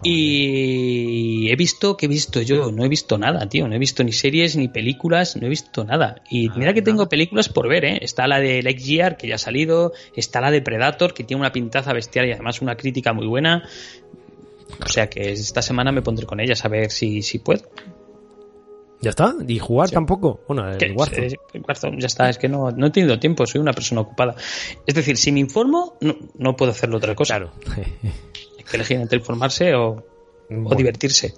Y 0.04 1.50
he 1.52 1.56
visto, 1.56 1.96
¿qué 1.98 2.06
he 2.08 2.10
visto 2.10 2.42
yo? 2.42 2.72
No 2.72 2.84
he 2.84 2.90
visto 2.90 3.18
nada, 3.18 3.48
tío. 3.50 3.68
No 3.68 3.76
he 3.76 3.80
visto 3.80 4.04
ni 4.04 4.12
series 4.12 4.56
ni 4.56 4.68
películas, 4.68 5.36
no 5.36 5.46
he 5.46 5.50
visto 5.50 5.84
nada. 5.84 6.22
Y 6.30 6.50
mira 6.56 6.74
que 6.74 6.82
tengo 6.82 7.08
películas 7.10 7.50
por 7.50 7.68
ver, 7.68 7.86
¿eh? 7.86 8.00
Está 8.02 8.28
la 8.28 8.40
de 8.40 8.62
Gear, 8.80 9.18
que 9.18 9.28
ya 9.28 9.36
ha 9.36 9.40
salido. 9.40 9.94
Está 10.16 10.42
la 10.42 10.52
de 10.52 10.62
Predator, 10.62 11.14
que 11.14 11.24
tiene 11.24 11.42
una 11.42 11.52
pintaza 11.52 11.94
bestial 11.94 12.28
y 12.28 12.32
además 12.32 12.62
una 12.62 12.76
crítica 12.78 13.14
muy 13.14 13.28
buena. 13.28 13.64
O 14.84 14.88
sea 14.90 15.10
que 15.10 15.32
esta 15.32 15.62
semana 15.62 15.92
me 15.92 16.02
pondré 16.02 16.26
con 16.26 16.40
ellas 16.40 16.66
a 16.66 16.68
ver 16.68 16.90
si, 16.92 17.22
si 17.22 17.40
puedo. 17.40 17.62
Ya 19.02 19.10
está. 19.10 19.34
¿Y 19.48 19.60
jugar 19.60 19.90
Sí. 19.90 19.94
tampoco? 19.96 20.42
Bueno, 20.48 20.70
el 20.72 20.94
Warzone. 20.96 21.28
eh, 21.28 21.62
Warzone, 21.68 22.00
ya 22.00 22.08
está, 22.08 22.30
es 22.30 22.38
que 22.38 22.48
no, 22.48 22.72
no 22.72 22.88
he 22.88 22.90
tenido 22.92 23.18
tiempo, 23.20 23.46
soy 23.46 23.62
una 23.62 23.74
persona 23.74 24.02
ocupada. 24.02 24.36
Es 24.86 24.94
decir, 24.96 25.18
si 25.18 25.32
me 25.32 25.40
informo, 25.40 25.96
no, 26.02 26.16
no 26.38 26.56
puedo 26.56 26.72
hacerlo 26.72 26.98
otra 26.98 27.16
cosa. 27.16 27.36
Claro. 27.38 27.52
Hay 27.76 28.64
que 28.70 28.78
elegir 28.78 28.98
entre 29.02 29.18
informarse 29.18 29.74
o, 29.76 30.04
o 30.66 30.76
divertirse. 30.76 31.34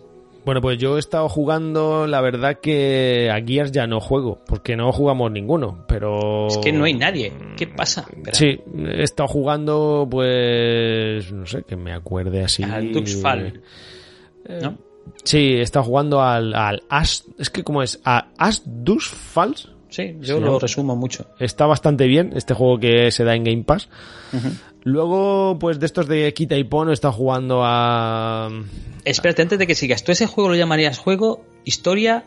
Bueno, 0.45 0.59
pues 0.59 0.77
yo 0.77 0.97
he 0.97 0.99
estado 0.99 1.29
jugando, 1.29 2.05
la 2.05 2.19
verdad 2.19 2.59
que 2.61 3.29
a 3.31 3.41
Gears 3.41 3.71
ya 3.71 3.87
no 3.87 4.01
juego, 4.01 4.41
porque 4.45 4.75
no 4.75 4.91
jugamos 4.91 5.31
ninguno, 5.31 5.85
pero... 5.87 6.47
Es 6.47 6.57
que 6.57 6.73
no 6.73 6.83
hay 6.83 6.93
nadie. 6.95 7.31
¿Qué 7.55 7.65
pasa? 7.65 8.05
Sí, 8.33 8.59
he 8.77 9.03
estado 9.03 9.29
jugando, 9.29 10.05
pues, 10.11 11.31
no 11.31 11.45
sé, 11.45 11.63
que 11.63 11.77
me 11.77 11.93
acuerde 11.93 12.43
así. 12.43 12.61
Al 12.61 12.91
Duxfall. 12.91 13.61
¿no? 14.61 14.77
Sí, 15.23 15.53
estado 15.55 15.85
jugando 15.85 16.21
al, 16.21 16.53
al 16.53 16.83
As, 16.89 17.23
es 17.39 17.49
que 17.49 17.63
como 17.63 17.81
es, 17.83 17.99
a 18.03 18.27
As 18.37 18.61
Dus 18.65 19.07
Falls. 19.07 19.69
Sí, 19.89 20.17
yo 20.21 20.37
Sí, 20.37 20.41
lo 20.43 20.59
resumo 20.59 20.95
mucho. 20.95 21.27
Está 21.39 21.65
bastante 21.67 22.07
bien, 22.07 22.31
este 22.35 22.53
juego 22.55 22.79
que 22.79 23.11
se 23.11 23.23
da 23.23 23.35
en 23.35 23.43
Game 23.43 23.63
Pass. 23.63 23.89
Luego, 24.83 25.57
pues 25.59 25.79
de 25.79 25.85
estos 25.85 26.07
de 26.07 26.33
quita 26.33 26.57
y 26.57 26.63
pon, 26.65 26.91
estado 26.91 27.13
jugando 27.13 27.61
a... 27.63 28.49
Espérate, 29.05 29.41
antes 29.43 29.59
de 29.59 29.67
que 29.67 29.75
sigas, 29.75 30.03
¿tú 30.03 30.11
ese 30.11 30.25
juego 30.27 30.49
lo 30.49 30.55
llamarías 30.55 30.97
juego, 30.97 31.45
historia? 31.63 32.25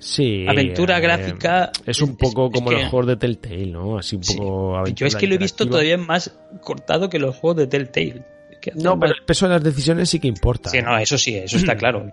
Sí. 0.00 0.46
Aventura 0.48 0.98
eh, 0.98 1.00
gráfica. 1.00 1.70
Es 1.86 2.02
un 2.02 2.16
poco 2.16 2.46
es 2.46 2.52
como 2.54 2.70
que- 2.70 2.76
los 2.76 2.88
juegos 2.90 3.06
de 3.06 3.16
Telltale, 3.16 3.66
¿no? 3.66 3.98
Así 3.98 4.16
un 4.16 4.24
Sí. 4.24 4.36
poco 4.36 4.76
aventura 4.76 4.94
Yo 4.98 5.06
es 5.06 5.14
que 5.14 5.26
lo 5.28 5.34
he 5.36 5.38
visto 5.38 5.68
todavía 5.68 5.96
más 5.96 6.36
cortado 6.60 7.08
que 7.08 7.20
los 7.20 7.36
juegos 7.36 7.58
de 7.58 7.66
Telltale. 7.68 8.24
Que 8.62 8.72
No, 8.74 8.98
pero 8.98 9.12
el 9.12 9.24
peso 9.26 9.46
de 9.46 9.54
las 9.54 9.62
decisiones 9.62 10.08
sí 10.08 10.18
que 10.20 10.28
importa. 10.28 10.70
Sí, 10.70 10.80
no, 10.80 10.96
eso 10.96 11.18
sí, 11.18 11.36
eso 11.36 11.58
está 11.58 11.76
claro. 11.76 12.10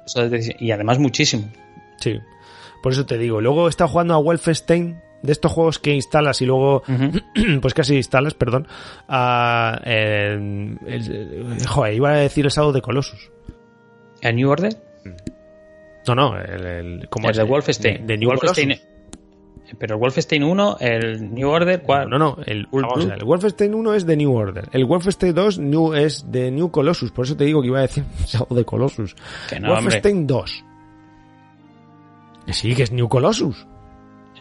Y 0.60 0.72
además 0.72 1.00
muchísimo. 1.00 1.50
Sí. 1.98 2.20
Por 2.84 2.92
eso 2.92 3.06
te 3.06 3.18
digo. 3.18 3.40
Luego 3.40 3.70
estado 3.70 3.88
jugando 3.90 4.14
a 4.16 4.18
Wolfenstein, 4.18 5.00
de 5.22 5.32
estos 5.32 5.52
juegos 5.52 5.80
que 5.80 5.94
instalas 5.94 6.42
y 6.42 6.46
luego, 6.46 6.82
pues 7.62 7.74
casi 7.74 7.96
instalas, 7.98 8.34
perdón, 8.34 8.68
a, 9.08 9.80
eh, 9.86 10.34
el- 10.88 11.58
joder, 11.68 11.94
iba 11.94 12.10
a 12.12 12.16
decir 12.18 12.46
el 12.46 12.52
sábado 12.52 12.74
de 12.74 12.82
Colossus. 12.82 13.32
¿A 14.24 14.32
New 14.32 14.50
Order? 14.50 14.76
No, 16.08 16.16
no, 16.16 16.40
el, 16.40 16.66
el, 16.66 17.10
¿cómo 17.10 17.28
el 17.28 17.32
es? 17.32 17.38
de 17.38 17.44
Wolfenstein. 17.44 17.98
De, 18.08 18.14
de 18.14 18.18
New 18.18 18.30
Wolfenstein. 18.30 18.70
Colossus. 18.70 18.88
Pero 19.78 19.96
el 19.96 20.02
Wolfenstein 20.02 20.44
1, 20.44 20.78
el 20.80 21.34
New 21.34 21.50
Order, 21.50 21.82
¿cuál? 21.82 22.10
No, 22.10 22.18
no, 22.18 22.38
el, 22.46 22.68
vamos 22.72 23.06
el 23.06 23.24
Wolfenstein 23.24 23.74
1 23.74 23.94
es 23.94 24.06
de 24.06 24.18
New 24.18 24.34
Order. 24.34 24.70
El 24.72 24.86
Wolfenstein 24.86 25.34
2 25.34 25.60
New, 25.60 25.94
es 25.94 26.32
de 26.32 26.52
New 26.52 26.72
Colossus. 26.72 27.12
Por 27.12 27.26
eso 27.26 27.38
te 27.38 27.46
digo 27.46 27.62
que 27.62 27.68
iba 27.68 27.80
a 27.80 27.84
decir 27.84 28.04
sábado 28.26 28.56
de 28.56 28.66
Colossus. 28.66 29.16
Que 29.50 29.60
no, 29.60 29.70
Wolfenstein 29.70 30.26
2. 30.26 30.66
Que 32.46 32.54
sí, 32.54 32.74
que 32.74 32.84
es 32.84 32.92
New 32.92 33.08
Colossus. 33.08 33.68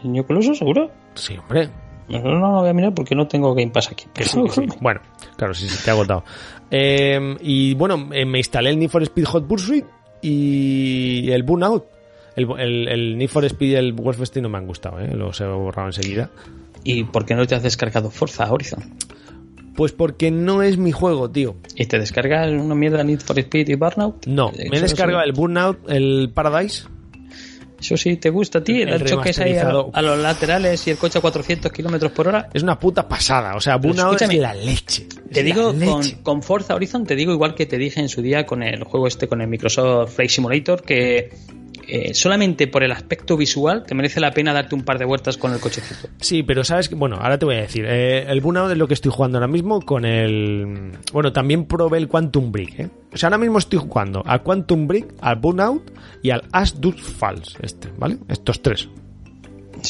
¿El 0.03 0.11
New 0.13 0.25
Colossus, 0.25 0.57
seguro? 0.57 0.89
Sí, 1.13 1.37
hombre. 1.37 1.69
No, 2.07 2.19
no, 2.19 2.39
no 2.39 2.51
lo 2.51 2.59
voy 2.61 2.69
a 2.69 2.73
mirar 2.73 2.93
porque 2.93 3.13
no 3.13 3.27
tengo 3.27 3.53
Game 3.53 3.71
Pass 3.71 3.91
aquí. 3.91 4.05
Que 4.13 4.23
sí, 4.23 4.41
que 4.43 4.49
sí. 4.49 4.67
Bueno, 4.81 5.01
claro, 5.37 5.53
sí, 5.53 5.69
sí, 5.69 5.83
te 5.83 5.91
ha 5.91 5.93
agotado. 5.93 6.23
Eh, 6.71 7.37
y 7.41 7.75
bueno, 7.75 8.09
eh, 8.11 8.25
me 8.25 8.39
instalé 8.39 8.71
el 8.71 8.79
Need 8.79 8.89
for 8.89 9.03
Speed 9.03 9.25
Hot 9.25 9.47
Pursuit 9.47 9.85
y 10.21 11.31
el 11.31 11.43
Burnout. 11.43 11.98
El, 12.35 12.47
el, 12.59 12.87
el 12.87 13.17
Need 13.17 13.29
for 13.29 13.43
Speed 13.45 13.69
y 13.71 13.75
el 13.75 13.93
Wolfenstein 13.93 14.43
no 14.43 14.49
me 14.49 14.57
han 14.57 14.67
gustado, 14.67 14.99
¿eh? 14.99 15.13
los 15.13 15.39
he 15.41 15.45
borrado 15.45 15.87
enseguida. 15.89 16.29
¿Y 16.83 17.03
por 17.03 17.25
qué 17.25 17.35
no 17.35 17.45
te 17.45 17.55
has 17.55 17.63
descargado 17.63 18.09
Forza 18.09 18.49
Horizon? 18.51 18.81
Pues 19.75 19.91
porque 19.93 20.29
no 20.31 20.61
es 20.61 20.77
mi 20.77 20.91
juego, 20.91 21.29
tío. 21.29 21.55
¿Y 21.75 21.85
te 21.85 21.99
descargas 21.99 22.49
una 22.49 22.75
mierda 22.75 23.03
Need 23.03 23.19
for 23.21 23.37
Speed 23.39 23.69
y 23.69 23.75
Burnout? 23.75 24.25
No, 24.27 24.51
Eh, 24.57 24.69
me 24.69 24.77
he 24.77 24.81
descargado 24.81 25.21
sí- 25.23 25.29
el 25.29 25.33
Burnout, 25.33 25.89
el 25.89 26.31
Paradise. 26.33 26.83
Eso 27.79 27.95
sí 27.95 28.17
te 28.17 28.29
gusta 28.29 28.59
a 28.59 28.63
ti, 28.63 28.81
El 28.81 28.89
dar 28.89 29.05
choques 29.05 29.39
ahí 29.39 29.55
a, 29.55 29.71
los 30.01 30.19
laterales 30.19 30.85
y 30.85 30.91
el 30.91 30.97
coche 30.97 31.19
a 31.19 31.21
400 31.21 31.71
kilómetros 31.71 32.11
por 32.11 32.27
hora. 32.27 32.49
Es 32.53 32.61
una 32.61 32.77
puta 32.77 33.07
pasada. 33.07 33.55
O 33.55 33.61
sea, 33.61 33.77
Burnout 33.77 34.21
es 34.21 34.33
la 34.37 34.53
leche. 34.53 35.07
Te 35.31 35.39
Es 35.39 35.45
digo, 35.45 35.73
con, 35.73 36.03
con 36.21 36.43
Forza 36.43 36.75
Horizon, 36.75 37.05
te 37.05 37.15
digo 37.15 37.31
igual 37.31 37.55
que 37.55 37.65
te 37.65 37.77
dije 37.77 38.01
en 38.01 38.09
su 38.09 38.21
día 38.21 38.45
con 38.45 38.63
el 38.63 38.83
juego 38.83 39.07
este, 39.07 39.29
con 39.29 39.39
el 39.39 39.47
Microsoft 39.47 40.13
Flight 40.15 40.29
Simulator, 40.29 40.81
que 40.81 41.29
eh, 41.91 42.13
solamente 42.13 42.67
por 42.67 42.83
el 42.83 42.91
aspecto 42.91 43.35
visual 43.35 43.83
te 43.85 43.95
merece 43.95 44.19
la 44.19 44.31
pena 44.31 44.53
darte 44.53 44.75
un 44.75 44.83
par 44.83 44.99
de 44.99 45.05
vueltas 45.05 45.37
con 45.37 45.53
el 45.53 45.59
cochecito. 45.59 46.07
Sí, 46.19 46.43
pero 46.43 46.63
sabes 46.63 46.87
que, 46.89 46.95
bueno, 46.95 47.17
ahora 47.17 47.37
te 47.37 47.45
voy 47.45 47.55
a 47.55 47.61
decir, 47.61 47.85
eh, 47.87 48.25
el 48.27 48.41
Burnout 48.41 48.71
es 48.71 48.77
lo 48.77 48.87
que 48.87 48.93
estoy 48.93 49.11
jugando 49.11 49.37
ahora 49.37 49.47
mismo 49.47 49.81
con 49.81 50.05
el... 50.05 50.91
Bueno, 51.11 51.33
también 51.33 51.65
probé 51.65 51.97
el 51.97 52.07
Quantum 52.07 52.51
Break, 52.51 52.79
¿eh? 52.79 52.89
O 53.11 53.17
sea, 53.17 53.27
ahora 53.27 53.39
mismo 53.39 53.57
estoy 53.57 53.79
jugando 53.79 54.21
a 54.25 54.39
Quantum 54.39 54.87
Break, 54.87 55.15
al 55.21 55.37
Burnout 55.37 55.91
y 56.21 56.29
al 56.29 56.43
As 56.51 56.75
Falls, 57.17 57.57
este, 57.61 57.89
¿vale? 57.97 58.17
Estos 58.27 58.61
tres. 58.61 58.87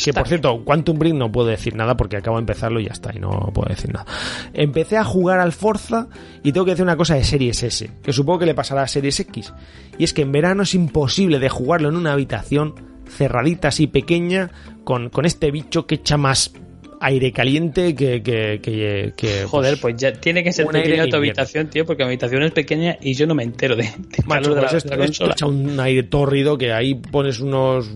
Que 0.03 0.13
por 0.13 0.27
cierto, 0.27 0.63
Quantum 0.63 0.97
Break 0.97 1.15
no 1.15 1.31
puedo 1.31 1.47
decir 1.47 1.75
nada 1.75 1.95
porque 1.95 2.17
acabo 2.17 2.37
de 2.37 2.41
empezarlo 2.41 2.79
y 2.79 2.85
ya 2.85 2.91
está, 2.91 3.11
y 3.15 3.19
no 3.19 3.29
puedo 3.53 3.69
decir 3.69 3.91
nada. 3.91 4.05
Empecé 4.53 4.97
a 4.97 5.03
jugar 5.03 5.39
al 5.39 5.51
Forza 5.51 6.07
y 6.43 6.51
tengo 6.51 6.65
que 6.65 6.71
decir 6.71 6.83
una 6.83 6.97
cosa 6.97 7.15
de 7.15 7.23
Series 7.23 7.63
S, 7.63 7.89
que 8.01 8.13
supongo 8.13 8.39
que 8.39 8.45
le 8.45 8.55
pasará 8.55 8.83
a 8.83 8.87
Series 8.87 9.19
X. 9.19 9.53
Y 9.97 10.03
es 10.03 10.13
que 10.13 10.21
en 10.21 10.31
verano 10.31 10.63
es 10.63 10.73
imposible 10.73 11.39
de 11.39 11.49
jugarlo 11.49 11.89
en 11.89 11.95
una 11.95 12.13
habitación 12.13 12.75
cerradita 13.09 13.69
así 13.69 13.87
pequeña 13.87 14.51
con, 14.83 15.09
con 15.09 15.25
este 15.25 15.51
bicho 15.51 15.87
que 15.87 15.95
echa 15.95 16.17
más 16.17 16.53
aire 17.01 17.31
caliente 17.31 17.95
que... 17.95 18.21
que, 18.21 18.59
que, 18.61 19.13
que, 19.15 19.45
Joder, 19.45 19.79
pues 19.79 19.95
ya 19.97 20.13
tiene 20.13 20.43
que 20.43 20.51
ser 20.51 20.65
un 20.65 20.73
tu 21.09 21.15
habitación, 21.15 21.69
tío, 21.69 21.85
porque 21.85 22.03
mi 22.03 22.09
habitación 22.09 22.43
es 22.43 22.51
pequeña 22.51 22.97
y 23.01 23.13
yo 23.13 23.25
no 23.25 23.35
me 23.35 23.43
entero 23.43 23.75
de, 23.75 23.83
de 23.83 24.23
Macho, 24.25 24.53
calor 24.53 24.55
de 24.55 24.61
la, 24.61 24.61
pues 24.61 24.73
esto, 24.73 24.89
de 24.89 24.97
la 24.97 25.05
esto 25.05 25.25
consola. 25.25 25.33
echa 25.33 25.45
un 25.47 25.79
aire 25.79 26.03
tórrido 26.03 26.57
que 26.57 26.73
ahí 26.73 26.95
pones 26.95 27.39
unos 27.39 27.89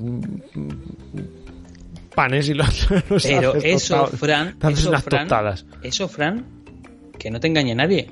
panes 2.13 2.49
y 2.49 2.53
los, 2.53 2.89
los 3.09 3.23
Pero 3.25 3.49
haces 3.51 3.63
eso, 3.65 3.95
tostados. 3.95 4.19
Fran, 4.19 4.57
eso, 4.71 4.89
unas 4.89 5.03
Fran, 5.03 5.27
tostadas. 5.27 5.65
eso, 5.81 6.07
Fran, 6.07 6.45
que 7.19 7.29
no 7.31 7.39
te 7.39 7.47
engañe 7.47 7.75
nadie. 7.75 8.09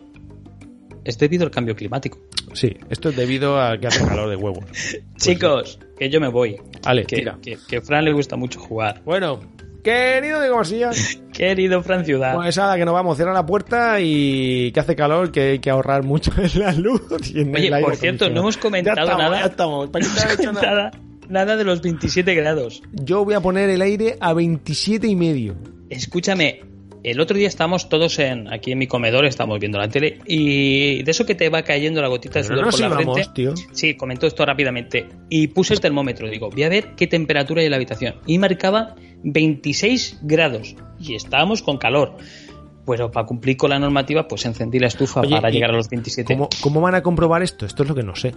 Es 1.04 1.18
debido 1.18 1.46
al 1.46 1.52
cambio 1.52 1.76
climático. 1.76 2.20
Sí, 2.54 2.76
esto 2.90 3.10
es 3.10 3.16
debido 3.16 3.60
a 3.60 3.78
que 3.80 3.88
hace 3.88 4.06
calor 4.06 4.30
de 4.30 4.36
huevos. 4.36 4.66
Chicos, 5.18 5.80
que 5.98 6.10
yo 6.10 6.20
me 6.22 6.28
voy. 6.28 6.58
Vale, 6.84 7.06
Que, 7.06 7.16
tira. 7.18 7.38
que, 7.42 7.58
que 7.68 7.82
Fran 7.82 8.06
le 8.06 8.14
gusta 8.14 8.36
mucho 8.36 8.60
jugar. 8.60 9.02
Bueno, 9.04 9.40
querido 9.84 10.40
de 10.40 10.50
Cosillas, 10.50 11.20
Querido 11.34 11.82
Fran 11.82 12.06
Ciudad. 12.06 12.36
pues 12.36 12.56
nada, 12.58 12.78
que 12.78 12.86
nos 12.86 12.94
vamos, 12.94 13.16
cierra 13.18 13.34
la 13.34 13.46
puerta 13.46 14.00
y 14.00 14.72
que 14.74 14.80
hace 14.80 14.96
calor, 14.96 15.32
que 15.32 15.42
hay 15.52 15.60
que 15.60 15.72
ahorrar 15.72 16.04
mucho 16.04 16.32
en 16.38 16.60
la 16.60 16.72
luz. 16.74 17.02
y 17.34 17.42
en 17.42 17.56
Oye, 17.56 17.68
el 17.68 17.74
aire 17.74 17.88
por 17.88 17.96
cierto, 17.96 18.30
no 18.30 18.42
hemos 18.42 18.58
comentado 18.58 18.98
Ya 18.98 19.02
estamos, 19.04 19.24
nada. 19.24 19.40
Ya 19.40 19.46
estamos. 19.48 19.90
¿Para 19.90 20.06
qué 20.06 20.12
te 20.14 20.20
has 20.20 20.40
hecho 20.40 20.52
nada? 20.54 20.92
Nada, 21.32 21.58
de 21.58 21.64
los 21.64 21.82
27 21.82 22.36
grados. 22.36 22.84
Yo 22.92 23.26
voy 23.26 23.34
a 23.34 23.42
poner 23.42 23.70
el 23.70 23.82
aire 23.82 24.18
a 24.20 24.34
27 24.34 25.08
y 25.08 25.16
medio. 25.16 25.56
Escúchame, 25.90 26.62
el 27.04 27.20
otro 27.20 27.36
día 27.36 27.48
estábamos 27.48 27.90
todos 27.90 28.20
en 28.20 28.52
aquí 28.54 28.72
en 28.72 28.78
mi 28.78 28.88
comedor, 28.88 29.26
estamos 29.26 29.60
viendo 29.60 29.80
la 29.80 29.90
tele, 29.90 30.20
y 30.28 31.02
de 31.04 31.12
eso 31.12 31.26
que 31.26 31.34
te 31.34 31.50
va 31.50 31.64
cayendo 31.64 32.02
la 32.02 32.08
gotita 32.08 32.40
de 32.40 32.44
sudor 32.44 32.66
no 32.66 32.72
por 32.72 32.80
la 32.80 32.90
nos 32.90 33.00
íbamos, 33.02 33.16
frente. 33.16 33.34
tío. 33.34 33.54
Sí, 33.72 33.96
comentó 33.96 34.28
esto 34.28 34.46
rápidamente. 34.46 35.08
Y 35.30 35.48
puse 35.48 35.74
el 35.74 35.80
termómetro, 35.80 36.30
digo, 36.30 36.50
voy 36.50 36.64
a 36.64 36.70
ver 36.70 36.96
qué 36.96 37.08
temperatura 37.08 37.62
hay 37.62 37.66
en 37.66 37.72
la 37.72 37.78
habitación. 37.78 38.16
Y 38.28 38.38
marcaba 38.38 38.96
26 39.24 40.20
grados. 40.22 40.76
Y 41.00 41.16
estábamos 41.16 41.64
con 41.64 41.78
calor. 41.78 42.18
Pero 42.86 43.12
para 43.12 43.26
cumplir 43.26 43.58
con 43.58 43.70
la 43.70 43.80
normativa, 43.80 44.28
pues 44.28 44.46
encendí 44.46 44.80
la 44.80 44.88
estufa 44.88 45.22
Oye, 45.22 45.36
para 45.36 45.50
¿y 45.50 45.54
llegar 45.54 45.70
a 45.72 45.74
los 45.74 45.88
27. 45.90 46.34
¿Cómo, 46.34 46.50
¿Cómo 46.62 46.82
van 46.82 46.96
a 46.96 47.02
comprobar 47.02 47.42
esto? 47.44 47.66
Esto 47.66 47.84
es 47.84 47.90
lo 47.90 47.96
que 47.96 48.04
no 48.04 48.16
sé. 48.16 48.34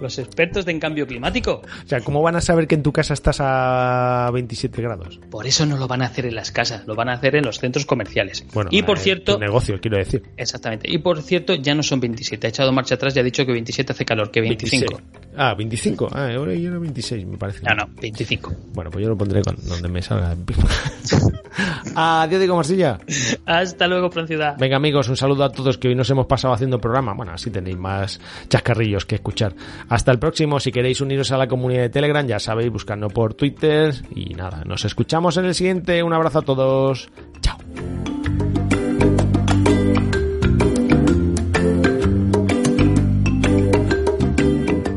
Los 0.00 0.18
expertos 0.18 0.64
de 0.64 0.72
en 0.72 0.80
cambio 0.80 1.06
climático. 1.06 1.62
O 1.84 1.88
sea, 1.88 2.00
¿cómo 2.00 2.22
van 2.22 2.36
a 2.36 2.40
saber 2.40 2.66
que 2.66 2.74
en 2.74 2.82
tu 2.82 2.92
casa 2.92 3.14
estás 3.14 3.38
a 3.40 4.30
27 4.32 4.82
grados? 4.82 5.20
Por 5.30 5.46
eso 5.46 5.64
no 5.66 5.76
lo 5.76 5.86
van 5.88 6.02
a 6.02 6.06
hacer 6.06 6.26
en 6.26 6.34
las 6.34 6.50
casas, 6.50 6.86
lo 6.86 6.94
van 6.94 7.08
a 7.08 7.14
hacer 7.14 7.36
en 7.36 7.44
los 7.44 7.58
centros 7.58 7.86
comerciales. 7.86 8.44
Bueno, 8.52 8.70
y 8.72 8.82
por 8.82 8.98
eh, 8.98 9.00
cierto, 9.00 9.38
negocio, 9.38 9.80
quiero 9.80 9.96
decir. 9.96 10.22
exactamente. 10.36 10.90
Y 10.90 10.98
por 10.98 11.22
cierto, 11.22 11.54
ya 11.54 11.74
no 11.74 11.82
son 11.82 12.00
27. 12.00 12.46
Ha 12.46 12.50
echado 12.50 12.72
marcha 12.72 12.96
atrás 12.96 13.16
y 13.16 13.20
ha 13.20 13.22
dicho 13.22 13.46
que 13.46 13.52
27 13.52 13.92
hace 13.92 14.04
calor, 14.04 14.30
que 14.30 14.40
25. 14.40 14.96
26. 14.96 15.24
Ah, 15.36 15.54
25. 15.54 16.08
Ah, 16.12 16.30
ahora 16.36 16.54
yo 16.54 16.68
era 16.68 16.78
26, 16.78 17.26
me 17.26 17.36
parece. 17.36 17.62
No, 17.64 17.74
no, 17.74 17.88
25. 18.00 18.52
Bueno, 18.72 18.90
pues 18.90 19.02
yo 19.02 19.08
lo 19.08 19.16
pondré 19.16 19.42
con 19.42 19.56
donde 19.66 19.88
me 19.88 20.02
salga. 20.02 20.36
Adiós, 21.96 22.40
digo 22.40 22.56
Marsilla. 22.56 22.98
Hasta 23.46 23.86
luego, 23.86 24.10
Fran 24.10 24.26
Ciudad. 24.26 24.56
Venga, 24.58 24.76
amigos, 24.76 25.08
un 25.08 25.16
saludo 25.16 25.44
a 25.44 25.50
todos 25.50 25.78
que 25.78 25.88
hoy 25.88 25.94
nos 25.94 26.08
hemos 26.10 26.26
pasado 26.26 26.54
haciendo 26.54 26.80
programa. 26.80 27.14
Bueno, 27.14 27.32
así 27.32 27.50
tenéis 27.50 27.76
más 27.76 28.20
chascarrillos 28.48 29.04
que 29.04 29.16
escuchar. 29.16 29.54
Hasta 29.88 30.12
el 30.12 30.18
próximo. 30.18 30.60
Si 30.60 30.72
queréis 30.72 31.00
uniros 31.00 31.30
a 31.32 31.38
la 31.38 31.46
comunidad 31.46 31.82
de 31.82 31.88
Telegram, 31.90 32.26
ya 32.26 32.38
sabéis, 32.38 32.70
buscando 32.70 33.08
por 33.08 33.34
Twitter. 33.34 33.94
Y 34.14 34.34
nada, 34.34 34.62
nos 34.64 34.84
escuchamos 34.84 35.36
en 35.36 35.46
el 35.46 35.54
siguiente. 35.54 36.02
Un 36.02 36.12
abrazo 36.12 36.40
a 36.40 36.42
todos. 36.42 37.08
Chao. 37.40 37.58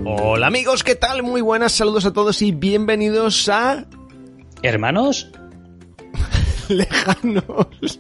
Hola 0.06 0.48
amigos, 0.48 0.84
¿qué 0.84 0.96
tal? 0.96 1.24
Muy 1.24 1.42
buenas, 1.42 1.72
saludos 1.72 2.06
a 2.06 2.14
todos 2.14 2.42
y 2.44 2.52
bienvenidos 2.52 3.50
a 3.50 3.86
¿Hermanos? 4.62 5.32
Lejanos. 6.70 8.00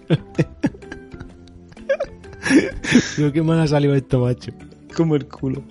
Pero 3.15 3.33
qué 3.33 3.41
mal 3.41 3.59
ha 3.59 3.67
salido 3.67 3.95
esto, 3.95 4.19
macho. 4.19 4.51
Como 4.97 5.15
el 5.15 5.27
culo. 5.27 5.61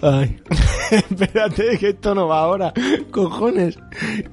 Ay. 0.00 0.38
Espérate, 0.90 1.76
que 1.76 1.90
esto 1.90 2.14
no 2.14 2.28
va 2.28 2.40
ahora. 2.40 2.72
Cojones. 3.10 3.78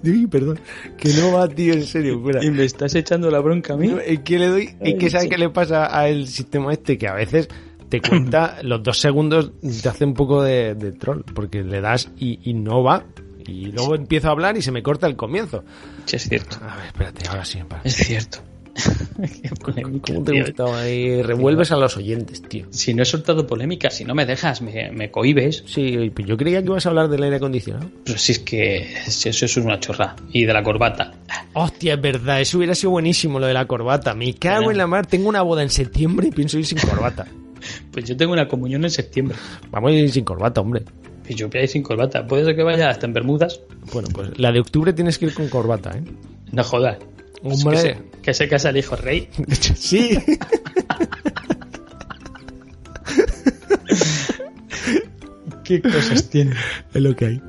Uy, 0.05 0.25
perdón. 0.27 0.57
Que 0.97 1.09
no 1.09 1.33
va, 1.33 1.49
tío, 1.49 1.73
en 1.73 1.83
serio. 1.83 2.17
Espera. 2.17 2.41
¿Y 2.45 2.49
me 2.49 2.63
estás 2.63 2.95
echando 2.95 3.29
la 3.29 3.41
bronca 3.41 3.73
a 3.73 3.77
mí? 3.77 3.89
No, 3.89 3.99
es 3.99 4.21
que 4.21 4.39
le 4.39 4.47
doy. 4.47 4.69
Es 4.79 4.95
que 4.95 5.05
Ay, 5.05 5.11
¿sabes 5.11 5.23
sí. 5.25 5.29
qué 5.29 5.37
le 5.37 5.49
pasa 5.49 5.85
al 5.85 6.27
sistema 6.27 6.71
este? 6.71 6.97
Que 6.97 7.09
a 7.09 7.13
veces 7.15 7.49
te 7.89 7.99
cuenta 7.99 8.59
los 8.63 8.81
dos 8.81 8.97
segundos, 8.99 9.51
te 9.59 9.89
hace 9.89 10.05
un 10.05 10.13
poco 10.13 10.41
de, 10.41 10.75
de 10.75 10.93
troll. 10.93 11.23
Porque 11.35 11.61
le 11.61 11.81
das 11.81 12.09
y, 12.17 12.39
y 12.49 12.53
no 12.53 12.83
va. 12.83 13.03
Y 13.45 13.65
luego 13.73 13.95
empiezo 13.95 14.29
a 14.29 14.31
hablar 14.31 14.55
y 14.55 14.61
se 14.61 14.71
me 14.71 14.81
corta 14.81 15.07
el 15.07 15.17
comienzo. 15.17 15.65
Sí, 16.05 16.15
es 16.15 16.23
cierto. 16.23 16.55
A 16.63 16.77
ver, 16.77 16.85
espérate, 16.85 17.27
ahora 17.27 17.43
sí. 17.43 17.59
para. 17.67 17.81
Es 17.83 17.95
cierto. 17.95 18.37
Qué 19.41 19.49
polémica, 19.49 20.13
¿Cómo 20.13 20.25
te 20.25 20.31
tío. 20.31 20.45
gustaba 20.45 20.81
ahí? 20.81 21.21
Revuelves 21.21 21.71
a 21.71 21.77
los 21.77 21.97
oyentes, 21.97 22.41
tío. 22.41 22.65
Si 22.69 22.93
no 22.93 23.03
he 23.03 23.05
soltado 23.05 23.45
polémica, 23.45 23.89
si 23.89 24.05
no 24.05 24.15
me 24.15 24.25
dejas, 24.25 24.61
me, 24.61 24.91
me 24.91 25.11
cohibes. 25.11 25.63
Sí, 25.67 26.09
pues 26.15 26.27
yo 26.27 26.37
creía 26.37 26.61
que 26.61 26.67
ibas 26.67 26.85
a 26.85 26.89
hablar 26.89 27.09
del 27.09 27.23
aire 27.23 27.35
acondicionado. 27.35 27.89
Pero 28.05 28.17
si 28.17 28.31
es 28.31 28.39
que 28.39 28.93
eso 29.05 29.29
es 29.29 29.57
una 29.57 29.79
chorra. 29.79 30.15
Y 30.31 30.45
de 30.45 30.53
la 30.53 30.63
corbata. 30.63 31.13
Hostia, 31.53 31.95
es 31.95 32.01
verdad, 32.01 32.41
eso 32.41 32.57
hubiera 32.57 32.73
sido 32.75 32.91
buenísimo 32.91 33.39
lo 33.39 33.47
de 33.47 33.53
la 33.53 33.65
corbata. 33.65 34.13
Me 34.15 34.33
cago 34.33 34.71
en 34.71 34.77
la 34.77 34.87
mar, 34.87 35.05
tengo 35.05 35.27
una 35.29 35.41
boda 35.41 35.63
en 35.63 35.69
septiembre 35.69 36.27
y 36.27 36.31
pienso 36.31 36.57
ir 36.57 36.65
sin 36.65 36.79
corbata. 36.79 37.27
Pues 37.91 38.05
yo 38.05 38.17
tengo 38.17 38.33
una 38.33 38.47
comunión 38.47 38.83
en 38.85 38.89
septiembre. 38.89 39.37
Vamos 39.69 39.91
a 39.91 39.93
ir 39.93 40.11
sin 40.11 40.23
corbata, 40.25 40.61
hombre. 40.61 40.83
Y 41.29 41.35
yo 41.35 41.47
voy 41.47 41.59
a 41.59 41.63
ir 41.63 41.69
sin 41.69 41.83
corbata. 41.83 42.25
Puede 42.25 42.43
ser 42.43 42.55
que 42.55 42.63
vaya 42.63 42.89
hasta 42.89 43.05
en 43.05 43.13
Bermudas. 43.13 43.61
Bueno, 43.93 44.07
pues 44.11 44.31
la 44.39 44.51
de 44.51 44.59
octubre 44.61 44.93
tienes 44.93 45.19
que 45.19 45.25
ir 45.25 45.33
con 45.35 45.47
corbata, 45.47 45.91
¿eh? 45.95 46.01
No 46.51 46.63
jodas. 46.63 46.97
Hombre. 47.43 47.77
Es 47.77 47.83
que, 47.83 47.93
se, 47.93 47.97
que 48.21 48.33
se 48.33 48.47
casa 48.47 48.69
el 48.69 48.77
hijo 48.77 48.95
rey. 48.95 49.27
sí. 49.75 50.17
¿Qué 55.63 55.81
cosas 55.81 56.29
tiene? 56.29 56.55
es 56.93 57.01
lo 57.01 57.15
que 57.15 57.25
hay. 57.25 57.41